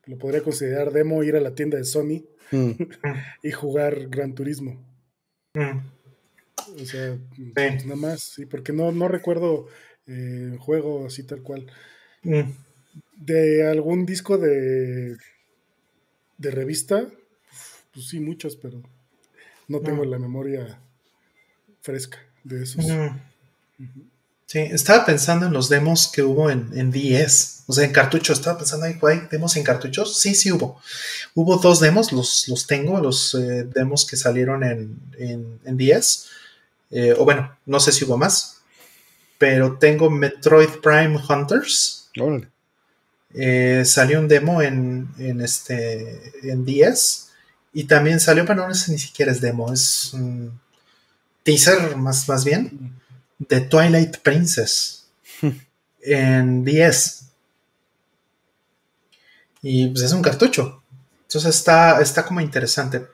[0.06, 2.70] lo podría considerar demo ir a la tienda de Sony mm.
[3.42, 4.84] y jugar Gran Turismo.
[5.54, 5.78] Mm.
[6.82, 7.18] O sea,
[7.54, 9.68] pues nada más, sí, porque no, no recuerdo
[10.06, 11.70] eh, juego así tal cual.
[12.22, 12.50] Mm.
[13.16, 15.16] De algún disco de,
[16.38, 17.06] de revista,
[17.92, 18.82] pues sí, muchos, pero
[19.68, 20.80] no tengo la memoria
[21.80, 22.84] fresca de esos.
[24.50, 27.64] Sí, estaba pensando en los demos que hubo en, en 10.
[27.68, 28.38] O sea, en cartuchos.
[28.38, 30.18] Estaba pensando, ¿hay demos en cartuchos?
[30.18, 30.80] Sí, sí hubo.
[31.36, 34.98] Hubo dos demos, los, los tengo, los eh, demos que salieron en,
[35.64, 36.26] en, 10.
[36.90, 38.56] Eh, o bueno, no sé si hubo más.
[39.38, 42.10] Pero tengo Metroid Prime Hunters.
[43.34, 47.28] Eh, salió un demo en, en, este, en 10.
[47.72, 50.58] Y también salió, pero no sé ni siquiera es demo, es un
[51.50, 53.00] teaser más, más bien
[53.40, 55.08] de Twilight Princess
[56.02, 57.26] en 10.
[59.62, 60.82] Y pues es un cartucho.
[61.22, 63.06] Entonces está, está como interesante.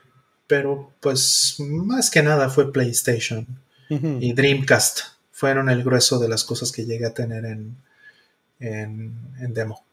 [0.45, 3.45] Pero pues más que nada fue PlayStation
[3.89, 4.99] y Dreamcast.
[5.31, 7.75] Fueron el grueso de las cosas que llegué a tener en,
[8.59, 9.83] en, demo.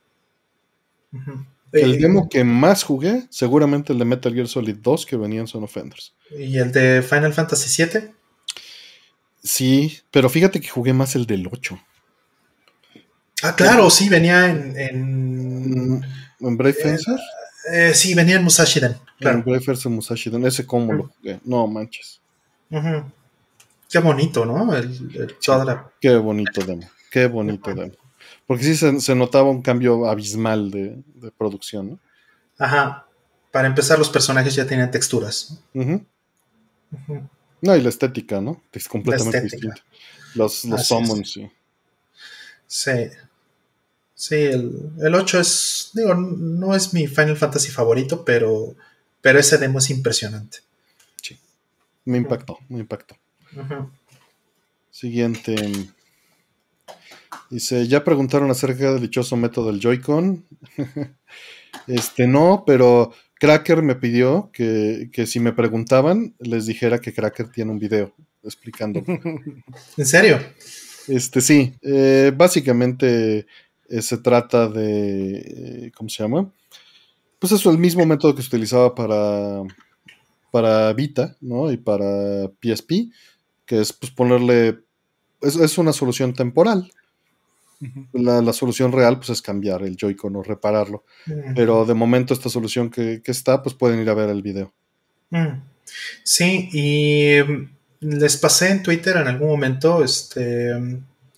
[1.73, 5.48] El demo que más jugué, seguramente el de Metal Gear Solid 2 que venía en
[5.48, 6.14] Son Offenders.
[6.31, 8.10] ¿Y el de Final Fantasy VII?
[9.44, 11.78] Sí, pero fíjate que jugué más el del 8.
[13.42, 14.74] Ah, claro, sí, venía en.
[14.78, 16.06] ¿En,
[16.40, 17.18] ¿En Brave Fencer?
[17.70, 18.97] Eh, sí, venía en Musashiden.
[19.18, 19.39] Claro.
[19.39, 21.40] En Brave Fencer Musashiden, ese cómo lo jugué.
[21.44, 22.23] No manches.
[23.90, 24.74] Qué bonito, ¿no?
[24.74, 25.36] El,
[26.00, 26.89] Qué bonito demo.
[27.10, 27.92] Qué bonito demo.
[28.47, 31.02] Porque sí se, notaba un cambio abismal de,
[31.36, 31.98] producción, ¿no?
[32.58, 33.06] Ajá.
[33.52, 35.62] Para empezar, los personajes ya tenían texturas.
[35.74, 37.28] Ajá.
[37.65, 38.62] No, y la estética, ¿no?
[38.73, 39.83] Es completamente distinta.
[40.34, 41.51] Los, los summons, sí.
[42.67, 43.09] Sí.
[44.15, 48.76] Sí, el, el, 8 es, digo, no es mi Final Fantasy favorito, pero,
[49.23, 50.59] pero ese demo es impresionante.
[51.23, 51.39] Sí.
[52.05, 53.17] Me impactó, me impactó.
[54.91, 55.55] Siguiente.
[57.49, 60.44] Dice, ya preguntaron acerca del dichoso método del Joy-Con.
[61.86, 67.73] este no, pero Cracker me pidió que, si me preguntaban, les dijera que Cracker tiene
[67.73, 69.03] un video explicando.
[69.97, 70.39] ¿En serio?
[71.09, 73.47] Este sí, eh, básicamente
[73.89, 76.51] eh, se trata de, eh, ¿cómo se llama?
[77.39, 79.63] Pues eso, el mismo método que se utilizaba para,
[80.51, 81.71] para Vita, ¿no?
[81.71, 83.11] Y para PSP,
[83.67, 84.79] que es pues ponerle,
[85.43, 86.91] es, es una solución temporal,
[88.13, 91.05] la, solución real pues es cambiar el Joy-Con o repararlo.
[91.55, 94.73] Pero de momento esta solución que, está, pues pueden ir a ver el video.
[96.23, 97.69] Sí, y mm,
[98.01, 100.73] les pasé en Twitter en algún momento, este,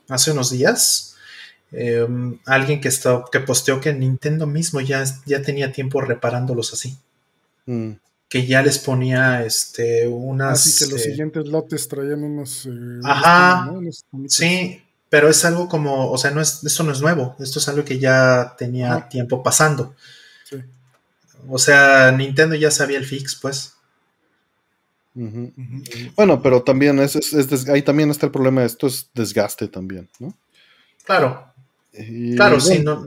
[0.08, 1.16] hace unos días,
[1.72, 6.96] em, alguien que, está, que posteó que Nintendo mismo ya, ya tenía tiempo reparándolos así.
[7.66, 7.92] Mm.
[8.28, 10.66] Que ya les ponía este, unas.
[10.66, 12.66] Así que los eh, siguientes lotes traían unos.
[12.66, 13.72] Eh, ajá.
[14.26, 17.68] sí, pero es algo como, o sea, no es, esto no es nuevo, esto es
[17.68, 19.94] algo que ya tenía tiempo pasando.
[21.48, 23.74] O sea, Nintendo ya sabía el fix, pues.
[26.14, 27.16] Bueno, pero también es,
[27.68, 30.36] ahí también está el problema, esto es desgaste también, ¿no?
[31.04, 31.52] Claro.
[32.34, 33.06] claro, sí, no,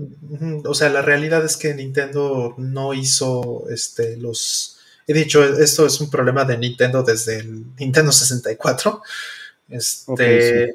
[0.65, 4.79] o sea, la realidad es que Nintendo no hizo este, los...
[5.05, 9.01] He dicho, esto es un problema de Nintendo desde el Nintendo 64.
[9.69, 10.73] Este,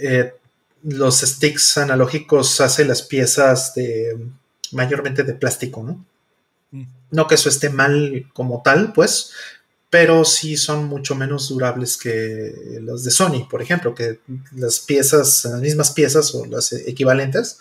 [0.00, 0.34] eh,
[0.82, 4.18] los sticks analógicos hacen las piezas de
[4.72, 6.04] mayormente de plástico, ¿no?
[6.70, 6.84] Mm.
[7.10, 9.32] No que eso esté mal como tal, pues,
[9.90, 14.18] pero sí son mucho menos durables que los de Sony, por ejemplo, que
[14.52, 17.58] las piezas, las mismas piezas o las equivalentes,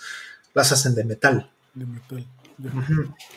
[0.54, 1.52] las hacen de metal.
[1.76, 2.28] De metal.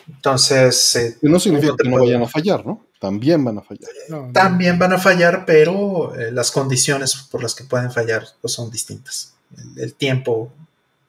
[0.07, 0.95] Entonces.
[0.95, 2.86] Eh, no significa que no vayan a fallar, ¿no?
[2.99, 3.89] También van a fallar.
[4.33, 8.71] También van a fallar, pero eh, las condiciones por las que pueden fallar pues, son
[8.71, 9.33] distintas
[9.75, 10.51] el, tiempo,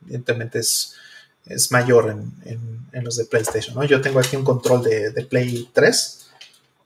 [0.04, 0.94] evidentemente, es,
[1.46, 3.74] es mayor en, los de PlayStation.
[3.74, 3.84] ¿no?
[3.84, 6.28] Yo tengo aquí un control de, Play 3,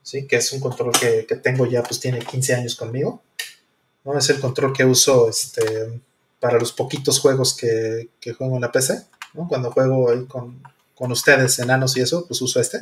[0.02, 0.26] ¿sí?
[0.26, 3.22] que es un control que, tengo ya, pues tiene 15 años conmigo.
[4.04, 4.16] ¿no?
[4.16, 6.00] Es el control que uso este,
[6.40, 9.06] para los poquitos juegos que, juego en la PC.
[9.48, 10.60] Cuando juego ahí con,
[10.98, 12.80] ustedes, enanos y eso, pues uso este.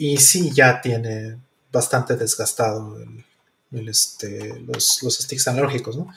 [0.00, 1.36] Y sí, ya tiene
[1.70, 2.96] bastante desgastado
[3.70, 6.10] este, los, los sticks analógicos, ¿no?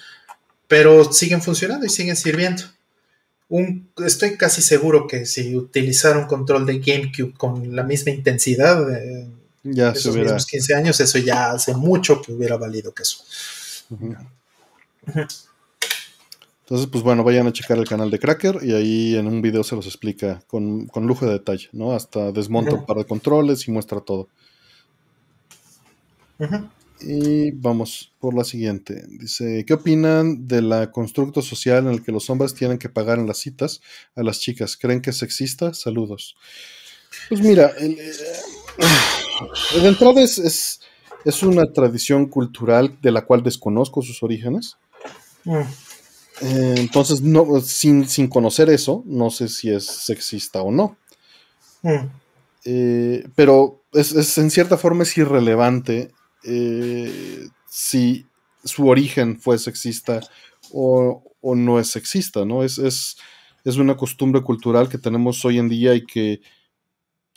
[0.74, 2.64] pero siguen funcionando y siguen sirviendo.
[4.06, 9.28] estoy casi seguro que si utilizara un control de GameCube con la misma intensidad de
[9.64, 13.24] ya esos mismos 15 años, eso ya hace mucho que hubiera valido que eso.
[16.74, 19.64] Entonces, pues bueno, vayan a checar el canal de Cracker y ahí en un video
[19.64, 21.92] se los explica con, lujo de detalle, ¿no?
[21.92, 24.28] Hasta desmonta un par de controles y muestra todo.
[27.00, 29.06] Y vamos por la siguiente.
[29.08, 33.20] Dice, ¿qué opinan de la constructo social en el que los hombres tienen que pagar
[33.20, 33.80] en las citas
[34.16, 34.76] a las chicas?
[34.76, 35.76] ¿Creen que es sexista?
[35.76, 36.36] Saludos.
[37.30, 40.80] Pues mira, el, eh, de entrada es,
[41.24, 44.76] es, una tradición cultural de la cual desconozco sus orígenes.
[45.44, 45.62] Mm.
[46.42, 50.98] Eh, entonces, no, sin, conocer eso, no sé si es sexista o no.
[51.84, 52.10] Mm.
[52.66, 56.12] Eh, pero es, en cierta forma es irrelevante
[56.44, 58.26] eh, si
[58.64, 60.22] su origen fue sexista
[60.72, 62.64] o, no es sexista, ¿no?
[62.64, 63.18] Es, es,
[63.66, 66.40] es, una costumbre cultural que tenemos hoy en día y que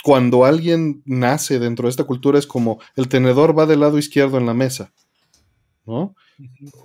[0.05, 4.39] cuando alguien nace dentro de esta cultura es como el tenedor va del lado izquierdo
[4.39, 4.92] en la mesa,
[5.84, 6.15] ¿no?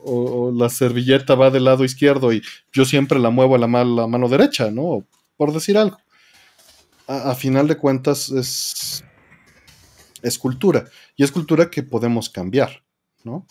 [0.04, 4.08] O, la servilleta va del lado izquierdo y yo siempre la muevo a la, la
[4.08, 5.06] mano derecha, ¿no?
[5.36, 5.98] Por decir algo.
[7.08, 9.04] A, final de cuentas es,
[10.22, 10.86] es cultura
[11.18, 12.84] y es cultura que podemos cambiar,
[13.24, 13.46] ¿no?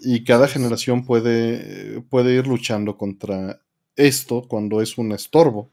[0.00, 3.60] Y cada generación puede, puede ir luchando contra
[3.96, 5.70] esto cuando es un estorbo.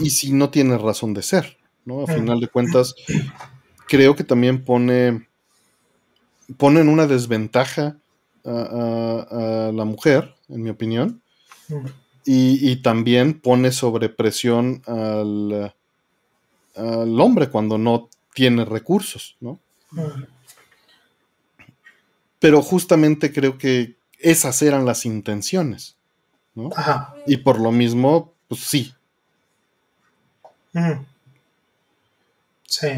[0.00, 2.02] Y, si no tiene razón de ser, ¿no?
[2.02, 2.94] A final de cuentas,
[3.86, 5.28] creo que también pone,
[6.56, 7.96] pone en una desventaja
[8.44, 11.22] a, la mujer, en mi opinión,
[12.24, 15.74] y, también pone sobre presión al,
[16.76, 19.58] al hombre cuando no tiene recursos, ¿no?
[22.38, 25.96] Pero justamente creo que esas eran las intenciones,
[26.54, 26.70] ¿no?
[27.26, 28.94] Y por lo mismo, pues sí,
[32.66, 32.88] Sí,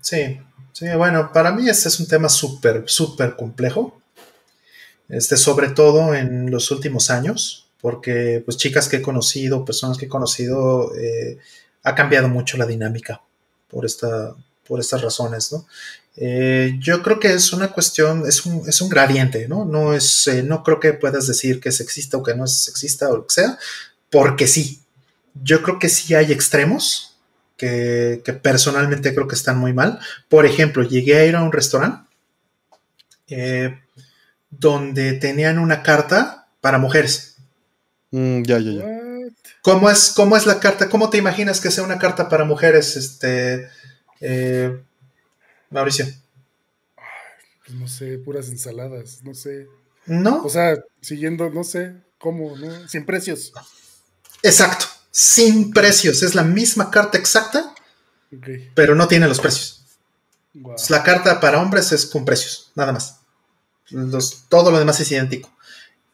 [0.00, 0.40] sí,
[0.76, 0.86] sí.
[0.96, 4.00] Bueno, para mí este es un tema súper, súper complejo.
[5.08, 10.06] Este, sobre todo en los últimos años, porque pues chicas que he conocido, personas que
[10.06, 11.38] he conocido, eh,
[11.84, 13.22] ha cambiado mucho la dinámica
[13.68, 14.34] por, esta,
[14.66, 15.66] por estas razones, ¿no?
[16.16, 19.64] Eh, yo creo que es una cuestión, es un, es un gradiente, ¿no?
[19.64, 22.64] No, es, eh, no creo que puedas decir que es sexista o que no es
[22.64, 23.58] sexista o lo que sea,
[24.10, 24.82] porque sí.
[25.44, 27.15] Yo creo que sí hay extremos,
[27.56, 29.98] que, personalmente creo que están muy mal.
[30.28, 32.08] Por ejemplo, llegué a ir a un restaurante
[33.28, 33.80] eh,
[34.50, 37.36] donde tenían una carta para mujeres.
[38.10, 38.84] Mm, ya, ya, ya.
[39.62, 40.88] ¿Cómo es, ¿Cómo es la carta?
[40.88, 43.68] ¿Cómo te imaginas que sea una carta para mujeres, este,
[44.20, 44.80] eh,
[45.70, 46.06] Mauricio?
[47.64, 49.66] Pues no sé, puras ensaladas, no sé.
[50.06, 50.44] ¿No?
[50.44, 52.56] O sea, siguiendo, no sé, ¿cómo?
[52.56, 52.88] ¿no?
[52.88, 53.52] Sin precios.
[54.44, 56.22] Exacto sin precios.
[56.22, 57.74] Es la misma carta exacta,
[58.74, 59.82] pero no tiene los precios.
[60.90, 63.16] La carta para hombres es con precios, nada más.
[64.50, 65.50] todo lo demás es idéntico.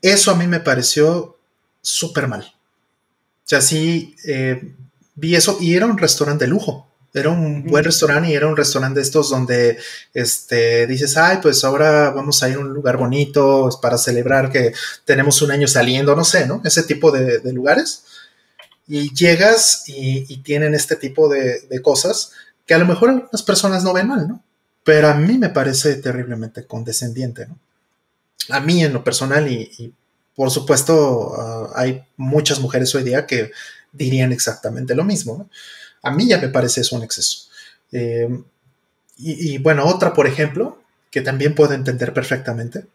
[0.01, 1.37] Eso a mí me pareció
[1.81, 2.43] súper mal.
[2.43, 4.73] O sea, sí, eh,
[5.17, 6.89] vi eso y era un restaurante de lujo.
[7.13, 9.79] Era un buen restaurante y era un restaurante de estos donde
[10.15, 14.73] este, dices, ay, pues ahora vamos a ir a un lugar bonito para celebrar que
[15.05, 16.63] tenemos un año saliendo, no sé, ¿no?
[16.65, 18.05] Ese tipo de lugares
[18.87, 22.33] y llegas y, tienen este tipo de, cosas
[22.67, 24.43] que a lo mejor algunas personas no ven mal, ¿no?
[24.85, 27.59] Pero a mí me parece terriblemente condescendiente, ¿no?
[28.51, 29.95] A mí en lo personal y,
[30.35, 33.53] por supuesto ah, hay muchas mujeres hoy día que
[33.93, 35.49] dirían exactamente lo mismo.
[36.03, 37.49] A mí ya me parece eso un exceso.
[37.93, 38.29] Eh,
[39.19, 42.87] y, y, bueno, otra, por ejemplo, que también puedo entender perfectamente,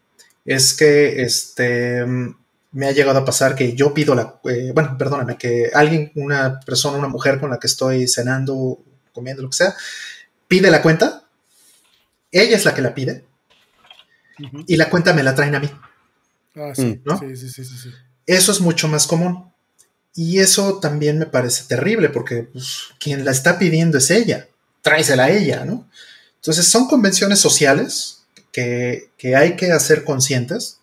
[0.44, 2.04] es que este,
[2.72, 6.60] me ha llegado a pasar que yo pido la, eh, bueno, perdóname, que alguien, una
[6.60, 8.78] persona, una mujer con la que estoy cenando,
[9.12, 9.74] comiendo, lo que sea,
[10.46, 11.24] pide la cuenta,
[12.30, 13.24] ella es la que la pide,
[14.66, 15.70] y la cuenta me la traen a mí.
[16.54, 17.18] Ah, sí, ¿no?
[17.18, 17.90] sí, sí, sí, sí,
[18.26, 19.50] Eso es mucho más común.
[20.14, 24.48] Y eso también me parece terrible, porque pues, quien la está pidiendo es ella,
[24.82, 25.88] tráesela a ella, ¿no?
[26.36, 30.77] Entonces son convenciones sociales que, que hay que hacer conscientes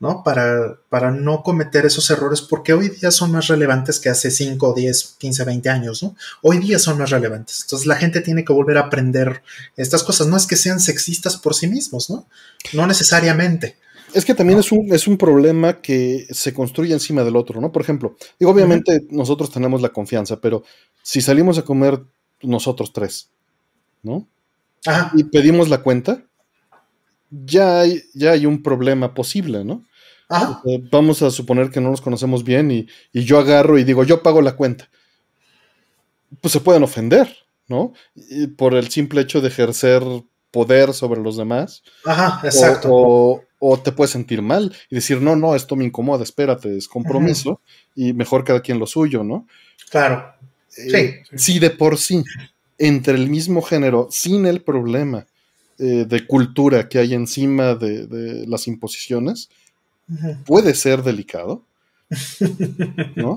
[0.00, 0.22] ¿no?
[0.22, 4.74] Para, para no cometer esos errores, porque hoy día son más relevantes que hace 5,
[4.74, 6.14] 10, 15, 20 años, ¿no?
[6.42, 7.62] Hoy día son más relevantes.
[7.62, 9.42] Entonces la gente tiene que volver a aprender
[9.76, 10.28] estas cosas.
[10.28, 12.26] No es que sean sexistas por sí mismos, ¿no?
[12.72, 13.76] No necesariamente.
[14.14, 17.72] Es que también es, un, es un problema que se construye encima del otro, ¿no?
[17.72, 20.62] Por ejemplo, digo, obviamente nosotros tenemos la confianza, pero
[21.02, 22.00] si salimos a comer
[22.42, 23.28] nosotros tres,
[24.02, 24.26] ¿no?
[25.14, 26.22] Y pedimos la cuenta,
[27.30, 29.84] ya hay, ya hay un problema posible, ¿no?
[30.90, 34.42] vamos a suponer que no nos conocemos bien y, yo agarro y digo, yo pago
[34.42, 34.90] la cuenta.
[36.42, 37.34] Pues se pueden ofender,
[37.66, 37.94] ¿no?
[38.56, 40.02] por el simple hecho de ejercer
[40.50, 41.82] poder sobre los demás.
[42.04, 43.42] Ajá, exacto.
[43.60, 47.60] O, te puedes sentir mal y decir, no, no, esto me incomoda, espérate, es compromiso
[47.96, 49.46] y mejor cada quien lo suyo, ¿no?
[49.90, 50.32] Claro.
[50.76, 51.36] Eh, sí.
[51.36, 52.22] Sí, de por sí,
[52.76, 55.26] entre el mismo género, sin el problema
[55.78, 59.48] eh, de cultura que hay encima de, las imposiciones,
[60.46, 61.64] puede ser delicado,
[63.16, 63.36] ¿no?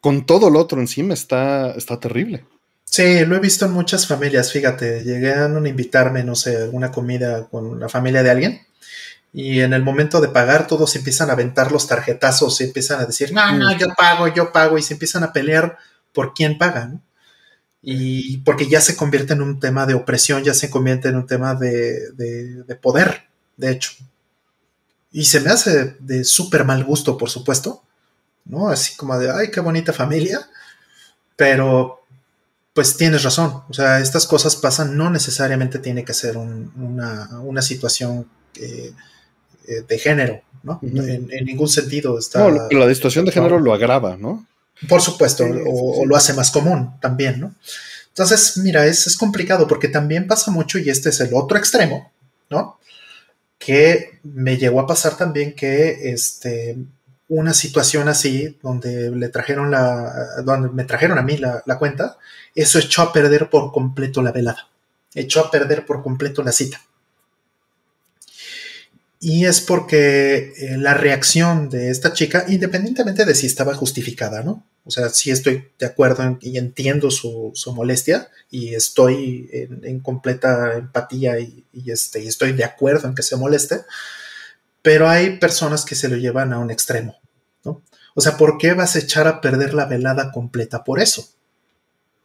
[0.00, 2.44] Con todo lo otro encima está, está terrible.
[2.84, 7.46] Sí, lo he visto en muchas familias, fíjate, llegué a invitarme, no sé, alguna comida
[7.48, 8.60] con la familia de alguien
[9.32, 13.06] y en el momento de pagar todos empiezan a aventar los tarjetazos y empiezan a
[13.06, 15.78] decir, no, no, yo pago, yo pago, y se empiezan a pelear
[16.12, 16.92] por quién paga,
[17.84, 21.26] Y porque ya se convierte en un tema de opresión, ya se convierte en un
[21.26, 23.24] tema de, de poder,
[23.56, 23.92] de hecho.
[25.10, 27.82] Y se me hace de súper mal gusto, por supuesto,
[28.44, 28.68] ¿no?
[28.68, 30.48] Así como de, ay, qué bonita familia,
[31.36, 32.02] pero
[32.72, 38.26] pues tienes razón, o sea, estas cosas pasan, no necesariamente tiene que ser una, situación
[38.58, 38.92] eh,
[39.68, 40.80] eh, de género, ¿no?
[40.82, 42.48] en, ningún sentido está...
[42.48, 44.46] No, la situación de género lo agrava, ¿no?
[44.88, 47.54] Por supuesto, o, lo hace más común también, ¿no?
[48.08, 52.12] Entonces, mira, es, es complicado porque también pasa mucho, y este es el otro extremo,
[52.50, 52.78] ¿no?
[53.58, 56.76] Que me llegó a pasar también que este,
[57.32, 62.18] una situación así, donde le trajeron la, donde me trajeron a mí la, cuenta,
[62.54, 64.68] eso echó a perder por completo la velada,
[65.14, 66.82] echó a perder por completo la cita.
[69.18, 74.62] Y es porque eh, la reacción de esta chica, independientemente de si estaba justificada, ¿no?
[74.84, 81.38] O sea, sí estoy de acuerdo y entiendo su, molestia y estoy en, completa empatía
[81.38, 83.82] y, este, y estoy de acuerdo en que se moleste,
[84.82, 87.16] pero hay personas que se lo llevan a un extremo.
[88.14, 91.30] O sea, ¿por qué vas a echar a perder la velada completa por eso?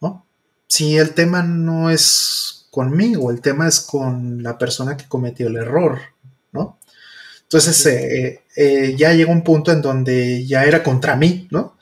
[0.02, 0.26] ¿No?
[0.68, 5.56] Si el tema no es conmigo, el tema es con la persona que cometió el
[5.56, 6.00] error,
[6.52, 6.78] ¿no?
[7.44, 11.77] Entonces eh, eh, ya llegó un punto en donde ya era contra mí, ¿no?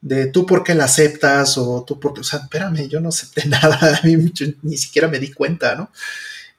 [0.00, 3.08] De tú por qué la aceptas o tú por qué, o sea, espérame, yo no
[3.08, 5.90] acepté nada, a mí ni siquiera me di cuenta, ¿no?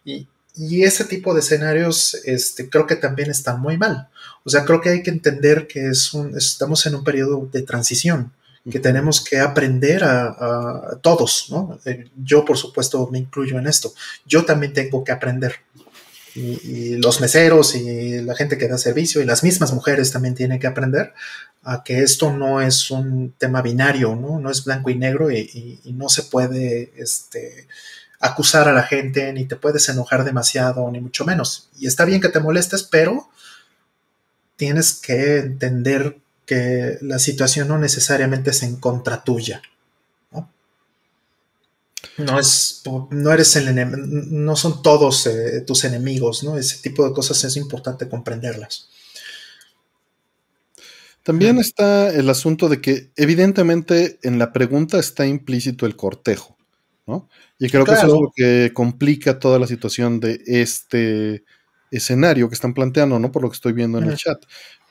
[0.04, 4.10] Y, y ese tipo de escenarios este, creo que también están muy mal.
[4.44, 7.62] O sea, creo que hay que entender que es un, estamos en un periodo de
[7.62, 8.34] transición,
[8.70, 11.80] que tenemos que aprender a, todos, ¿no?
[11.86, 13.94] Eh, yo, por supuesto, me incluyo en esto.
[14.26, 15.56] Yo también tengo que aprender.
[16.40, 20.60] Y, los meseros y la gente que da servicio y las mismas mujeres también tienen
[20.60, 21.14] que aprender
[21.64, 24.40] a que esto no es un tema binario, ¿no?
[24.40, 27.68] No es blanco y negro y, y no se puede, este,
[28.20, 31.70] acusar a la gente, ni te puedes enojar demasiado, ni mucho menos.
[31.78, 33.30] Y está bien que te molestes, pero
[34.58, 39.62] tienes que entender que la situación no necesariamente es en contra tuya.
[42.18, 43.76] No, es, no eres el
[44.32, 46.58] no son todos eh, tus enemigos, ¿no?
[46.58, 48.90] Ese tipo de cosas es importante comprenderlas.
[51.24, 56.58] También está el asunto de que evidentemente en la pregunta está implícito el cortejo,
[57.06, 57.30] ¿no?
[57.60, 61.44] Y creo que eso es lo que complica toda la situación de este
[61.92, 63.32] escenario que están planteando, ¿no?
[63.32, 64.42] Por lo que estoy viendo en el chat.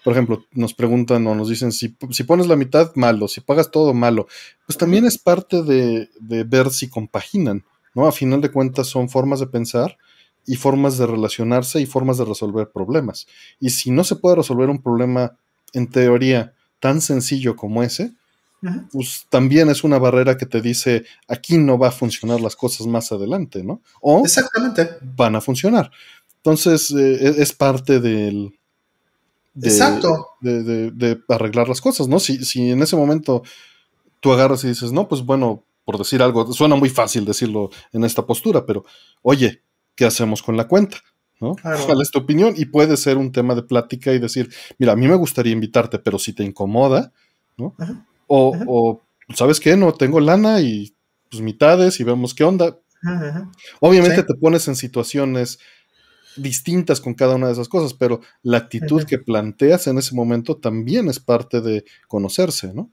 [0.05, 1.89] Por ejemplo, nos preguntan o nos dicen, si,
[2.25, 4.27] pones la mitad, malo, si pagas todo, malo.
[4.67, 8.07] Pues también es parte de, ver si compaginan, ¿no?
[8.07, 9.99] A final de cuentas son formas de pensar
[10.47, 13.27] y formas de relacionarse y formas de resolver problemas.
[13.60, 15.36] Y si no se puede resolver un problema,
[15.73, 18.12] en teoría, tan sencillo como ese,
[18.93, 22.86] pues también es una barrera que te dice aquí no va a funcionar las cosas
[22.86, 23.83] más adelante, ¿no?
[24.01, 24.89] O Exactamente.
[25.17, 25.91] van a funcionar.
[26.39, 28.58] Entonces eh, e, es parte del...
[29.59, 30.28] De, Exacto.
[30.41, 32.20] De, arreglar las cosas, ¿no?
[32.20, 33.43] Si, si en ese momento
[34.20, 38.05] tú agarras y dices, no, pues bueno, por decir algo, suena muy fácil decirlo en
[38.05, 38.85] esta postura, pero
[39.23, 39.62] oye,
[39.97, 40.99] ¿qué hacemos con la cuenta?
[41.41, 41.57] ¿no?
[41.61, 42.55] ¿Cuál es tu opinión?
[42.57, 45.99] Y puede ser un tema de plática y decir, mira, a mí me gustaría invitarte,
[45.99, 47.12] pero si te incomoda,
[47.57, 47.75] ¿no?
[48.27, 49.03] O,
[49.35, 49.77] ¿sabes qué?
[49.77, 50.95] No tengo lana y
[51.31, 52.78] pues mitades y vemos qué onda.
[53.81, 55.59] Obviamente te pones en situaciones
[56.39, 60.57] distintas con cada una de esas cosas, pero la actitud que planteas en ese momento
[60.57, 62.91] también es parte de conocerse, ¿no?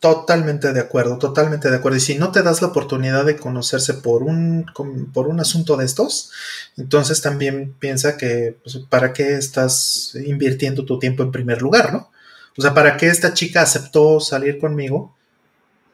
[0.00, 1.98] Totalmente de acuerdo, totalmente de acuerdo.
[1.98, 4.64] Y si no te das la oportunidad de conocerse por un,
[5.12, 6.30] por un asunto de estos,
[6.76, 12.10] entonces también piensa que pues, para qué estás invirtiendo tu tiempo en primer lugar, ¿no?
[12.56, 15.16] O sea, ¿para qué esta chica aceptó salir conmigo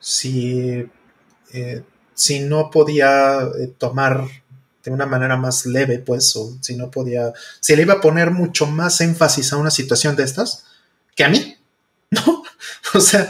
[0.00, 0.86] si,
[1.54, 4.26] eh, si no podía eh, tomar
[4.84, 8.30] de una manera más leve, pues, o si no podía, si le iba a poner
[8.30, 10.64] mucho más énfasis a una situación de estas
[11.16, 11.56] que a mí,
[12.10, 12.42] ¿no?
[12.94, 13.28] O sea,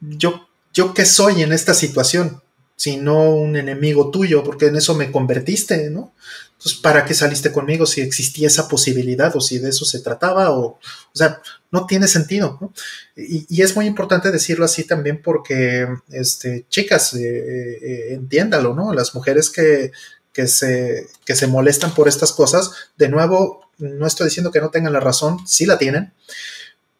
[0.00, 2.42] yo, yo qué soy en esta situación,
[2.76, 6.12] si no un enemigo tuyo, porque en eso me convertiste, ¿no?
[6.58, 10.50] Entonces, ¿para qué saliste conmigo si existía esa posibilidad o si de eso se trataba?
[10.52, 10.80] O, o
[11.12, 11.40] sea,
[11.70, 12.56] no tiene sentido.
[12.60, 12.72] ¿no?
[13.14, 18.94] Y, es muy importante decirlo así también porque, este, chicas, eh, eh, entiéndalo, ¿no?
[18.94, 19.92] Las mujeres que,
[20.36, 24.68] que, se, que se molestan por estas cosas, de nuevo, no estoy diciendo que no
[24.68, 26.12] tengan la razón, sí la tienen,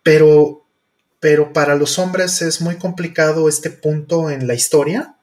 [0.02, 0.64] pero,
[1.20, 5.16] pero para los hombres es muy complicado este punto en la historia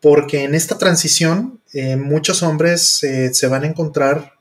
[0.00, 4.34] porque en esta transición eh, muchos hombres eh, se van a encontrar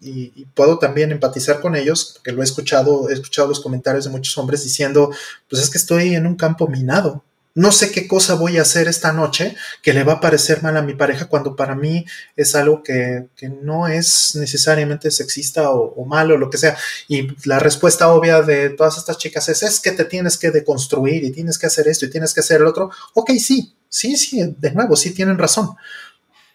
[0.00, 4.10] y, puedo también empatizar con ellos, porque lo he escuchado, he escuchado los comentarios de
[4.10, 5.12] muchos hombres diciendo,
[5.48, 7.24] pues es que estoy en un campo minado,
[7.58, 10.76] no sé qué cosa voy a hacer esta noche que le va a parecer mal
[10.76, 12.04] a mi pareja cuando para mí
[12.36, 13.26] es algo que,
[13.62, 16.76] no es necesariamente sexista o, malo o lo que sea.
[17.08, 21.24] Y la respuesta obvia de todas estas chicas es, es que te tienes que deconstruir
[21.24, 22.92] y tienes que hacer esto y tienes que hacer el otro.
[23.14, 25.70] Ok, sí, sí, sí, de nuevo, sí tienen razón.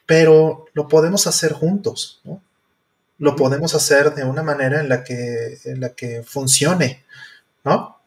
[0.06, 2.42] Pero lo podemos hacer juntos, ¿no?
[3.18, 7.04] Lo podemos hacer de una manera en la que, en la que funcione,
[7.66, 8.03] ¿no?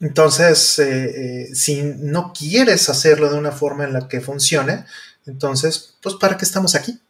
[0.00, 4.84] Entonces, eh, eh, si no quieres hacerlo de una forma en la que funcione,
[5.26, 7.00] entonces, pues, ¿para qué estamos aquí?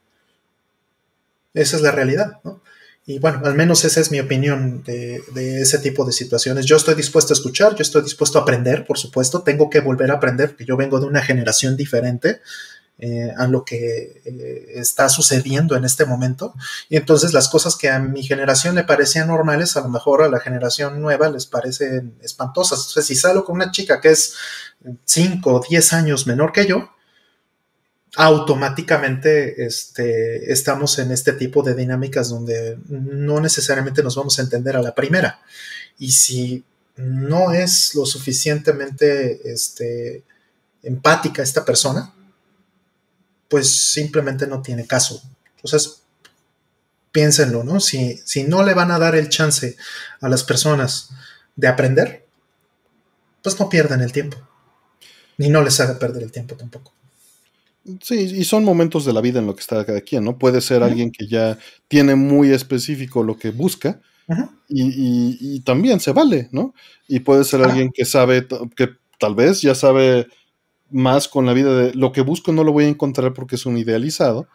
[1.55, 2.63] Esa es la realidad, ¿no?
[3.07, 6.67] Y bueno, al menos esa es mi opinión de, de, ese tipo de situaciones.
[6.67, 10.11] Yo estoy dispuesto a escuchar, yo estoy dispuesto a aprender, por supuesto, tengo que volver
[10.11, 12.43] a aprender, porque yo vengo de una generación diferente
[13.01, 16.53] eh, a lo que eh, está sucediendo en este momento.
[16.89, 20.29] Y entonces las cosas que a mi generación le parecían normales, a lo mejor a
[20.29, 22.81] la generación nueva les parecen espantosas.
[22.81, 24.35] Entonces, si salgo con una chica que es
[25.05, 26.91] 5 o 10 años menor que yo,
[28.17, 34.77] automáticamente este, estamos en este tipo de dinámicas donde no necesariamente nos vamos a entender
[34.77, 35.41] a la primera.
[36.01, 36.65] Y si
[36.97, 40.25] no es lo suficientemente este,
[40.83, 42.13] empática esta persona,
[43.49, 45.23] pues simplemente no tiene caso.
[45.57, 46.03] Entonces,
[47.13, 47.81] piénsenlo, ¿no?
[47.81, 49.77] Si, si no le van a dar el chance
[50.21, 51.11] a las personas
[51.57, 52.27] de aprender,
[53.43, 54.37] pues no pierdan el tiempo.
[55.39, 56.93] Ni no les haga perder el tiempo tampoco.
[58.03, 60.37] Sí, y son momentos de la vida en lo que está cada quien, ¿no?
[60.37, 64.01] Puede ser alguien que ya tiene muy específico lo que busca
[64.69, 66.75] y, también se vale, ¿no?
[67.07, 68.47] Y puede ser alguien que sabe,
[68.77, 70.27] que tal vez ya sabe
[70.91, 73.67] más con la vida de lo que busco no lo voy a encontrar porque es
[73.67, 74.49] un idealizado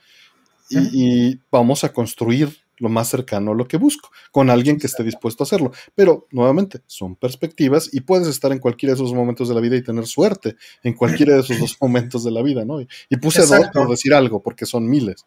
[0.70, 5.04] y, vamos a construir lo más cercano a lo que busco, con alguien que esté
[5.04, 5.72] dispuesto a hacerlo.
[5.96, 9.76] Pero, nuevamente, son perspectivas y puedes estar en cualquiera de esos momentos de la vida
[9.76, 12.82] y tener suerte en cualquiera de esos dos momentos de la vida, ¿no?
[12.82, 12.88] Y,
[13.22, 15.26] puse dos por decir algo, porque son miles.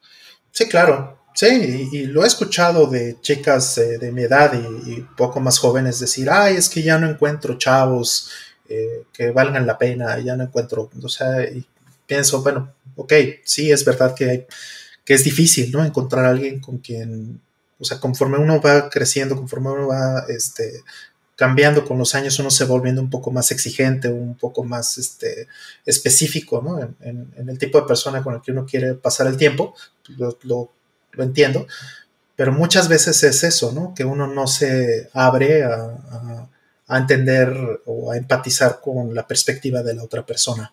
[0.50, 1.24] Sí, claro.
[1.34, 5.58] Sí, y, lo he escuchado de chicas eh, de mi edad y, y, poco más
[5.58, 8.30] jóvenes decir, ay, es que ya no encuentro chavos
[8.68, 11.36] eh, que valgan la pena, ya no encuentro, o sea,
[12.06, 13.12] pienso, bueno, ok,
[13.44, 14.46] sí, es verdad que,
[15.04, 15.84] que es difícil, ¿no?
[15.84, 17.40] Encontrar a alguien con quien,
[17.78, 20.82] o sea, conforme uno va creciendo, conforme uno va, este,
[21.36, 24.96] cambiando con los años, uno se va volviendo un poco más exigente, un poco más
[24.98, 25.48] este,
[25.84, 26.80] específico ¿no?
[26.80, 29.74] en, el tipo de persona con el que uno quiere pasar el tiempo,
[30.16, 30.70] lo, lo,
[31.18, 31.66] entiendo,
[32.34, 33.94] pero muchas veces es eso, ¿no?
[33.94, 36.48] que uno no se abre a
[36.88, 40.72] entender o a empatizar con la perspectiva de la otra persona.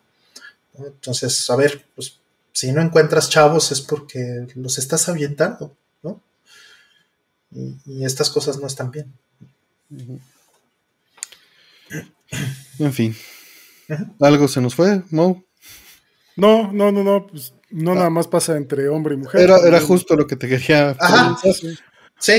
[0.78, 2.20] Entonces, a ver, pues
[2.52, 6.22] si no encuentras chavos es porque los estás ahuyentando, ¿no?
[7.52, 9.12] Y, estas cosas no están bien.
[12.80, 13.16] En fin.
[14.20, 15.44] ¿Algo se nos fue, Mo?
[16.36, 17.96] No, no, no, no, pues no ah.
[17.96, 19.42] nada más pasa entre hombre y mujer.
[19.42, 20.96] Era, era justo lo que te quería
[21.54, 21.78] Sí,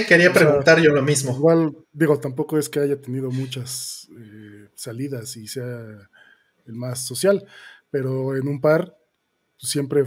[0.07, 1.33] quería preguntar yo lo mismo.
[1.33, 6.09] Igual, digo, tampoco es que haya tenido muchas eh, salidas y sea
[6.67, 7.45] el más social,
[7.91, 8.97] pero en un par
[9.59, 10.05] pues, siempre,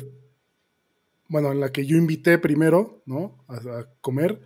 [1.27, 3.43] bueno, en la que yo invité primero, ¿no?
[3.47, 4.41] A, comer,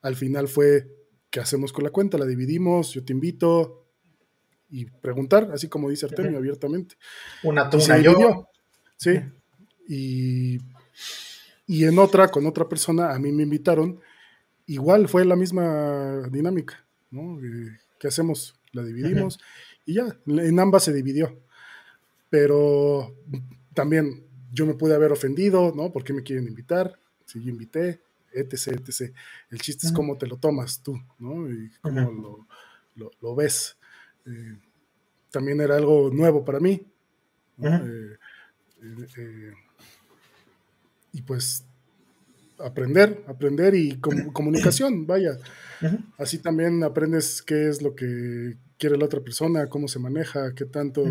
[0.00, 0.88] al final fue,
[1.30, 2.18] ¿qué hacemos con la cuenta?
[2.18, 3.86] La dividimos, yo te invito
[4.70, 6.96] y preguntar, así como dice Artemio, abiertamente.
[7.42, 8.48] Una tuna yo.
[8.96, 9.20] Sí,
[9.88, 10.58] y,
[11.66, 14.00] y en otra, con otra persona, a mí me invitaron
[14.72, 17.38] igual fue la misma dinámica, ¿no?
[17.40, 18.54] Eh, ¿Qué hacemos?
[18.72, 19.38] La dividimos
[19.84, 21.38] y ya, en ambas se dividió.
[22.30, 23.14] Pero
[23.74, 25.92] también yo me pude haber ofendido, ¿no?
[25.92, 26.98] ¿Por qué me quieren invitar?
[27.26, 28.00] Si yo invité,
[28.32, 29.14] etc, etc.
[29.50, 31.50] El chiste es cómo te lo tomas tú, ¿no?
[31.50, 32.46] Y cómo
[32.94, 33.76] lo, ves.
[34.26, 34.58] Eh,
[35.30, 36.86] también era algo nuevo para mí.
[37.62, 38.16] Eh,
[41.12, 41.64] y pues
[42.62, 45.36] aprender, aprender y comunicación, vaya.
[46.18, 50.64] Así también aprendes qué es lo que quiere la otra persona, cómo se maneja, qué
[50.64, 51.04] tanto,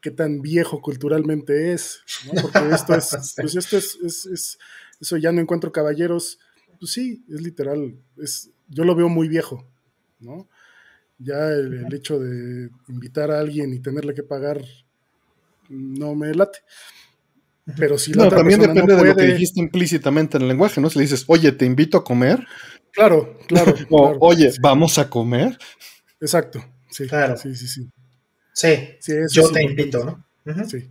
[0.00, 2.00] qué tan viejo culturalmente es,
[2.42, 4.58] Porque esto es, pues esto es,
[5.00, 6.38] eso ya no encuentro caballeros,
[6.78, 9.66] pues sí, es literal, es, yo lo veo muy viejo,
[10.20, 10.48] ¿no?
[11.18, 14.62] Ya el hecho de invitar a alguien y tenerle que pagar
[15.68, 16.58] no me late.
[17.76, 20.88] Pero si no, también depende de lo que dijiste implícitamente en el lenguaje, ¿no?
[20.88, 22.46] Si le dices, oye, te invito a comer.
[22.92, 23.74] Claro, claro.
[23.90, 25.58] o, oye, vamos a comer.
[26.20, 26.64] Exacto.
[26.90, 27.36] Sí, claro.
[27.36, 27.90] Sí, sí, sí.
[28.52, 30.68] Sí, yo te invito, ¿no?
[30.68, 30.88] Sí.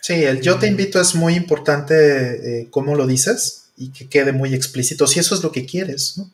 [0.00, 3.64] Sí, el yo te invito es muy importante, eh, ¿cómo lo dices?
[3.76, 6.30] y que quede muy explícito, si eso es lo que quieres, ¿no?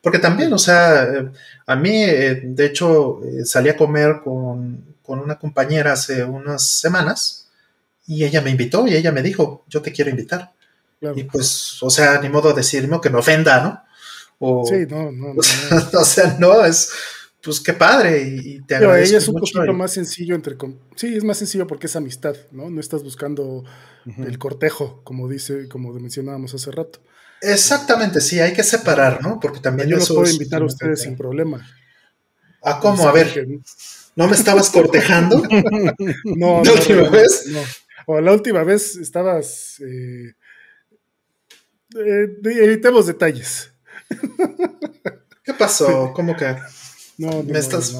[0.00, 1.30] Porque también, o sea, eh,
[1.66, 7.43] a mí, eh, de hecho, eh, salí a comer con, una compañera hace unas semanas
[8.06, 10.52] y ella me invitó y ella me dijo, yo te quiero invitar.
[11.14, 13.84] Y pues, o sea, ni modo de decirme que me ofenda, ¿no?
[14.66, 16.00] sí, no, no, no.
[16.00, 16.90] o sea, no, es,
[17.44, 20.56] pues qué padre y, te Pero ella es un poquito más sencillo entre
[20.96, 23.64] sí es más sencillo porque es amistad no no estás buscando
[24.06, 27.00] el cortejo como dice como mencionábamos hace rato.
[27.40, 31.16] Exactamente sí hay que separar no porque también yo los puedo invitar a ustedes sin
[31.16, 31.66] problema.
[32.62, 33.46] Ah cómo a ver
[34.16, 35.42] no me estabas cortejando
[36.24, 37.44] no la última vez
[38.06, 40.34] o la última vez estabas eh,
[41.96, 43.72] eh, evitemos detalles
[45.44, 46.12] ¿Qué pasó?
[46.14, 46.56] ¿Cómo que?
[47.18, 47.96] No, me estás.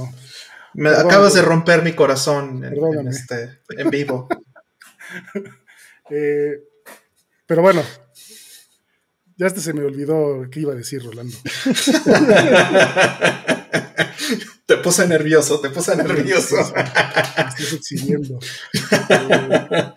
[0.73, 4.29] Me acabas de romper mi corazón en, este, en vivo.
[6.11, 6.61] Eh,
[7.47, 7.83] pero bueno,
[9.39, 11.35] ya hasta se me olvidó qué iba a decir, Rolando.
[14.67, 16.57] te puse nervioso, te puse nervioso.
[16.59, 18.39] Estás exhibiendo.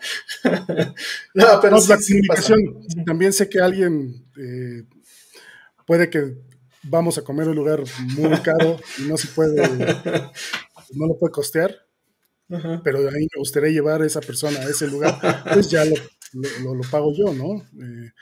[1.34, 2.60] no, pero la comunicación.
[3.06, 4.84] También sé que alguien eh,
[5.86, 6.36] puede que
[6.82, 7.82] vamos a comer un lugar
[8.16, 9.68] muy caro y no se puede,
[10.94, 11.74] no lo puede costear,
[12.84, 15.18] pero a mí me gustaría llevar a esa persona a ese lugar,
[15.52, 15.94] pues ya lo,
[16.74, 17.62] lo, pago yo, ¿no?
[17.82, 18.12] Eh,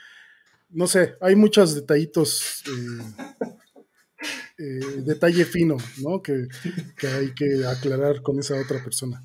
[0.69, 3.23] no sé, hay muchos detallitos, eh,
[4.57, 6.21] eh, detalle fino, ¿no?
[6.21, 6.47] Que,
[7.07, 9.23] hay que aclarar con esa otra persona.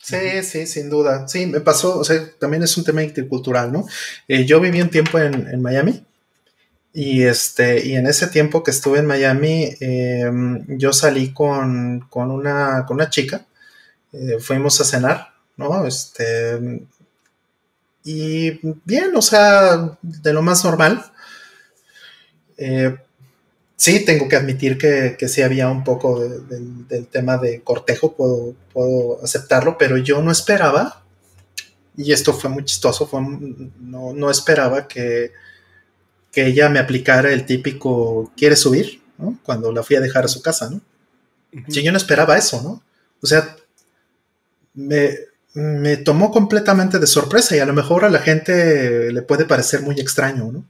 [0.00, 1.26] Sí, sí, sin duda.
[1.26, 3.86] Sí, me pasó, o sea, también es un tema intercultural, ¿no?
[4.28, 6.04] yo viví un tiempo en, Miami
[6.92, 12.84] y, este, y en ese tiempo que estuve en Miami, em, yo salí con, una,
[12.86, 13.44] con una chica,
[14.12, 15.86] eh, fuimos a cenar, ¿no?
[15.86, 16.86] Este,
[18.04, 21.04] y bien, o sea, de lo más normal.
[22.58, 22.96] Eh,
[23.84, 28.54] sí, tengo que admitir que, que sí había un poco del tema de cortejo, puedo,
[28.72, 31.02] puedo, aceptarlo, pero yo no esperaba,
[31.96, 35.32] y esto fue muy chistoso, fue, no, no esperaba que
[36.34, 39.00] que ella me aplicara el típico ¿quieres subir?
[39.16, 39.38] ¿no?
[39.44, 40.80] Cuando la fui a dejar a su casa, ¿no?
[41.68, 42.82] yo no esperaba eso, ¿no?
[43.22, 43.56] O sea,
[44.74, 49.82] me, tomó completamente de sorpresa y a lo mejor a la gente le puede parecer
[49.82, 50.64] muy extraño, ¿no?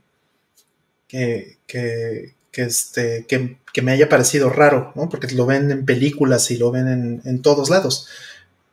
[1.07, 5.09] Que, que, este, que, me haya parecido raro, ¿no?
[5.09, 8.07] Porque lo ven en películas y lo ven en, en todos lados.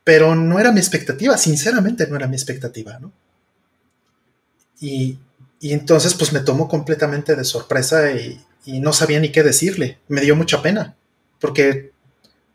[0.03, 3.11] Pero no era mi expectativa, sinceramente no era mi expectativa, ¿no?
[4.79, 5.17] Y,
[5.63, 9.97] y entonces pues me tomó completamente de sorpresa y, no sabía ni qué decirle.
[10.09, 10.97] Me dio mucha pena,
[11.39, 11.91] porque,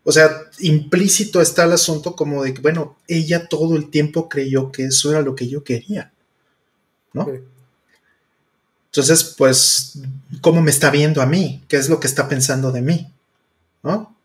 [0.03, 4.71] o sea, implícito está el asunto como de que, bueno, ella todo el tiempo creyó
[4.71, 6.11] que eso era lo que yo quería,
[7.13, 7.27] ¿no?
[8.91, 9.99] Entonces, pues,
[10.41, 11.63] ¿cómo me está viendo a mí?
[11.67, 13.13] ¿Qué es lo que está pensando de mí?
[13.83, 14.15] ¿No?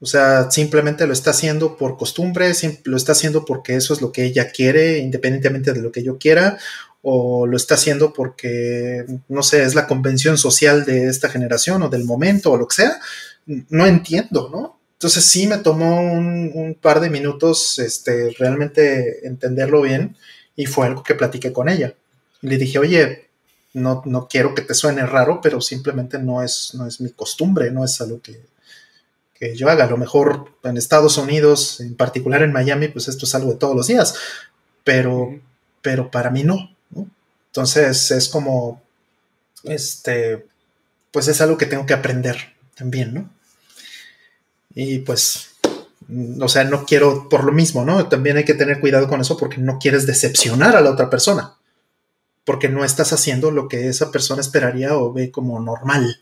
[0.00, 2.52] O sea, simplemente lo está haciendo por costumbre,
[2.84, 6.18] lo está haciendo porque eso es lo que ella quiere, independientemente de lo que yo
[6.18, 6.58] quiera,
[7.02, 11.88] o lo está haciendo porque, no sé, es la convención social de esta generación o
[11.88, 13.00] del momento o lo que sea,
[13.46, 14.80] no entiendo, ¿no?
[14.94, 20.16] Entonces sí me tomó un, par de minutos este, realmente entenderlo bien
[20.54, 21.94] y fue algo que platiqué con ella.
[22.40, 23.30] Le dije, oye,
[23.74, 27.70] no, no quiero que te suene raro, pero simplemente no es, no es mi costumbre,
[27.70, 28.44] no es algo que,
[29.34, 29.84] que yo haga.
[29.84, 33.58] A lo mejor en Estados Unidos, en particular en Miami, pues esto es algo de
[33.58, 34.14] todos los días,
[34.84, 35.40] pero,
[35.80, 36.70] pero para mí no.
[37.48, 38.82] Entonces es como,
[39.64, 40.46] este,
[41.10, 43.30] pues es algo que tengo que aprender también, ¿no?
[44.74, 45.50] Y pues,
[46.40, 48.08] o sea, no quiero por lo mismo, ¿no?
[48.08, 51.54] También hay que tener cuidado con eso porque no quieres decepcionar a la otra persona,
[52.44, 56.20] porque no estás haciendo lo que esa persona esperaría o ve como normal,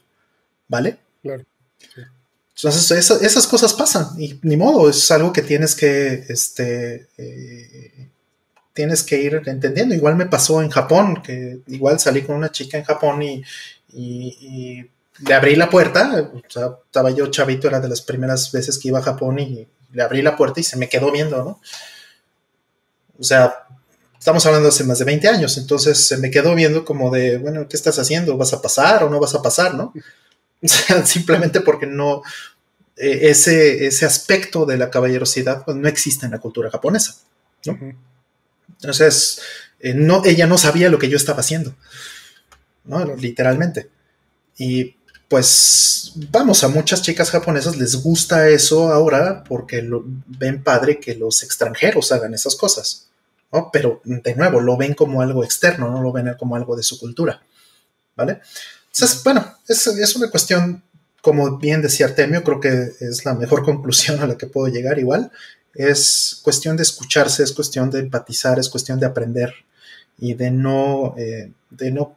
[0.69, 0.99] ¿vale?
[1.23, 1.45] Claro.
[2.63, 8.09] Entonces, esas cosas pasan y ni modo, es algo que tienes que, este, eh,
[8.75, 9.95] tienes que ir entendiendo.
[9.95, 13.43] Igual me pasó en Japón, que igual salí con una chica en Japón y,
[15.23, 18.89] le abrí la puerta, o sea, estaba yo chavito, era de las primeras veces que
[18.89, 21.61] iba a Japón y le abrí la puerta y se me quedó viendo, ¿no?
[23.19, 23.67] O sea,
[24.21, 27.67] estamos hablando hace más de 20 años, entonces se me quedó viendo como de, bueno,
[27.67, 28.37] ¿qué estás haciendo?
[28.37, 29.93] ¿Vas a pasar o no vas a pasar, no?
[30.63, 32.21] O sea, simplemente porque no,
[32.95, 37.15] eh, ese, ese aspecto de la caballerosidad pues, no existe en la cultura japonesa,
[37.65, 37.79] ¿no?
[38.69, 39.41] Entonces,
[39.81, 41.75] eh, no, ella no sabía lo que yo estaba haciendo,
[42.85, 43.17] ¿no?
[43.17, 43.89] Literalmente.
[44.59, 44.97] Y
[45.29, 51.15] pues, vamos, a muchas chicas japonesas les gusta eso ahora porque lo, ven padre que
[51.15, 53.10] los extranjeros hagan esas cosas,
[53.53, 53.71] ¿no?
[53.73, 56.99] Pero, de nuevo, lo ven como algo externo, no lo ven como algo de su
[56.99, 57.43] cultura.
[58.17, 58.41] ¿vale?
[58.93, 60.83] Entonces, bueno, es, es una cuestión,
[61.23, 64.99] como bien decía Artemio, creo que es la mejor conclusión a la que puedo llegar
[64.99, 65.31] igual.
[65.75, 69.55] Es cuestión de escucharse, es cuestión de empatizar, es cuestión de aprender
[70.19, 72.17] y de no, eh, de no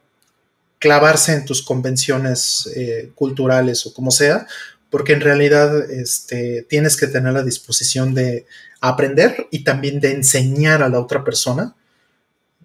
[0.79, 4.47] clavarse en tus convenciones eh, culturales o como sea,
[4.93, 8.45] porque en realidad este, tienes que tener la disposición de
[8.79, 11.75] aprender y también de enseñar a la otra persona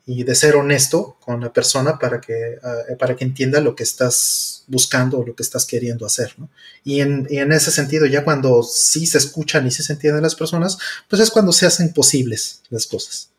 [0.04, 3.82] y de ser honesto con la persona para que, ah, para que entienda lo que
[3.82, 6.36] estás buscando o lo que estás queriendo hacer.
[6.84, 10.76] Y, en, ese sentido, ya cuando sí se escuchan y sí se entienden las personas,
[11.08, 13.30] pues es cuando se hacen posibles las cosas.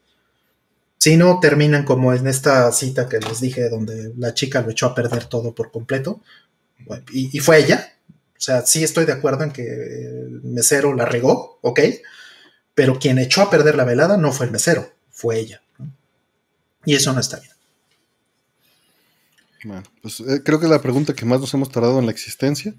[0.98, 4.88] Si no, terminan como en esta cita que les dije, donde la chica lo echó
[4.88, 6.22] a perder todo por completo,
[7.14, 7.94] y, y fue ella.
[8.40, 11.82] O sea, sí estoy de acuerdo en que el mesero la regó, ok,
[12.74, 15.62] pero quien echó a perder la velada no fue el mesero, fue ella.
[16.86, 17.52] Y eso no está bien.
[19.66, 22.14] Bueno, pues eh, creo que es la pregunta que más nos hemos tardado en la
[22.14, 22.74] existencia.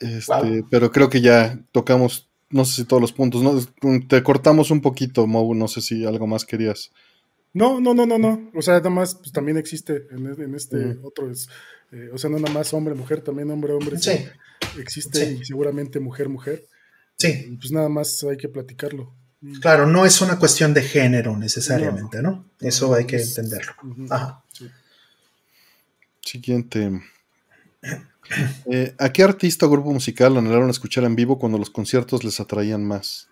[0.00, 3.58] este, Pero creo que ya tocamos, no sé si todos los puntos, ¿no?
[4.06, 6.92] te cortamos un poquito, Mau, no sé si algo más querías.
[7.56, 8.50] No, no, no, no, no.
[8.54, 11.48] O sea, nada más, pues también existe en, este otro, es,
[11.90, 13.96] eh, o sea, no nada más hombre, mujer, también hombre, hombre.
[13.96, 14.26] Sí.
[14.78, 16.66] Existe y seguramente mujer, mujer.
[17.16, 17.56] Sí.
[17.58, 19.14] pues nada más hay que platicarlo.
[19.62, 22.44] Claro, no es una cuestión de género necesariamente, ¿no?
[22.60, 23.72] Eso hay que entenderlo.
[24.10, 24.44] Ajá.
[26.20, 27.00] Siguiente.
[28.70, 32.38] Eh, ¿A qué artista o grupo musical anhelaron escuchar en vivo cuando los conciertos les
[32.38, 33.28] atraían más?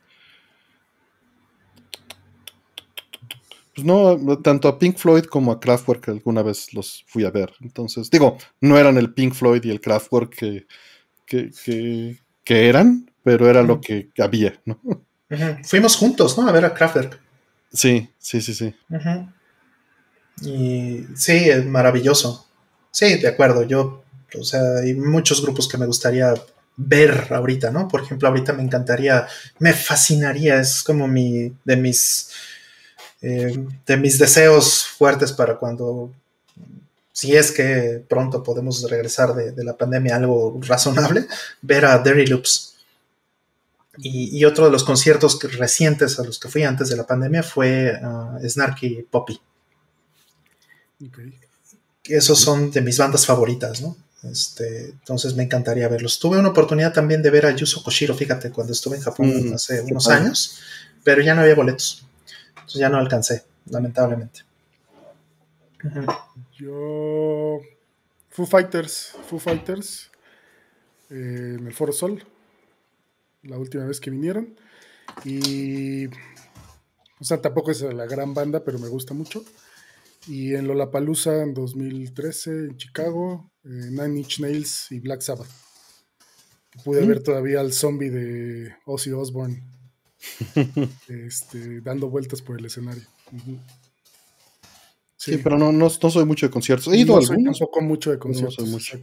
[3.75, 7.53] Pues no, tanto a Pink Floyd como a Kraftwerk alguna vez los fui a ver.
[7.61, 10.67] Entonces, digo, no eran el Pink Floyd y el Kraftwerk que,
[11.27, 14.81] que, que eran, pero era lo que había, ¿no?
[15.65, 16.47] Fuimos juntos, ¿no?
[16.49, 17.19] A ver a Kraftwerk.
[17.73, 18.75] Sí, sí, sí, sí.
[20.43, 22.47] Y sí, es maravilloso.
[22.91, 23.65] Sí, de acuerdo.
[23.65, 24.05] Yo,
[24.39, 26.35] o sea, hay muchos grupos que me gustaría
[26.77, 27.89] ver ahorita, ¿no?
[27.89, 29.27] Por ejemplo, ahorita me encantaría,
[29.59, 32.31] me fascinaría, es como mi, de mis,
[33.27, 36.13] eh, de mis deseos fuertes para cuando,
[37.11, 41.27] si es que pronto podemos regresar de, de la pandemia algo razonable,
[41.63, 42.75] ver a Derry Loops.
[43.97, 47.99] Y, otro de los conciertos recientes a los que fui antes de la pandemia fue
[48.03, 49.41] uh, Snarky Poppy.
[52.03, 53.97] Esos son de mis bandas favoritas, ¿no?
[54.25, 56.19] Este, entonces me encantaría verlos.
[56.19, 59.55] Tuve una oportunidad también de ver a Yuzo Koshiro, fíjate, cuando estuve en Japón mm,
[59.55, 60.59] hace unos años,
[61.05, 62.05] pero ya no había boletos.
[62.65, 64.41] Entonces ya no alcancé, lamentablemente.
[66.53, 67.61] Yo.
[68.31, 70.11] Foo Fighters, Foo Fighters,
[71.11, 72.25] eh, en el Foro Sol
[73.43, 74.57] la última vez que vinieron.
[75.25, 76.07] Y.
[76.07, 79.45] O sea, tampoco es la gran banda, pero me gusta mucho.
[80.27, 85.51] Y en Lollapalooza en 2013, en Chicago, eh, Nine Inch Nails y Black Sabbath.
[86.83, 87.09] Pude mm.
[87.09, 89.63] ver todavía al zombie de Ozzy Osbourne
[91.09, 93.03] este, dando vueltas por el escenario.
[95.17, 95.39] sí.
[95.39, 96.93] pero no, no, soy mucho de conciertos.
[96.93, 98.59] He ido no soy tampoco mucho de conciertos.
[98.59, 98.99] No soy mucho.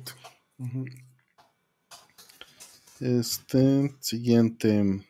[2.99, 5.03] Este, siguiente.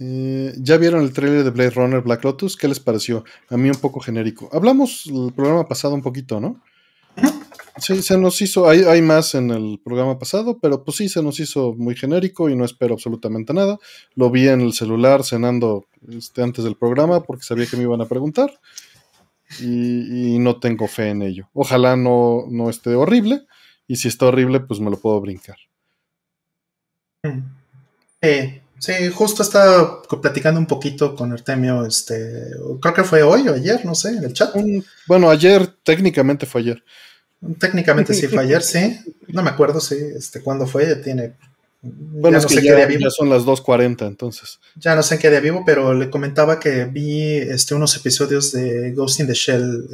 [0.00, 2.56] Eh, ¿Ya vieron el trailer de Blade Runner Black Lotus?
[2.56, 3.24] ¿Qué les pareció?
[3.48, 4.48] A mí un poco genérico.
[4.52, 6.62] Hablamos el programa pasado un poquito, ¿no?
[7.80, 11.22] Sí, se nos hizo, hay, hay, más en el programa pasado, pero pues sí, se
[11.22, 13.78] nos hizo muy genérico y no espero absolutamente nada.
[14.14, 18.00] Lo vi en el celular cenando este, antes del programa porque sabía que me iban
[18.00, 18.58] a preguntar
[19.60, 21.48] y, y no tengo fe en ello.
[21.52, 23.46] Ojalá no, no esté horrible
[23.88, 25.56] y si está horrible, pues me lo puedo brincar.
[28.22, 32.50] Sí, sí, justo estaba platicando un poquito con Artemio, este,
[32.80, 34.54] creo que fue hoy o ayer, no sé, en el chat.
[35.06, 36.84] Bueno, ayer, técnicamente fue ayer.
[37.58, 38.98] Técnicamente sí fue ayer, sí.
[39.28, 41.34] No me acuerdo, sí, este, cuándo fue, ya tiene...
[41.80, 44.58] Bueno, es que ya, son las 2.40, entonces.
[44.74, 48.50] Ya no sé en qué día vivo, pero le comentaba que vi este, unos episodios
[48.50, 49.86] de Ghost in the Shell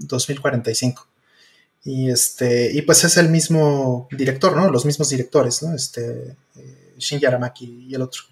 [0.00, 1.02] 2045.
[1.02, 4.70] Eh, y este, y pues es el mismo director, ¿no?
[4.70, 5.74] Los mismos directores, ¿no?
[5.74, 8.22] Este, eh, Shin Yaramaki y el otro.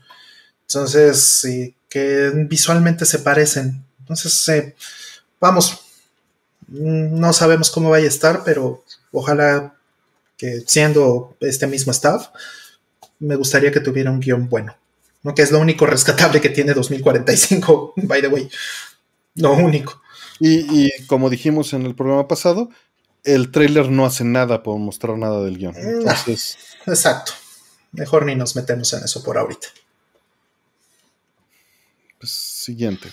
[0.68, 1.46] Entonces,
[1.88, 3.84] que visualmente se parecen.
[4.00, 4.74] Entonces, eh,
[5.40, 5.83] vamos,
[6.68, 9.74] no sabemos cómo vaya a estar, pero ojalá
[10.36, 12.28] que siendo este mismo staff,
[13.18, 14.76] me gustaría que tuviera un guion bueno.
[15.22, 15.34] ¿no?
[15.34, 18.48] Que es lo único rescatable que tiene 2045, by the way.
[19.36, 20.00] Lo único.
[20.38, 22.68] Y, y como dijimos en el programa pasado,
[23.24, 25.74] el trailer no hace nada por mostrar nada del guion.
[25.76, 26.58] Entonces...
[26.86, 27.32] exacto.
[27.92, 29.68] Mejor ni nos metemos en eso por ahorita.
[32.18, 33.08] Pues siguiente.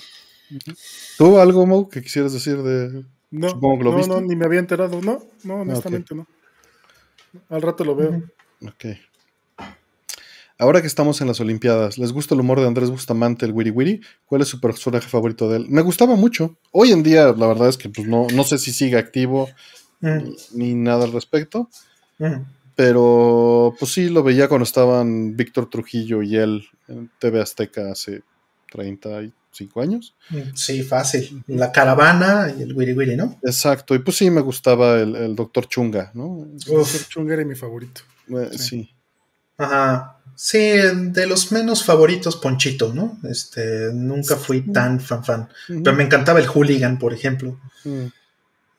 [1.18, 4.46] ¿Tú algo, Mo, que quisieras decir de No, Supongo que lo no, no, ni me
[4.46, 5.02] había enterado.
[5.02, 6.28] No, no, ah, honestamente no.
[7.50, 8.22] Al rato lo veo.
[8.68, 8.86] Ok.
[10.58, 13.72] Ahora que estamos en las Olimpiadas, ¿les gusta el humor de Andrés Bustamante, el Wiri
[13.72, 14.02] Wiri?
[14.28, 15.66] ¿Cuál es su personaje favorito de él?
[15.70, 16.56] Me gustaba mucho.
[16.72, 19.50] Hoy en día, la verdad es que pues, no, no sé si sigue activo
[20.54, 21.68] ni, nada al respecto.
[22.76, 28.22] Pero pues sí, lo veía cuando estaban Víctor Trujillo y él en TV Azteca hace
[28.72, 30.16] 35 años.
[30.56, 31.44] Sí, fácil.
[31.48, 33.38] La caravana y el Wiri Wiri, ¿no?
[33.44, 33.94] Exacto.
[33.94, 36.48] Y pues sí, me gustaba el, Doctor Chunga, ¿no?
[36.50, 38.02] El Doctor Chunga era mi favorito.
[38.30, 38.90] Eh, sí.
[39.58, 40.18] Ajá.
[40.36, 43.20] Sí, de los menos favoritos, Ponchito, ¿no?
[43.30, 45.50] Este, nunca fui tan fan fan.
[45.68, 47.60] Pero me encantaba el Hooligan, por ejemplo.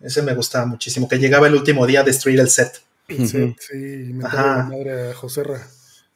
[0.00, 1.06] Ese me gustaba muchísimo.
[1.06, 2.80] Que llegaba el último día a destruir el set.
[3.06, 5.60] El set, sí, y me la madre a Joserra.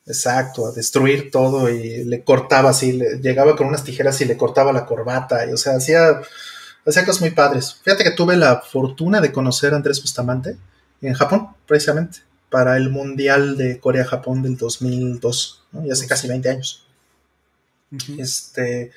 [0.07, 4.37] Exacto, a destruir todo y le cortaba así, le, llegaba con unas tijeras y le
[4.37, 6.21] cortaba la corbata, y o sea, hacía,
[6.87, 7.81] hacía cosas muy padres.
[7.83, 10.57] Fíjate que tuve la fortuna de conocer a Andrés Bustamante
[11.03, 12.21] en Japón, precisamente
[12.51, 15.85] para el Mundial de Corea-Japón del 2002, ¿no?
[15.85, 16.87] y hace casi 20 años.
[18.19, 18.93] Este,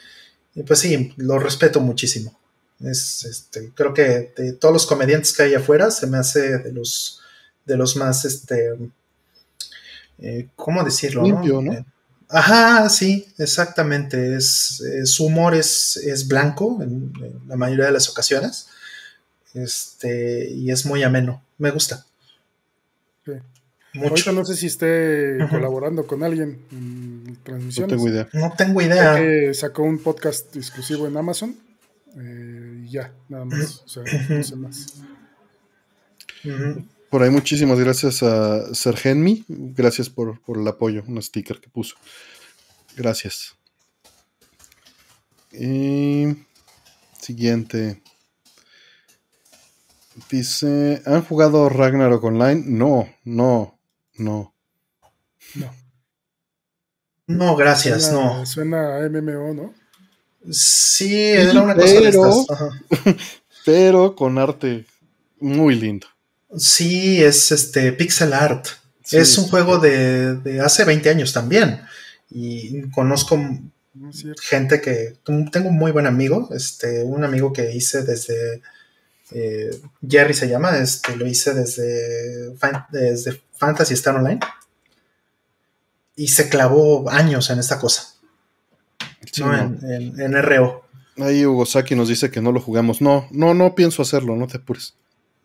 [0.65, 2.37] pues sí, lo respeto muchísimo.
[2.79, 6.71] Es, este, creo que de todos los comediantes que hay afuera, se me hace de
[6.71, 7.21] los,
[7.65, 8.77] de los más, este,
[10.21, 11.23] eh, ¿cómo decirlo?
[11.23, 11.73] Limpio, ¿no?
[11.73, 11.85] Eh,
[12.29, 14.35] ajá, sí, exactamente.
[14.35, 17.13] Es, su humor es, es blanco en,
[17.47, 18.67] la mayoría de las ocasiones.
[19.53, 21.41] Este, y es muy ameno.
[21.57, 22.05] Me gusta.
[23.93, 24.31] Mucho.
[24.31, 27.91] no sé si esté colaborando con alguien en transmisiones.
[27.91, 28.29] No tengo idea.
[28.33, 29.15] No tengo idea.
[29.15, 31.55] Que sacó un podcast exclusivo en Amazon.
[32.17, 33.83] Eh, y ya, nada más.
[33.85, 34.93] O sea, no sé más.
[37.09, 39.45] Por ahí muchísimas gracias a Sergenmi.
[39.47, 41.95] Gracias por, por, el apoyo, un sticker que puso.
[42.95, 43.55] Gracias.
[45.51, 46.35] Y
[47.19, 48.01] siguiente.
[50.29, 52.63] Dice, ¿han jugado Ragnarok Online?
[52.65, 53.79] No, no,
[54.15, 54.53] no.
[55.55, 55.73] No.
[57.25, 58.45] No, gracias, no.
[58.45, 59.73] Suena a MMO, ¿no?
[60.51, 62.45] Sí, era una cosa de estas.
[63.65, 64.85] pero con arte
[65.39, 66.07] muy lindo.
[66.57, 68.67] Sí, es este pixel art.
[69.11, 71.81] es un juego de, de, hace 20 años también.
[72.29, 73.39] Y conozco
[74.41, 75.17] gente que.
[75.51, 78.61] Tengo un muy buen amigo, este, un amigo que hice desde
[79.31, 79.69] eh,
[80.07, 82.55] Jerry se llama, este, lo hice desde,
[82.91, 84.39] desde Fantasy Star Online.
[86.15, 88.15] Y se clavó años en esta cosa.
[89.37, 90.83] En, RO.
[91.17, 93.01] Ahí Hugo Saki nos dice que no lo jugamos.
[93.01, 94.95] No, no, no pienso hacerlo, no te apures.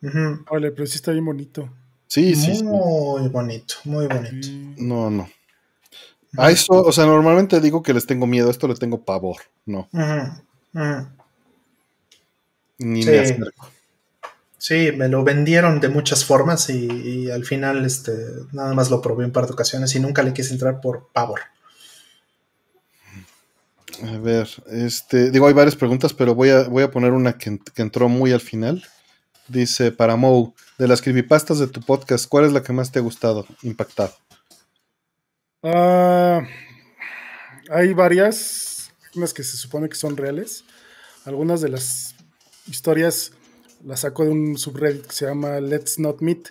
[0.01, 1.69] Vale, pero sí está bien bonito.
[2.07, 2.63] Sí, sí.
[2.63, 4.47] Muy bonito, muy bonito.
[4.77, 5.29] No, no.
[6.37, 9.37] A eso, o sea, normalmente digo que les tengo miedo, a esto le tengo pavor,
[9.65, 9.89] no.
[12.77, 13.69] Ni me acerco.
[14.57, 18.13] Sí, me lo vendieron de muchas formas y, al final este,
[18.51, 21.41] nada más lo probé un par de ocasiones y nunca le quise entrar por pavor.
[24.03, 27.59] A ver, este, digo, hay varias preguntas, pero voy a, voy a poner una que,
[27.75, 28.83] entró muy al final.
[29.47, 32.99] Dice, para Mo, de las creepypastas de tu podcast, ¿cuál es la que más te
[32.99, 34.13] ha gustado, impactado?
[35.61, 36.41] Ah,
[37.69, 40.63] hay varias, unas que se supone que son reales.
[41.25, 42.15] Algunas de las
[42.67, 43.31] historias
[43.85, 46.49] la saco de un subreddit que se llama Let's Not Meet,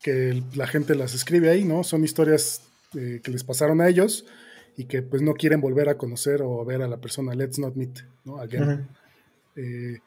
[0.00, 1.82] que la gente las escribe ahí, ¿no?
[1.82, 2.62] Son historias
[2.94, 4.26] eh, que les pasaron a ellos
[4.76, 7.76] y que pues no quieren volver a conocer o ver a la persona Let's Not
[7.76, 8.38] Meet, ¿no?
[8.38, 8.88] Again.
[9.56, 10.00] Eh,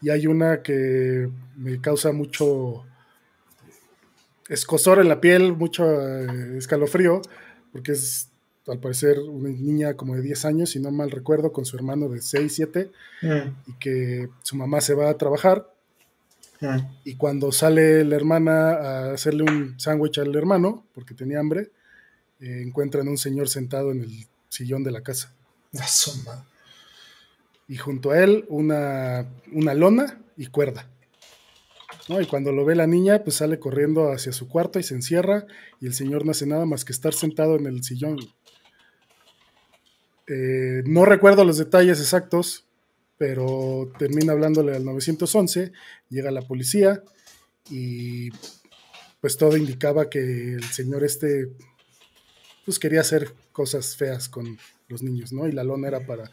[0.00, 2.84] y hay una que me causa mucho
[4.48, 7.22] escosor en la piel, mucho eh, escalofrío,
[7.72, 8.28] porque es
[8.66, 12.08] al parecer una niña como de 10 años, si no mal recuerdo, con su hermano
[12.08, 12.90] de 6, 7,
[13.22, 13.70] mm.
[13.70, 15.70] y que su mamá se va a trabajar.
[16.60, 16.78] Mm.
[17.04, 21.70] Y cuando sale la hermana a hacerle un sándwich al hermano, porque tenía hambre,
[22.40, 25.32] eh, encuentran un señor sentado en el sillón de la casa.
[27.68, 30.88] Y junto a él una, una lona y cuerda.
[32.08, 35.46] Y cuando lo ve la niña, pues sale corriendo hacia su cuarto y se encierra,
[35.80, 38.18] y el señor no hace nada más que estar sentado en el sillón.
[40.28, 42.64] Eh, no recuerdo los detalles exactos,
[43.18, 45.72] pero termina hablándole al 911,
[46.08, 47.02] llega la policía
[47.70, 48.30] y
[49.20, 51.48] pues todo indicaba que el señor este
[52.64, 55.48] pues quería hacer cosas feas con los niños, ¿no?
[55.48, 56.30] Y la lona era para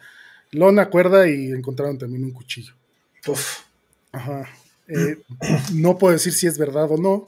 [0.53, 2.73] lona, cuerda y encontraron también un cuchillo.
[4.11, 4.49] Ajá.
[4.87, 5.17] Eh,
[5.73, 7.25] no puedo decir si es verdad o no.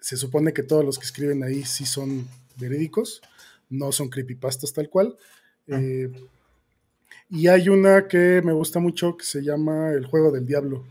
[0.00, 3.22] Se supone que todos los que escriben ahí sí son verídicos,
[3.70, 5.16] no son creepypastas tal cual,
[5.66, 6.10] eh,
[7.28, 10.86] Y hay una que me gusta mucho que se llama El Juego del Diablo.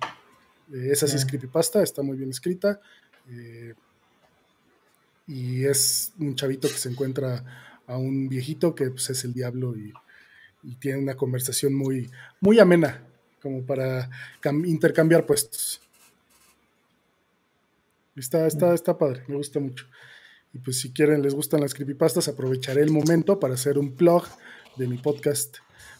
[0.73, 2.81] Eh, esa sí es creepypasta, está muy bien escrita.
[5.27, 7.43] Y es un chavito que se encuentra
[7.87, 9.93] a un viejito que pues, es el diablo y,
[10.73, 12.09] tiene una conversación muy,
[12.41, 13.03] muy amena,
[13.41, 14.09] como para
[14.65, 15.79] intercambiar puestos.
[18.15, 19.85] Está, está, está padre, me gusta mucho.
[20.53, 24.23] Y pues si quieren, les gustan las creepypastas, aprovecharé el momento para hacer un plug
[24.77, 25.57] de mi podcast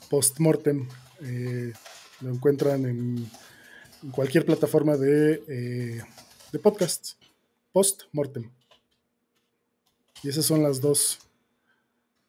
[0.10, 0.88] Postmortem.
[1.22, 1.74] Eh,
[2.22, 3.30] lo encuentran en,
[4.12, 6.02] cualquier plataforma de, eh,
[6.52, 7.18] de podcasts.
[7.72, 8.50] Postmortem.
[10.24, 11.20] Y esas son las dos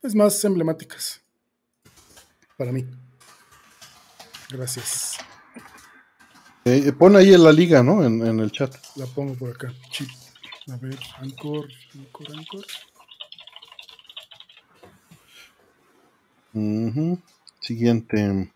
[0.02, 1.22] pues, más emblemáticas
[2.56, 2.84] para mí.
[4.50, 5.18] Gracias.
[6.64, 8.04] Eh, pon ahí en la liga, ¿no?
[8.04, 8.74] En, el chat.
[8.96, 9.72] La pongo por acá.
[10.68, 12.66] A ver, Anchor, Anchor, Anchor.
[17.60, 18.50] Siguiente.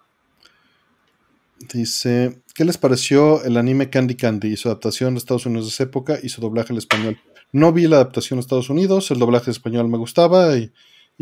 [1.72, 5.70] Dice, ¿qué les pareció el anime Candy Candy y su adaptación a Estados Unidos de
[5.70, 7.20] esa época y su doblaje al español?
[7.52, 10.72] No vi la adaptación a Estados Unidos, el doblaje español me gustaba y,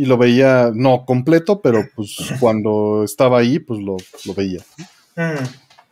[0.04, 3.96] lo veía, no completo, pero pues cuando estaba ahí, pues lo,
[4.34, 4.60] veía.
[5.16, 5.44] Mm.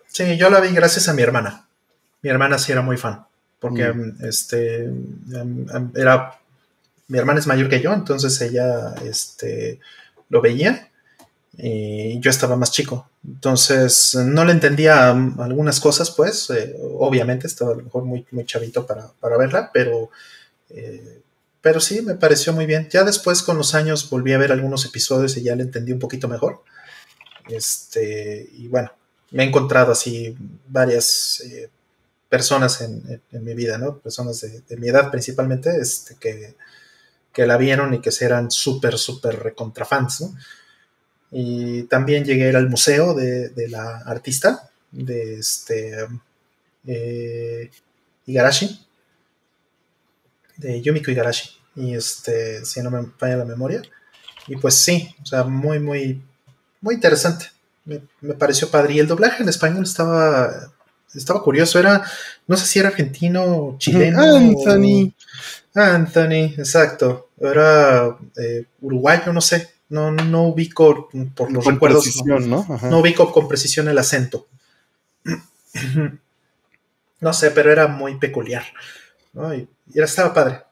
[0.06, 1.66] Sí, yo la vi gracias a mi hermana.
[2.22, 3.24] Mi hermana sí era muy fan,
[3.58, 4.24] porque mm.
[4.24, 6.38] este, em, em, era,
[7.08, 9.80] mi hermana es mayor que yo, entonces ella este,
[10.28, 10.88] lo veía
[11.58, 13.08] y yo estaba más chico.
[13.26, 18.44] Entonces no le entendía algunas cosas, pues, eh, obviamente estaba a lo mejor muy, muy
[18.44, 20.10] chavito para, verla, pero,
[20.70, 21.22] eh,
[21.66, 22.88] pero sí, me pareció muy bien.
[22.92, 25.98] Ya después con los años volví a ver algunos episodios y ya le entendí un
[25.98, 26.62] poquito mejor.
[27.48, 28.92] Este, y bueno,
[29.32, 30.36] me he encontrado así
[30.68, 31.68] varias eh,
[32.28, 33.98] personas en, mi vida, ¿no?
[33.98, 36.54] Personas de, mi edad principalmente, este, que,
[37.32, 40.38] que la vieron y que eran súper, súper recontrafans, ¿no?
[41.32, 46.06] Y también llegué al museo de, la artista, de este
[46.86, 47.72] eh,
[48.26, 48.86] Igarashi,
[50.58, 51.55] de Yumiko Igarashi.
[51.76, 53.82] Y este, si no me falla la memoria.
[54.48, 56.22] Y pues sí, o sea, muy, muy,
[56.80, 57.46] muy interesante.
[57.84, 58.00] Me,
[58.34, 58.94] pareció padre.
[58.94, 60.72] Y el doblaje en español estaba,
[61.14, 61.78] estaba curioso.
[61.78, 62.04] Era,
[62.46, 64.20] no sé si era argentino, chileno.
[64.36, 65.12] Anthony.
[65.74, 67.28] Anthony, exacto.
[67.38, 72.24] Era eh, uruguayo, no sé no, no ubico por los recuerdos.
[72.24, 72.66] ¿no?
[72.82, 72.98] ¿no?
[72.98, 74.46] ubico con precisión el acento.
[77.18, 78.62] No sé, pero era muy peculiar.
[79.32, 79.54] ¿no?
[79.54, 80.64] Y, era, estaba padre.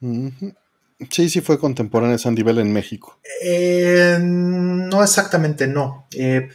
[0.00, 3.18] Sí, sí fue contemporáneo Sandy Bell en México.
[3.42, 6.06] Eh, no exactamente, no.
[6.12, 6.48] Eh,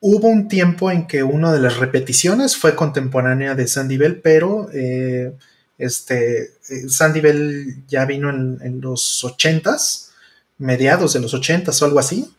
[0.00, 4.68] hubo un tiempo en que una de las repeticiones fue contemporánea de Sandy Bell, pero
[4.72, 5.32] eh,
[5.78, 6.52] este,
[6.88, 10.12] Sandy Bell ya vino en, en los ochentas
[10.58, 12.30] mediados de los 80 o algo así.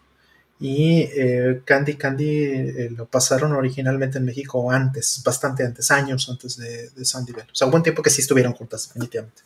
[0.59, 6.57] Y eh, Candy Candy eh, lo pasaron originalmente en México antes, bastante antes, años antes
[6.57, 7.47] de, Sandy Bell.
[7.49, 9.41] O sea, hubo un tiempo que sí estuvieron juntas, definitivamente.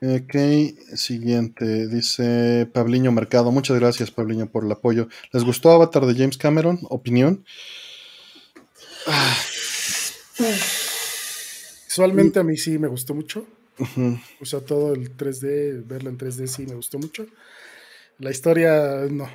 [0.00, 0.34] Ok,
[0.94, 3.50] siguiente, dice Pabliño Mercado.
[3.50, 5.08] Muchas gracias, Pabliño, por el apoyo.
[5.32, 6.78] ¿Les gustó Avatar de James Cameron?
[6.88, 7.44] ¿Opinión?
[9.06, 9.36] Ah.
[11.86, 13.44] Visualmente a mí sí me gustó mucho.
[14.40, 17.26] O sea, todo el 3D, verlo en 3D sí me gustó mucho.
[18.18, 19.28] La historia, no.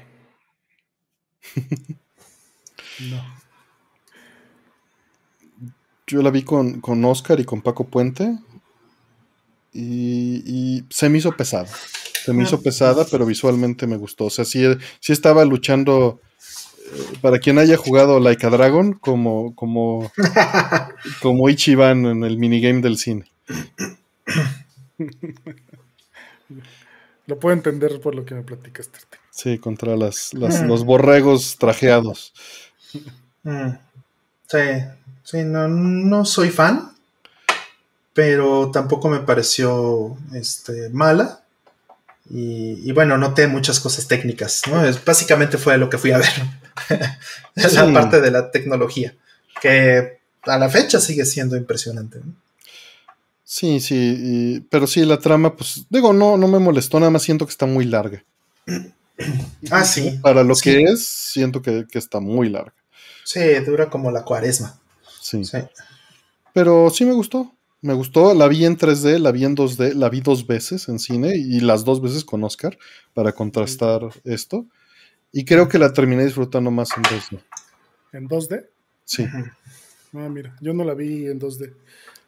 [3.09, 3.42] no.
[6.13, 8.37] Yo la vi con, Oscar y con Paco Puente.
[9.73, 11.67] Y, se me hizo pesada.
[12.23, 14.25] Se me hizo pesada, pero visualmente me gustó.
[14.25, 14.63] O sea, sí,
[14.99, 16.21] sí estaba luchando
[17.19, 20.11] para quien haya jugado Like a Dragon, como, como,
[21.23, 23.25] como Ichiban en el minigame del cine.
[27.25, 28.99] Lo puedo entender por lo que me platicaste.
[29.31, 30.67] Sí, contra las, mm.
[30.67, 32.33] los borregos trajeados.
[33.41, 33.71] Mm.
[34.47, 34.59] Sí,
[35.23, 36.91] sí, no, no soy fan,
[38.13, 41.39] pero tampoco me pareció este, mala.
[42.29, 44.83] Y, bueno, noté muchas cosas técnicas, ¿no?
[44.83, 46.29] Es, básicamente fue lo que fui a ver.
[47.55, 49.13] es la parte de la tecnología,
[49.61, 52.21] que a la fecha sigue siendo impresionante.
[53.43, 57.45] Sí, sí, pero sí, la trama, pues digo, no, no me molestó, nada más siento
[57.45, 58.23] que está muy larga.
[59.69, 60.19] Ah, sí.
[60.21, 62.73] Para lo que es, siento que, está muy larga.
[63.23, 64.79] Sí, dura como la cuaresma.
[65.33, 65.45] Sí.
[65.45, 65.57] sí.
[66.53, 67.53] Pero sí me gustó.
[67.81, 70.99] Me gustó, la vi en 3D, la vi en 2D, la vi dos veces en
[70.99, 72.77] cine y las dos veces con Oscar
[73.13, 74.67] para contrastar esto.
[75.33, 77.43] Y creo que la terminé disfrutando más en 2D.
[78.13, 78.67] ¿En 2D?
[79.03, 79.25] Sí.
[80.13, 81.73] Ah, mira, yo no la vi en 2D,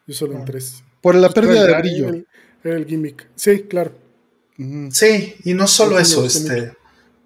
[0.08, 0.84] yo solo en 3.
[1.02, 2.26] Por la pérdida de brillo.
[2.64, 3.30] El, gimmick.
[3.36, 3.94] Sí, claro.
[4.90, 6.74] Sí, y no solo eso, este,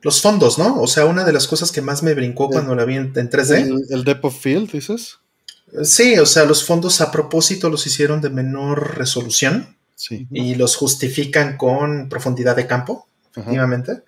[0.02, 0.82] los fondos, ¿no?
[0.82, 3.86] O sea, una de las cosas que más me brincó cuando la vi en, 3D.
[3.90, 5.20] El, depth of field, dices?
[5.84, 9.76] Sí, o sea, los fondos a propósito los hicieron de menor resolución.
[9.96, 10.28] Sí.
[10.32, 14.04] Y los justifican con profundidad de campo, efectivamente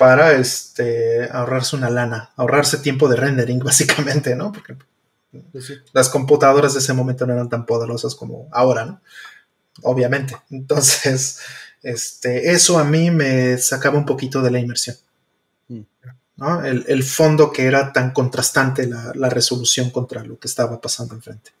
[0.00, 4.50] para este, ahorrarse una lana, ahorrarse tiempo de rendering, básicamente, ¿no?
[4.50, 4.74] Porque
[5.52, 9.02] pues las computadoras de ese momento no eran tan poderosas como ahora, ¿no?
[9.82, 10.38] Obviamente.
[10.48, 11.40] Entonces,
[11.82, 14.96] este, eso a mí me sacaba un poquito de la inmersión.
[15.68, 15.82] Mm.
[16.40, 16.64] ¿No?
[16.64, 21.52] El, fondo que era tan contrastante la, resolución contra lo que estaba pasando enfrente.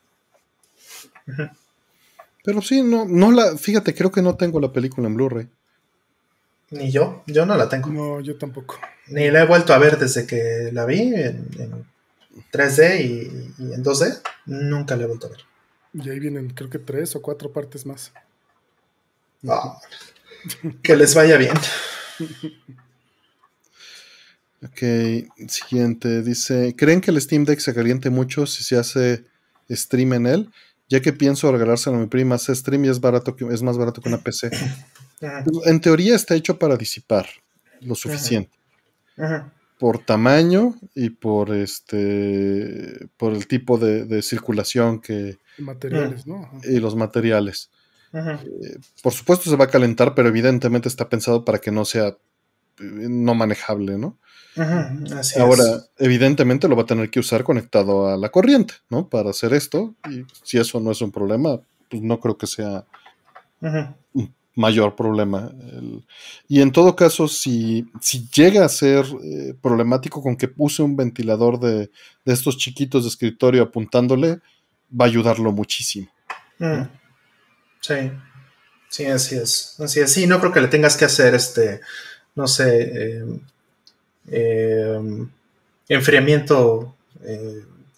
[2.42, 5.48] Pero sí, no, no la, fíjate, creo que no tengo la película en Blu-ray.
[6.70, 7.90] Ni yo, yo no la tengo.
[7.90, 8.78] No, yo tampoco.
[9.08, 11.84] Ni la he vuelto a ver desde que la vi en,
[12.52, 14.20] 3D y, en 2D.
[14.46, 15.40] Nunca la he vuelto a ver.
[15.92, 18.12] Y ahí vienen, creo que tres o cuatro partes más.
[19.46, 19.78] Ah,
[20.82, 21.54] que les vaya bien.
[24.62, 26.22] Ok, siguiente.
[26.22, 29.24] Dice: ¿Creen que el Steam Deck se caliente mucho si se hace
[29.70, 30.50] stream en él?
[30.88, 33.78] Ya que pienso regalárselo a mi prima, hace stream y es, barato que, es más
[33.78, 34.50] barato que una PC.
[35.66, 37.26] En teoría está hecho para disipar
[37.82, 38.56] lo suficiente.
[39.78, 45.36] Por tamaño y por este por el tipo de, circulación que.
[45.58, 46.50] Y materiales, ¿no?
[46.62, 47.68] Y los materiales.
[48.14, 52.08] Eh, por supuesto se va a calentar, pero evidentemente está pensado para que no sea
[52.08, 52.16] eh,
[52.78, 54.18] no manejable, ¿no?
[55.38, 59.08] Ahora, evidentemente lo va a tener que usar conectado a la corriente, ¿no?
[59.08, 59.94] Para hacer esto.
[60.10, 62.84] Y si eso no es un problema, pues no creo que sea
[64.54, 65.52] mayor problema.
[66.48, 70.96] y en todo caso, si, si llega a ser eh, problemático con que puse un
[70.96, 71.90] ventilador de,
[72.24, 74.40] estos chiquitos de escritorio apuntándole,
[74.98, 76.08] va a ayudarlo muchísimo.
[76.58, 76.82] Mm.
[77.80, 78.12] Sí,
[78.88, 79.76] sí, así es.
[79.80, 80.12] Así es.
[80.12, 81.80] Sí, no creo que le tengas que hacer este,
[82.34, 83.24] no sé, eh,
[84.30, 84.98] eh,
[85.88, 86.94] enfriamiento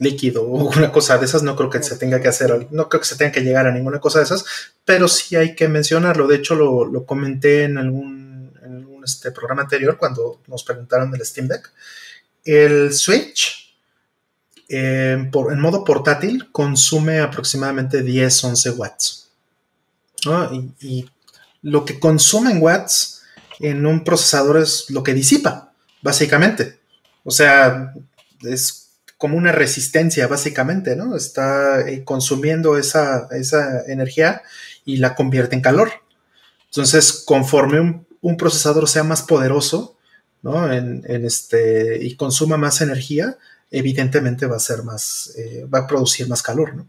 [0.03, 3.01] líquido o una cosa de esas, no creo que se tenga que hacer, no creo
[3.01, 4.45] que se tenga que llegar a ninguna cosa de esas,
[4.85, 6.27] pero sí hay que mencionarlo.
[6.27, 8.53] De hecho, lo, comenté en algún,
[9.05, 11.73] este, programa anterior cuando nos preguntaron del Steam Deck.
[12.45, 13.75] El Switch,
[14.69, 19.29] eh, por, en modo portátil, consume aproximadamente 10-11 watts.
[20.53, 21.11] Y, y
[21.63, 23.23] lo que consume en watts
[23.59, 25.72] en un procesador es lo que disipa,
[26.03, 26.79] básicamente.
[27.25, 27.95] O sea,
[28.43, 31.17] es como una resistencia, básicamente, ¿no?
[31.17, 33.29] Está eh, consumiendo esa,
[33.87, 34.43] energía
[34.85, 35.93] y la convierte en calor.
[36.67, 39.97] Entonces, conforme un, procesador sea más poderoso,
[40.43, 40.73] ¿no?
[40.73, 43.39] En, este, y consuma más energía,
[43.71, 46.89] evidentemente va a ser más, eh, va a producir más calor, ¿no?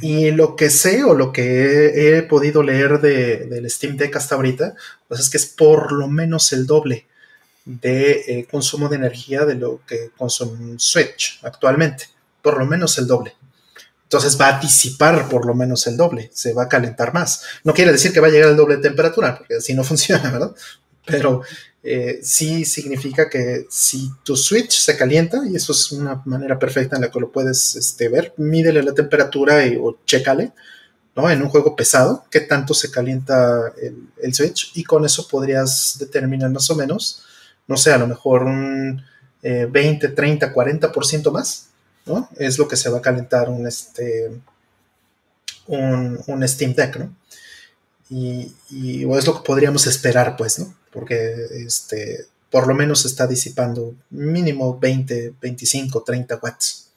[0.00, 4.34] Y lo que sé o lo que he, podido leer de, del Steam Deck hasta
[4.34, 4.74] ahorita,
[5.06, 7.06] pues es que es por lo menos el doble
[7.66, 12.08] de eh, consumo de energía de lo que consume un Switch actualmente,
[12.40, 13.34] por lo menos el doble.
[14.04, 17.42] Entonces va a disipar por lo menos el doble, se va a calentar más.
[17.64, 20.30] No quiere decir que va a llegar al doble de temperatura, porque así no funciona,
[20.30, 20.54] ¿verdad?
[21.04, 21.42] Pero
[21.82, 26.94] eh, sí significa que si tu Switch se calienta, y eso es una manera perfecta
[26.94, 30.52] en la que lo puedes este, ver, mídele la temperatura y, o chécale,
[31.16, 31.28] ¿no?
[31.28, 35.96] En un juego pesado, qué tanto se calienta el, el Switch, y con eso podrías
[35.98, 37.25] determinar más o menos
[37.66, 39.02] no sé, a lo mejor un
[39.42, 41.68] 20, 30, 40% más,
[42.04, 42.28] ¿no?
[42.36, 44.30] Es lo que se va a calentar un, este,
[45.66, 47.14] un, Steam Deck, ¿no?
[48.08, 50.74] Y, es lo que podríamos esperar, pues, ¿no?
[50.90, 56.90] Porque este, por lo menos está disipando mínimo 20, 25, 30 watts.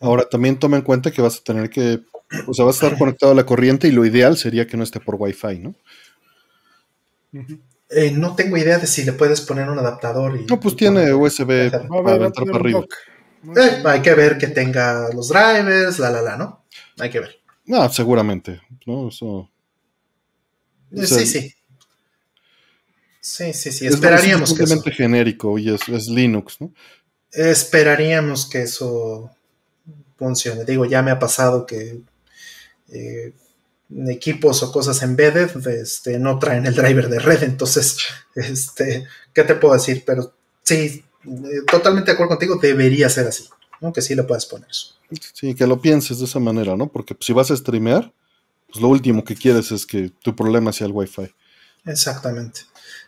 [0.00, 2.02] Ahora, también toma en cuenta que vas a tener que,
[2.46, 4.84] o sea, vas a estar conectado a la corriente y lo ideal sería que no
[4.84, 5.74] esté por Wi-Fi, ¿no?
[7.88, 10.38] Eh, no tengo idea de si le puedes poner un adaptador.
[10.38, 12.84] Y, no, pues tiene USB para entrar para arriba.
[13.56, 16.64] Eh, hay que ver que tenga los drivers, la, la, la, ¿no?
[16.98, 17.40] Hay que ver.
[17.64, 19.08] No, seguramente, ¿no?
[19.08, 19.48] Eso...
[20.92, 21.54] Eh, sí, sí.
[23.20, 23.86] Sí, sí, sí.
[23.86, 26.72] Esperaríamos es simplemente genérico y es, es, Linux, ¿no?
[27.32, 29.30] Esperaríamos que eso
[30.16, 30.64] funcione.
[30.64, 32.00] Digo, ya me ha pasado que
[34.08, 37.42] equipos o cosas embedded este, no traen el driver de red.
[37.42, 37.98] Entonces,
[38.34, 40.02] este, ¿qué te puedo decir?
[40.06, 40.32] Pero
[40.62, 43.44] sí, eh, totalmente de acuerdo contigo, debería ser así,
[43.80, 43.92] ¿no?
[43.92, 44.68] Que sí lo puedes poner.
[45.32, 46.88] Sí, que lo pienses de esa manera, ¿no?
[46.88, 48.12] Porque si vas a streamear,
[48.66, 51.32] pues lo último que quieres es que tu problema sea el Wi-Fi.
[51.84, 52.62] Exactamente.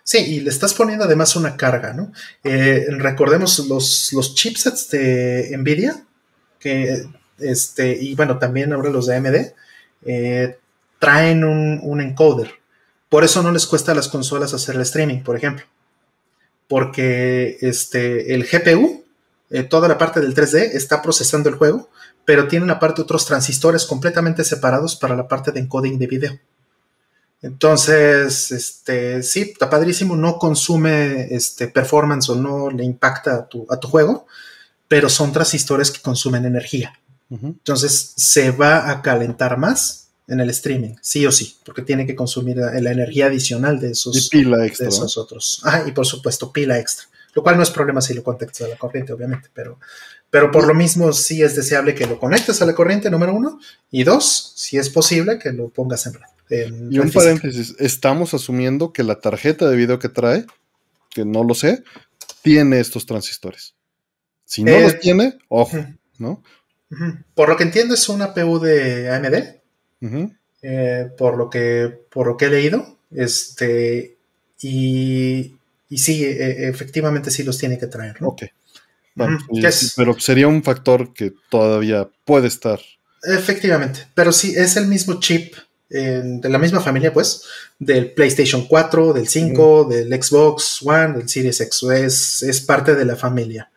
[0.05, 2.12] Sí, y le estás poniendo además una carga, ¿no?
[2.44, 6.05] Eh, recordemos los, los chipsets de Nvidia,
[6.58, 7.07] que
[7.39, 9.36] este, y bueno, también ahora los de AMD,
[10.07, 10.58] eh,
[10.99, 12.52] traen un, encoder.
[13.09, 15.65] Por eso no les cuesta a las consolas hacer el streaming, por ejemplo.
[16.68, 19.05] Porque este, el GPU,
[19.51, 21.89] eh, toda la parte del 3D, está procesando el juego,
[22.25, 26.39] pero tiene aparte otros transistores completamente separados para la parte de encoding de video.
[27.41, 33.65] Entonces, este, sí, está padrísimo, no consume este, performance o no le impacta a tu,
[33.70, 34.27] a tu juego,
[34.89, 36.99] pero son transistores que consumen energía.
[37.31, 42.15] Entonces, se va a calentar más en el streaming, sí o sí, porque tiene que
[42.15, 45.60] consumir la, energía adicional de esos, y pila extra, de esos otros.
[45.65, 48.68] Ah, y por supuesto, pila extra, lo cual no es problema si lo conectas a
[48.68, 49.78] la corriente, obviamente, pero,
[50.31, 53.58] pero por lo mismo sí es deseable que lo conectes a la corriente, número uno,
[53.90, 56.28] y dos, si es posible, que lo pongas en red
[56.90, 60.47] y un paréntesis, estamos asumiendo que la tarjeta de video que trae,
[61.10, 61.82] que no lo sé,
[62.42, 63.74] tiene estos transistores.
[64.44, 65.76] Si no los eh, tiene, ojo,
[66.18, 66.42] ¿no?
[67.34, 69.58] Por lo que entiendo es una PU de AMD,
[70.62, 74.17] eh, por, lo que, por lo que he leído, este,
[74.60, 75.57] y,
[75.89, 78.28] y sí, e, efectivamente sí los tiene que traer, ¿no?
[78.28, 78.43] Ok.
[79.97, 82.81] pero sería un factor que todavía puede estar.
[83.23, 85.55] Efectivamente, pero sí, es el mismo chip
[85.89, 87.44] de la misma familia, pues,
[87.78, 91.83] del PlayStation 4, del 5, del Xbox One, del Series X.
[91.85, 93.70] Es, es parte de la familia.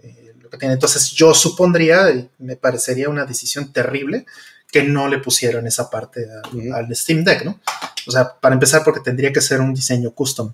[0.00, 0.74] Eh, lo que tiene.
[0.74, 4.24] Entonces, yo supondría, me parecería una decisión terrible
[4.70, 6.26] que no le pusieran esa parte
[6.74, 7.60] al Steam Deck, ¿no?
[8.06, 10.52] O sea, para empezar, porque tendría que ser un diseño custom.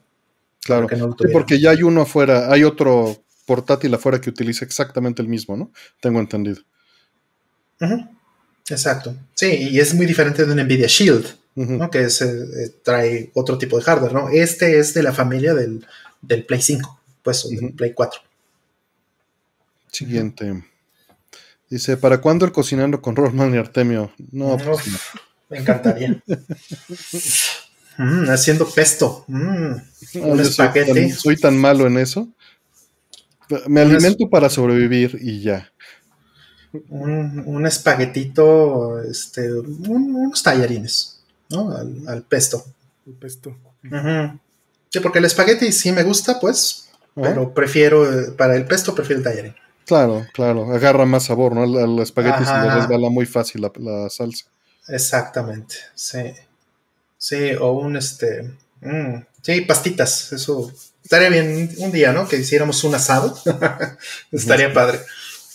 [0.60, 0.88] Claro,
[1.32, 5.70] porque ya hay uno afuera, hay otro portátil afuera que utiliza exactamente el mismo, ¿no?
[6.00, 6.62] Tengo entendido.
[8.68, 9.14] Exacto.
[9.34, 11.26] Sí, y es muy diferente de un Nvidia Shield,
[11.56, 11.90] ¿no?
[11.90, 14.30] Que es, eh, trae otro tipo de hardware, ¿no?
[14.30, 15.84] Este es de la familia del,
[16.46, 18.20] Play 5, pues, del Play 4.
[19.92, 20.64] Siguiente.
[21.70, 24.12] Dice, ¿para cuándo el cocinando con Rollman y Artemio?
[24.32, 24.84] No, pues
[25.48, 26.22] Me encantaría.
[27.96, 29.24] Mm, haciendo pesto.
[29.28, 29.74] Mm,
[30.20, 31.10] un espagueti.
[31.10, 32.28] soy tan malo en eso.
[33.68, 35.70] Me alimento para sobrevivir y ya
[36.88, 41.20] un, espaguetito, este, unos tallarines,
[41.50, 41.74] ¿no?
[42.06, 42.64] Al, pesto.
[43.06, 43.56] El pesto.
[44.90, 49.24] Sí, porque el espagueti sí me gusta, pues, pero prefiero, para el pesto prefiero el
[49.24, 49.54] tallarín.
[49.86, 51.62] Claro, claro, agarra más sabor, ¿no?
[51.62, 54.46] Al, espagueti se le resbala muy fácil la, salsa.
[54.88, 56.32] Exactamente, sí.
[57.18, 58.50] Sí, o un este.
[58.80, 60.72] Mm, sí, pastitas, eso.
[61.02, 62.26] Estaría bien un día, ¿no?
[62.26, 63.36] Que hiciéramos un asado.
[64.32, 65.00] Estaría padre.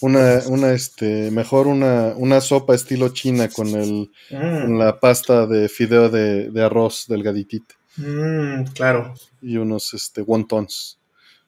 [0.02, 4.78] Una, una, este, mejor una, una sopa estilo china con el, mm.
[4.78, 7.76] la pasta de fideo de, arroz delgaditita.
[7.98, 9.14] Mm, claro.
[9.42, 10.99] Y unos, este, wontons.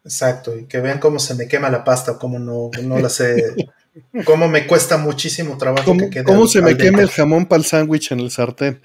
[0.04, 3.56] Exacto, y que vean cómo se me quema la pasta, cómo no, no la sé,
[4.26, 7.66] cómo me cuesta muchísimo trabajo ¿Cómo, que ¿Cómo se me quema el jamón para el
[7.66, 8.82] sándwich en el sartén?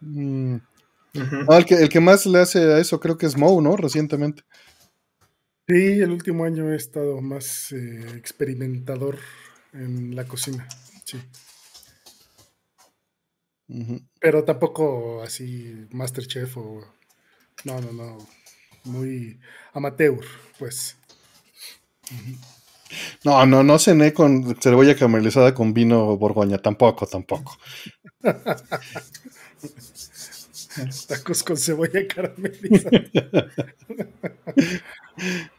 [0.00, 0.56] Mm.
[1.48, 3.76] Ah, el, que, el que más le hace a eso creo que es Moe, ¿no?
[3.76, 4.42] Recientemente.
[5.68, 9.18] Sí, el último año he estado más eh, experimentador
[9.72, 10.66] en la cocina,
[11.04, 11.18] sí.
[14.20, 16.84] Pero tampoco así Masterchef o...
[17.64, 18.18] No, no, no.
[18.84, 19.38] Muy
[19.72, 20.20] amateur,
[20.58, 20.96] pues.
[23.24, 27.56] No, no, no cené con cebolla caramelizada con vino borgoña, tampoco, tampoco.
[31.08, 33.02] Tacos con cebolla caramelizada.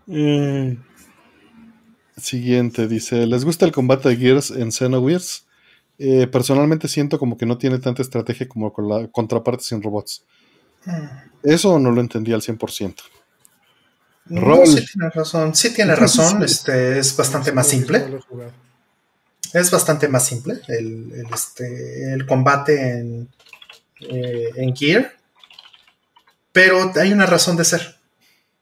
[0.07, 0.77] Eh,
[2.17, 5.45] siguiente, dice, ¿les gusta el combate de Gears en Xenogears?
[5.99, 10.25] Eh, personalmente siento como que no tiene tanta estrategia como con la contraparte sin robots.
[11.41, 12.95] Eso no lo entendí al 100%.
[14.25, 18.19] No, sí tiene razón, sí tiene razón, este, es bastante más simple.
[19.53, 23.29] Es bastante más simple el, este, el combate en,
[23.99, 25.13] eh, en Gear,
[26.51, 27.95] pero hay una razón de ser.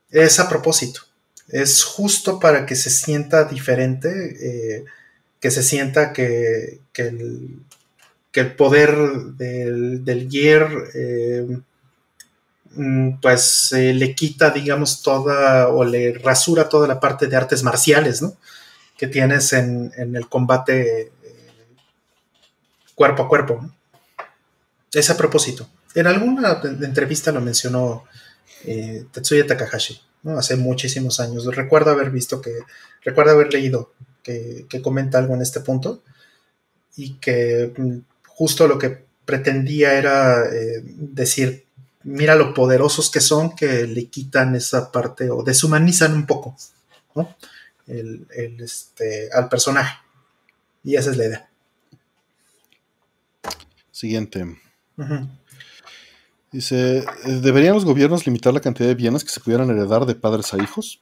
[0.10, 1.02] Es a propósito.
[1.48, 4.86] Es justo para que se sienta diferente, eh,
[5.40, 8.96] que se sienta que, el, poder
[9.38, 11.46] del, Gear eh,
[12.76, 18.22] mm, pues le quita, digamos, toda o le rasura toda la parte de artes marciales,
[18.22, 18.36] ¿no?
[18.98, 21.12] Que tienes en, el combate
[22.96, 23.70] cuerpo a cuerpo.
[24.94, 25.68] Es a propósito.
[25.96, 28.06] En alguna entrevista lo mencionó
[28.66, 30.38] eh, Tetsuya Takahashi, ¿no?
[30.38, 31.46] hace muchísimos años.
[31.56, 32.60] Recuerdo haber visto que,
[33.04, 33.94] recuerdo haber leído
[34.24, 36.04] que, comenta algo en este punto
[36.96, 41.66] y que mm, justo lo que pretendía era eh, decir,
[42.04, 46.56] mira lo poderosos que son que le quitan esa parte o deshumanizan un poco
[47.88, 48.26] el,
[48.60, 49.98] este, al personaje.
[50.84, 51.50] Y esa es la idea.
[53.92, 54.58] Siguiente.
[56.52, 57.06] Dice, eh,
[57.42, 60.62] ¿deberían los gobiernos limitar la cantidad de bienes que se pudieran heredar de padres a
[60.62, 61.02] hijos?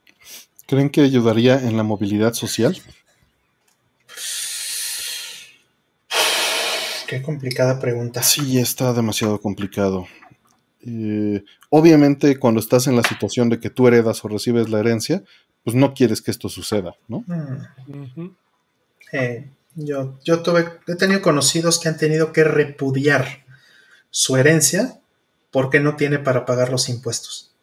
[0.66, 2.80] ¿Creen que ayudaría en la movilidad social?
[7.08, 8.22] Qué complicada pregunta.
[8.22, 10.06] Sí, está demasiado complicado.
[10.86, 15.22] Eh, obviamente, cuando estás en la situación de que tú heredas o recibes la herencia,
[15.64, 17.24] pues no quieres que esto suceda, ¿no?
[17.26, 18.30] Mm.
[19.12, 23.44] Eh, yo, yo tuve, he tenido conocidos que han tenido que repudiar
[24.10, 25.00] su herencia
[25.50, 27.54] porque no tiene para pagar los impuestos.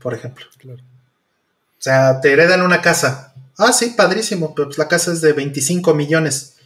[0.00, 0.46] Por ejemplo.
[0.58, 0.80] Claro.
[0.80, 3.34] O sea, te heredan una casa.
[3.58, 6.56] Ah, sí, padrísimo, pero pues la casa es de 25 millones.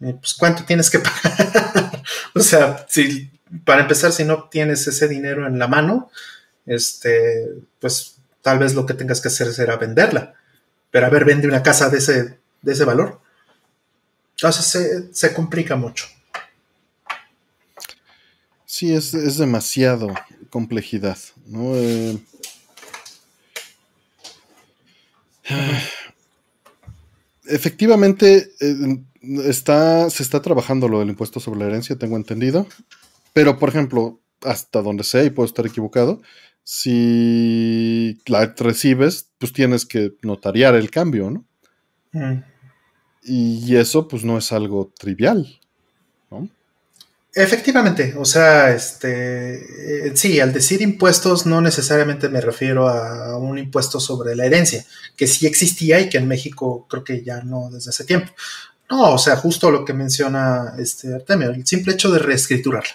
[0.00, 2.02] Eh, pues ¿cuánto tienes que pagar?
[2.34, 3.30] o sea, si,
[3.64, 6.10] para empezar, si no tienes ese dinero en la mano,
[6.66, 7.48] este,
[7.78, 10.34] pues tal vez lo que tengas que hacer será venderla.
[10.90, 13.20] Pero a ver, vende una casa de ese, de ese valor.
[14.36, 16.06] Entonces se, complica mucho.
[18.64, 20.12] Sí, es, es demasiado
[20.50, 21.18] complejidad.
[21.46, 21.74] ¿no?
[21.76, 22.18] Eh,
[27.46, 28.98] efectivamente, eh,
[29.44, 32.66] está, se está trabajando lo del impuesto sobre la herencia, tengo entendido.
[33.34, 36.22] Pero, por ejemplo, hasta donde sé, y puedo estar equivocado,
[36.62, 41.44] si la recibes, pues tienes que notariar el cambio, ¿no?
[42.12, 42.42] Mm.
[43.24, 45.60] Y eso, pues, no es algo trivial,
[46.30, 46.48] ¿no?
[47.34, 53.58] Efectivamente, o sea, este, eh, sí, al decir impuestos no necesariamente me refiero a un
[53.58, 57.70] impuesto sobre la herencia, que sí existía y que en México creo que ya no
[57.72, 58.30] desde hace tiempo.
[58.88, 62.94] No, o sea, justo lo que menciona este Artemio, el simple hecho de reescriturarla.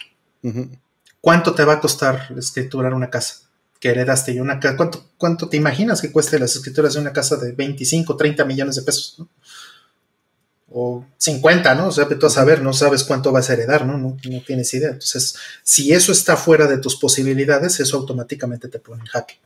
[1.22, 3.42] ¿Cuánto te va a costar escriturar una casa
[3.80, 4.78] que heredaste y una casa?
[4.78, 8.76] ¿Cuánto, ¿Cuánto te imaginas que cueste las escrituras de una casa de 25, 30 millones
[8.76, 9.16] de pesos?
[9.20, 9.30] ¿no?
[10.72, 11.88] o 50, ¿no?
[11.88, 13.98] O sea, tú a saber, no sabes cuánto vas a heredar, ¿no?
[13.98, 14.18] ¿no?
[14.30, 14.90] No tienes idea.
[14.90, 19.40] Entonces, si eso está fuera de tus posibilidades, eso automáticamente te pone en jaque.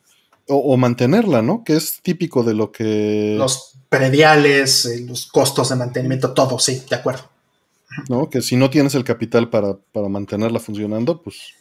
[0.48, 1.64] O, mantenerla, ¿no?
[1.64, 3.36] Que es típico de lo que...
[3.38, 7.30] Los prediales, eh, los costos de mantenimiento, todo, sí, de acuerdo.
[8.10, 8.30] ¿No?
[8.30, 9.78] Que si no tienes el capital para,
[10.10, 11.54] mantenerla funcionando, pues...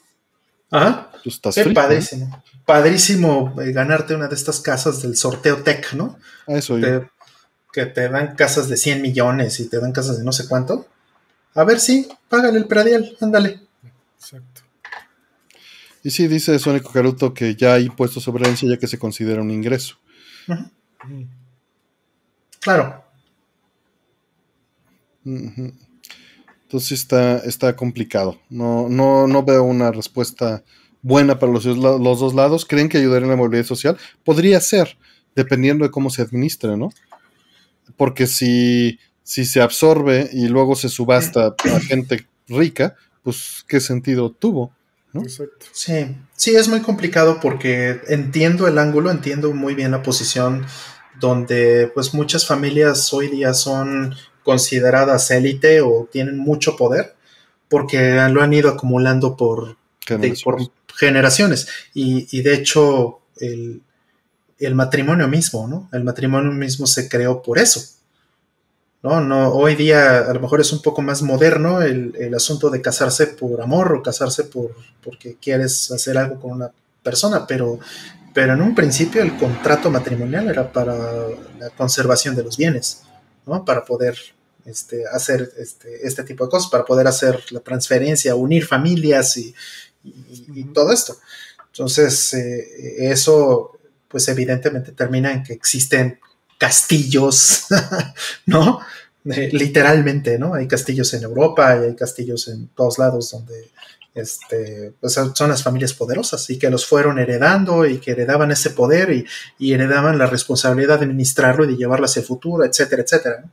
[0.70, 1.10] Ajá.
[1.22, 2.42] Pues estás Qué padrísimo.
[2.64, 6.18] Padrísimo eh, ganarte una de estas casas del sorteo tech, ¿no?
[6.46, 6.78] A eso
[7.72, 10.86] que te dan casas de 100 millones y te dan casas de no sé cuánto.
[11.54, 13.60] A ver si, págale el predial, ándale.
[14.18, 14.62] Exacto.
[16.04, 19.40] Y sí, dice Sónico Caruto que ya hay impuestos sobre herencia ya que se considera
[19.40, 19.96] un ingreso.
[22.60, 23.04] Claro.
[26.72, 28.40] Entonces está, está complicado.
[28.48, 30.64] No, no, no veo una respuesta
[31.02, 32.64] buena para los, los dos lados.
[32.64, 33.98] ¿Creen que ayudaría en la movilidad social?
[34.24, 34.96] Podría ser,
[35.36, 36.90] dependiendo de cómo se administre, ¿no?
[37.96, 44.30] porque si, si se absorbe y luego se subasta a gente rica, pues qué sentido
[44.30, 44.72] tuvo.
[45.12, 45.22] ¿no?
[45.72, 50.64] Sí, sí, es muy complicado porque entiendo el ángulo, entiendo muy bien la posición
[51.20, 57.14] donde pues muchas familias hoy día son consideradas élite o tienen mucho poder
[57.68, 61.68] porque lo han ido acumulando por generaciones, por generaciones.
[61.94, 63.80] Y, y, de hecho el,
[64.58, 65.88] el matrimonio mismo, ¿no?
[65.92, 67.80] El matrimonio mismo se creó por eso.
[69.02, 69.20] ¿no?
[69.20, 73.26] No, hoy día a lo mejor es un poco más moderno el, asunto de casarse
[73.26, 76.70] por amor o casarse por porque quieres hacer algo con una
[77.02, 77.80] persona, pero,
[78.32, 80.94] pero en un principio el contrato matrimonial era para
[81.58, 83.02] la conservación de los bienes,
[83.46, 83.64] ¿no?
[83.64, 84.16] Para poder
[84.64, 89.54] este, hacer este, este tipo de cosas, para poder hacer la transferencia, unir familias y,
[90.74, 91.16] todo esto.
[91.70, 96.18] Entonces, eh, eso pues evidentemente termina en que existen
[96.58, 97.66] castillos,
[98.46, 98.80] ¿no?
[99.24, 100.54] Eh, literalmente, ¿no?
[100.54, 103.70] Hay castillos en Europa y hay castillos en todos lados donde
[104.14, 108.70] este, pues son las familias poderosas y que los fueron heredando y que heredaban ese
[108.70, 109.10] poder
[109.58, 113.44] y, heredaban la responsabilidad de administrarlo y de llevarlo hacia el futuro, etcétera, etcétera.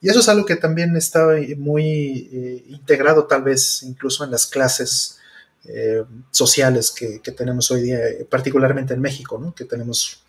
[0.00, 4.46] Y eso es algo que también está muy eh, integrado tal vez incluso en las
[4.46, 5.18] clases
[5.64, 7.98] eh, sociales que, tenemos hoy día,
[8.28, 9.54] particularmente en México, ¿no?
[9.54, 10.24] que tenemos,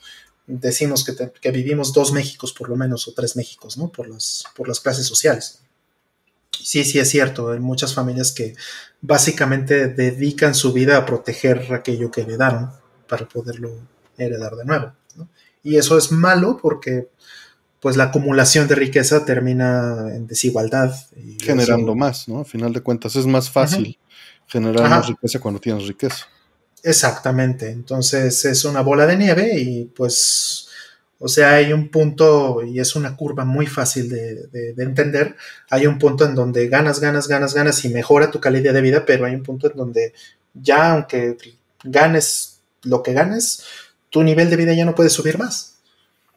[0.46, 3.90] decimos que, vivimos dos Méxicos por lo menos, o tres Méxicos, ¿no?
[3.90, 5.62] por, las, por las clases sociales.
[6.64, 8.56] Sí, sí es cierto, hay muchas familias que
[9.02, 12.72] básicamente dedican su vida a proteger aquello que heredaron
[13.08, 13.72] para poderlo
[14.18, 14.94] heredar de nuevo.
[15.64, 17.10] Y eso es malo porque
[17.80, 20.94] pues la acumulación de riqueza termina en desigualdad.
[21.40, 22.42] Generando más, ¿no?
[22.42, 23.98] A final de cuentas es más fácil
[24.48, 26.28] generar más riqueza cuando tienes riqueza.
[26.84, 30.68] Exactamente, entonces es una bola de nieve y pues
[31.24, 35.36] O sea, hay un punto, y es una curva muy fácil de, entender,
[35.70, 39.06] hay un punto en donde ganas, ganas, ganas, ganas y mejora tu calidad de vida,
[39.06, 40.14] pero hay un punto en donde
[40.56, 41.38] ya aunque
[41.84, 43.64] ganes lo que ganes,
[44.10, 45.76] tu nivel de vida ya no puede subir más.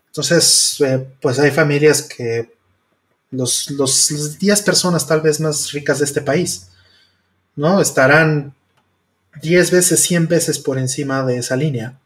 [0.09, 2.53] Entonces, eh, pues hay familias que
[3.31, 6.69] los, los 10 personas tal vez más ricas de este país,
[7.57, 7.81] ¿no?
[7.81, 8.55] Estarán
[9.41, 11.99] 10 veces, 100 veces por encima de esa línea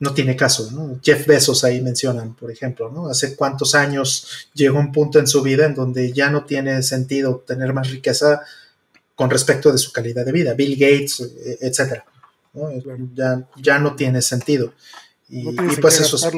[0.00, 0.98] no tiene caso, ¿no?
[1.02, 3.08] Jeff Bezos ahí mencionan, por ejemplo, ¿no?
[3.08, 7.42] Hace cuántos años llegó un punto en su vida en donde ya no tiene sentido
[7.46, 8.42] tener más riqueza
[9.16, 12.04] con respecto de su calidad de vida, Bill Gates, e, etcétera,
[13.14, 14.72] Ya, ya no tiene sentido.
[15.28, 16.32] Y, pues eso, es,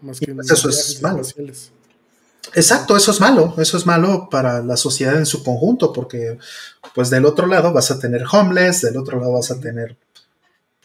[0.00, 1.22] pues eso es malo.
[2.54, 6.38] Exacto, eso es malo, eso es malo para la sociedad en su conjunto, porque
[6.94, 9.96] pues del otro lado vas a tener homeless, del otro lado vas a tener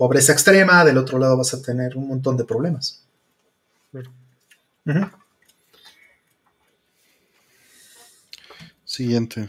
[0.02, 3.04] pobreza extrema, del otro lado vas a tener un montón de problemas.
[8.84, 9.48] Siguiente.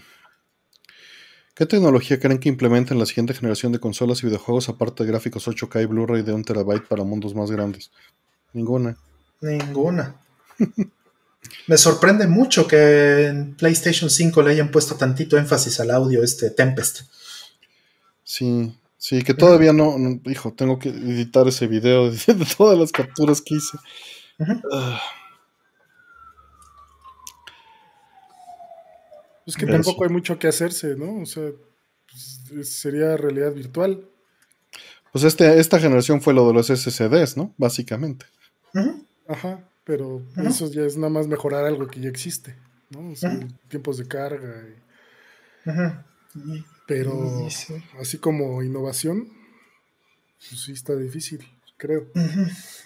[1.54, 5.48] ¿Qué tecnología creen que implementen la siguiente generación de consolas y videojuegos aparte de gráficos
[5.48, 7.90] 8K y Blu-ray de un terabyte para mundos más grandes?
[8.52, 8.98] Ninguna.
[9.40, 10.16] Ninguna.
[11.66, 16.50] Me sorprende mucho que en PlayStation 5 le hayan puesto tantito énfasis al audio este
[16.50, 17.04] Tempest.
[18.22, 23.42] Sí, Sí, que todavía no, hijo, tengo que editar ese video de, todas las capturas
[23.42, 23.76] que hice.
[24.72, 25.02] Ah.
[29.44, 31.20] Es que tampoco hay mucho que hacerse, ¿no?
[31.20, 31.50] O sea,
[32.48, 34.08] pues, sería realidad virtual.
[35.10, 37.52] Pues este, esta generación fue lo de los SSDs, ¿no?
[37.58, 38.26] Básicamente.
[39.26, 42.54] Ajá, pero eso ya es nada más mejorar algo que ya existe,
[42.90, 43.10] ¿no?
[43.10, 44.62] O sea, tiempos de carga.
[46.36, 46.64] Y...
[46.86, 47.48] Pero
[48.00, 49.28] así como innovación,
[50.48, 51.46] pues sí está difícil,
[51.76, 52.06] creo.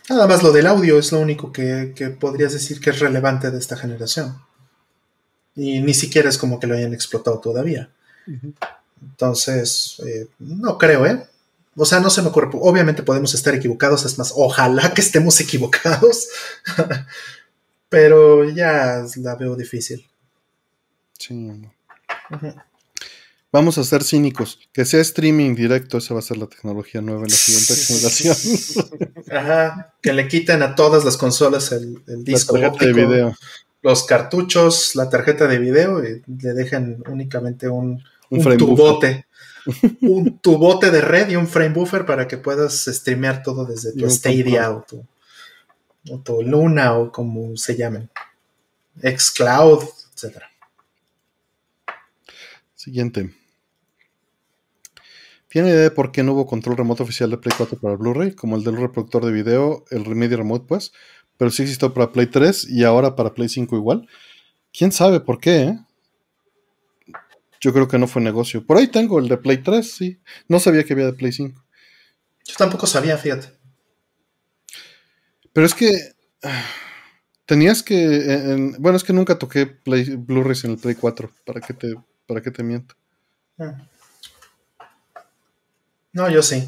[0.09, 3.59] Nada más lo del audio es lo único que, podrías decir que es relevante de
[3.59, 4.39] esta generación.
[5.55, 7.91] Y ni siquiera es como que lo hayan explotado todavía.
[9.01, 11.27] Entonces, eh, no creo, ¿eh?
[11.77, 12.51] O sea, no se me ocurre.
[12.55, 16.29] Obviamente podemos estar equivocados, es más, ojalá que estemos equivocados.
[17.89, 20.07] Pero ya la veo difícil.
[21.19, 21.51] Sí.
[23.57, 24.59] Vamos a ser cínicos.
[24.71, 28.37] Que sea streaming directo, esa va a ser la tecnología nueva en la siguiente generación.
[29.33, 33.35] Ajá, que le quiten a todas las consolas el, disco la de video.
[33.81, 39.25] los cartuchos, la tarjeta de video y le dejen únicamente un, tubote.
[40.03, 44.11] un tubote de red y un frame buffer para que puedas streamear todo desde tu
[44.11, 45.03] Stadia o tu,
[46.11, 48.11] o tu Luna o como se llamen.
[49.01, 50.51] Xcloud, etcétera.
[52.75, 53.46] Siguiente.
[55.57, 58.33] ¿Tiene idea de por qué no hubo control remoto oficial de Play 4 para Blu-ray?
[58.33, 60.93] Como el del reproductor de video, el Remedy Remote, pues.
[61.39, 64.07] Pero sí existió para Play 3 y ahora para Play 5 igual.
[64.71, 65.63] ¿Quién sabe por qué?
[65.63, 65.79] Eh?
[67.59, 68.67] Yo creo que no fue negocio.
[68.67, 70.21] Por ahí tengo el de Play 3, sí.
[70.47, 71.65] No sabía que había de Play 5.
[72.45, 73.49] Yo tampoco sabía, fíjate.
[75.55, 75.91] Pero es que.
[77.47, 78.75] Tenías que.
[78.79, 81.31] bueno, es que nunca toqué Blu-rays en el Play 4.
[81.47, 81.95] ¿Para qué te,
[82.27, 82.95] para qué te miento?
[83.59, 83.89] Ah.
[86.17, 86.67] No, yo sí.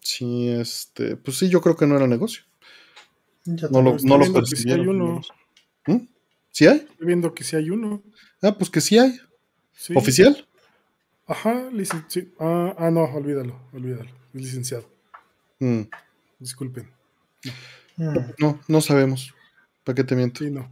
[0.00, 2.42] Sí, este, pues sí, yo creo que no era negocio.
[3.44, 4.56] no lo, no lo percibieron.
[4.56, 5.20] Si hay uno.
[5.86, 6.08] ¿Mm?
[6.50, 6.78] ¿Sí hay?
[6.78, 8.02] Estoy viendo que sí hay uno.
[8.42, 9.16] Ah, pues que sí hay.
[9.94, 10.44] ¿Oficial?
[11.28, 12.30] Ajá, licenciado.
[12.40, 14.10] Ah, ah, no, olvídalo, olvídalo.
[14.34, 14.90] Es licenciado.
[15.60, 15.82] Mm.
[16.40, 16.90] Disculpen.
[17.96, 18.12] No.
[18.38, 18.60] no.
[18.66, 19.32] no, sabemos.
[19.84, 20.42] ¿Para qué te miento?
[20.42, 20.68] Sí, no.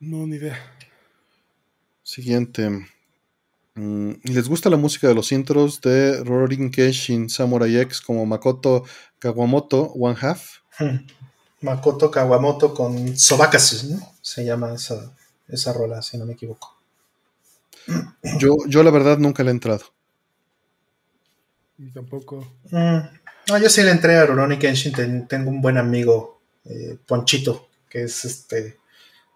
[0.00, 0.75] No, ni idea.
[2.06, 2.86] Siguiente.
[3.74, 8.84] Mm, ¿Les gusta la música de los intros de Roaring Keshin Samurai X como Makoto
[9.18, 10.58] Kawamoto One Half?
[11.62, 14.12] Makoto Kawamoto con Sobakasu, ¿no?
[14.22, 15.12] Se llama esa,
[15.48, 16.76] esa rola, si no me equivoco.
[18.38, 19.82] Yo, yo la verdad nunca le he entrado.
[21.76, 22.46] Y tampoco.
[22.70, 22.98] Mm,
[23.48, 25.26] no, yo sí le entré a Rurouni Kenshin.
[25.26, 28.78] tengo un buen amigo, eh, Ponchito, que es este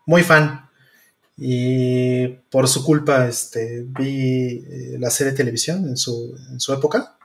[0.06, 0.69] muy fan.
[1.42, 6.74] Y por su culpa este, vi eh, la serie de televisión en su, en su
[6.74, 7.16] época.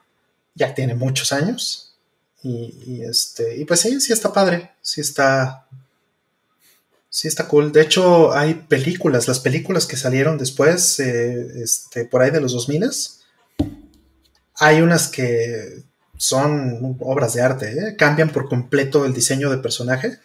[0.54, 1.94] Ya tiene muchos años.
[2.42, 4.72] Y, este, y pues sí, sí está padre.
[4.82, 5.68] Sí está.
[7.10, 7.74] Sí está cool.
[7.74, 9.28] De hecho, hay películas.
[9.28, 12.90] Las películas que salieron después, eh, este, por ahí de los 2000
[14.58, 15.84] hay unas que
[16.16, 17.72] son obras de arte.
[17.72, 17.96] ¿eh?
[17.98, 20.20] Cambian por completo el diseño de personaje.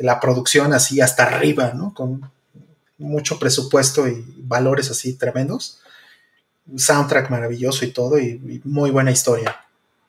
[0.00, 1.92] la producción así hasta arriba, ¿no?
[1.92, 2.30] Con
[3.02, 5.80] mucho presupuesto y valores así tremendos.
[6.66, 9.60] Un soundtrack maravilloso y todo, y, muy buena historia.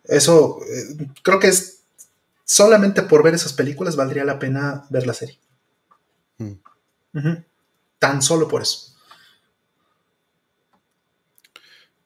[0.04, 1.80] Eso eh, creo que es
[2.46, 5.40] solamente por ver esas películas valdría la pena ver la serie.
[6.38, 6.54] Mm.
[8.00, 8.96] Tan solo por eso.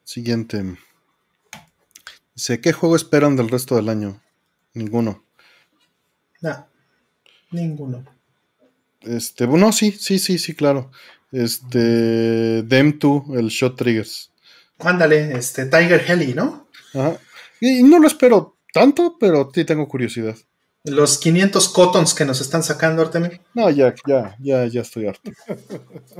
[0.03, 0.77] Siguiente.
[2.35, 4.22] Dice, ¿qué juego esperan del resto del año?
[4.74, 5.24] Ninguno.
[6.41, 6.67] No,
[7.51, 8.17] ninguno.
[9.01, 10.92] Este, bueno, sí, sí, sí, sí, claro.
[11.32, 14.32] Este, Dem 2, el Shot Triggers.
[14.80, 16.67] Ándale, este, Tiger Heli, ¿no?
[16.93, 17.17] Ajá.
[17.59, 20.35] Y no lo espero tanto, pero sí tengo curiosidad.
[20.84, 23.42] Los 500 cotons que nos están sacando, Artemir.
[23.53, 25.32] No, ya, ya, ya, ya estoy harto.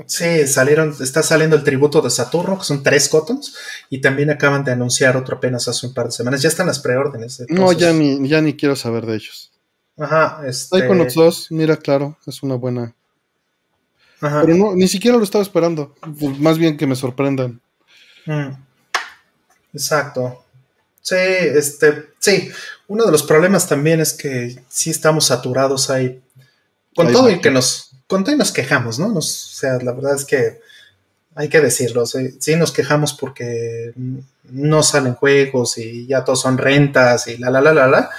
[0.06, 3.56] Sí, salieron, está saliendo el tributo de Saturno, que son tres cotons,
[3.88, 6.42] y también acaban de anunciar otro apenas hace un par de semanas.
[6.42, 7.44] Ya están las preórdenes.
[7.48, 9.52] No, ya ni, ya ni quiero saber de ellos.
[9.98, 10.94] Ajá, este...
[10.94, 12.94] los 2, mira, claro, es una buena.
[14.20, 14.42] Ajá.
[14.42, 15.94] Pero no, ni siquiera lo estaba esperando.
[16.18, 17.60] Pues, más bien que me sorprendan.
[18.26, 18.50] Mm.
[19.72, 20.44] Exacto.
[21.02, 22.50] Sí, este, sí.
[22.86, 26.20] Uno de los problemas también es que sí estamos saturados ahí.
[26.94, 29.08] Con todo y que nos, con todo y nos quejamos, ¿no?
[29.08, 30.60] Nos, o sea, la verdad es que
[31.34, 32.04] hay que decirlo.
[32.06, 33.92] Sí, nos quejamos porque
[34.50, 38.10] no salen juegos y ya todos son rentas y la la la la la.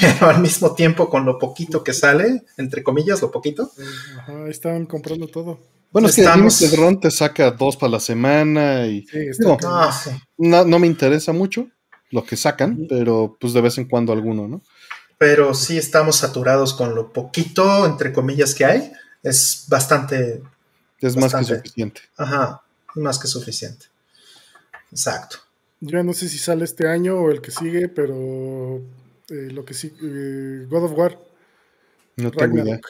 [0.00, 3.70] Pero al mismo tiempo, con lo poquito que sale, entre comillas, lo poquito.
[4.18, 5.58] Ajá, están comprando todo.
[5.90, 6.22] Bueno, es que
[6.66, 9.06] el Ron te saca dos para la semana y
[9.64, 9.90] ah,
[10.36, 11.68] no, no, me interesa mucho
[12.10, 14.62] lo que sacan, pero pues de vez en cuando alguno, ¿no?
[15.16, 18.92] Pero sí estamos saturados con lo poquito, entre comillas, que hay.
[19.22, 20.42] Es bastante.
[21.00, 22.02] Es más que suficiente.
[22.16, 22.62] Ajá,
[22.94, 23.86] más que suficiente.
[24.92, 25.38] Exacto.
[25.80, 28.80] Yo no sé si sale este año o el que sigue, pero
[29.30, 31.18] eh, lo que sí, eh, God of War.
[32.16, 32.80] No tengo idea.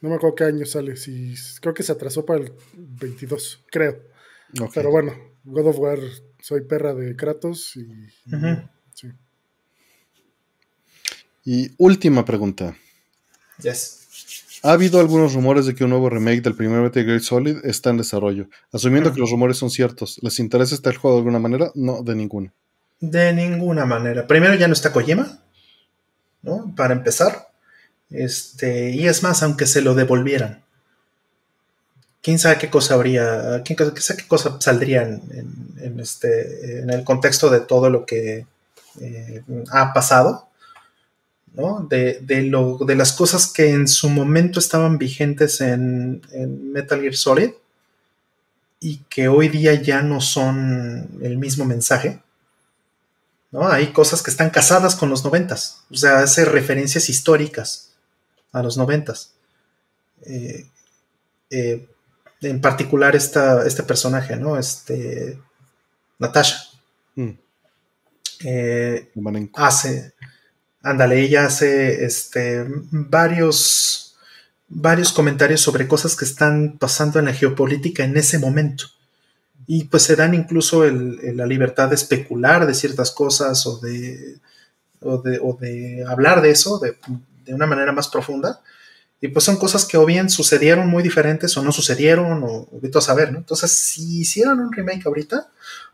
[0.00, 0.96] No me acuerdo qué año sale.
[0.96, 4.02] Si, creo que se atrasó para el 22, creo.
[4.72, 5.12] Pero bueno,
[5.44, 5.98] God of War
[6.40, 7.88] soy perra de Kratos y,
[11.44, 12.76] y última pregunta.
[13.62, 14.06] Yes.
[14.62, 17.90] Ha habido algunos rumores de que un nuevo remake del primer Metal Gear Solid está
[17.90, 18.48] en desarrollo.
[18.72, 21.70] Asumiendo que los rumores son ciertos, ¿les interesa este juego de alguna manera?
[21.74, 22.52] No, de ninguna.
[23.00, 24.26] De ninguna manera.
[24.26, 25.38] Primero ya no está Kojima,
[26.42, 26.72] ¿no?
[26.76, 27.48] Para empezar.
[28.10, 30.64] Este, y es más, aunque se lo devolvieran
[32.26, 37.50] quién sabe qué cosa habría, quién sabe qué cosa saldría en, este, en el contexto
[37.50, 38.44] de todo lo que
[39.00, 40.48] eh, ha pasado,
[41.54, 41.86] ¿no?
[41.88, 42.18] De,
[42.50, 46.20] lo, de las cosas que en su momento estaban vigentes en,
[46.72, 47.50] Metal Gear Solid
[48.80, 52.18] y que hoy día ya no son el mismo mensaje.
[53.56, 53.68] ¿No?
[53.68, 57.94] Hay cosas que están casadas con los noventas, o sea, hace referencias históricas
[58.52, 59.32] a los noventas.
[60.26, 60.66] Eh,
[61.48, 61.88] eh,
[62.42, 64.58] en particular esta, este personaje, ¿no?
[64.58, 65.38] Este,
[66.18, 66.58] Natasha.
[67.14, 67.30] Mm.
[68.44, 69.10] Eh,
[69.54, 70.12] hace,
[70.82, 74.18] ándale, ella hace este, varios,
[74.68, 78.84] varios comentarios sobre cosas que están pasando en la geopolítica en ese momento.
[79.66, 84.38] Y pues se dan incluso la libertad de especular de ciertas cosas o de,
[86.06, 86.96] hablar de eso de,
[87.44, 88.60] de una manera más profunda
[89.20, 92.98] y pues son cosas que o bien sucedieron muy diferentes o no sucedieron o, o
[92.98, 93.38] a saber, ¿no?
[93.38, 95.48] Entonces, si hicieran un remake ahorita,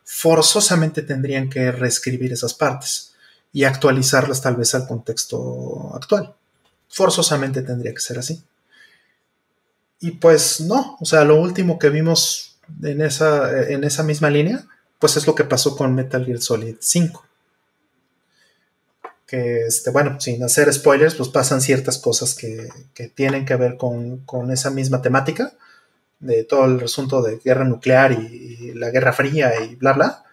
[0.05, 3.15] forzosamente tendrían que reescribir esas partes
[3.53, 6.35] y actualizarlas tal vez al contexto actual.
[6.89, 8.43] Forzosamente tendría que ser así.
[10.01, 12.52] Y pues no, o sea, lo último que vimos
[12.83, 14.65] en esa, en esa misma línea,
[14.99, 17.25] pues es lo que pasó con Metal Gear Solid 5
[19.33, 22.69] que, este, bueno, sin hacer spoilers, pues pasan ciertas cosas que,
[23.15, 25.55] tienen que ver con, esa misma temática,
[26.21, 30.25] de todo el asunto de guerra nuclear y, la guerra fría y bla, bla.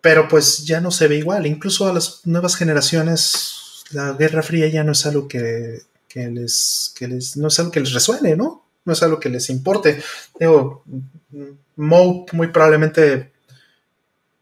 [0.00, 4.68] Pero pues ya no se ve igual, incluso a las nuevas generaciones la guerra fría
[4.68, 5.82] ya no es algo que,
[6.14, 8.61] les, les, no es algo que les resuene, ¿no?
[8.84, 10.02] No es algo que les importe.
[10.38, 10.84] Digo,
[11.76, 13.32] Moe muy probablemente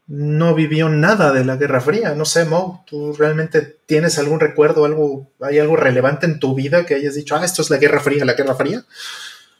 [0.07, 2.15] no vivió nada de la Guerra Fría.
[2.15, 6.85] No sé, Mo, ¿tú realmente tienes algún recuerdo, algo, hay algo relevante en tu vida
[6.85, 8.83] que hayas dicho, ah, esto es la Guerra Fría, la Guerra Fría?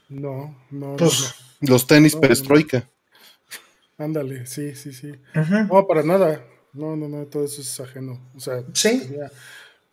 [0.10, 0.98] No, no.
[0.98, 2.86] Pues los tenis perestroika.
[3.98, 5.14] Ándale, sí, sí, sí.
[5.70, 6.44] No, para nada.
[6.74, 8.20] No, no, no, todo eso es ajeno.
[8.36, 9.10] O sea, ¿Sí?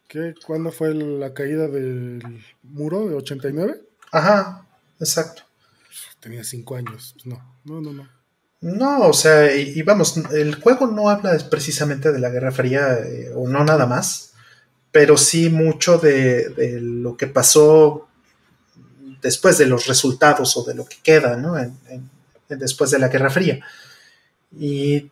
[0.08, 0.34] ¿qué?
[0.44, 2.20] ¿cuándo fue la caída del
[2.62, 3.80] muro de 89?
[4.10, 4.66] Ajá,
[5.00, 5.42] exacto.
[6.20, 7.14] Tenía cinco años.
[7.14, 8.18] Pues no, no, no, no.
[8.60, 13.30] No, o sea, y, vamos, el juego no habla precisamente de la Guerra Fría eh,
[13.34, 14.32] o no nada más,
[14.90, 18.08] pero sí mucho de, lo que pasó
[19.22, 21.54] después de los resultados o de lo que queda, ¿no?
[22.48, 23.60] después de la Guerra Fría.
[24.58, 25.08] Y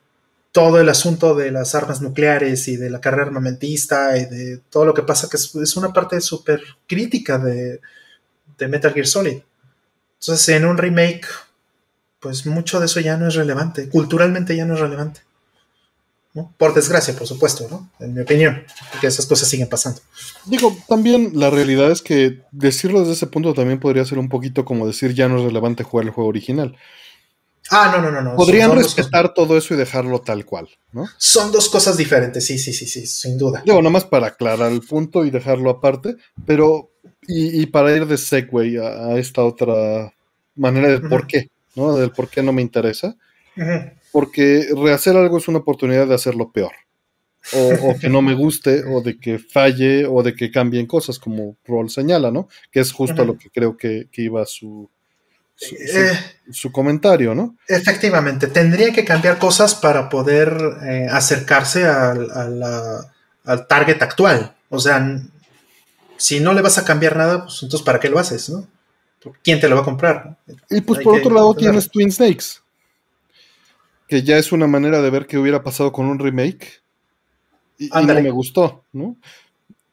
[0.50, 4.86] todo el asunto de las armas nucleares y de la carrera armamentista y de todo
[4.86, 7.80] lo que pasa, que es, una parte súper crítica de,
[8.58, 9.42] de, Metal Gear Solid.
[10.26, 11.26] Entonces, en un remake,
[12.20, 15.20] pues mucho de eso ya no es relevante, culturalmente ya no es relevante.
[16.58, 17.88] Por desgracia, por supuesto, ¿no?
[17.98, 20.00] En mi opinión, porque esas cosas siguen pasando.
[20.44, 24.64] Digo, también la realidad es que decirlo desde ese punto también podría ser un poquito
[24.64, 26.76] como decir ya no es relevante jugar el juego original.
[27.70, 28.22] Ah, no, no, no.
[28.22, 28.36] no.
[28.36, 31.06] Podrían respetar todo eso y dejarlo tal cual, ¿no?
[31.16, 33.62] Son dos cosas diferentes, sí, sí, sí, sí, sin duda.
[33.64, 36.90] Digo, nomás para aclarar el punto y dejarlo aparte, pero,
[37.26, 40.12] y, para ir de segue a, esta otra
[40.56, 41.96] manera de por qué, ¿no?
[41.96, 43.16] Del por qué no me interesa.
[44.12, 46.72] Porque rehacer algo es una oportunidad de hacerlo peor.
[47.52, 51.56] O, que no me guste, o de que falle, o de que cambien cosas, como
[51.64, 52.48] Roll señala, ¿no?
[52.72, 54.90] Que es justo lo que creo que, que iba su,
[55.60, 56.12] eh,
[56.50, 57.56] su, comentario, ¿no?
[57.66, 63.06] Efectivamente, tendría que cambiar cosas para poder eh, acercarse al,
[63.66, 64.54] target actual.
[64.68, 65.18] O sea,
[66.18, 68.66] si no le vas a cambiar nada, pues entonces ¿para qué lo haces, no?
[69.42, 70.38] ¿Quién te lo va a comprar?
[70.70, 72.60] Y pues por otro lado tienes Twin Snakes,
[74.08, 76.82] que ya es una manera de ver qué hubiera pasado con un remake.
[77.78, 79.16] Y, y no me gustó, ¿no?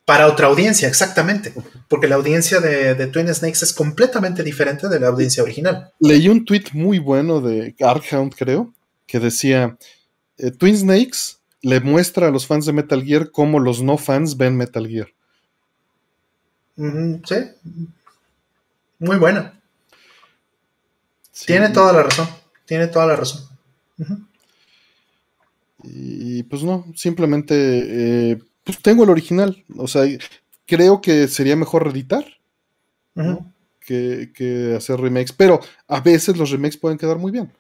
[0.06, 1.53] Para otra audiencia, exactamente.
[1.88, 5.94] Porque la audiencia de, Twin Snakes es completamente diferente de la audiencia original.
[6.00, 8.74] Leí un tweet muy bueno de Arkhound, creo,
[9.08, 9.78] que decía:
[10.38, 14.36] eh, Twin Snakes le muestra a los fans de Metal Gear cómo los no fans
[14.36, 15.08] ven Metal Gear.
[16.76, 17.36] sí.
[19.03, 19.59] Muy buena.
[21.45, 22.27] Tiene toda la razón.
[22.65, 23.45] Tiene toda la razón.
[25.83, 28.32] Y pues no, simplemente.
[28.32, 29.61] Eh, pues tengo el original.
[29.77, 30.03] O sea,
[30.65, 32.25] creo que sería mejor reeditar
[33.82, 35.33] que, hacer remakes.
[35.33, 35.59] Pero
[35.90, 37.51] a veces los remakes pueden quedar muy bien.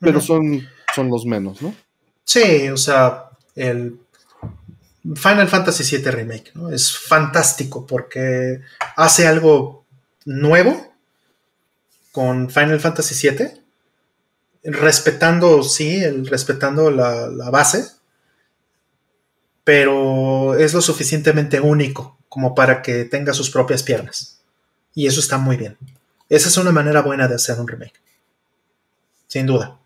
[0.00, 1.72] Pero son, son los menos, ¿no?
[2.24, 4.00] Sí, o sea, el
[5.14, 6.70] Final Fantasy VII Remake ¿no?
[6.70, 8.60] es fantástico porque
[8.96, 9.83] hace algo
[10.24, 10.92] nuevo
[12.12, 13.62] con Final Fantasy VII,
[14.62, 17.86] respetando, sí, el, respetando la, la base,
[19.64, 24.40] pero es lo suficientemente único como para que tenga sus propias piernas.
[24.94, 25.76] Y eso está muy bien.
[26.28, 28.00] Esa es una manera buena de hacer un remake.
[29.26, 29.78] Sin duda.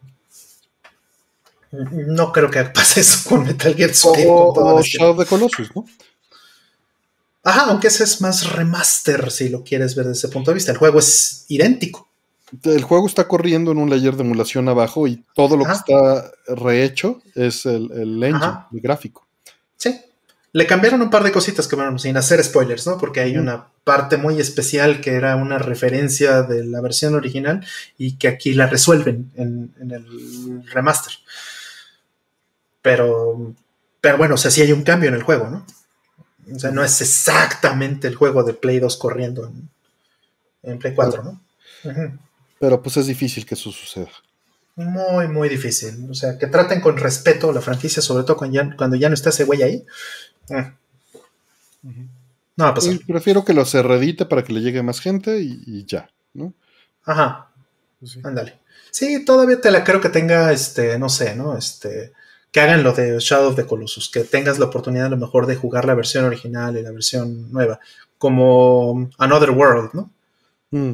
[1.71, 4.27] No creo que pase eso con Metal Gear Solid.
[4.29, 5.85] O, Shadow of the Colossus, ¿no?
[7.49, 10.71] Ajá, aunque ese es más remaster si lo quieres ver desde ese punto de vista.
[10.71, 12.07] El juego es idéntico.
[12.63, 16.31] El juego está corriendo en un layer de emulación abajo y todo lo que está
[16.47, 19.27] rehecho es el, el engine, el gráfico.
[19.79, 19.99] Sí.
[20.53, 22.99] Le cambiaron un par de cositas que, bueno, sin hacer spoilers, ¿no?
[22.99, 27.65] Porque hay una parte muy especial que era una referencia de la versión original
[27.97, 31.15] y que aquí la resuelven en, el remaster.
[32.83, 33.55] Pero,
[34.03, 35.65] pero bueno, o sea, sí hay un cambio en el juego, ¿no?
[36.55, 39.51] O sea, no es exactamente el juego de Play 2 corriendo
[40.63, 41.41] en, Play 4, ¿no?
[42.59, 44.11] Pero pues es difícil que eso suceda
[44.85, 46.07] muy, muy difícil.
[46.11, 49.15] O sea, que traten con respeto la franquicia, sobre todo cuando ya, cuando ya no
[49.15, 49.87] está ese güey ahí.
[50.51, 50.73] Eh.
[52.57, 52.99] No va a pasar.
[53.07, 56.55] prefiero que lo se reedite para que le llegue más gente y, ya, ¿no?
[57.05, 57.51] Ajá.
[57.99, 58.59] Pues Ándale.
[58.91, 61.57] Sí, todavía te la creo que tenga, este, no sé, ¿no?
[61.57, 62.13] Este,
[62.51, 65.47] que hagan lo de Shadow of the Colossus, que tengas la oportunidad a lo mejor
[65.47, 67.81] de jugar la versión original y la versión nueva,
[68.17, 70.11] como Another World, ¿no?
[70.71, 70.93] Mm,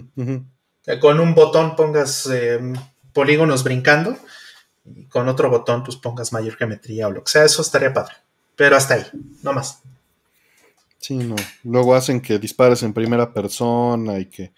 [0.84, 2.60] que con un botón pongas eh,
[3.12, 4.16] polígonos brincando
[4.84, 8.14] y con otro botón pues pongas mayor geometría o lo que sea, eso estaría padre.
[8.56, 9.04] Pero hasta ahí,
[9.42, 9.80] no más.
[10.98, 11.36] Sí, no.
[11.64, 14.52] Luego hacen que dispares en primera persona y que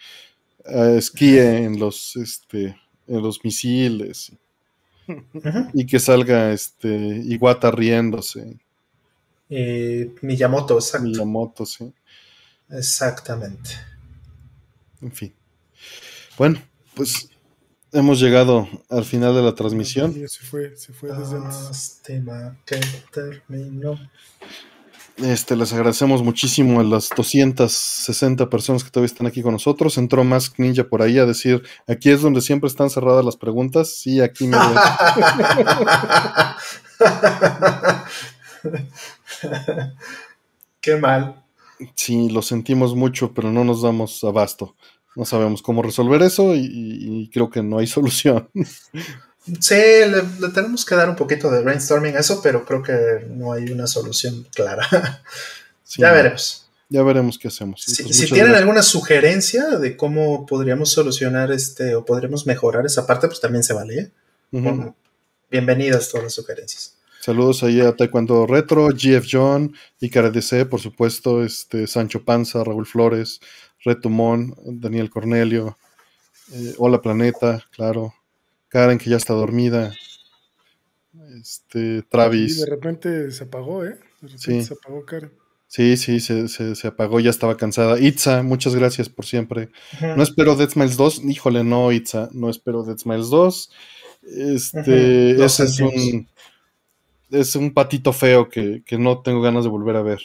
[0.97, 2.77] esquíe en los, este,
[3.07, 4.33] en los misiles.
[5.73, 8.59] Y que salga este Iguata riéndose.
[9.49, 11.07] Eh, Miyamoto, exacto.
[11.07, 11.93] Miyamoto, sí.
[12.71, 13.71] Exactamente.
[15.01, 15.35] En fin.
[16.37, 16.61] Bueno,
[16.95, 17.31] pues
[17.93, 20.13] hemos llegado al final de la transmisión.
[20.29, 21.39] se fue, se fue desde
[22.65, 22.81] que
[23.13, 23.99] terminó.
[25.17, 29.97] Este, les agradecemos muchísimo a las 260 personas que todavía están aquí con nosotros.
[29.99, 33.97] Entró Mask Ninja por ahí a decir, aquí es donde siempre están cerradas las preguntas.
[33.97, 34.57] Sí, aquí me
[40.81, 41.43] Qué mal.
[41.95, 44.77] Sí, lo sentimos mucho, pero no nos damos abasto
[45.17, 48.49] no sabemos cómo resolver eso y, creo que no hay solución.
[49.61, 53.53] Sí, le, tenemos que dar un poquito de brainstorming a eso, pero creo que no
[53.53, 54.87] hay una solución clara.
[55.97, 56.69] ya veremos.
[56.89, 57.83] Ya veremos qué hacemos.
[57.83, 63.27] Si, pues tienen alguna sugerencia de cómo podríamos solucionar este o podríamos mejorar esa parte,
[63.29, 63.99] pues también se vale.
[63.99, 64.11] ¿eh?
[65.51, 66.97] bienvenidas todas las sugerencias.
[67.21, 72.87] Saludos ahí a Taekwondo Retro, GF John, Icara DC, por supuesto, este, Sancho Panza, Raúl
[72.87, 73.41] Flores,
[73.85, 75.77] Retumón, Daniel Cornelio,
[76.53, 78.15] eh, Hola Planeta, claro,
[78.69, 79.93] Karen que ya está dormida,
[81.41, 82.59] este, Travis.
[82.59, 83.99] Y de repente se apagó, ¿eh?
[84.21, 84.63] De repente sí.
[84.63, 85.33] se apagó Karen.
[85.69, 87.99] Sí, sí, se, se, apagó, ya estaba cansada.
[87.99, 89.71] Itza, muchas gracias por siempre.
[90.01, 91.25] No espero Dead Smiles 2.
[91.25, 93.73] Híjole, no, Itza, no espero Dead Smiles 2.
[94.23, 96.29] Este, ese es un,
[97.31, 100.21] es un patito feo que, que, no tengo ganas de volver a ver.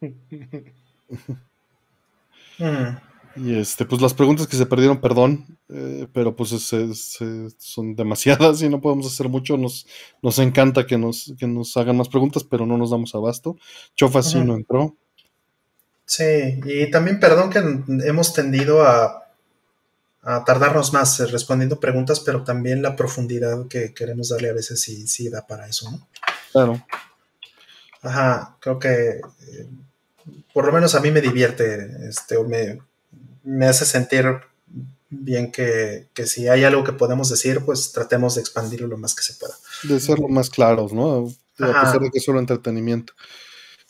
[3.36, 6.50] Y este, pues las preguntas que se perdieron, perdón, eh, pero pues
[7.58, 9.56] son demasiadas y no podemos hacer mucho.
[9.56, 9.86] Nos,
[10.20, 13.56] nos encanta que nos, que nos hagan más preguntas, pero no nos damos abasto.
[13.94, 14.96] Chofa sí no entró.
[16.04, 17.60] Sí, y también perdón que
[18.06, 19.22] hemos tendido a,
[20.22, 24.80] a tardarnos más eh, respondiendo preguntas, pero también la profundidad que queremos darle a veces
[24.80, 26.08] sí, sí da para eso, ¿no?
[26.52, 26.86] Claro.
[28.02, 29.68] Ajá, creo que eh,
[30.52, 32.80] por lo menos a mí me divierte, este, o me,
[33.44, 34.26] me hace sentir
[35.10, 39.22] bien que, si hay algo que podemos decir, pues tratemos de expandirlo lo más que
[39.22, 39.54] se pueda.
[39.82, 41.28] De ser lo más claros, ¿no?
[41.58, 43.12] A pesar de que es solo entretenimiento.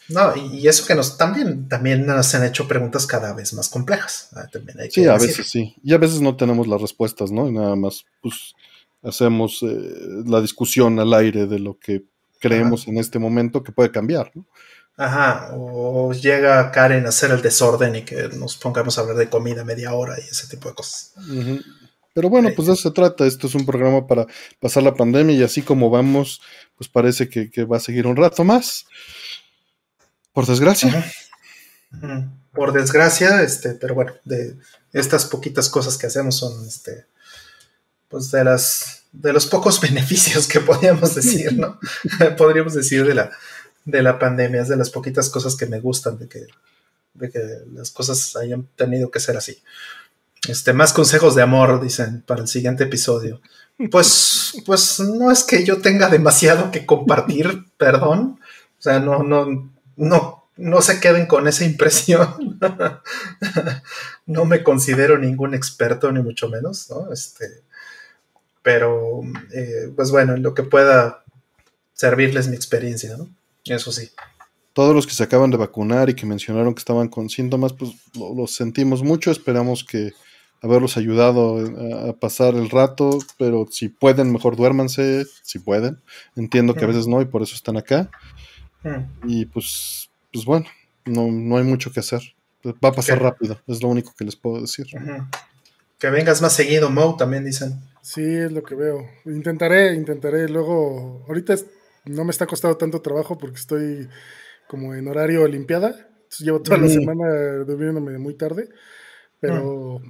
[0.09, 4.31] No, y, eso que nos también, también nos han hecho preguntas cada vez más complejas.
[4.35, 4.49] Ah,
[4.91, 5.75] sí, a veces sí.
[5.83, 7.49] Y a veces no tenemos las respuestas, ¿no?
[7.49, 8.55] Y nada más, pues,
[9.03, 9.95] hacemos eh,
[10.27, 12.05] la discusión al aire de lo que
[12.41, 14.45] creemos en este momento que puede cambiar, ¿no?
[14.97, 19.31] Ajá, o llega Karen a hacer el desorden y que nos pongamos a hablar de
[19.31, 21.15] comida media hora y ese tipo de cosas.
[22.15, 23.27] Pero bueno, pues de eso se trata.
[23.27, 24.27] Esto es un programa para
[24.61, 26.43] pasar la pandemia y así como vamos,
[26.77, 28.85] pues parece que, va a seguir un rato más.
[30.33, 31.11] Por desgracia.
[32.53, 34.57] Por desgracia, este, pero bueno, de
[34.93, 37.07] estas poquitas cosas que hacemos son, este,
[38.09, 41.79] pues de las, de los pocos beneficios que podríamos decir, ¿no?
[42.37, 43.31] Podríamos decir de la,
[43.85, 46.47] de la pandemia, es de las poquitas cosas que me gustan de que,
[47.15, 47.41] de que
[47.73, 49.63] las cosas hayan tenido que ser así.
[50.49, 53.41] Este, más consejos de amor, dicen, para el siguiente episodio.
[53.91, 58.39] Pues, pues no es que yo tenga demasiado que compartir, perdón.
[58.79, 62.59] O sea, no, no, no, no se queden con esa impresión.
[64.27, 67.13] no me considero ningún experto, ni mucho menos, ¿no?
[67.13, 67.63] Este,
[68.63, 69.21] pero,
[69.53, 71.25] eh, pues bueno, en lo que pueda
[71.95, 73.29] servirles mi experiencia, ¿no?
[73.65, 74.11] Eso sí.
[74.73, 77.93] Todos los que se acaban de vacunar y que mencionaron que estaban con síntomas, pues
[78.15, 79.31] lo, sentimos mucho.
[79.31, 80.13] Esperamos que
[80.63, 81.59] haberlos ayudado
[82.09, 86.01] a, pasar el rato, pero si pueden, mejor duérmanse, si pueden.
[86.37, 88.11] Entiendo que a veces no y por eso están acá.
[89.27, 90.67] Y pues, pues bueno,
[91.05, 92.23] no, no hay mucho que hacer.
[92.65, 94.87] Va a pasar rápido, es lo único que les puedo decir.
[95.99, 97.81] Que vengas más seguido, Mo, también dicen.
[98.01, 99.07] Sí, es lo que veo.
[99.27, 100.49] Intentaré, intentaré.
[100.49, 101.55] Luego, ahorita
[102.05, 104.09] no me está costando tanto trabajo porque estoy
[104.69, 106.09] como en horario olimpiada.
[106.39, 107.29] llevo toda la semana
[107.67, 108.69] durmiéndome muy tarde,
[109.41, 110.01] pero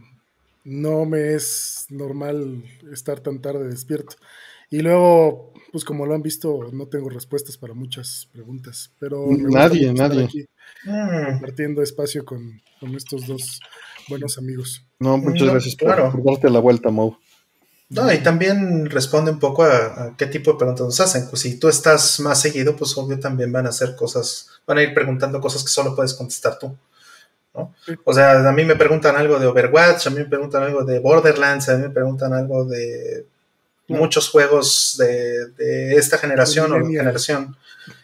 [0.64, 4.16] no me es normal estar tan tarde despierto.
[4.70, 9.92] Y luego, pues como lo han visto, no tengo respuestas para muchas preguntas, pero nadie,
[9.92, 10.28] nadie.
[10.84, 12.62] compartiendo espacio con,
[12.96, 13.60] estos dos
[14.08, 14.82] buenos amigos.
[14.98, 17.18] No, muchas gracias por, darte la vuelta, Mo.
[17.92, 21.28] No, y también responde un poco a, qué tipo de preguntas nos hacen.
[21.28, 24.82] Pues si tú estás más seguido, pues obvio también van a hacer cosas, van a
[24.82, 26.74] ir preguntando cosas que solo puedes contestar tú.
[27.54, 27.74] ¿no?
[28.04, 31.00] O sea, a mí me preguntan algo de Overwatch, a mí me preguntan algo de
[31.00, 33.26] Borderlands, a mí me preguntan algo de
[33.88, 37.54] muchos juegos de, esta generación o la generación.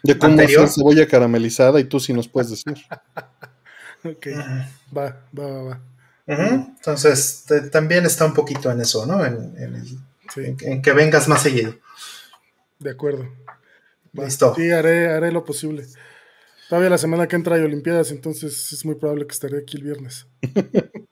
[0.02, 2.76] De cómo hacer cebolla caramelizada y tú sí nos puedes decir.
[4.04, 4.26] ok,
[4.94, 5.80] va, va, va, va.
[6.28, 9.24] Entonces, también está un poquito en eso, ¿no?
[9.24, 11.74] En, que vengas más seguido.
[12.78, 13.26] De acuerdo.
[14.12, 14.54] Listo.
[14.54, 15.86] Sí, haré, haré lo posible.
[16.68, 19.84] Todavía la semana que entra hay Olimpiadas, entonces es muy probable que estaré aquí el
[19.84, 20.26] viernes.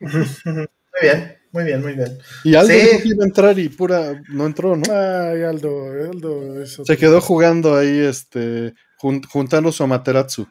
[0.00, 0.68] muy
[1.00, 2.18] bien, muy bien, muy bien.
[2.44, 4.84] Y Aldo iba a entrar y pura no entró, ¿no?
[4.92, 6.66] Ay, Aldo, Aldo.
[6.66, 10.46] Se quedó jugando ahí, este, juntando su Amaterasu.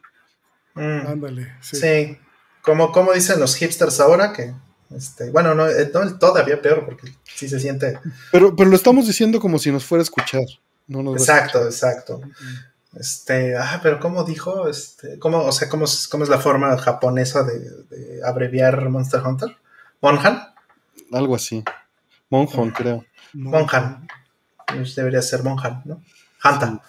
[0.74, 1.06] Mm.
[1.06, 1.76] Ándale, sí.
[1.76, 2.18] Sí,
[2.66, 4.52] como, como dicen los hipsters ahora, que
[4.94, 7.98] este, bueno, no, eh, no, todavía peor, porque sí se siente.
[8.32, 10.44] Pero, pero lo estamos diciendo como si nos fuera a escuchar.
[10.88, 12.20] exacto, exacto.
[12.98, 14.68] Este, ah, pero ¿cómo dijo?
[14.68, 19.56] Este, ¿cómo, o sea, ¿cómo, cómo es la forma japonesa de, abreviar Monster Hunter?
[20.00, 20.42] ¿Monhan?
[21.12, 21.62] Algo así.
[22.30, 23.04] Monhan, creo.
[23.32, 24.08] Monhan.
[24.66, 26.02] Pues debería ser Monhan, ¿no?
[26.42, 26.82] Hanta.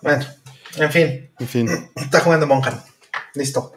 [0.00, 0.24] Bueno,
[0.76, 1.30] en fin.
[1.38, 1.68] En fin.
[1.96, 2.82] Está jugando Monhan.
[3.34, 3.74] Listo.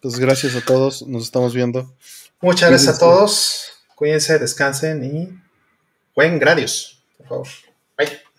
[0.00, 1.92] Pues gracias a todos, nos estamos viendo.
[2.40, 5.42] Muchas gracias a todos, cuídense, descansen y
[6.14, 7.02] buen gradios.
[7.18, 7.48] Por favor.
[7.96, 8.27] Bye.